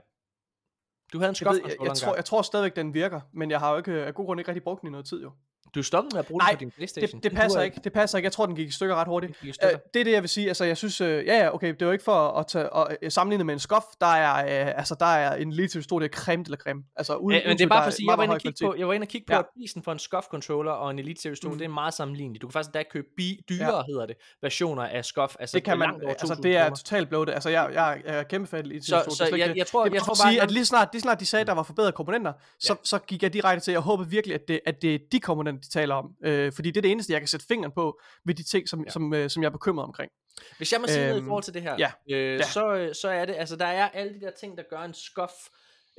[1.13, 3.51] Du havde en jeg, skof ved, jeg, jeg, tror, jeg tror stadigvæk, den virker, men
[3.51, 5.31] jeg har jo ikke af god grund ikke rigtig brugt den i noget tid jo.
[5.75, 7.21] Du stoppede med at bruge Nej, den på din Playstation.
[7.21, 8.25] Det, det passer ikke, det passer ikke.
[8.25, 9.29] Jeg tror, den gik i stykker ret hurtigt.
[9.33, 9.77] Det gik i Øh, stykker.
[9.93, 10.47] det er det, jeg vil sige.
[10.47, 13.11] Altså, jeg synes, øh, ja, ja, okay, det var ikke for at tage, og, øh,
[13.11, 13.83] sammenligne med en skof.
[14.01, 16.83] Der er, øh, altså, der er en lille stor, det er creme eller creme.
[16.95, 18.41] Altså, uden, Ja, men det er bare der for at sige, jeg var, inde og
[18.41, 19.39] kigge på, jeg var inde og kigge på, Ja.
[19.39, 21.57] at prisen for en SCUF controller og en Elite Series 2, Mm.
[21.57, 22.41] det er meget sammenligneligt.
[22.41, 25.35] Du kan faktisk da købe bi- dyrere, hedder det, versioner af SCUF.
[25.39, 27.29] Altså det kan man, altså 2.000 det er totalt blået.
[27.29, 29.99] Altså, jeg, jeg, jeg er kæmpe fan i Så- så jeg- jeg tror- jeg bare
[29.99, 31.63] tror bare, at sige, at- at lige snart, lige snart de sagde, at der var
[31.63, 34.95] forbedrede komponenter, så, så gik jeg direkte til, jeg håber virkelig, at det, at det
[34.95, 36.15] er de komponenter, de taler om.
[36.23, 38.83] Øh, fordi det er det eneste, jeg kan sætte fingeren på ved de ting, som,
[38.83, 38.89] Ja.
[38.89, 40.11] som, øh, som jeg er bekymret omkring.
[40.57, 42.43] Hvis jeg må sige noget i Øhm, forhold til det her, ja, øh, ja.
[42.43, 44.93] Så, øh, så er det, altså der er alle de der ting, der gør en
[44.93, 45.31] SCUF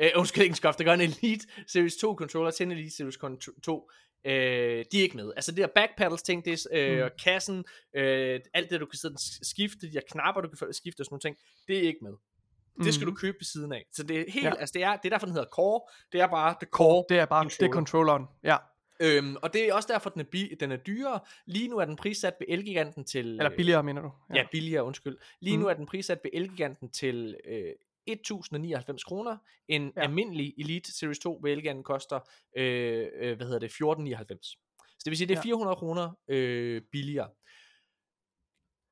[0.02, 2.96] Øh, undskyld, ikke en SCUF, der gør en Elite Series 2 controller til en Elite
[2.96, 3.18] Series
[3.62, 3.90] 2.
[4.26, 4.32] Øh,
[4.92, 5.32] de er ikke med.
[5.36, 7.10] Altså det der backpedals ting, det er øh, mm.
[7.24, 7.64] kassen,
[7.96, 11.04] øh, alt det du kan sidde og skifte, de her knapper du kan skifte og
[11.04, 11.36] sådan nogle ting,
[11.68, 12.12] det er ikke med.
[12.84, 13.14] Det skal mm.
[13.14, 13.84] du købe ved siden af.
[13.92, 14.54] Så det er helt, ja.
[14.54, 15.80] altså det er, det er derfor den hedder Core,
[16.12, 17.04] det er bare the Core.
[17.08, 17.66] Det er bare, controller.
[17.66, 18.56] det er controlleren, ja.
[19.02, 21.20] Øhm, og det er også derfor, den er, bi- den er dyrere.
[21.46, 23.26] Lige nu er den prissat ved Elgiganten til...
[23.26, 24.10] Eller billigere, mener du?
[24.30, 25.18] Ja, ja billigere, undskyld.
[25.40, 25.62] Lige mm.
[25.62, 27.72] nu er den prissat ved Elgiganten til øh,
[28.06, 29.36] 1099 kroner.
[29.68, 30.02] En ja.
[30.02, 32.20] almindelig Elite Series 2 ved Elgiganten koster,
[32.56, 34.46] øh, øh, hvad hedder det, 1499.
[34.46, 37.28] Så det vil sige, det er 400 kroner øh, billigere.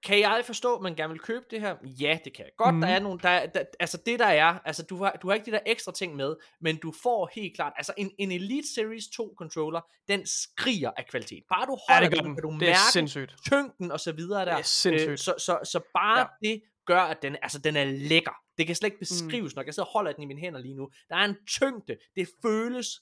[0.08, 1.76] Kan jeg forstå, at man gerne vil købe det her?
[1.82, 2.74] Ja, det kan jeg godt.
[2.74, 2.80] Mm.
[2.80, 5.46] Der er nogle, der, der, altså det der er, altså du har, du har ikke
[5.46, 9.08] de der ekstra ting med, men du får helt klart, altså en, en Elite Series
[9.08, 11.42] 2 controller, den skriger af kvalitet.
[11.48, 13.34] Bare du holder ja, det den, kan du det mærke sindssygt.
[13.46, 14.52] tyngden og så videre der.
[14.52, 15.10] Det er sindssygt.
[15.10, 16.48] Øh, så, så, så bare ja.
[16.48, 18.34] det gør, at den, altså, den er lækker.
[18.58, 19.56] Det kan slet ikke beskrives, mm.
[19.58, 20.90] når jeg sidder og holder den i mine hænder lige nu.
[21.08, 21.96] Der er en tyngde.
[22.16, 23.00] Det føles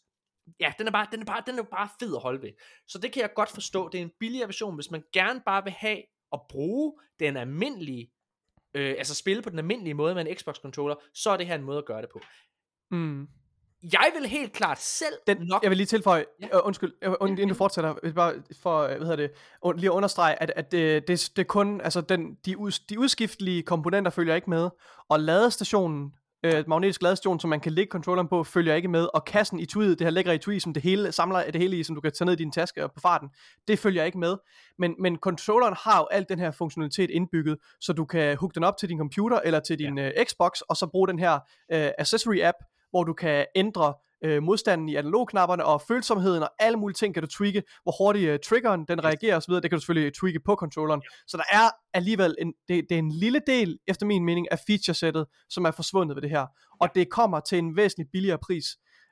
[0.61, 2.53] ja, den er, bare, den, er bare, den er bare fed at holde ved.
[2.89, 3.89] Så det kan jeg godt forstå.
[3.89, 8.11] Det er en billigere version, hvis man gerne bare vil have at bruge den almindelige,
[8.75, 11.55] øh, altså spille på den almindelige måde med en Xbox controller, så er det her
[11.55, 12.21] en måde at gøre det på.
[12.91, 13.29] Mm.
[13.83, 15.63] Jeg vil helt klart selv den, nok...
[15.63, 16.59] Jeg vil lige tilføje, ja.
[16.59, 19.31] uh, undskyld, uh, inden du fortsætter, bare for, uh, hvad hedder det,
[19.65, 22.71] uh, lige at understrege, at, at det, det, det er kun, altså den, de, ud,
[22.89, 24.71] de udskiftelige komponenter følger ikke med,
[25.09, 26.13] og ladestationen
[26.55, 29.67] øh, magnetisk ladestation, som man kan lægge controlleren på, følger ikke med, og kassen i
[29.67, 32.01] tweetet, det her lækker i tweet, som det hele samler det hele i, som du
[32.01, 33.29] kan tage ned i din taske og på farten,
[33.69, 34.37] det følger ikke med.
[34.79, 38.65] Men, men controlleren har jo alt den her funktionalitet indbygget, så du kan hooke den
[38.65, 40.09] op til din computer eller til din ja.
[40.09, 42.57] uh, Xbox, og så bruge den her uh, accessory app,
[42.91, 43.95] hvor du kan ændre
[44.27, 48.31] øh, modstanden i analogknapperne og følsomheden og alle mulige ting kan du tweake, hvor hurtigt
[48.31, 51.03] uh, triggeren den reagerer osv., det kan du selvfølgelig tweake på controlleren.
[51.27, 54.59] Så der er alligevel en, det, det er en lille del, efter min mening, af
[54.67, 56.47] featuresættet, som er forsvundet ved det her.
[56.81, 58.67] Og det kommer til en væsentlig billigere pris.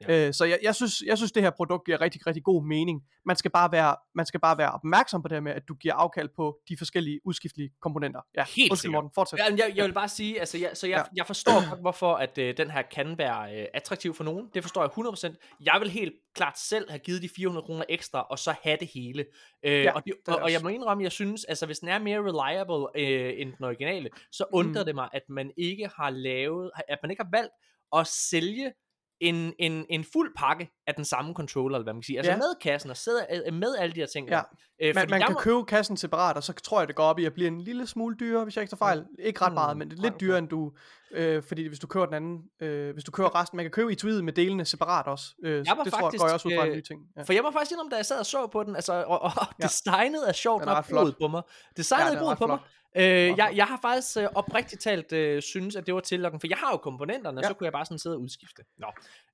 [0.09, 0.27] Ja.
[0.27, 3.03] Øh, så jeg, jeg, synes, jeg synes, det her produkt giver rigtig, rigtig god mening.
[3.27, 5.95] Man skal bare være, man skal bare være opmærksom på det med, at du giver
[5.95, 8.21] afkald på de forskellige udskiftelige komponenter.
[8.37, 9.39] Ja, Helt Undskyld, Morten, fortsæt.
[9.39, 11.16] Ja, jeg, jeg vil bare sige, altså, jeg, så jeg, ja.
[11.16, 14.49] jeg forstår godt, hvorfor at øh, den her kan være øh, attraktiv for nogen.
[14.55, 15.59] Det forstår jeg 100%.
[15.61, 18.89] Jeg vil helt klart selv have givet de 400 kroner ekstra, og så have det
[18.95, 19.25] hele.
[19.62, 21.99] Øh, ja, og, de, og, og jeg må indrømme, jeg synes, altså hvis den er
[21.99, 24.87] mere reliable øh, end den originale, så undrer mm.
[24.87, 27.53] det mig, at man ikke har lavet, at man ikke har valgt
[27.97, 28.73] at sælge
[29.20, 32.19] en, en, en fuld pakke af den samme controller, eller hvad man kan sige.
[32.19, 32.36] Altså ja.
[32.36, 34.28] med kassen og sidder øh, med alle de her ting.
[34.28, 34.41] Ja.
[34.82, 35.39] Øh, man man kan må...
[35.39, 37.86] købe kassen separat, og så tror jeg, det går op i at blive en lille
[37.86, 39.01] smule dyrere, hvis jeg ikke tager fejl.
[39.01, 39.07] Mm.
[39.19, 40.73] Ikke ret meget, men det er lidt dyrere, end du...
[41.12, 42.43] Øh, fordi hvis du køber den anden...
[42.61, 45.35] Øh, hvis du køber resten, man kan købe i tweetet med delene separat også.
[45.45, 47.01] Øh, jeg det faktisk, tror jeg, går jeg også ud fra øh, en ny ting.
[47.16, 47.23] Ja.
[47.23, 49.32] For jeg var faktisk indrømme, da jeg sad og så på den, altså, og, og,
[49.36, 49.66] og ja.
[49.66, 50.89] designet er sjovt nok
[51.20, 51.43] på mig.
[51.77, 52.49] Designet ja, er på flot.
[52.49, 52.59] mig.
[52.97, 56.47] Øh, jeg, jeg har faktisk øh, oprigtigt talt øh, synes, at det var tillokken, for
[56.47, 57.49] jeg har jo komponenterne, ja.
[57.49, 58.62] så kunne jeg bare sådan sidde og udskifte.
[58.79, 58.87] Nå.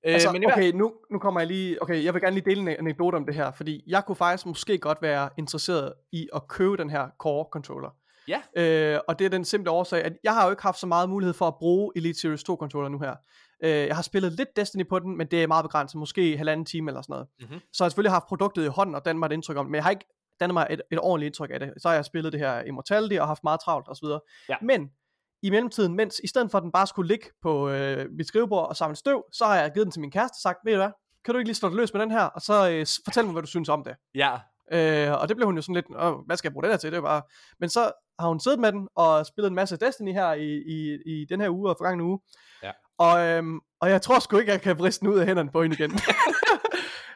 [0.06, 2.60] Øh, altså, men okay, nu, nu kommer jeg lige, okay, jeg vil gerne lige dele
[2.60, 6.48] en anekdote om det her, fordi jeg kunne faktisk måske godt være interesseret i at
[6.48, 7.90] købe den her Core controller.
[8.28, 8.40] Ja.
[8.56, 11.08] Øh, og det er den simple årsag, at jeg har jo ikke haft så meget
[11.08, 13.14] mulighed for at bruge Elite Series 2 controller nu her.
[13.64, 16.66] Øh, jeg har spillet lidt Destiny på den, men det er meget begrænset, måske halvanden
[16.66, 17.26] time eller sådan noget.
[17.40, 17.60] Mm-hmm.
[17.72, 19.74] Så jeg har selvfølgelig haft produktet i hånden og dannet mig et indtryk om men
[19.74, 20.06] jeg har ikke
[20.40, 21.72] dannet mig et, et ordentligt indtryk af det.
[21.78, 24.06] Så har jeg spillet det her Immortality og haft meget travlt osv.
[24.48, 24.56] Ja.
[24.62, 24.90] Men
[25.42, 28.68] i mellemtiden, mens i stedet for at den bare skulle ligge på øh, mit skrivebord
[28.68, 30.78] og samle støv, så har jeg givet den til min kæreste og sagt, ved du
[30.78, 30.90] hvad,
[31.24, 33.32] kan du ikke lige slå dig løs med den her, og så øh, fortæl mig,
[33.32, 33.94] hvad du synes om det.
[34.14, 34.32] Ja.
[34.72, 36.78] Øh, og det blev hun jo sådan lidt, Åh, hvad skal jeg bruge den her
[36.78, 36.92] til?
[36.92, 37.22] Det er bare...
[37.60, 40.98] Men så har hun siddet med den og spillet en masse Destiny her i, i,
[41.06, 42.20] i den her uge og forgangne uge.
[42.62, 42.70] Ja.
[42.98, 45.62] Og, øhm, og jeg tror sgu ikke, jeg kan vriste den ud af hænderne på
[45.62, 45.90] hende igen.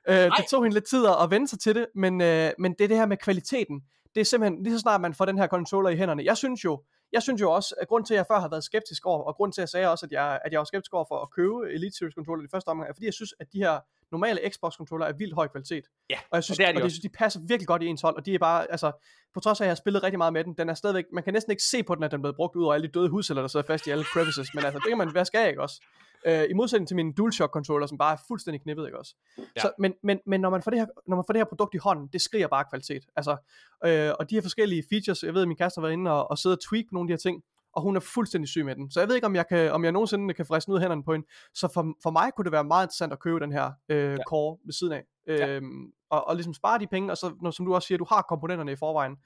[0.09, 2.85] øh, det tog hende lidt tid at vende sig til det, men, øh, men det
[2.85, 3.83] er det her med kvaliteten.
[4.15, 6.25] Det er simpelthen, lige så snart man får den her controller i hænderne.
[6.25, 6.83] Jeg synes jo,
[7.13, 9.35] jeg synes jo også, at grund til, at jeg før har været skeptisk over, og
[9.35, 11.31] grund til, at jeg sagde også, at jeg, at jeg var skeptisk over for at
[11.31, 13.81] købe Elite Series controller i første omgang, er fordi jeg synes, at de her
[14.13, 15.85] normale Xbox controller er vildt høj kvalitet.
[16.11, 17.83] Ja, og jeg synes, og det er de, og jeg synes, de passer virkelig godt
[17.83, 18.93] i ens hold, og de er bare, altså,
[19.35, 21.25] på trods af, at jeg har spillet rigtig meget med den, den er stadigvæk, man
[21.25, 22.93] kan næsten ikke se på den, at den er blevet brugt ud over alle de
[22.93, 25.49] døde hudceller, der sidder fast i alle crevices, men altså, det kan man være skal
[25.49, 25.81] ikke også.
[26.27, 29.15] Øh, I modsætning til min DualShock controller, som bare er fuldstændig knippet, ikke også?
[29.39, 29.61] Ja.
[29.61, 31.75] Så, men, men, men når, man får det her, når man får det her produkt
[31.75, 33.03] i hånden, det skriger bare kvalitet.
[33.17, 33.37] Altså,
[33.85, 36.31] øh, og de her forskellige features, jeg ved, at min kæreste har været inde og,
[36.31, 37.43] og sidde og tweak nogle af de her ting,
[37.73, 38.91] og hun er fuldstændig syg med den.
[38.91, 41.13] Så jeg ved ikke, om jeg, kan, om jeg nogensinde kan friste ud hænderne på
[41.13, 41.27] hende.
[41.55, 44.17] Så for, for mig kunne det være meget interessant at købe den her øh, ja.
[44.27, 45.05] core ved siden af.
[45.27, 45.49] Ja.
[45.49, 48.07] Øhm, og, og ligesom spare de penge, og så, når, som du også siger, du
[48.09, 49.17] har komponenterne i forvejen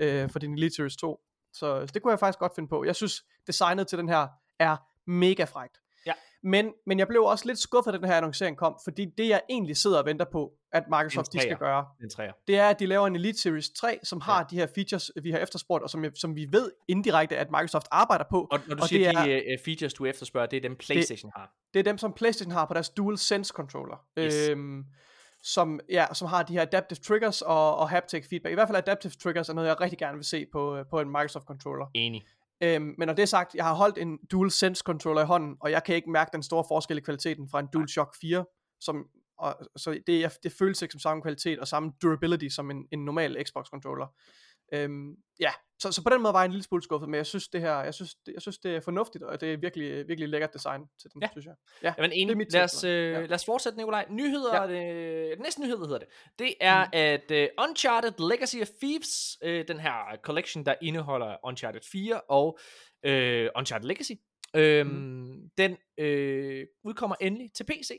[0.00, 1.20] øh, for din Elite Series 2.
[1.52, 2.84] Så, så det kunne jeg faktisk godt finde på.
[2.84, 4.28] Jeg synes, designet til den her
[4.58, 4.76] er
[5.06, 5.80] mega frægt.
[6.46, 9.40] Men, men jeg blev også lidt skuffet, da den her annoncering kom, fordi det jeg
[9.50, 11.86] egentlig sidder og venter på, at Microsoft de skal gøre,
[12.46, 14.44] det er, at de laver en Elite Series 3, som har Ja.
[14.50, 18.24] de her features, vi har efterspurgt, og som, som vi ved indirekte, at Microsoft arbejder
[18.30, 18.48] på.
[18.50, 21.32] Og når du Og siger, det de uh, features, du efterspørger, det er dem PlayStation
[21.36, 21.54] har.
[21.74, 23.96] Det er dem, som PlayStation har på deres DualSense controller.
[24.18, 24.48] Yes.
[24.48, 24.84] Øhm,
[25.42, 28.52] som, ja, som har de her adaptive triggers og, og haptic feedback.
[28.52, 31.00] I hvert fald adaptive triggers er noget, jeg rigtig gerne vil se på, øh, på
[31.00, 31.86] en Microsoft controller.
[31.94, 32.26] Enig.
[32.60, 35.70] Øhm, men når det er sagt, jeg har holdt en DualSense controller i hånden, og
[35.70, 38.44] jeg kan ikke mærke den store forskel i kvaliteten fra en DualShock 4,
[38.80, 39.06] som,
[39.38, 43.04] og, så det, det føles ikke som samme kvalitet og samme durability som en, en
[43.04, 44.06] normal Xbox controller.
[44.72, 47.26] Øhm, ja, så, så på den måde var jeg en lille smule skuffet, men jeg
[47.26, 50.08] synes det her, jeg synes, det, jeg synes det er fornuftigt, og det er virkelig,
[50.08, 51.28] virkelig lækkert design til den, Ja.
[51.32, 51.54] synes jeg.
[51.82, 52.36] Ja, Jamen det er enig.
[52.36, 53.20] mit Lad os, øh, Ja.
[53.20, 54.06] lad os fortsætte, Nikolaj.
[54.10, 55.30] Nyheder, Ja.
[55.32, 56.08] øh, næste nyhed hedder det.
[56.38, 56.90] Det er, mm.
[56.92, 62.58] at øh, Uncharted Legacy of Thieves, øh, den her collection, der indeholder Uncharted 4 og
[63.04, 64.12] øh, Uncharted Legacy,
[64.56, 65.50] øh, mm.
[65.58, 67.90] den øh, udkommer endelig til PC.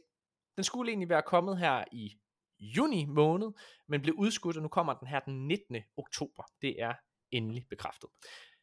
[0.55, 2.11] Den skulle egentlig være kommet her i
[2.59, 3.51] juni måned,
[3.87, 5.75] men blev udskudt, og nu kommer den her den 19.
[5.97, 6.43] oktober.
[6.61, 6.93] Det er
[7.31, 8.09] endelig bekræftet.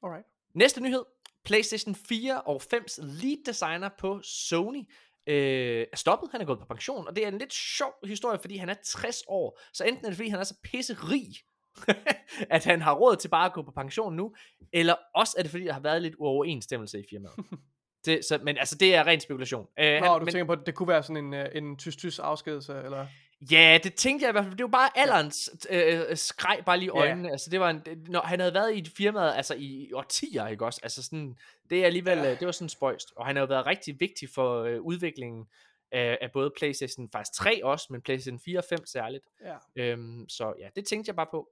[0.02, 0.26] Alright.
[0.54, 1.04] Næste nyhed.
[1.44, 4.82] PlayStation 4 og 5's lead designer på Sony
[5.26, 6.28] øh, er stoppet.
[6.32, 8.74] Han er gået på pension, og det er en lidt sjov historie, fordi han er
[8.84, 9.60] 60 år.
[9.72, 11.34] Så enten er det, fordi han er så pisserig,
[12.56, 14.34] at han har råd til bare at gå på pension nu,
[14.72, 17.34] eller også er det, fordi der har været lidt uoverensstemmelse i firmaet.
[18.06, 19.66] det, så, men altså, det er ren spekulation.
[19.78, 22.20] Øh, Nå, du men, tænker på, at det kunne være sådan en, øh, en tysk-tysk
[22.22, 23.06] afskedelse, eller?
[23.50, 24.56] Ja, det tænkte jeg i hvert fald.
[24.56, 27.00] Det var bare alderens øh, øh, skreg bare lige i Ja.
[27.00, 27.30] øjnene.
[27.30, 30.64] Altså, det var en, når han havde været i et firma altså i årtier, ikke
[30.64, 30.80] også?
[30.82, 31.38] Altså sådan,
[31.70, 32.24] det er alligevel, Ja.
[32.24, 32.34] ja.
[32.34, 33.12] det var sådan spøjst.
[33.16, 35.46] Og han har jo været rigtig vigtig for øh, udviklingen
[35.92, 39.24] af, af både PlayStation faktisk 3 også, men PlayStation 4 og 5 særligt.
[39.44, 39.56] Ja.
[39.76, 41.48] Øhm, så ja, det tænkte jeg bare på.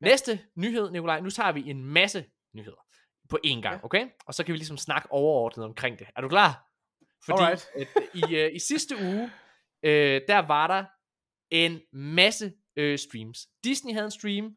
[0.00, 1.20] Næste nyhed, Nikolaj.
[1.20, 2.24] Nu tager vi en masse
[2.54, 2.86] nyheder
[3.28, 3.84] på én gang, Ja.
[3.84, 4.06] okay?
[4.26, 6.06] Og så kan vi ligesom snakke overordnet omkring det.
[6.16, 6.68] Er du klar?
[7.24, 7.68] Fordi Alright.
[7.76, 9.30] at, i, øh, i sidste uge,
[9.82, 10.84] øh, der var der
[11.50, 13.48] en masse øh, streams.
[13.64, 14.56] Disney havde en stream,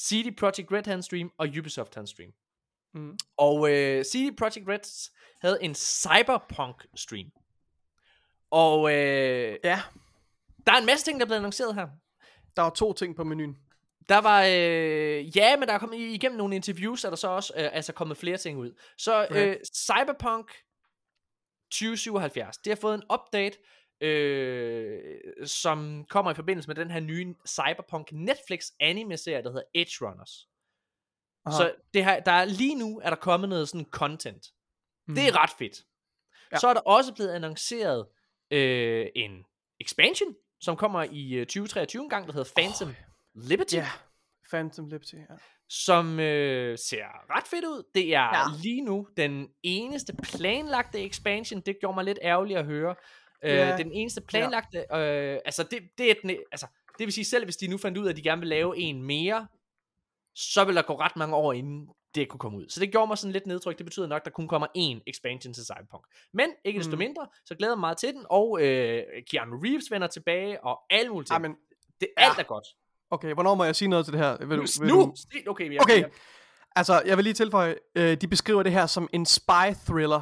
[0.00, 2.30] CD Projekt Red havde en stream, og Ubisoft havde en stream.
[2.94, 3.18] Mm.
[3.36, 7.30] Og øh, CD Projekt Red havde en Cyberpunk stream.
[8.50, 9.82] Og øh, Ja,
[10.66, 11.88] der er en masse ting, der er blevet annonceret her.
[12.56, 13.56] der var to ting på menuen.
[14.08, 17.52] Der var, øh, ja, men der er kommet igennem nogle interviews, er der så også
[17.56, 18.72] øh, altså kommet flere ting ud.
[18.98, 19.76] Så øh, Right.
[19.76, 20.52] Cyberpunk
[21.70, 23.58] 2077, det har fået en update,
[24.00, 30.06] øh, som kommer i forbindelse med den her nye Cyberpunk Netflix anime-serie, der hedder Edge
[30.06, 30.48] Runners.
[31.46, 31.56] Aha.
[31.56, 34.46] Så det her, der er, lige nu er der kommet noget sådan content.
[35.06, 35.14] Mm.
[35.14, 35.84] Det er ret fedt.
[36.52, 36.58] Ja.
[36.58, 38.06] Så er der også blevet annonceret
[38.50, 39.44] øh, en
[39.80, 42.94] expansion, som kommer i øh, 2023 en gang, der hedder Phantom oh,
[43.34, 43.88] Liberty, Ja,
[44.50, 45.36] Phantom Liberty, ja.
[45.68, 47.82] som øh, ser ret fedt ud.
[47.94, 48.44] Det er ja.
[48.62, 51.60] lige nu den eneste planlagte expansion.
[51.60, 52.94] Det gjorde mig lidt ærgerligt at høre.
[53.44, 53.56] Øh, Ja.
[53.64, 54.78] det er den eneste planlagte.
[54.78, 56.66] Øh, altså, det, det, er den, altså,
[56.98, 58.78] det vil sige, selv hvis de nu fandt ud af, at de gerne vil lave
[58.78, 59.46] en mere,
[60.34, 62.68] så vil der gå ret mange år, inden det kunne komme ud.
[62.68, 63.78] Så det gjorde mig sådan lidt nedtryk.
[63.78, 66.04] Det betyder nok, at der kun kommer én expansion til Cyberpunk.
[66.32, 66.98] Men ikke desto Mm.
[66.98, 68.24] mindre, så glæder jeg mig meget til den.
[68.30, 71.32] Og øh, Keanu Reeves vender tilbage, og alle mulige ting.
[71.34, 71.56] Ej, men,
[72.00, 72.24] det, ja.
[72.28, 72.66] alt er godt.
[73.10, 74.36] okay, hvornår må jeg sige noget til det her?
[74.46, 74.94] Vil, Nu, vil nu,
[75.44, 76.10] du- okay, jeg, Okay, jeg,
[76.76, 80.20] altså, jeg vil lige tilføje, øh, de beskriver det her som en spy-thriller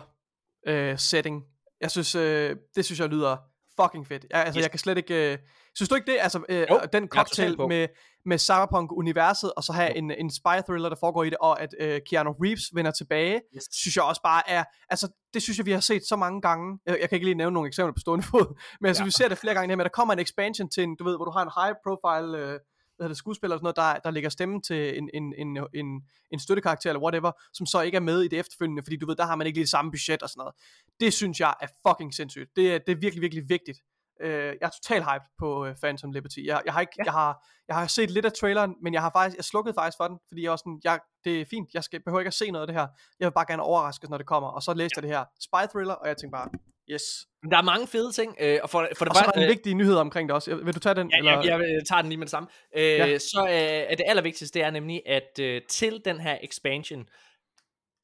[0.67, 1.45] øh, setting.
[1.81, 3.37] Jeg synes, øh, det synes jeg lyder
[3.81, 4.27] fucking fedt.
[4.31, 4.63] Jeg, altså, Yes.
[4.65, 5.33] jeg kan slet ikke...
[5.33, 5.39] Øh,
[5.75, 6.19] synes du ikke det?
[6.21, 7.89] Altså, øh, Jo, den cocktail med,
[8.25, 12.01] med Cyberpunk-universet, og så have en, en spy-thriller, der foregår i det, og at øh,
[12.11, 13.65] Keanu Reeves vender tilbage, Yes.
[13.73, 14.65] synes jeg også bare er...
[14.91, 16.79] Altså, det synes jeg, vi har set så mange gange.
[16.87, 19.05] Jeg, jeg kan ikke lige nævne nogle eksempler på stående fod, men altså, Ja.
[19.05, 21.17] vi ser det flere gange her, men der kommer en expansion til en, du ved,
[21.17, 22.53] hvor du har en high-profile...
[22.53, 22.61] Øh,
[22.99, 26.03] hvad det, skuespiller eller sådan noget, der, der lægger stemme til en, en, en, en,
[26.31, 29.17] en støttekarakter eller whatever, som så ikke er med i det efterfølgende, fordi du ved,
[29.17, 30.55] der har man ikke lige det samme budget og sådan noget.
[31.01, 32.51] Det synes jeg er fucking sindssygt.
[32.57, 33.79] Det, er- det er virkelig, virkelig vigtigt.
[34.25, 36.39] Uh, jeg er totalt hyped på uh, Phantom Liberty.
[36.45, 37.05] Jeg, jeg, har ikke, ja.
[37.05, 39.97] jeg, har, jeg har set lidt af traileren, men jeg har faktisk, jeg slukkede faktisk
[39.97, 42.35] for den, fordi jeg var sådan, jeg, det er fint, jeg skal, behøver ikke at
[42.35, 42.87] se noget af det her.
[43.21, 44.49] Jeg vil bare gerne overraskes, når det kommer.
[44.49, 46.49] Og så læste jeg det her spy thriller, og jeg tænkte bare,
[46.91, 47.03] yes.
[47.51, 49.47] Der er mange fede ting, øh, og for, for det Og så var første, der
[49.47, 50.57] en vigtig nyhed omkring det også.
[50.57, 51.11] Vil du tage den?
[51.11, 51.33] Ja, eller?
[51.33, 52.49] jeg, jeg, jeg tager den lige med det samme.
[52.77, 53.07] Øh, Ja.
[53.07, 53.19] ja.
[53.19, 57.09] Så øh, er det allervigtigste, det er nemlig, at øh, til den her expansion,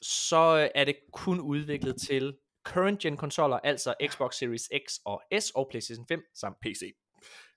[0.03, 5.23] så øh, er det kun udviklet til current gen konsoller, altså Xbox Series X og
[5.41, 6.93] S og PlayStation 5 samt PC.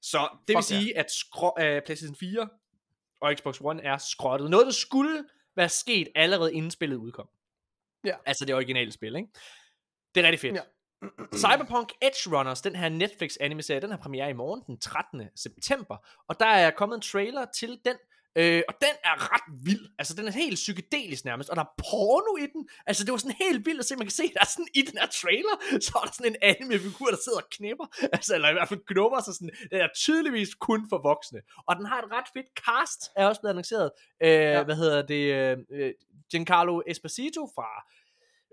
[0.01, 2.49] Så det vil Fuck sige, at skro- øh, PlayStation 4
[3.21, 4.49] og Xbox One er skrottet.
[4.49, 5.23] Noget, der skulle
[5.55, 7.27] være sket allerede inden spillet udkom.
[8.05, 8.15] Ja.
[8.25, 9.27] Altså det originale spil, ikke?
[10.15, 10.55] Det er rigtig fedt.
[10.55, 10.61] Ja.
[11.35, 15.21] Cyberpunk Edge Runners, den her Netflix anime-serie, den har premiere i morgen den 13.
[15.35, 17.95] september, og der er kommet en trailer til den,
[18.37, 19.87] Øh, og den er ret vild.
[19.99, 21.49] Altså, den er helt psykedelisk nærmest.
[21.49, 22.69] Og der er porno i den.
[22.87, 23.95] Altså, det var sådan helt vildt at se.
[23.95, 25.55] Man kan se, der er sådan i den her trailer,
[25.85, 27.85] så er der sådan en anime-figur, der sidder og knipper.
[28.13, 29.51] Altså, eller i hvert fald knupper sig sådan.
[29.71, 31.39] Den er tydeligvis kun for voksne.
[31.67, 33.91] Og den har et ret fedt cast, er også blevet annonceret.
[34.23, 34.63] Øh, ja.
[34.63, 35.23] Hvad hedder det?
[35.71, 35.93] Øh,
[36.31, 37.69] Giancarlo Esposito fra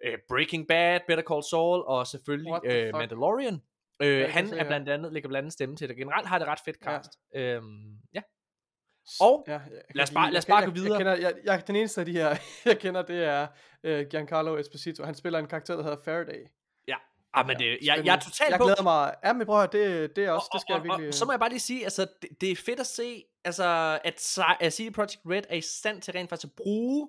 [0.05, 3.63] øh, Breaking Bad, Better Call Saul, og selvfølgelig øh, Mandalorian.
[4.03, 5.97] Øh, han er blandt andet, ligger blandt andet stemme til det.
[5.97, 7.11] Generelt har det ret fedt cast.
[7.35, 7.41] Ja.
[7.41, 8.21] Øhm, ja.
[9.21, 9.61] Og ja,
[9.95, 10.93] lad os bare, lad os bare jeg, gå videre.
[10.93, 13.47] Jeg, kender, jeg, jeg, den eneste af de her, jeg kender, det er
[13.85, 15.05] uh, Giancarlo Esposito.
[15.05, 16.47] Han spiller en karakter, der hedder Faraday.
[16.89, 16.97] Ja,
[17.35, 18.69] ah, men det, jeg, jeg, jeg er totalt jeg på.
[18.69, 19.15] Jeg glæder mig.
[19.25, 21.09] Ja, men prøv at det, det er også, og, det skal og, jeg virkelig...
[21.09, 23.99] Og, så må jeg bare lige sige, altså, det, det er fedt at se, altså,
[24.05, 27.09] at, at CD Projekt Red er i stand til rent faktisk at bruge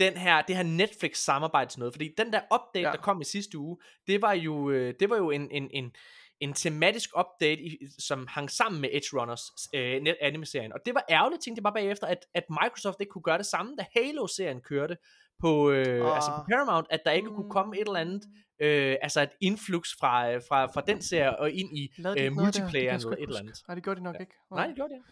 [0.00, 1.94] den her, det her Netflix-samarbejde til noget.
[1.94, 2.92] Fordi den der update, ja.
[2.92, 5.92] der kom i sidste uge, det var jo, øh, det var jo en, en, en,
[6.40, 9.42] en tematisk update, i, som hang sammen med Edge Runners
[9.74, 10.72] øh, anime-serien.
[10.72, 13.46] Og det var ærgerligt, tænkte jeg bare bagefter, at, at Microsoft ikke kunne gøre det
[13.46, 14.96] samme, da Halo-serien kørte
[15.40, 16.16] på, øh, oh.
[16.16, 17.34] altså på Paramount, at der ikke mm.
[17.34, 18.22] kunne komme et eller andet,
[18.60, 22.94] øh, altså et influx fra, øh, fra, fra den serie og ind i øh, multiplayer
[22.94, 23.62] eller et eller andet.
[23.68, 24.20] Nej, det gjorde de nok ja.
[24.20, 24.32] ikke.
[24.50, 25.08] Nej, det gjorde de ikke.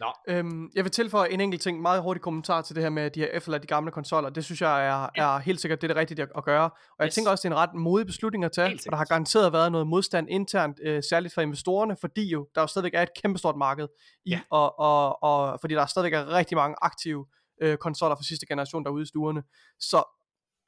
[0.00, 0.12] Nå.
[0.28, 3.14] Øhm, jeg vil tilføje en enkelt ting, meget hurtig kommentar til det her med, at
[3.14, 4.30] de har efterladt de gamle konsoller.
[4.30, 5.34] Det synes jeg er, ja.
[5.34, 6.64] er helt sikkert det, det rigtige at gøre.
[6.64, 7.04] Og yes.
[7.04, 9.52] jeg tænker også, det er en ret modig beslutning at tage, for der har garanteret
[9.52, 13.14] været noget modstand internt, øh, særligt fra investorerne, fordi jo, der jo stadigvæk er et
[13.22, 13.88] kæmpestort marked
[14.24, 14.40] i, ja.
[14.50, 17.26] og, og, og, fordi der stadigvæk er rigtig mange aktive
[17.62, 19.42] øh, konsoller fra sidste generation derude i stuerne.
[19.80, 20.19] Så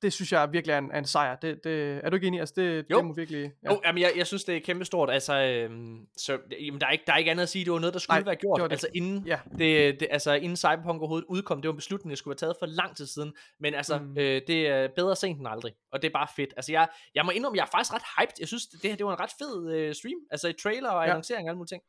[0.02, 1.36] det synes jeg virkelig er en, er en sejr.
[1.36, 2.40] Det, det, er du ikke enig?
[2.40, 2.96] Altså det, jo.
[2.96, 3.52] det må virkelig...
[3.64, 3.72] Ja.
[3.72, 5.10] Jo, jamen jeg, jeg synes, det er kæmpestort.
[5.10, 7.78] Altså, øhm, så, jamen, der, er ikke, der er ikke andet at sige, det var
[7.78, 8.60] noget, der skulle Nej, være gjort.
[8.60, 8.72] Det det.
[8.72, 9.38] Altså, inden, ja.
[9.58, 12.56] det, det, altså, inden Cyberpunk overhovedet udkom, det var en beslutning, der skulle være taget
[12.58, 13.32] for lang tid siden.
[13.60, 14.18] Men altså, mm.
[14.18, 15.72] øh, det er bedre sent end aldrig.
[15.92, 16.54] Og det er bare fedt.
[16.56, 18.34] Altså, jeg, jeg må indrømme, jeg er faktisk ret hyped.
[18.40, 20.18] Jeg synes, det her det var en ret fed øh, stream.
[20.30, 21.10] Altså, et trailer og ja.
[21.10, 21.82] annoncering og alle mulige ting.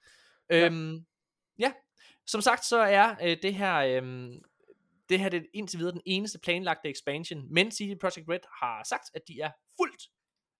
[0.49, 0.65] Ja.
[0.65, 1.05] Øhm,
[1.59, 1.71] ja.
[2.27, 3.75] Som sagt, så er øh, det her...
[3.77, 4.31] Øh,
[5.09, 8.83] det her det er indtil videre den eneste planlagte expansion, men CD Projekt Red har
[8.89, 10.03] sagt, at de er fuldt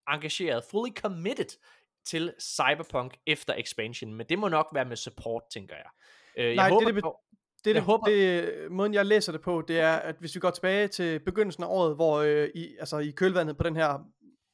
[0.08, 1.58] engageret, fully committed
[2.06, 5.90] til Cyberpunk efter expansion, men det må nok være med support, tænker jeg.
[6.38, 7.04] Øh, jeg Nej, håber det, det,
[7.64, 8.06] det, jeg det, håber...
[8.06, 11.62] det, måden jeg læser det på, det er, at hvis vi går tilbage til begyndelsen
[11.62, 13.98] af året, hvor øh, i, altså i kølvandet på den her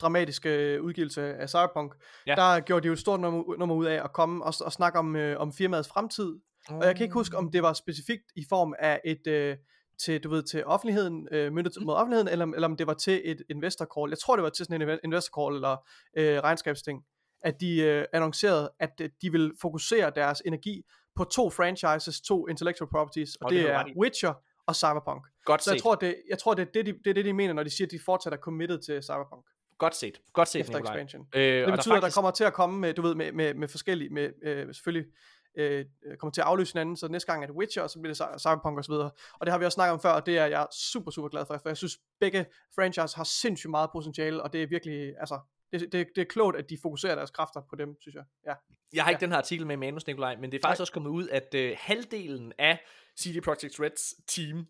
[0.00, 1.94] dramatiske udgivelse af Cyberpunk,
[2.26, 2.34] ja.
[2.34, 4.98] der gjorde de jo et stort nummer, nummer ud af at komme og, og snakke
[4.98, 6.38] om, øh, om firmaets fremtid.
[6.70, 6.76] Mm.
[6.76, 9.56] Og jeg kan ikke huske, om det var specifikt i form af et, øh,
[10.04, 11.86] til, du ved, til offentligheden, øh, myndet mm.
[11.86, 14.10] mod offentligheden, eller, eller om det var til et investor call.
[14.10, 15.76] Jeg tror, det var til sådan en investor call eller
[16.16, 17.04] øh, regnskabsting,
[17.42, 20.82] at de øh, annoncerede, at øh, de vil fokusere deres energi
[21.16, 24.34] på to franchises, to intellectual properties, og, og det, det er Witcher
[24.66, 25.26] og Cyberpunk.
[25.44, 27.32] Godt Så jeg tror, det, jeg tror det, er det, de, det er det, de
[27.32, 29.44] mener, når de siger, at de fortsat er committed til Cyberpunk.
[29.78, 30.20] Godt set.
[30.32, 31.26] Godt set, Efter expansion.
[31.34, 31.96] Øh, det betyder, faktisk...
[31.96, 34.74] at der kommer til at komme med, du ved, med, med, med forskellige, med, øh,
[34.74, 35.12] selvfølgelig
[35.54, 35.84] øh,
[36.18, 38.40] kommer til at afløse hinanden, så næste gang er det Witcher, og så bliver det
[38.40, 39.10] Cyberpunk og så videre.
[39.32, 41.46] Og det har vi også snakket om før, og det er jeg super, super glad
[41.46, 45.40] for, for jeg synes, begge franchises har sindssygt meget potentiale, og det er virkelig, altså,
[45.72, 48.24] det, det, det er klogt, at de fokuserer deres kræfter på dem, synes jeg.
[48.46, 48.54] Ja.
[48.92, 49.26] Jeg har ikke ja.
[49.26, 50.82] den her artikel med manus, Nikolaj, men det er faktisk Nej.
[50.82, 52.78] også kommet ud, at øh, halvdelen af
[53.20, 54.66] CD Projekt Reds team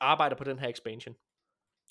[0.00, 1.14] arbejder på den her expansion.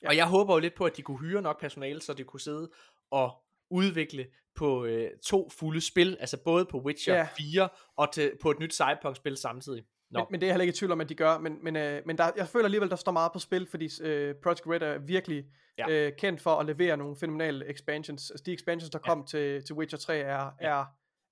[0.01, 0.07] Ja.
[0.07, 2.39] Og jeg håber jo lidt på, at de kunne hyre nok personale, så de kunne
[2.39, 2.71] sidde
[3.11, 7.27] og udvikle på øh, to fulde spil, altså både på Witcher ja.
[7.37, 9.83] 4 og til, på et nyt Cyberpunk-spil samtidig.
[10.11, 10.19] No.
[10.19, 11.75] Men, men det er jeg heller ikke i tvivl om, at de gør, men, men,
[11.75, 14.81] øh, men der, jeg føler alligevel, der står meget på spil, fordi øh, Project Red
[14.81, 15.45] er virkelig
[15.77, 15.89] ja.
[15.89, 18.31] øh, kendt for at levere nogle fænomenale expansions.
[18.31, 19.09] Altså de expansions, der ja.
[19.09, 20.79] kom til, til Witcher 3, er, ja.
[20.79, 20.85] er,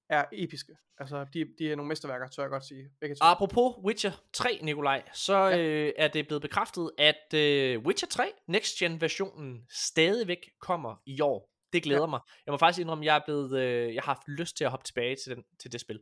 [0.09, 0.73] er episke.
[0.97, 2.89] Altså de, de er nogle mesterværker, tør jeg godt sige.
[3.01, 3.19] Begge to.
[3.21, 5.57] Apropos Witcher 3, Nikolaj, så ja.
[5.57, 11.21] øh, er det blevet bekræftet, at øh, Witcher 3, Next Gen versionen, stadigvæk kommer i
[11.21, 11.48] år.
[11.73, 12.07] Det glæder ja.
[12.07, 12.19] mig.
[12.45, 14.69] Jeg må faktisk indrømme, at jeg er blevet, øh, jeg har haft lyst til at
[14.71, 15.99] hoppe tilbage til, den, til det spil.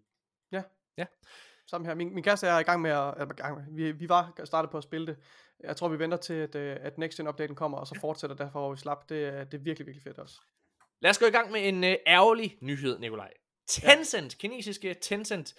[0.51, 0.63] Ja.
[0.97, 1.05] Ja.
[1.69, 1.95] Sammen her.
[1.95, 4.71] Min, min kæreste er i gang med at, eller, gang med, vi, vi var startet
[4.71, 5.17] på at spille det.
[5.63, 8.35] Jeg tror, vi venter til, at, øh, at Next Gen updaten kommer, og så fortsætter
[8.35, 9.09] derfor, hvor vi slap.
[9.09, 10.35] Det, det er virkelig, virkelig fedt også.
[11.01, 13.31] Lad os gå i gang med en øh, ærgerlig nyhed, Nikolaj.
[13.67, 14.37] Tencent, ja.
[14.37, 15.53] kinesiske Tencent,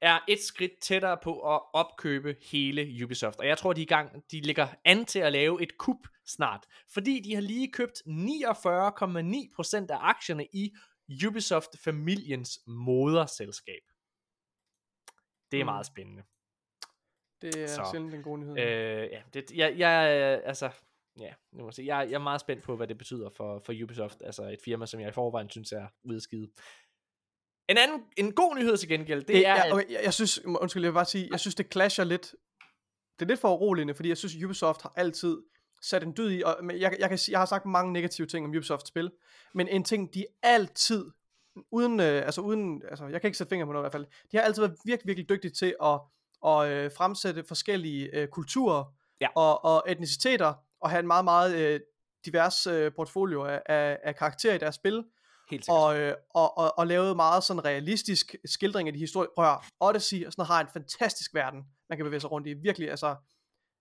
[0.00, 3.38] er et skridt tættere på at opkøbe hele Ubisoft.
[3.38, 5.96] Og jeg tror, de er i gang, de ligger an til at lave et kup
[6.26, 6.66] snart.
[6.94, 10.72] Fordi de har lige købt 49,9% af aktierne i
[11.26, 13.82] Ubisoft-familiens moderselskab.
[15.50, 15.66] Det er mm.
[15.66, 16.22] meget spændende.
[17.42, 18.58] Det er Så, sjældent en god nyhed.
[18.58, 19.92] Øh, ja, det, jeg, jeg,
[20.44, 20.70] altså,
[21.18, 23.58] ja, nu må jeg, sige, jeg, jeg er meget spændt på, hvad det betyder for,
[23.58, 26.50] for Ubisoft, altså et firma, som jeg i forvejen synes er udskidt.
[27.68, 29.54] En anden, en god nyhed til gengæld, det, det er...
[29.54, 32.34] Ja, okay, jeg, jeg synes, undskyld, jeg vil bare sige, jeg synes, det clasher lidt.
[33.18, 35.42] Det er lidt for uroligende, fordi jeg synes, Ubisoft har altid
[35.88, 38.44] sat en dyd i, og jeg, jeg, kan sige, jeg har sagt mange negative ting
[38.46, 39.10] om Ubisoft spil,
[39.54, 41.10] men en ting, de altid,
[41.70, 44.06] uden, øh, altså uden, altså jeg kan ikke sætte fingre på noget i hvert fald,
[44.32, 46.00] de har altid været virkelig, virkelig dygtige til at,
[46.46, 48.84] at øh, fremsætte forskellige øh, kulturer
[49.20, 49.28] Ja.
[49.36, 51.80] og, og etniciteter, og have en meget, meget øh,
[52.26, 55.04] divers øh, portfolio af, af, af karakterer i deres spil,
[55.50, 55.78] Helt sikkert.
[55.80, 59.30] og, øh, og, og, og lavet meget sådan realistisk skildring af de historier.
[59.34, 62.46] Prøv at Odyssey og sådan noget har en fantastisk verden, man kan bevæge sig rundt
[62.46, 62.54] i.
[62.54, 63.16] Virkelig, altså...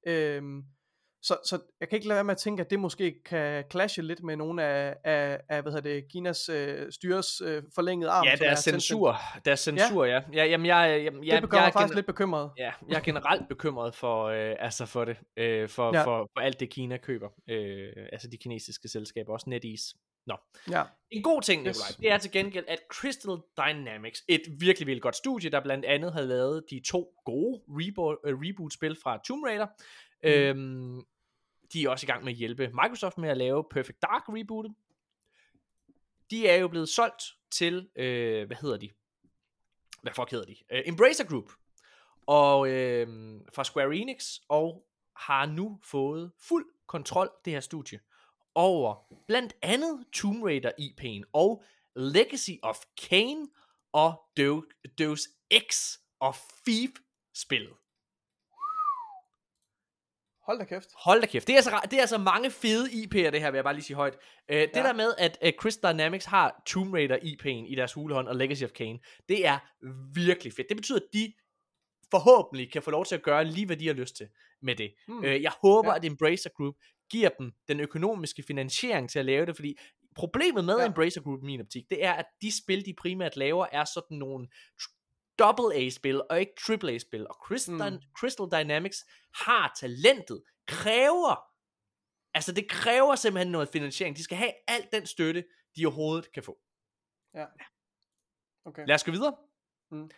[0.08, 0.64] Øhm,
[1.24, 4.02] så, så jeg kan ikke lade være med at tænke, at det måske kan clashe
[4.02, 8.26] lidt med nogle af, af, af hvad hedder det, Kinas øh, styres øh, forlængede arm.
[8.26, 9.18] Ja, der er censur.
[9.46, 10.22] Der er censur, ja.
[10.34, 12.52] ja jamen, jeg, jeg, jeg, Det bekymrer jeg mig faktisk gener- lidt bekymret.
[12.58, 16.00] Ja, jeg er generelt bekymret for, øh, altså for det, øh, for, Ja.
[16.00, 16.06] ja.
[16.06, 19.96] for, for alt det Kina køber, øh, altså de kinesiske selskaber, også NetEase.
[20.28, 20.36] Nå.
[20.72, 20.84] Ja.
[21.12, 21.78] En god ting, Yes.
[21.78, 25.86] Nikolaj, det er til gengæld, at Crystal Dynamics, et virkelig, virkelig godt studie, der blandt
[25.86, 29.68] andet havde lavet de to gode reboot, uh, reboot-spil fra Tomb Raider,
[30.24, 30.30] mm.
[30.30, 31.02] øhm,
[31.74, 34.76] de er også i gang med at hjælpe Microsoft med at lave Perfect Dark rebootet.
[36.32, 38.90] De er jo blevet solgt til, øh, hvad hedder de?
[40.02, 40.56] Hvad fuck hedder de?
[40.74, 41.52] Uh, Embracer Group.
[42.28, 43.08] Og øh,
[43.54, 48.00] fra Square Enix, og har nu fået fuld kontrol, det her studie,
[48.56, 48.96] over
[49.28, 51.64] blandt andet Tomb Raider IP'en, og
[51.96, 52.78] Legacy of
[53.10, 53.48] Kane,
[53.92, 54.64] og Deus,
[54.98, 56.36] Deus Ex og
[56.68, 56.92] Thief
[57.34, 57.74] spillet.
[60.46, 60.90] Hold da kæft.
[60.96, 61.48] Hold da kæft.
[61.48, 63.84] Det er, altså, det er altså mange fede IP'er, det her, vil jeg bare lige
[63.84, 64.14] sige højt.
[64.16, 64.84] Uh, det Ja.
[64.84, 68.64] der med, at uh, Crystal Dynamics har Tomb Raider IP'en i deres hulehånd, og Legacy
[68.64, 69.00] of Kain,
[69.30, 69.60] det er
[70.14, 70.70] virkelig fedt.
[70.70, 71.34] Det betyder, at de
[72.12, 74.28] forhåbentlig kan få lov til at gøre lige, hvad de har lyst til
[74.62, 74.94] med det.
[75.08, 75.18] Hmm.
[75.18, 75.24] Mm.
[75.24, 75.96] Uh, jeg håber, Ja.
[75.98, 76.76] at Embracer Group
[77.12, 79.76] giver dem den økonomiske finansiering til at lave det, fordi
[80.16, 80.86] problemet med ja.
[80.86, 84.18] Embracer Group i min optik, det er, at de spil, de primært laver, er sådan
[84.18, 84.48] nogle
[85.40, 87.28] double A-spil, og ikke triple A-spil.
[87.28, 88.02] Og Crystal, Mm.
[88.20, 88.98] Crystal Dynamics
[89.36, 91.36] har talentet, kræver,
[92.34, 94.18] altså det kræver simpelthen noget finansiering.
[94.18, 95.44] De skal have al den støtte,
[95.76, 96.60] de overhovedet kan få.
[97.34, 97.46] Ja.
[98.66, 98.84] Okay.
[98.88, 99.36] Lad os gå videre.
[99.92, 100.10] Mm.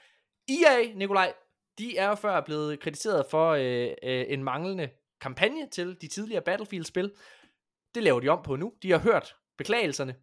[0.50, 1.34] EA, Nikolaj,
[1.78, 4.90] de er jo før blevet kritiseret for øh, øh, en manglende
[5.22, 7.16] kampagne til de tidligere Battlefield-spil.
[7.96, 8.74] Det laver de om på nu.
[8.82, 10.16] De har hørt beklagelserne.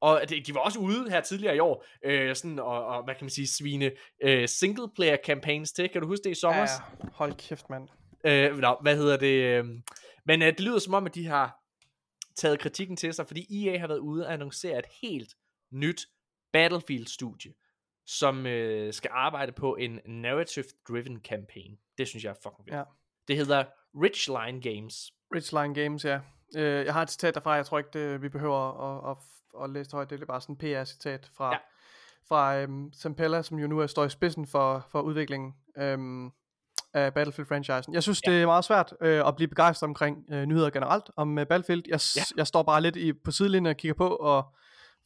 [0.00, 3.14] Og de, de var også ude her tidligere i år, øh, sådan, og, og hvad
[3.14, 5.88] kan man sige, svine øh, single-player campaigns til.
[5.88, 6.60] Kan du huske det i sommer?
[6.60, 7.88] Ja, hold kæft, mand.
[8.24, 9.44] Øh, nå, hvad hedder det?
[9.44, 9.64] Øh,
[10.26, 11.56] men øh, det lyder som om, at de har
[12.36, 15.34] taget kritikken til sig, fordi EA har været ude og annoncere et helt
[15.72, 16.06] nyt
[16.52, 17.52] Battlefield-studie,
[18.06, 21.78] som øh, skal arbejde på en narrative-driven campaign.
[21.98, 22.76] Det synes jeg er fucking fedt.
[22.76, 22.82] Ja.
[23.28, 23.64] Det hedder
[23.94, 24.94] Richline Games.
[25.34, 26.20] Richline Games, ja.
[26.56, 29.16] Øh, jeg har et citat derfra, jeg tror ikke, det, vi behøver at, at,
[29.68, 30.10] læse det højt.
[30.10, 31.58] Det er bare sådan en PR-citat fra, ja.
[32.28, 36.30] Fra øhm, Sampella, som jo nu er står i spidsen for, for udviklingen øhm,
[36.94, 37.94] af Battlefield-franchisen.
[37.94, 38.32] Jeg synes, ja.
[38.32, 41.82] det er meget svært øh, at blive begejstret omkring øh, nyheder generelt om øh, Battlefield.
[41.88, 42.20] Jeg, ja.
[42.20, 42.24] Ja.
[42.36, 44.54] jeg står bare lidt i, på sidelinjen og kigger på, og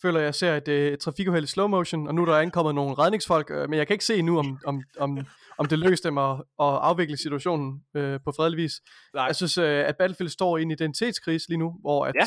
[0.02, 2.38] føler, at jeg ser et, øh, et trafikuheld i slow motion, og nu er der
[2.38, 5.18] ankommet nogle redningsfolk, øh, men jeg kan ikke se nu, om, om, om,
[5.58, 8.72] om det lykkes dem at, at afvikle situationen øh, på fredelig vis.
[9.14, 9.24] Nej.
[9.24, 12.26] Jeg synes, øh, at Battlefield står i en identitetskrise lige nu, hvor at Ja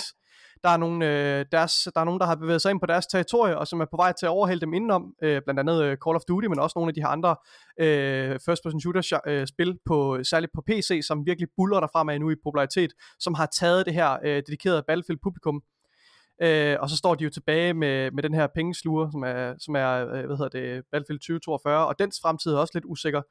[0.64, 3.08] der, er nogen, øh, deres, der er nogen, der har bevæget sig ind på deres
[3.08, 5.98] territorie, og som er på vej til at overhælde dem indenom, øh, blandt andet øh,
[6.06, 7.36] Call of Duty, men også nogle af de her andre
[7.80, 12.36] øh, first-person shooter-spil, øh, på, særligt på PC, som virkelig buller derfra med nu i
[12.44, 15.62] popularitet, som har taget det her øh, dedikerede Battlefield-publikum,
[16.42, 19.76] Øh, og så står de jo tilbage med, med den her pengesluger, som er, som
[19.76, 23.22] er øh, hvad hedder det, Battlefield 2042, og dens fremtid er også lidt usikker.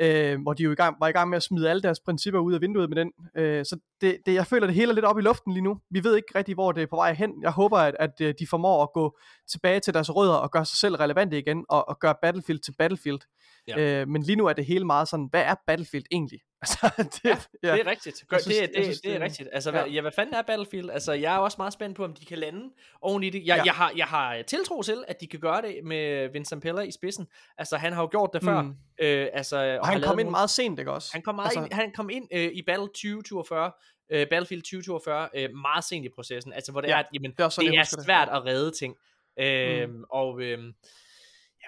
[0.00, 2.40] Øh, hvor de jo i gang, var i gang med at smide alle deres principper
[2.40, 3.12] ud af vinduet med den.
[3.36, 5.80] Øh, så det, det, jeg føler det hele er lidt op i luften lige nu.
[5.90, 7.32] Vi ved ikke rigtig, hvor det er på vej hen.
[7.42, 9.18] Jeg håber, at, at øh, de formår at gå
[9.50, 12.74] tilbage til deres rødder og gøre sig selv relevante igen, og, og gøre Battlefield til
[12.78, 13.20] Battlefield.
[13.68, 14.00] Ja.
[14.00, 16.40] Øh, men lige nu er det hele meget sådan, hvad er Battlefield egentlig?
[16.62, 16.90] Altså,
[17.22, 17.72] det, Ja, Ja.
[17.72, 18.24] Det er rigtigt.
[18.28, 19.48] Gør, synes- det, det, synes, det er det- rigtigt.
[19.52, 19.80] Altså, ja.
[19.82, 20.90] Hvad, ja, hvad fanden er Battlefield?
[20.90, 22.70] Altså, jeg er også meget spændt på, om de kan lande
[23.02, 23.46] oven i det.
[23.46, 23.62] Jeg, Ja.
[23.64, 26.90] jeg, har, jeg har tiltro til, at de kan gøre det med Vincent Pella i
[26.90, 27.26] spidsen.
[27.58, 28.62] Altså, han har jo gjort det før.
[28.62, 28.74] Mm.
[29.00, 31.08] Øh, altså, og Og har han kom ind nogle- meget sent, ikke også?
[31.12, 33.72] Han kom, meget Altså- ind, han kom ind øh, i Battle 2042,
[34.10, 37.30] øh, Battlefield 2042 øh, meget sent i processen, altså hvor det Ja, er, at jamen,
[37.30, 38.04] det er sådan, det er husker det.
[38.04, 38.96] svært at redde ting.
[39.40, 40.04] Øh, mm.
[40.10, 40.58] Og øh,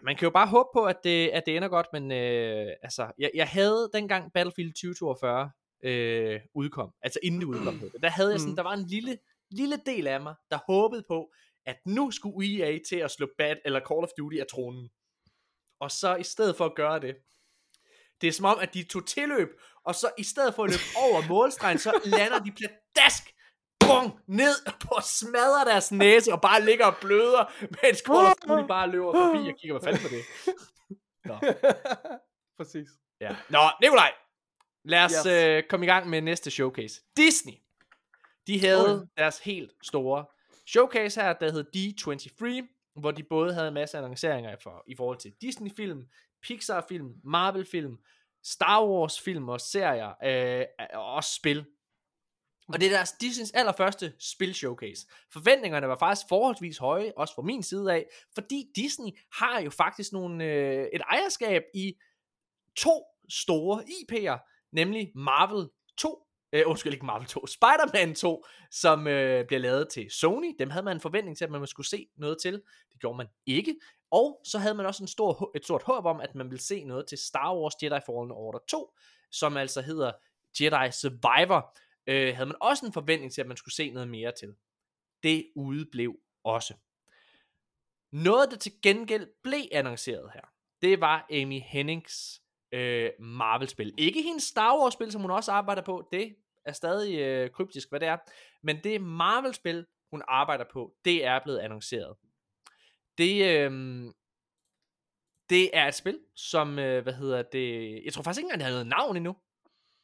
[0.03, 3.13] man kan jo bare håbe på, at det, at det ender godt, men øh, altså,
[3.19, 5.51] jeg, jeg havde dengang Battlefield 2042
[5.85, 8.57] øh, udkom, altså inden det udkom, der havde jeg sådan, Mm.
[8.57, 9.19] der var en lille,
[9.51, 11.33] lille del af mig, der håbede på,
[11.67, 14.91] at nu skulle EA til at slå Bat eller Call of Duty af tronen.
[15.81, 17.17] Og så i stedet for at gøre det,
[18.21, 19.49] det er som om, at de tog tilløb,
[19.85, 23.25] og så i stedet for at løbe over målstregen, så lander de pladask,
[23.91, 28.89] bong, ned på smadrer deres næse, og bare ligger og bløder, mens Call Duty bare
[28.91, 30.25] løber forbi og kigger, hvad fanden på det.
[31.25, 31.35] Nå,
[32.59, 32.89] Præcis.
[33.21, 33.37] ja.
[33.49, 34.13] Nå Nikolaj,
[34.85, 35.27] lad os Yes.
[35.27, 37.01] øh, komme i gang med næste showcase.
[37.17, 37.55] Disney,
[38.47, 39.07] de havde Okay.
[39.17, 40.25] deres helt store
[40.67, 42.67] showcase her, der hed D23,
[43.01, 46.07] hvor de både havde en masse annonceringer for, i forhold til Disney-film,
[46.43, 47.99] Pixar-film, Marvel-film,
[48.45, 51.65] Star Wars film og serier, øh, og også spil.
[52.73, 55.07] Og det er deres Disneys allerførste spil showcase.
[55.33, 60.13] Forventningerne var faktisk forholdsvis høje, også fra min side af, fordi Disney har jo faktisk
[60.13, 61.95] nogle, øh, et ejerskab i
[62.77, 65.69] to store IP'er, nemlig Marvel
[65.99, 70.55] 2, øh, undskyld ikke Marvel 2, Spider-Man 2, som øh, bliver lavet til Sony.
[70.59, 72.53] Dem havde man en forventning til, at man skulle se noget til.
[72.93, 73.77] Det gjorde man ikke.
[74.11, 76.85] Og så havde man også en stor, et stort håb om, at man ville se
[76.85, 78.95] noget til Star Wars Jedi Fallen Order 2,
[79.31, 80.13] som altså hedder
[80.61, 81.77] Jedi Survivor.
[82.07, 84.55] Øh, havde man også en forventning til, at man skulle se noget mere til.
[85.23, 86.75] Det udeblev også.
[88.13, 93.95] Noget, der til gengæld blev annonceret her, det var Amy Hennings øh, Marvel-spil.
[93.99, 96.09] Ikke hendes Star Wars-spil, som hun også arbejder på.
[96.13, 98.17] Det er stadig øh, kryptisk, hvad det er.
[98.63, 102.17] Men det Marvel-spil, hun arbejder på, det er blevet annonceret.
[103.19, 103.71] Det, øh,
[105.51, 108.67] det er et spil, som, øh, hvad hedder det, jeg tror faktisk ikke engang, det
[108.67, 109.37] har noget navn endnu.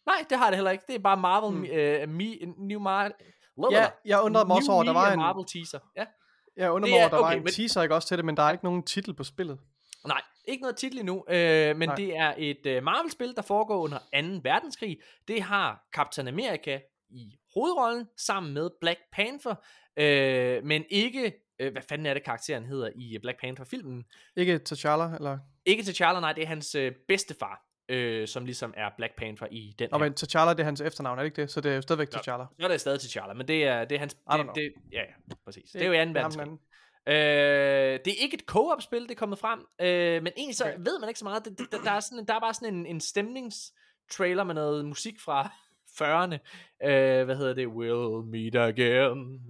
[0.07, 0.85] Nej, det har det heller ikke.
[0.86, 1.65] Det er bare Marvel, mm.
[1.65, 3.12] øh, Me, New Marvel.
[3.70, 5.18] Ja, jeg undrede mig også over, der var en...
[5.18, 5.78] Marvel teaser.
[5.97, 6.05] Ja.
[6.57, 7.52] Jeg undrede mig over, der okay, var en men...
[7.52, 9.59] teaser ikke også til det, men der er ikke nogen titel på spillet.
[10.07, 11.97] Nej, ikke noget titel endnu, øh, men Nej.
[11.97, 14.41] det er et øh, Marvel-spil, der foregår under 2.
[14.43, 14.99] verdenskrig.
[15.28, 19.55] Det har Captain America i hovedrollen, sammen med Black Panther,
[19.97, 24.05] øh, men ikke, øh, hvad fanden er det karakteren hedder i Black Panther-filmen?
[24.36, 25.39] Ikke T'Challa, eller?
[25.67, 29.74] Ikke T'Challa, nej, det er hans øh, bedstefar, øh, som ligesom er Black Panther i
[29.78, 31.50] den Og men T'Challa, det er hans efternavn, er det ikke det?
[31.50, 32.47] Så det er jo stadigvæk T'Challa.
[32.58, 34.15] Så er det stadig T'Challa, men det er, det er hans...
[34.15, 35.70] Det, det, ja, ja, præcis.
[35.70, 36.12] Det, det er jo 2.
[36.12, 36.48] verdenskrig.
[37.08, 37.15] Øh,
[38.05, 40.76] det er ikke et co-op-spil, det er kommet frem, øh, men egentlig så okay.
[40.78, 41.44] ved man ikke så meget.
[41.44, 45.20] Det, det, der, er sådan, der er bare sådan en, en stemningstrailer med noget musik
[45.20, 45.50] fra
[46.00, 46.34] 40'erne.
[46.89, 47.66] Øh, hvad hedder det?
[47.66, 49.40] We'll meet again.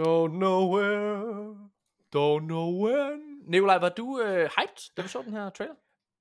[0.00, 1.56] Don't know where.
[2.16, 3.20] Don't know when.
[3.46, 5.74] Nikolaj, var du øh, hyped, da du så den her trailer?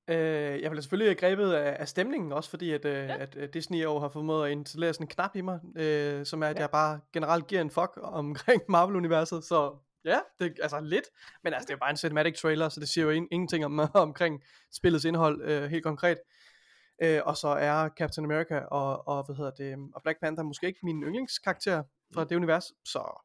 [0.08, 3.18] Øh, jeg blev selvfølgelig grebet af, af stemningen også, fordi at, øh, ja.
[3.18, 6.44] at, at Disney jo har formået at installere sådan en knap i mig, øh, som
[6.44, 6.62] er, at ja.
[6.62, 11.06] jeg bare generelt giver en fuck omkring Marvel-universet, så Ja, det er altså lidt,
[11.44, 13.80] men altså det er bare en cinematic trailer, så det siger jo in- ingenting om,
[13.94, 16.18] omkring spillets indhold øh, helt konkret.
[17.02, 20.68] Øh, og så er Captain America og, og, hvad hedder det, og Black Panther måske
[20.68, 22.28] ikke min yndlingskarakter fra mm.
[22.30, 23.24] det univers, så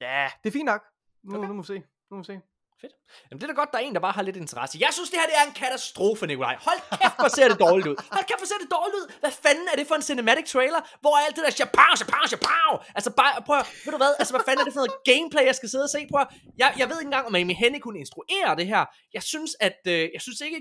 [0.00, 0.82] ja, det er fint nok.
[1.22, 1.48] Nu, okay.
[1.48, 1.78] nu må vi se.
[2.10, 2.40] Nu må vi se.
[2.80, 2.94] Fedt.
[3.28, 4.74] Jamen det er da godt, der er en, der bare har lidt interesse.
[4.84, 6.56] Jeg synes, det her det er en katastrofe, Nikolaj.
[6.68, 7.96] Hold kæft, hvor ser det dårligt ud.
[8.16, 9.06] Hold kæft, hvor ser det dårligt ud.
[9.22, 12.24] Hvad fanden er det for en cinematic trailer, hvor er alt det der chapow, chapow,
[12.32, 12.70] chapow.
[12.98, 15.44] Altså bare, prøv at, ved du hvad, altså hvad fanden er det for noget gameplay,
[15.50, 16.00] jeg skal sidde og se?
[16.12, 16.18] på?
[16.62, 18.82] jeg, jeg ved ikke engang, om Amy Hennig kunne instruere det her.
[19.16, 20.60] Jeg synes, at, øh, jeg synes ikke,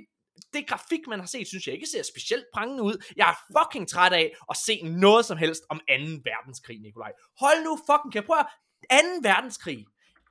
[0.53, 2.95] det grafik, man har set, synes jeg ikke ser specielt prangende ud.
[3.19, 5.83] Jeg er fucking træt af at se noget som helst om 2.
[6.29, 7.11] verdenskrig, Nikolaj.
[7.43, 8.25] Hold nu fucking kæft.
[8.25, 8.47] Prøv at,
[8.91, 9.29] 2.
[9.29, 9.79] verdenskrig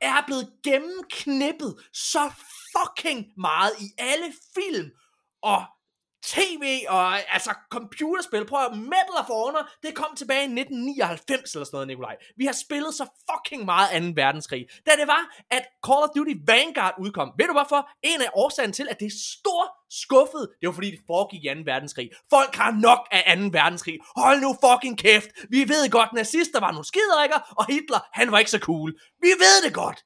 [0.00, 2.30] er blevet gennemknippet så
[2.72, 4.90] fucking meget i alle film.
[5.42, 5.64] Og
[6.34, 8.46] tv og altså computerspil.
[8.46, 12.16] Prøv at Medal of Honor, det kom tilbage i 1999 eller sådan noget, Nikolaj.
[12.36, 14.22] Vi har spillet så fucking meget 2.
[14.22, 14.62] verdenskrig.
[14.86, 17.28] Da det var, at Call of Duty Vanguard udkom.
[17.38, 17.80] Ved du hvorfor?
[18.02, 19.62] En af årsagen til, at det er stor
[20.02, 21.60] skuffet, det var fordi det foregik i 2.
[21.72, 22.08] verdenskrig.
[22.30, 23.42] Folk har nok af 2.
[23.58, 23.96] verdenskrig.
[24.16, 25.30] Hold nu fucking kæft.
[25.54, 28.90] Vi ved godt, nazister var nogle skiderikker, og Hitler, han var ikke så cool.
[29.24, 29.98] Vi ved det godt.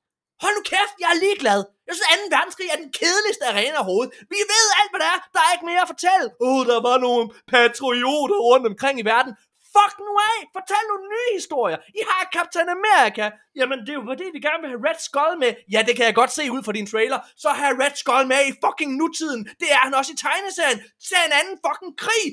[0.42, 1.60] Hold nu kæft, jeg er ligeglad.
[1.86, 2.34] Jeg synes, 2.
[2.36, 4.12] verdenskrig er den kedeligste arena overhovedet.
[4.34, 5.20] Vi ved alt, hvad der er.
[5.34, 6.26] Der er ikke mere at fortælle.
[6.46, 9.32] Åh, oh, der var nogle patrioter rundt omkring i verden.
[9.76, 10.38] Fuck nu af!
[10.56, 11.78] Fortæl nogle nye historier!
[12.00, 13.24] I har Captain America!
[13.58, 15.52] Jamen, det er jo fordi, vi gerne vil have Red Skull med.
[15.74, 17.18] Ja, det kan jeg godt se ud fra din trailer.
[17.42, 19.42] Så have Red Skull med i fucking nutiden.
[19.60, 20.78] Det er han også i tegneserien.
[21.08, 22.26] Tag en anden fucking krig.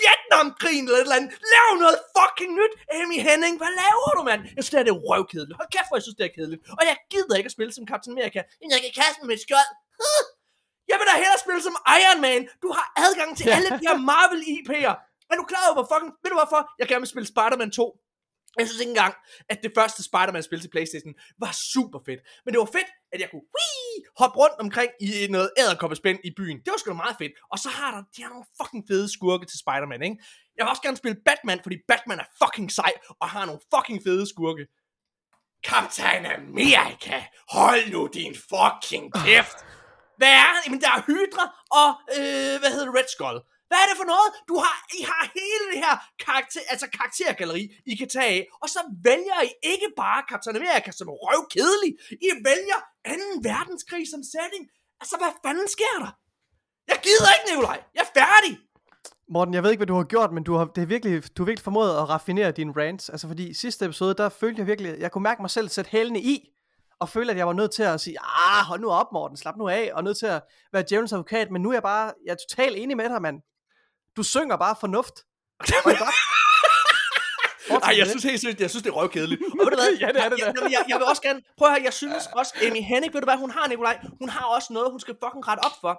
[0.00, 1.30] Vietnamkrigen eller et eller andet.
[1.54, 2.72] Lav noget fucking nyt.
[2.98, 4.40] Amy Henning, hvad laver du, mand?
[4.56, 5.56] Jeg synes, det er det røvkedeligt.
[5.60, 6.60] Hold kæft, hvor jeg synes, det er kedeligt.
[6.78, 8.40] Og jeg gider ikke at spille som Captain America.
[8.74, 9.70] Jeg kan kaste med et skjold.
[10.90, 12.40] Jeg vil da hellere spille som Iron Man.
[12.64, 14.94] Du har adgang til alle de her Marvel IP'er.
[15.30, 16.12] Er du klar over, hvor fucking...
[16.22, 16.60] Ved du hvorfor?
[16.80, 17.84] Jeg gerne vil spille Spider-Man 2.
[18.58, 19.14] Jeg synes ikke engang,
[19.48, 22.20] at det første Spider-Man-spil til Playstation var super fedt.
[22.44, 26.30] Men det var fedt, at jeg kunne wii, hoppe rundt omkring i noget æderkoppespænd i
[26.36, 26.58] byen.
[26.64, 27.32] Det var sgu da meget fedt.
[27.52, 30.16] Og så har der, de har nogle fucking fede skurke til Spider-Man, ikke?
[30.56, 34.00] Jeg vil også gerne spille Batman, fordi Batman er fucking sej, og har nogle fucking
[34.06, 34.64] fede skurke.
[35.70, 37.18] Captain America,
[37.56, 39.58] hold nu din fucking kæft.
[40.20, 40.60] Hvad er det?
[40.66, 41.44] Jamen, der er Hydra
[41.80, 43.38] og, øh, hvad hedder Red Skull.
[43.70, 44.28] Hvad er det for noget?
[44.50, 45.94] Du har, I har hele det her
[46.26, 50.90] karakter, altså karaktergalleri, I kan tage af, og så vælger I ikke bare Captain America
[50.98, 51.92] som røvkedelig.
[52.28, 53.12] I vælger 2.
[53.50, 54.64] verdenskrig som setting.
[55.02, 56.12] Altså, hvad fanden sker der?
[56.90, 57.78] Jeg gider ikke, Nikolaj.
[57.96, 58.52] Jeg er færdig.
[59.34, 61.42] Morten, jeg ved ikke, hvad du har gjort, men du har, det er virkelig, du
[61.42, 63.08] har virkelig formået at raffinere dine rants.
[63.08, 65.90] Altså, fordi i sidste episode, der følte jeg virkelig, jeg kunne mærke mig selv sætte
[65.90, 66.36] hælene i,
[67.00, 69.56] og føle, at jeg var nødt til at sige, ah, hold nu op, Morten, slap
[69.56, 70.42] nu af, og nødt til at
[70.72, 73.40] være djævelens advokat, men nu er jeg bare, jeg er totalt enig med dig, mand.
[74.16, 75.16] Du synger bare fornuft.
[75.60, 75.98] Og det godt.
[77.68, 79.40] Fortsæt Ej, med jeg synes helt seriøst, jeg synes, det er røvkedeligt.
[79.60, 79.92] Og ved du hvad?
[80.00, 82.24] Ja, det er det jeg, jeg, jeg, vil også gerne, prøv at høre, jeg synes
[82.40, 85.14] også, Amy Hennig, ved du hvad, hun har, Nikolaj, hun har også noget, hun skal
[85.24, 85.94] fucking rette op for.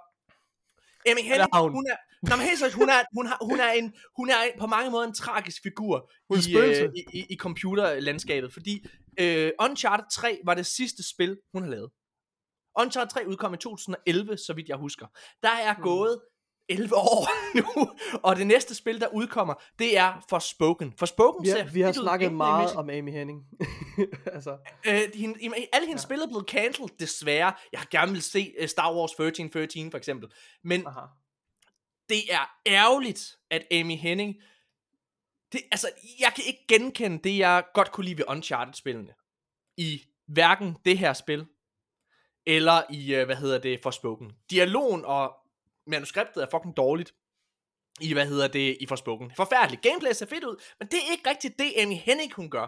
[1.10, 1.72] Amy Hennig, hun.
[1.72, 1.98] hun er,
[2.30, 4.68] Nå, men helt seriøst, hun er, hun, har, hun, er en, hun er en, på
[4.68, 6.12] mange måder en tragisk figur
[6.50, 8.86] i, øh, i, i, computerlandskabet, fordi
[9.20, 11.90] øh, Uncharted 3 var det sidste spil, hun har lavet.
[12.80, 15.06] Uncharted 3 udkom i 2011, så vidt jeg husker.
[15.44, 15.84] Der er Hmm.
[15.84, 16.22] gået
[16.70, 17.92] 11 år nu,
[18.24, 20.94] og det næste spil, der udkommer, det er Forspoken.
[20.98, 23.46] Forspoken Vi ser vi har snakket meget om Amy Henning.
[24.36, 24.58] altså,
[24.88, 25.40] Øh, hende,
[25.74, 26.06] alle hendes ja.
[26.06, 27.54] spil er blevet cancelled, desværre.
[27.72, 30.32] Jeg har gerne vil se uh, Star Wars 1313 for eksempel.
[30.64, 31.06] Men aha.
[32.10, 34.36] det er ærgerligt, at Amy Henning...
[35.52, 39.14] Det, altså, jeg kan ikke genkende det, jeg godt kunne lide ved Uncharted-spillene.
[39.78, 41.46] I hverken det her spil,
[42.46, 44.32] eller i, uh, hvad hedder det, Forspoken.
[44.50, 45.41] Dialogen og
[45.88, 47.14] manuskriptet er fucking dårligt
[48.01, 49.32] i, hvad hedder det, i Forspoken.
[49.35, 49.82] Forfærdeligt.
[49.82, 52.68] Gameplay ser fedt ud, men det er ikke rigtigt det, Amy Hennig hun gør.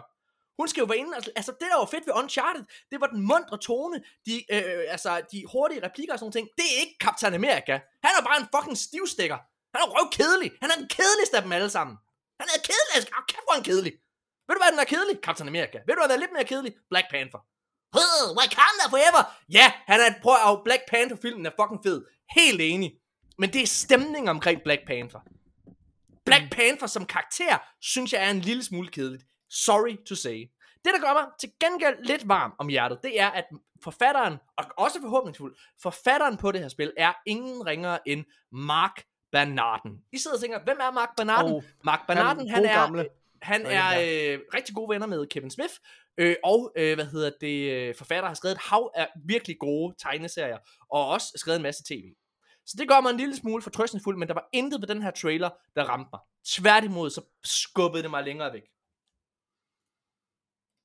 [0.58, 3.06] Hun skal jo være inde, altså, altså det der var fedt ved Uncharted, det var
[3.14, 6.48] den mundre tone, de, øh, altså de hurtige replikker og sådan noget ting.
[6.58, 7.74] Det er ikke Captain America.
[8.04, 9.38] Han er bare en fucking stivstikker.
[9.74, 10.50] Han er røv kedelig.
[10.62, 11.94] Han er den kedeligste af dem alle sammen.
[12.40, 12.92] Han er kedelig.
[12.96, 13.92] Altså, oh, kæft, hvor er han kedelig.
[14.46, 15.16] Ved du hvad, den er kedelig?
[15.26, 15.78] Captain America.
[15.86, 16.72] Ved du hvad, den er lidt mere kedelig?
[16.92, 17.40] Black Panther.
[17.96, 19.22] Huh, Wakanda forever.
[19.58, 21.98] Ja, han er, prøv at Black Panther filmen er fucking fed.
[22.38, 22.90] Helt enig.
[23.38, 25.20] Men det er stemning omkring Black Panther.
[26.24, 29.24] Black Panther som karakter, synes jeg er en lille smule kedeligt.
[29.50, 30.50] Sorry to say.
[30.84, 33.44] Det, der gør mig til gengæld lidt varm om hjertet, det er, at
[33.82, 40.02] forfatteren, og også forhåbningsfuld, forfatteren på det her spil, er ingen ringere end Mark Bernarden.
[40.12, 41.52] I sidder og tænker, hvem er Mark Bernarden?
[41.52, 43.08] Oh, Mark han er Bernarden, han, god er, gamle.
[43.42, 45.74] han er er øh, rigtig gode venner med Kevin Smith,
[46.18, 49.94] øh, og øh, hvad hedder det, øh, forfatter har skrevet et hav af virkelig gode
[49.98, 50.58] tegneserier,
[50.90, 52.02] og også skrevet en masse tv.
[52.66, 55.10] Så det gør mig en lille smule fortrøstningsfuld, men der var intet ved den her
[55.10, 56.20] trailer, der ramte mig.
[56.46, 58.62] Tværtimod, så skubbede det mig længere væk.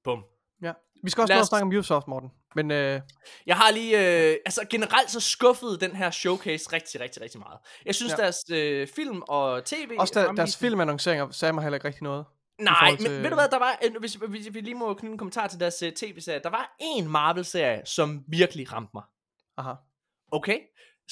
[0.04, 0.24] Bum.
[0.62, 0.74] Ja.
[1.04, 2.30] Vi skal også Lad os- snakke om Ubisoft, Morten.
[2.56, 3.02] Men øh,
[3.46, 3.98] Jeg har lige,
[4.32, 7.60] øh, altså generelt så skuffede den her showcase rigtig, rigtig, rigtig meget.
[7.86, 8.16] Jeg synes, Ja.
[8.18, 9.96] deres øh, film og tv...
[10.00, 12.26] også der, deres filmannonceringer sagde mig heller ikke rigtig noget.
[12.62, 15.12] Nej, forhold men til- ved du hvad, der var, hvis, hvis vi lige må knytte
[15.12, 19.04] en kommentar til deres uh, tv-serie, der var en Marvel-serie, som virkelig ramte mig.
[19.58, 19.74] Aha.
[20.32, 20.60] Okay?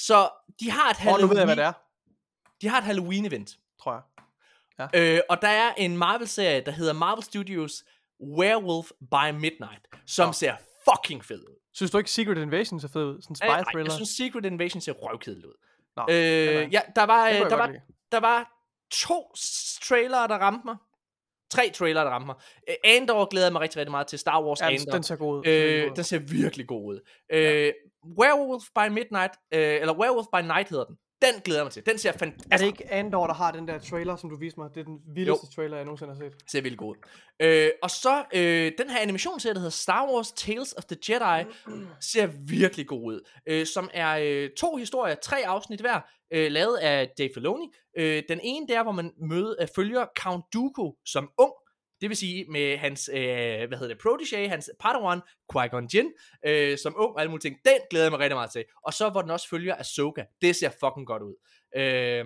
[0.00, 1.72] Så de har et Og nu Halloween, ved jeg, hvad det er,
[2.60, 3.58] de har et Halloween-event.
[3.82, 4.02] tror jeg.
[4.94, 7.84] Øh, og der er en Marvel-serie, der hedder Marvel Studios
[8.20, 10.32] Werewolf by Midnight, som Nå.
[10.32, 10.56] ser
[10.90, 11.54] fucking fed ud.
[11.74, 13.22] Synes du ikke Secret Invasion ser fed ud?
[13.22, 13.84] Sådan en Øh, nej, spy-thriller?
[13.84, 15.54] jeg synes Secret Invasion ser røvkedeligt ud.
[15.96, 17.72] Nå, Øh, ja, der var, der, var,
[18.12, 18.52] der var
[18.90, 19.32] to
[19.82, 20.76] trailere, der ramte mig.
[21.50, 22.34] Tre trailere, der ramte mig.
[22.68, 24.18] Øh, Andor glæder jeg mig rigtig, rigtig meget til.
[24.18, 24.92] Star Wars Ja, den, Andor.
[24.92, 25.46] den ser god ud.
[25.46, 27.00] Øh, den ser virkelig god ud.
[27.32, 27.72] Øh,
[28.18, 30.96] Werewolf by Midnight, øh, eller Werewolf by Night hedder den.
[31.22, 31.86] Den glæder jeg mig til.
[31.86, 32.48] Den ser fantastisk.
[32.52, 34.70] Er det ikke Andor, der har den der trailer, som du viste mig?
[34.74, 35.54] Det er den vildeste jo.
[35.54, 36.32] trailer, jeg nogensinde har set.
[36.50, 36.96] ser virkelig god.
[37.40, 41.44] Øh, og så øh, den her animationsserie, der hedder Star Wars Tales of the Jedi,
[42.12, 43.20] ser virkelig god ud.
[43.46, 46.00] Øh, som er øh, to historier, tre afsnit hver,
[46.32, 47.70] øh, lavet af Dave Filoni.
[47.98, 51.52] Øh, den ene der, hvor man møder, øh, følger Count Dooku som ung,
[52.00, 53.16] det vil sige med hans, øh,
[53.68, 55.20] hvad hedder det, protege, hans padawan,
[55.52, 56.12] Qui-Gon Jinn,
[56.46, 57.56] øh, som ung og alle mulige ting.
[57.64, 58.64] Den glæder jeg mig rigtig meget til.
[58.82, 60.24] Og så hvor den også følger Ahsoka.
[60.42, 61.34] Det ser fucking godt ud.
[61.76, 62.24] Øh,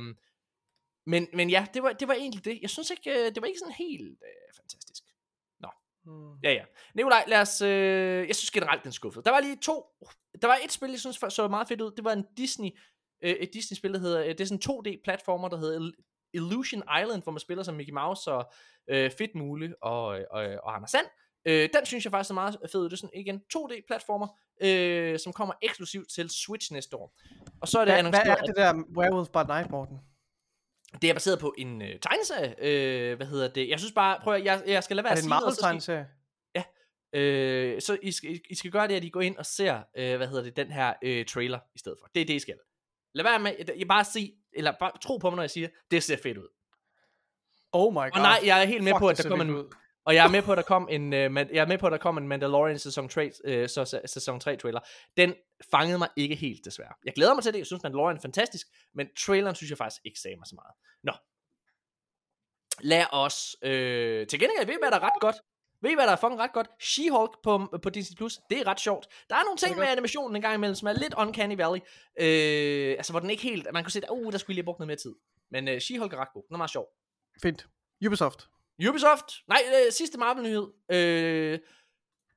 [1.06, 2.58] men, men ja, det var, det var egentlig det.
[2.62, 5.02] Jeg synes ikke, øh, det var ikke sådan helt øh, fantastisk.
[6.04, 6.38] Hmm.
[6.42, 6.64] Ja, ja.
[6.94, 7.60] Nikolaj, lad os...
[7.60, 9.24] Øh, jeg synes generelt, den skuffede.
[9.24, 9.86] Der var lige to...
[10.42, 11.90] Der var et spil, jeg synes så meget fedt ud.
[11.96, 12.70] Det var en Disney...
[13.22, 14.20] Øh, et Disney-spil, der hedder...
[14.20, 15.92] Øh, det er sådan en 2D-platformer, der hedder
[16.34, 18.52] Illusion Island, hvor man spiller som Mickey Mouse og
[18.90, 21.06] øh, Fedt Mule og, og, og Anders Sand.
[21.44, 22.84] Øh, den synes jeg faktisk er meget fed.
[22.84, 24.28] Det er sådan igen 2D-platformer,
[24.62, 27.18] øh, som kommer eksklusivt til Switch næste år.
[27.60, 29.98] Og så er det Hvad, hvad annonceret, er det der Werewolf by Night, Morten?
[31.02, 32.54] det er baseret på en øh, tegneserie.
[32.58, 33.68] Øh, hvad hedder det?
[33.68, 35.40] Jeg synes bare, prøv at, jeg, jeg skal lade være Er at det en sige
[35.40, 36.06] så skal I- Marvel-tegneserie?
[37.14, 40.16] Øh, så I skal, I skal gøre det, at I går ind og ser, øh,
[40.16, 42.08] hvad hedder det, den her øh, trailer i stedet for.
[42.14, 42.54] Det er det, I skal.
[43.14, 46.02] Lad være med, I bare se, eller bare tro på mig, når jeg siger, det
[46.02, 46.48] ser fedt ud.
[47.72, 48.10] Oh my god.
[48.12, 49.74] Og nej, jeg er helt med Fuck, på, at der kommer en, ud.
[50.04, 51.92] og jeg er med på, at der kom en, øh, jeg er med på, at
[51.92, 53.68] der kom en Mandalorian sæson 3, øh,
[54.06, 54.80] sæson 3 trailer.
[55.16, 55.34] Den
[55.70, 56.94] fangede mig ikke helt, desværre.
[57.04, 60.02] Jeg glæder mig til det, jeg synes Mandalorian er fantastisk, men traileren synes jeg faktisk
[60.04, 60.74] ikke sagde mig så meget.
[61.02, 61.12] Nå.
[62.80, 65.36] Lad os, øh, til gengæld, ved I, hvad der er ret godt?
[65.82, 66.68] Ved I, hvad der er fucking ret godt?
[66.82, 69.06] She-Hulk på, på Disney+, Plus, det er ret sjovt.
[69.30, 71.80] Der er nogle ting det med animationen en gang imellem, som er lidt uncanny valley.
[72.20, 74.64] Øh, altså, hvor den ikke helt, man kunne se, at uh, der skulle lige have
[74.64, 75.14] brugt noget mere tid.
[75.50, 76.86] Men øh, She-Hulk er ret god, den er meget sjov.
[77.42, 77.66] Fint.
[78.06, 78.48] Ubisoft.
[78.88, 80.66] Ubisoft, nej, øh, sidste Marvel-nyhed.
[80.92, 81.58] Øh,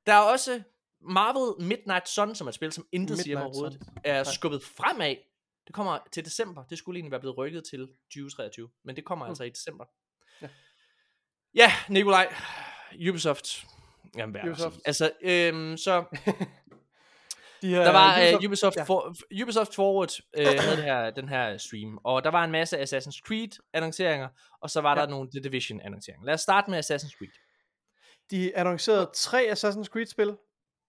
[0.06, 0.62] der er også
[1.00, 4.00] Marvel Midnight Sun, som er et spil, som intet siger Midnight overhovedet, Suns.
[4.04, 5.16] er skubbet fremad
[5.66, 6.64] Det kommer til december.
[6.64, 9.30] Det skulle egentlig være blevet rykket til 2023, men det kommer mm.
[9.30, 9.84] altså i december.
[10.42, 10.48] Ja.
[11.54, 12.34] Ja, Nikolaj.
[13.10, 13.64] Ubisoft.
[14.16, 14.76] Jamen, hvad Ubisoft.
[14.84, 16.04] Altså, øhm, så
[17.62, 18.82] De her, der var Ubisoft- uh, Ubisoft, ja.
[18.82, 22.78] for, Ubisoft Forward uh, havde det her, den her stream, og der var en masse
[22.82, 24.28] Assassin's Creed annonceringer,
[24.60, 25.00] og så var Ja.
[25.04, 26.26] der nogle The Division annonceringer.
[26.26, 27.30] Lad os starte med Assassin's Creed.
[28.30, 30.36] De annoncerede tre Assassin's Creed-spil.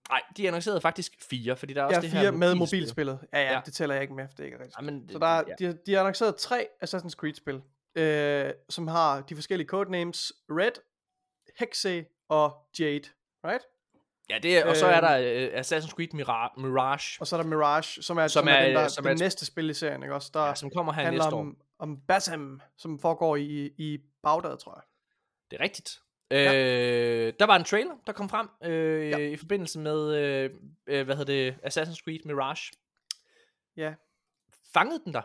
[0.10, 2.80] Nej, de annoncerede faktisk fire, fordi der er også Ja, det fire her med mobilspil.
[2.80, 3.20] mobilspillet.
[3.34, 3.62] Ja, ja, Ja.
[3.66, 4.76] det tæller jeg ikke med, for det er ikke rigtigt.
[4.80, 5.54] Ja, men, Så der er, ja.
[5.68, 7.62] de, de har annonceret tre Assassin's Creed-spil,
[7.96, 10.72] øh, som har de forskellige codenames Red,
[11.60, 13.10] Hexe og Jade,
[13.46, 13.64] right?
[14.30, 15.18] ja, det er, og så er der
[15.54, 18.66] uh, Assassin's Creed Mira- Mirage, Og så er der Mirage, som er, Som som er,
[18.66, 20.32] den, der, øh, som den er et- næste spil i serien, ikke også?
[20.34, 21.40] Der ja, som kommer her handler næste år.
[21.40, 24.84] om, om Bassam, som foregår i, i Bagdad, tror jeg.
[25.52, 26.00] Det er rigtigt.
[26.32, 26.54] Ja.
[26.56, 29.18] Øh, der var en trailer, der kom frem øh, Ja.
[29.18, 30.50] i forbindelse med, øh,
[30.88, 32.72] øh, hvad hedder det, Assassin's Creed Mirage.
[33.78, 33.94] Ja.
[34.74, 35.22] Fangede den der?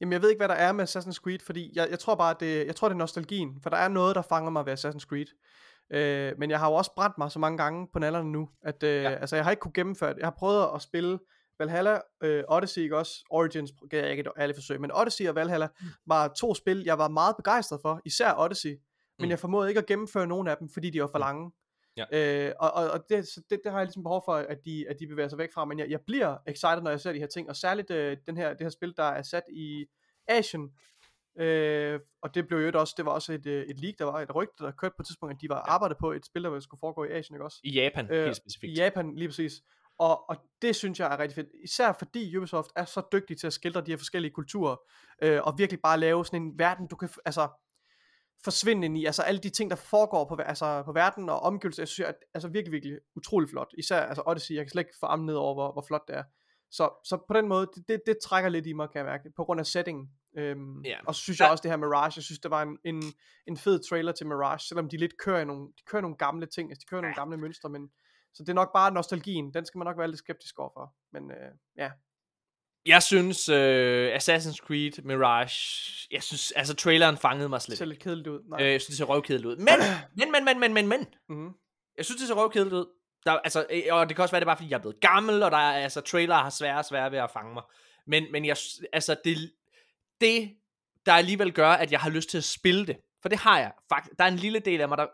[0.00, 2.34] Jamen, jeg ved ikke, hvad der er med Assassin's Creed, fordi jeg, jeg tror bare,
[2.40, 5.06] det, jeg tror, det er nostalgien, for der er noget, der fanger mig ved Assassin's
[5.08, 5.26] Creed.
[5.92, 8.82] Øh, men jeg har jo også brændt mig så mange gange på nallerne nu, at
[8.82, 9.10] øh, ja.
[9.10, 10.18] Altså, jeg har ikke kunne gennemføre det.
[10.18, 11.18] Jeg har prøvet at spille
[11.58, 13.12] Valhalla, øh, Odyssey, ikke også?
[13.30, 15.86] Origins gav jeg ikke et ærligt forsøg, men Odyssey og Valhalla Mm.
[16.06, 18.70] var to spil, jeg var meget begejstret for, især Odyssey,
[19.18, 19.30] men Mm.
[19.30, 21.50] jeg formåede ikke at gennemføre nogen af dem, fordi de var for lange.
[22.12, 22.46] Ja.
[22.48, 24.84] Øh, og og, og det, så det, det har jeg ligesom behov for, at de,
[24.88, 27.18] at de bevæger sig væk fra, men jeg, jeg bliver excited, når jeg ser de
[27.18, 29.86] her ting, og særligt øh, den her, det her spil, der er sat i
[30.28, 30.70] Asien,
[31.38, 34.20] øh, og det blev jo også, det var også et, øh, et leak, der var
[34.20, 35.72] et rygte, der kørte på et tidspunkt, at de var Ja.
[35.74, 37.60] arbejdet på et spil, der skulle foregå i Asien, ikke også?
[37.64, 38.70] I Japan, Øh, helt specifikt.
[38.70, 39.52] I Japan, lige præcis.
[39.98, 41.48] Og, og det synes jeg er rigtig fedt.
[41.64, 44.76] Især fordi Ubisoft er så dygtig til at skildre de her forskellige kulturer,
[45.22, 47.48] øh, og virkelig bare lave sådan en verden, du kan, altså,
[48.44, 51.82] forsvinde ind i, altså alle de ting, der foregår på, altså, på verden og omgivelser,
[51.82, 53.72] jeg synes, at, altså virkelig, virkelig utrolig flot.
[53.78, 56.16] Især, altså Odyssey, jeg kan slet ikke få armen ned over, hvor, hvor flot det
[56.16, 56.22] er.
[56.70, 59.30] Så, så på den måde, det, det, det trækker lidt i mig, kan jeg mærke,
[59.36, 60.10] på grund af settingen.
[60.38, 60.98] Øhm, Ja.
[61.06, 63.02] Og så synes jeg også, det her Mirage, jeg synes, det var en, en,
[63.46, 66.46] en fed trailer til Mirage, selvom de lidt kører, i nogle, de kører nogle gamle
[66.46, 67.90] ting, altså de kører nogle gamle mønstre, men
[68.34, 70.94] så det er nok bare nostalgien, den skal man nok være lidt skeptisk overfor.
[71.12, 71.90] Men øh, ja,
[72.88, 77.84] Jeg synes, øh, Assassin's Creed Mirage, jeg synes, altså traileren fangede mig det slet ser
[77.84, 77.92] ikke.
[77.92, 78.40] lidt kedeligt ud.
[78.48, 78.62] Nej.
[78.62, 79.56] Øh, jeg synes, det ser røvkedeligt ud.
[79.56, 79.66] Men,
[80.18, 81.06] men, men, men, men, men, men.
[81.28, 81.54] mm-hmm.
[81.96, 82.86] Jeg synes, det ser røvkedeligt ud.
[83.26, 85.00] Der, altså, øh, og det kan også være, det er bare, fordi jeg er blevet
[85.00, 87.62] gammel, og der er, altså, trailer har svære og svære ved at fange mig.
[88.06, 88.56] Men, men jeg,
[88.92, 89.52] altså, det,
[90.20, 90.50] det,
[91.06, 93.72] der alligevel gør, at jeg har lyst til at spille det, for det har jeg
[93.88, 95.06] faktisk, der er en lille del af mig, der,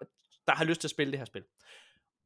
[0.47, 1.44] der har lyst til at spille det her spil.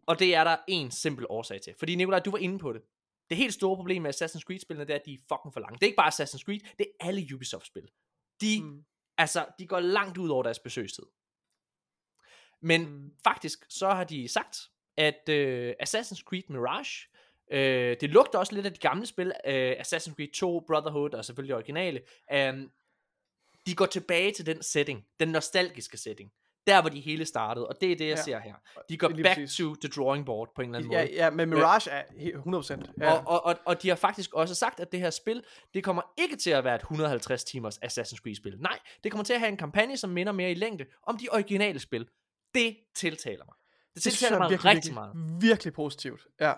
[0.07, 1.75] Og det er der en simpel årsag til.
[1.79, 2.83] Fordi Nikolaj, du var inde på det.
[3.31, 5.75] Det helt store problem med Assassin's Creed-spillene, det er, at de er fucking for lange.
[5.75, 7.91] Det er ikke bare Assassin's Creed, det er alle Ubisoft-spil.
[8.41, 8.85] De, mm.
[9.19, 11.05] Altså, de går langt ud over deres besøgstid.
[12.61, 13.13] Men mm.
[13.25, 17.09] faktisk, så har de sagt, at øh, Assassin's Creed Mirage,
[17.51, 21.25] øh, det lugter også lidt af de gamle spil, øh, Assassin's Creed 2, Brotherhood og
[21.25, 22.01] selvfølgelig originale,
[22.33, 22.69] øh,
[23.67, 26.33] de går tilbage til den setting, den nostalgiske setting,
[26.69, 28.17] der hvor de hele startede, og det er det, jeg Ja.
[28.17, 28.23] ja.
[28.23, 28.55] ser her.
[28.89, 29.57] De går Det back præcis.
[29.59, 31.13] to the drawing board på en eller anden Ja, måde.
[31.15, 32.91] ja, men Mirage er he- 100%.
[33.01, 33.13] Ja.
[33.13, 35.43] Og, og, og, og de har faktisk også sagt, at det her spil,
[35.75, 38.57] det kommer ikke til at være et 150 timers Assassin's Creed spil.
[38.61, 41.29] Nej, det kommer til at have en kampagne, som minder mere i længde om de
[41.33, 42.07] originale spil.
[42.55, 43.55] Det tiltaler mig.
[43.95, 45.13] Det det tiltaler jeg mig virkelig, rigtig meget.
[45.41, 46.27] virkelig positivt.
[46.41, 46.53] Ja.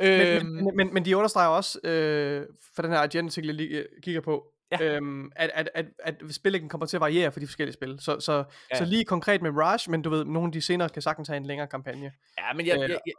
[0.00, 3.78] Øhm, Men, men, men, men de understreger også, øh, for den her agenda-artikel, jeg lige
[3.78, 4.94] øh, kigger på, Ja.
[4.96, 7.98] øhm, at, at, at, at spillængden kommer til at variere for de forskellige spil.
[8.00, 8.76] Så, så, Ja.
[8.78, 11.36] så lige konkret med Mirage, men du ved, nogle af de senere kan sagtens have
[11.36, 12.12] en længere kampagne.
[12.38, 13.12] ja, men jeg, øh, jeg, jeg,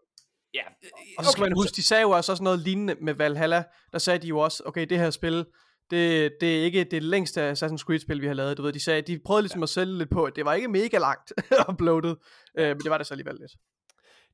[0.53, 0.61] ja,
[1.17, 3.63] Og så skal okay, man huske, de sagde jo også, også noget lignende med Valhalla.
[3.93, 5.45] Der sagde de jo også, okay, det her spil,
[5.91, 8.57] det, det er ikke det længste Assassin's Creed-spil, vi har lavet.
[8.57, 9.63] Du ved, de sagde, de prøvede ligesom ja.
[9.63, 11.33] at sælge lidt på, at det var ikke mega langt
[11.69, 12.17] uploadet,
[12.57, 13.51] øh, men det var det så alligevel lidt.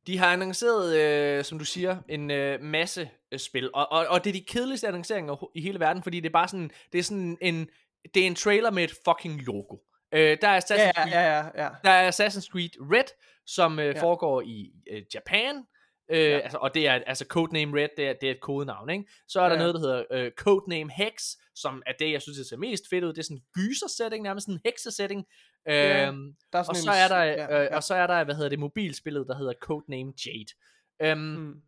[0.07, 4.23] De har annonceret, øh, som du siger, en øh, masse øh, spil, og, og, og
[4.23, 7.03] det er de kedeligste annonceringer i hele verden, fordi det er bare sådan, det er
[7.03, 7.67] sådan en,
[8.13, 9.77] det er en trailer med et fucking logo.
[10.13, 11.69] Øh, der er Assassin's Ja, Creed ja, ja, ja.
[11.83, 13.13] Der er Assassin's Creed Red,
[13.45, 14.01] som øh, ja.
[14.01, 15.63] foregår i øh, Japan.
[16.09, 16.39] Øh, Ja.
[16.39, 19.05] altså, og det er altså Codename Red, det er, det er et kodenavn, ikke?
[19.27, 19.59] Så er der Ja.
[19.61, 21.23] noget, der hedder øh, Codename Hex,
[21.55, 23.09] som er det, jeg synes, der ser mest fedt ud.
[23.09, 25.25] Det er sådan en gyser-setting, nærmest sådan en hekse-setting.
[25.65, 28.35] Ja, Øhm, Der er og, så er der, ja, øh, og så er der, hvad
[28.35, 30.53] hedder det, mobilspillet, der hedder Codename Jade.
[31.01, 31.19] Øhm.
[31.19, 31.61] Mm.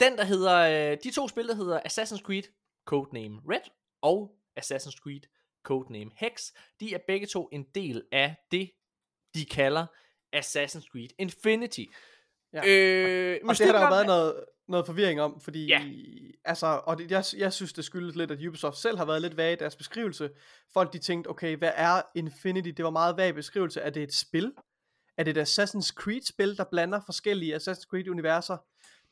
[0.00, 2.42] Den, der hedder, øh, de to spil, der hedder Assassin's Creed
[2.86, 3.70] Codename Red
[4.02, 5.20] og Assassin's Creed
[5.64, 8.70] Codename Hex, de er begge to en del af det,
[9.34, 9.86] de kalder
[10.36, 11.84] Assassin's Creed Infinity.
[12.64, 13.34] Ja.
[13.34, 14.34] Øh, Og det har der jo været noget,
[14.68, 15.82] noget forvirring om, fordi, Ja.
[16.44, 19.36] altså, og det, jeg, jeg synes, det skyldes lidt, at Ubisoft selv har været lidt
[19.36, 20.30] vage i deres beskrivelse.
[20.72, 22.68] Folk, de tænkte, okay, hvad er Infinity?
[22.70, 23.80] Det var meget vag beskrivelse.
[23.80, 24.52] Er det et spil?
[25.18, 28.56] Er det et Assassin's Creed-spil, der blander forskellige Assassin's Creed-universer?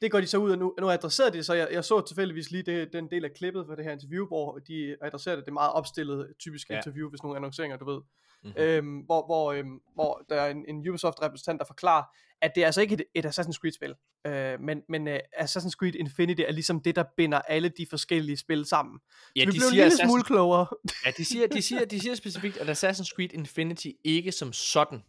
[0.01, 2.01] Det går de så ud og nu, nu adresserer de det, så jeg, jeg så
[2.01, 5.45] tilfældigvis lige det, den del af klippet for det her interview, hvor de adresserer det,
[5.45, 6.77] det meget opstillet typisk Ja.
[6.77, 8.01] interview, hvis nogle annonceringer, du ved.
[8.45, 8.53] Mhm.
[8.57, 12.05] Øhm, hvor, hvor, øhm, hvor der er en, en Ubisoft-repræsentant, der forklarer,
[12.43, 13.95] at det er altså ikke et, et Assassin's Creed-spil,
[14.27, 18.37] øh, men, men uh, Assassin's Creed Infinity er ligesom det, der binder alle de forskellige
[18.37, 18.99] spil sammen.
[19.37, 20.67] Ja, så vi de blev en siger, lille Assassin, smule klogere.
[21.07, 25.03] ja, de siger, de siger, de siger specifikt, at Assassin's Creed Infinity ikke som sådan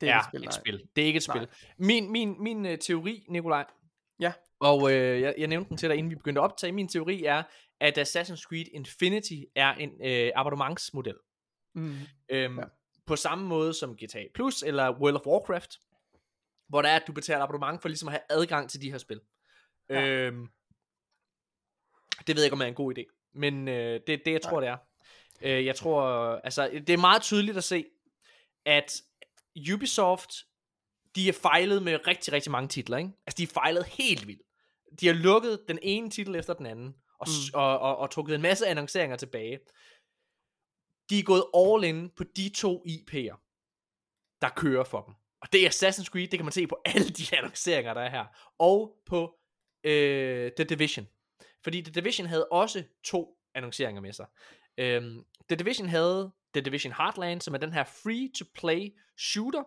[0.00, 0.88] Det er er, et et spil, spil.
[0.96, 1.36] Det er ikke et Nej.
[1.36, 1.48] spil.
[1.78, 3.64] Min, min, min uh, teori, Nikolaj,
[4.20, 4.32] Ja.
[4.60, 7.24] og øh, jeg, jeg nævnte den til dig, inden vi begyndte at optage, min teori
[7.24, 7.42] er,
[7.80, 11.14] at Assassin's Creed Infinity er en øh, abonnementsmodel.
[11.76, 11.94] Mm.
[12.28, 12.62] Øhm, Ja.
[12.62, 12.68] ja.
[13.06, 15.80] På samme måde som GTA Plus eller World of Warcraft,
[16.68, 18.98] hvor der er, at du betaler abonnement for ligesom at have adgang til de her
[18.98, 19.20] spil.
[19.90, 20.00] Ja.
[20.00, 20.06] Ja.
[20.08, 20.48] Øhm,
[22.26, 24.42] det ved jeg ikke, om er en god idé, men øh, det er det, jeg
[24.42, 24.76] tror, det er.
[25.42, 26.02] Øh, jeg tror,
[26.44, 27.84] altså, det er meget tydeligt at se,
[28.64, 29.02] at
[29.74, 30.30] Ubisoft,
[31.16, 33.10] de er fejlet med rigtig, rigtig mange titler, ikke?
[33.26, 34.42] Altså, de er fejlet helt vildt.
[35.00, 37.26] De har lukket den ene titel efter den anden, og.
[37.28, 37.54] Mm.
[37.60, 39.58] og, og, og trukket en masse annonceringer tilbage.
[41.10, 43.36] De er gået all in på de to IP'er,
[44.42, 45.14] der kører for dem.
[45.40, 48.10] Og det er Assassin's Creed, det kan man se på alle de annonceringer, der er
[48.10, 48.24] her.
[48.58, 49.38] Og på
[49.84, 51.06] øh, The Division.
[51.64, 54.26] Fordi The Division havde også to annonceringer med sig.
[54.78, 59.62] Øhm, The Division havde The Division Heartland, som er den her free-to-play shooter.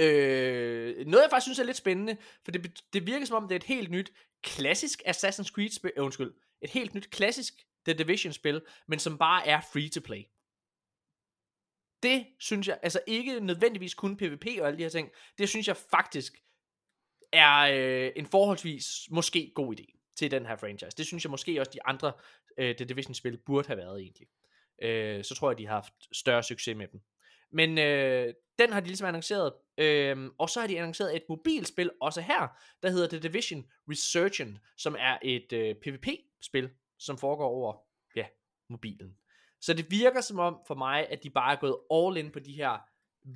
[0.00, 3.54] Øh, noget jeg faktisk synes er lidt spændende, for det, det virker som om det
[3.54, 4.12] er et helt nyt
[4.42, 9.18] klassisk Assassin's Creed spil, øh, undskyld, et helt nyt klassisk The Division spil, men som
[9.18, 10.22] bare er free-to-play.
[12.02, 15.68] Det synes jeg, altså ikke nødvendigvis kun PvP og alle de her ting, det synes
[15.68, 16.42] jeg faktisk
[17.32, 20.96] er øh, en forholdsvis måske god idé til den her franchise.
[20.96, 22.12] Det synes jeg måske også de andre
[22.58, 24.28] øh, The Division-spil burde have været egentlig.
[24.82, 27.00] Øh, så tror jeg, de har haft større succes med dem.
[27.50, 29.52] Men øh, den har de ligesom annonceret.
[29.78, 32.48] Øh, og så har de annonceret et mobilspil også her,
[32.82, 37.76] der hedder The Division Resurgent, som er et øh, PvP-spil, som foregår over
[38.16, 38.26] ja,
[38.68, 39.16] mobilen.
[39.60, 42.38] Så det virker som om for mig, at de bare er gået all in på
[42.38, 42.78] de her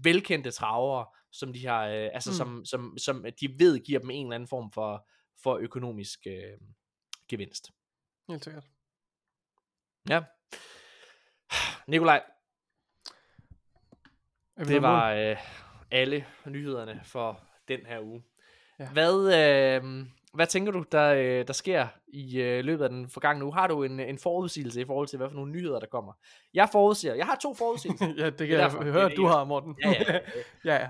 [0.04, 2.34] velkendte travere, som de har, øh, altså Mm.
[2.36, 5.08] som, som, som de ved giver dem en eller anden form for,
[5.42, 6.58] for økonomisk øh,
[7.28, 7.70] gevinst.
[8.28, 8.64] Helt sikkert.
[10.08, 10.24] Ja.
[11.86, 12.22] Nikolaj,
[14.58, 15.36] det var øh,
[15.90, 18.22] alle nyhederne for den her uge.
[18.78, 18.90] Ja.
[18.92, 19.14] Hvad,
[19.84, 23.54] øh, hvad tænker du, der, øh, der sker i øh, løbet af den forgangne uge?
[23.54, 26.12] Har du en, en forudsigelse i forhold til, hvad for nogle nyheder, der kommer?
[26.54, 28.06] Jeg forudsiger, jeg har to forudsigelser.
[28.18, 29.76] ja, det kan Det jeg høre, at du har, Morten.
[29.84, 30.18] Ja, ja.
[30.64, 30.88] ja, ja.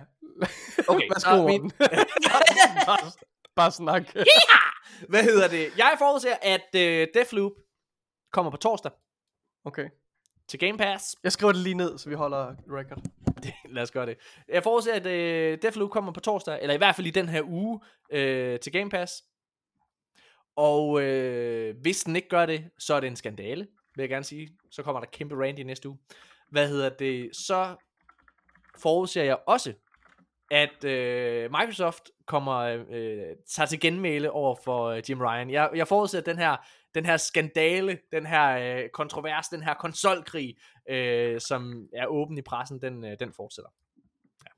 [0.89, 1.73] Okay, Værsgo, så min- Morten.
[2.87, 3.13] bare,
[3.57, 4.03] bare snak.
[5.09, 5.69] Hvad hedder det?
[5.79, 7.53] Jeg forudser, at øh, Deathloop
[8.33, 8.93] kommer på torsdag
[9.65, 9.89] Okay.
[10.49, 11.17] til Game Pass.
[11.25, 12.99] Jeg skriver det lige ned, så vi holder record.
[13.43, 14.19] Det, lad os gøre det.
[14.49, 17.43] Jeg forudser, at øh, Deathloop kommer på torsdag, eller i hvert fald i den her
[17.43, 17.81] uge,
[18.13, 19.25] øh, til Game Pass.
[20.59, 24.25] Og øh, hvis den ikke gør det, så er det en skandale, vil jeg gerne
[24.25, 24.59] sige.
[24.71, 25.99] Så kommer der kæmpe rant i næste uge.
[26.51, 27.37] Hvad hedder det?
[27.37, 27.77] Så
[28.79, 29.75] forudser jeg også,
[30.51, 32.57] at øh, Microsoft kommer
[32.91, 35.51] øh, tager til genmæle over for øh, Jim Ryan.
[35.51, 36.57] Jeg, jeg forudser, at den her,
[36.95, 40.57] den her skandale, den her øh, kontrovers, den her konsolkrig,
[40.89, 43.71] øh, som er åben i pressen, den, øh, den fortsætter.
[44.45, 44.51] Ja.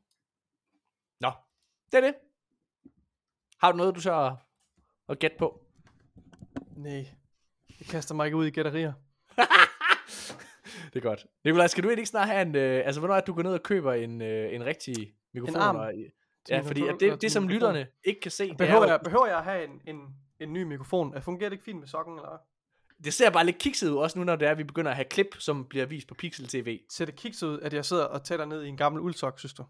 [1.20, 1.32] Nå,
[1.92, 2.14] det er det.
[3.60, 4.36] Har du noget, du så
[5.08, 5.66] at gætte på?
[6.82, 7.06] Nej.
[7.80, 8.92] Jeg kaster mig ikke ud i gætterier.
[10.92, 11.26] det er godt.
[11.44, 12.56] Nikolaj, skal du ikke snart have en...
[12.56, 15.56] Øh, altså, hvornår er det, du går ned og køber en, øh, en rigtig mikrofon?
[15.56, 15.92] arm Og,
[16.44, 19.26] til ja, fordi at det, det, som lytterne ikke kan se, er, Behøver jeg, behøver
[19.26, 20.00] jeg at have en, en,
[20.40, 21.22] en ny mikrofon?
[21.22, 22.38] Fungerer det ikke fint med sokken, eller
[23.04, 24.96] det ser bare lidt kikset ud, også nu når det er, at vi begynder at
[24.96, 26.80] have klip, som bliver vist på Pixel TV.
[26.90, 29.54] Ser det kiks ud, at jeg sidder og tæller ned i en gammel uldsok, synes
[29.54, 29.64] du?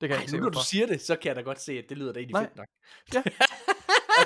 [0.00, 1.60] Det kan jeg Ej, ikke nu når du siger det, så kan jeg da godt
[1.60, 2.42] se, at det lyder da egentlig Nej.
[2.44, 2.68] fedt nok.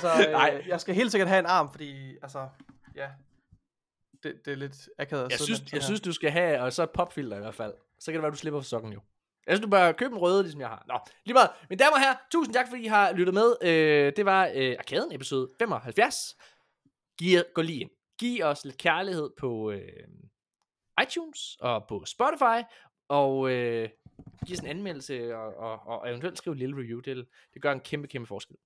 [0.04, 0.58] Altså, Nej.
[0.62, 2.48] øh, jeg skal helt sikkert have en arm, fordi, altså,
[2.94, 3.08] ja.
[4.22, 5.80] Det, det er lidt akavet Jeg synes, jeg her.
[5.80, 7.74] synes, du skal have, og så et popfilter i hvert fald.
[7.98, 9.00] Så kan det være, du slipper for sokken jo.
[9.46, 10.84] Jeg synes, du bør købe en røde, ligesom jeg har.
[10.88, 11.50] Nå, lige meget.
[11.70, 13.56] Mine damer og herrer, tusind tak, fordi I har lyttet med.
[13.62, 16.36] Øh, det var øh, Arkaden episode 75.
[17.18, 17.90] Giv, gå lige ind.
[18.18, 19.88] Giv os lidt kærlighed på øh,
[21.02, 22.64] iTunes og på Spotify.
[23.08, 23.88] Og øh,
[24.46, 27.00] giv os en anmeldelse og, og, og eventuelt skriv en lille review.
[27.00, 28.56] Det, det gør en kæmpe, kæmpe forskel.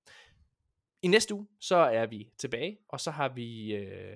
[1.01, 4.15] I næste uge, så er vi tilbage, og så har vi, øh,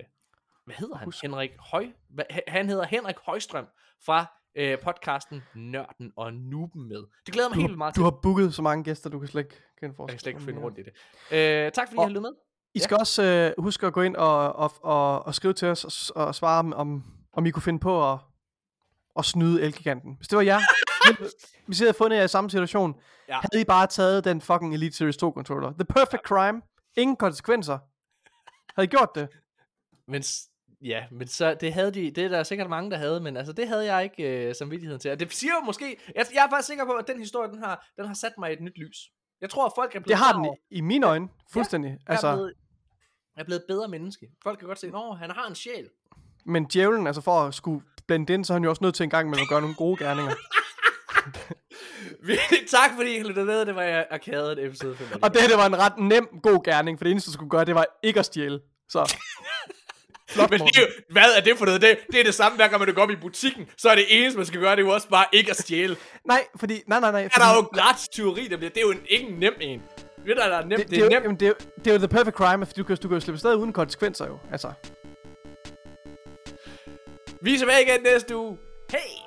[0.64, 1.04] hvad hedder han?
[1.04, 1.22] Husk.
[1.22, 3.66] Henrik Høj, hva, han hedder Henrik Højstrøm
[4.06, 7.02] fra øh, podcasten Nørden og Nuben med.
[7.26, 8.04] Det glæder mig helt vildt meget Du til.
[8.04, 10.12] har booket så mange gæster, du kan slet ikke kende Jeg forskel.
[10.14, 10.92] kan slet ikke finde rundt i det.
[11.66, 12.32] Øh, tak fordi I Og- har lyttet med.
[12.74, 16.10] I skal også øh, huske at gå ind og, og, og, og skrive til os
[16.10, 18.18] og, og svare, om, om, om I kunne finde på at,
[19.18, 20.14] at snyde Elgiganten.
[20.16, 20.60] Hvis det var jer,
[21.66, 22.94] hvis I havde fundet jer i samme situation,
[23.28, 23.34] Ja.
[23.52, 25.72] havde I bare taget den fucking Elite Series 2 controller.
[25.72, 26.62] The perfect crime.
[26.96, 27.78] Ingen konsekvenser.
[28.74, 29.28] Havde I gjort det?
[30.08, 30.22] Men
[30.82, 33.52] ja, men så det havde de, det er der sikkert mange, der havde, men altså
[33.52, 35.10] det havde jeg ikke øh, samvittigheden til.
[35.10, 37.58] Og det siger jo måske, jeg, jeg er faktisk sikker på, at den historie, den
[37.58, 38.96] har, den har sat mig i et nyt lys.
[39.40, 41.28] Jeg tror, at folk er blevet Det har den over- i, mine øjne.
[41.52, 41.88] Fuldstændig.
[41.90, 42.54] Jeg er, altså, blevet,
[43.36, 44.26] jeg er blevet et bedre menneske.
[44.42, 45.88] Folk kan godt se, at han har en sjæl.
[46.46, 49.04] men djævlen, altså for at skulle blende ind, så er han jo også nødt til
[49.04, 50.32] en gang med at gøre nogle gode gerninger.
[52.26, 53.66] Virkelig tak, fordi I lyttede med.
[53.66, 55.22] Det var Arkaden episode 5.
[55.22, 57.50] Og det her, det var en ret nem, god gerning, for det eneste, du skulle
[57.50, 58.60] gøre, det var ikke at stjæle.
[58.88, 59.14] Så,
[60.30, 61.82] flot, Men det er jo, hvad er det for noget?
[61.82, 63.66] Det, det er det samme, hver gang man går op i butikken.
[63.78, 65.96] Så er det eneste, man skal gøre, det er jo også bare ikke at stjæle.
[66.26, 67.22] Nej, fordi, nej, nej, nej.
[67.24, 68.70] Er Fordi, der jo gratis teori, der bliver.
[68.70, 69.82] Det er jo en, ikke en nem en.
[70.26, 70.82] Ved du, der er nemt?
[70.82, 71.22] det, Det, er jo, nemt.
[71.24, 73.14] jamen, det, er, jo- det er jo the perfect crime, for du kan, du kan
[73.14, 74.38] jo slippe stadig uden konsekvenser jo.
[74.52, 74.72] Altså,
[77.42, 78.58] Vi er tilbage igen næste uge.
[78.90, 79.21] Hey!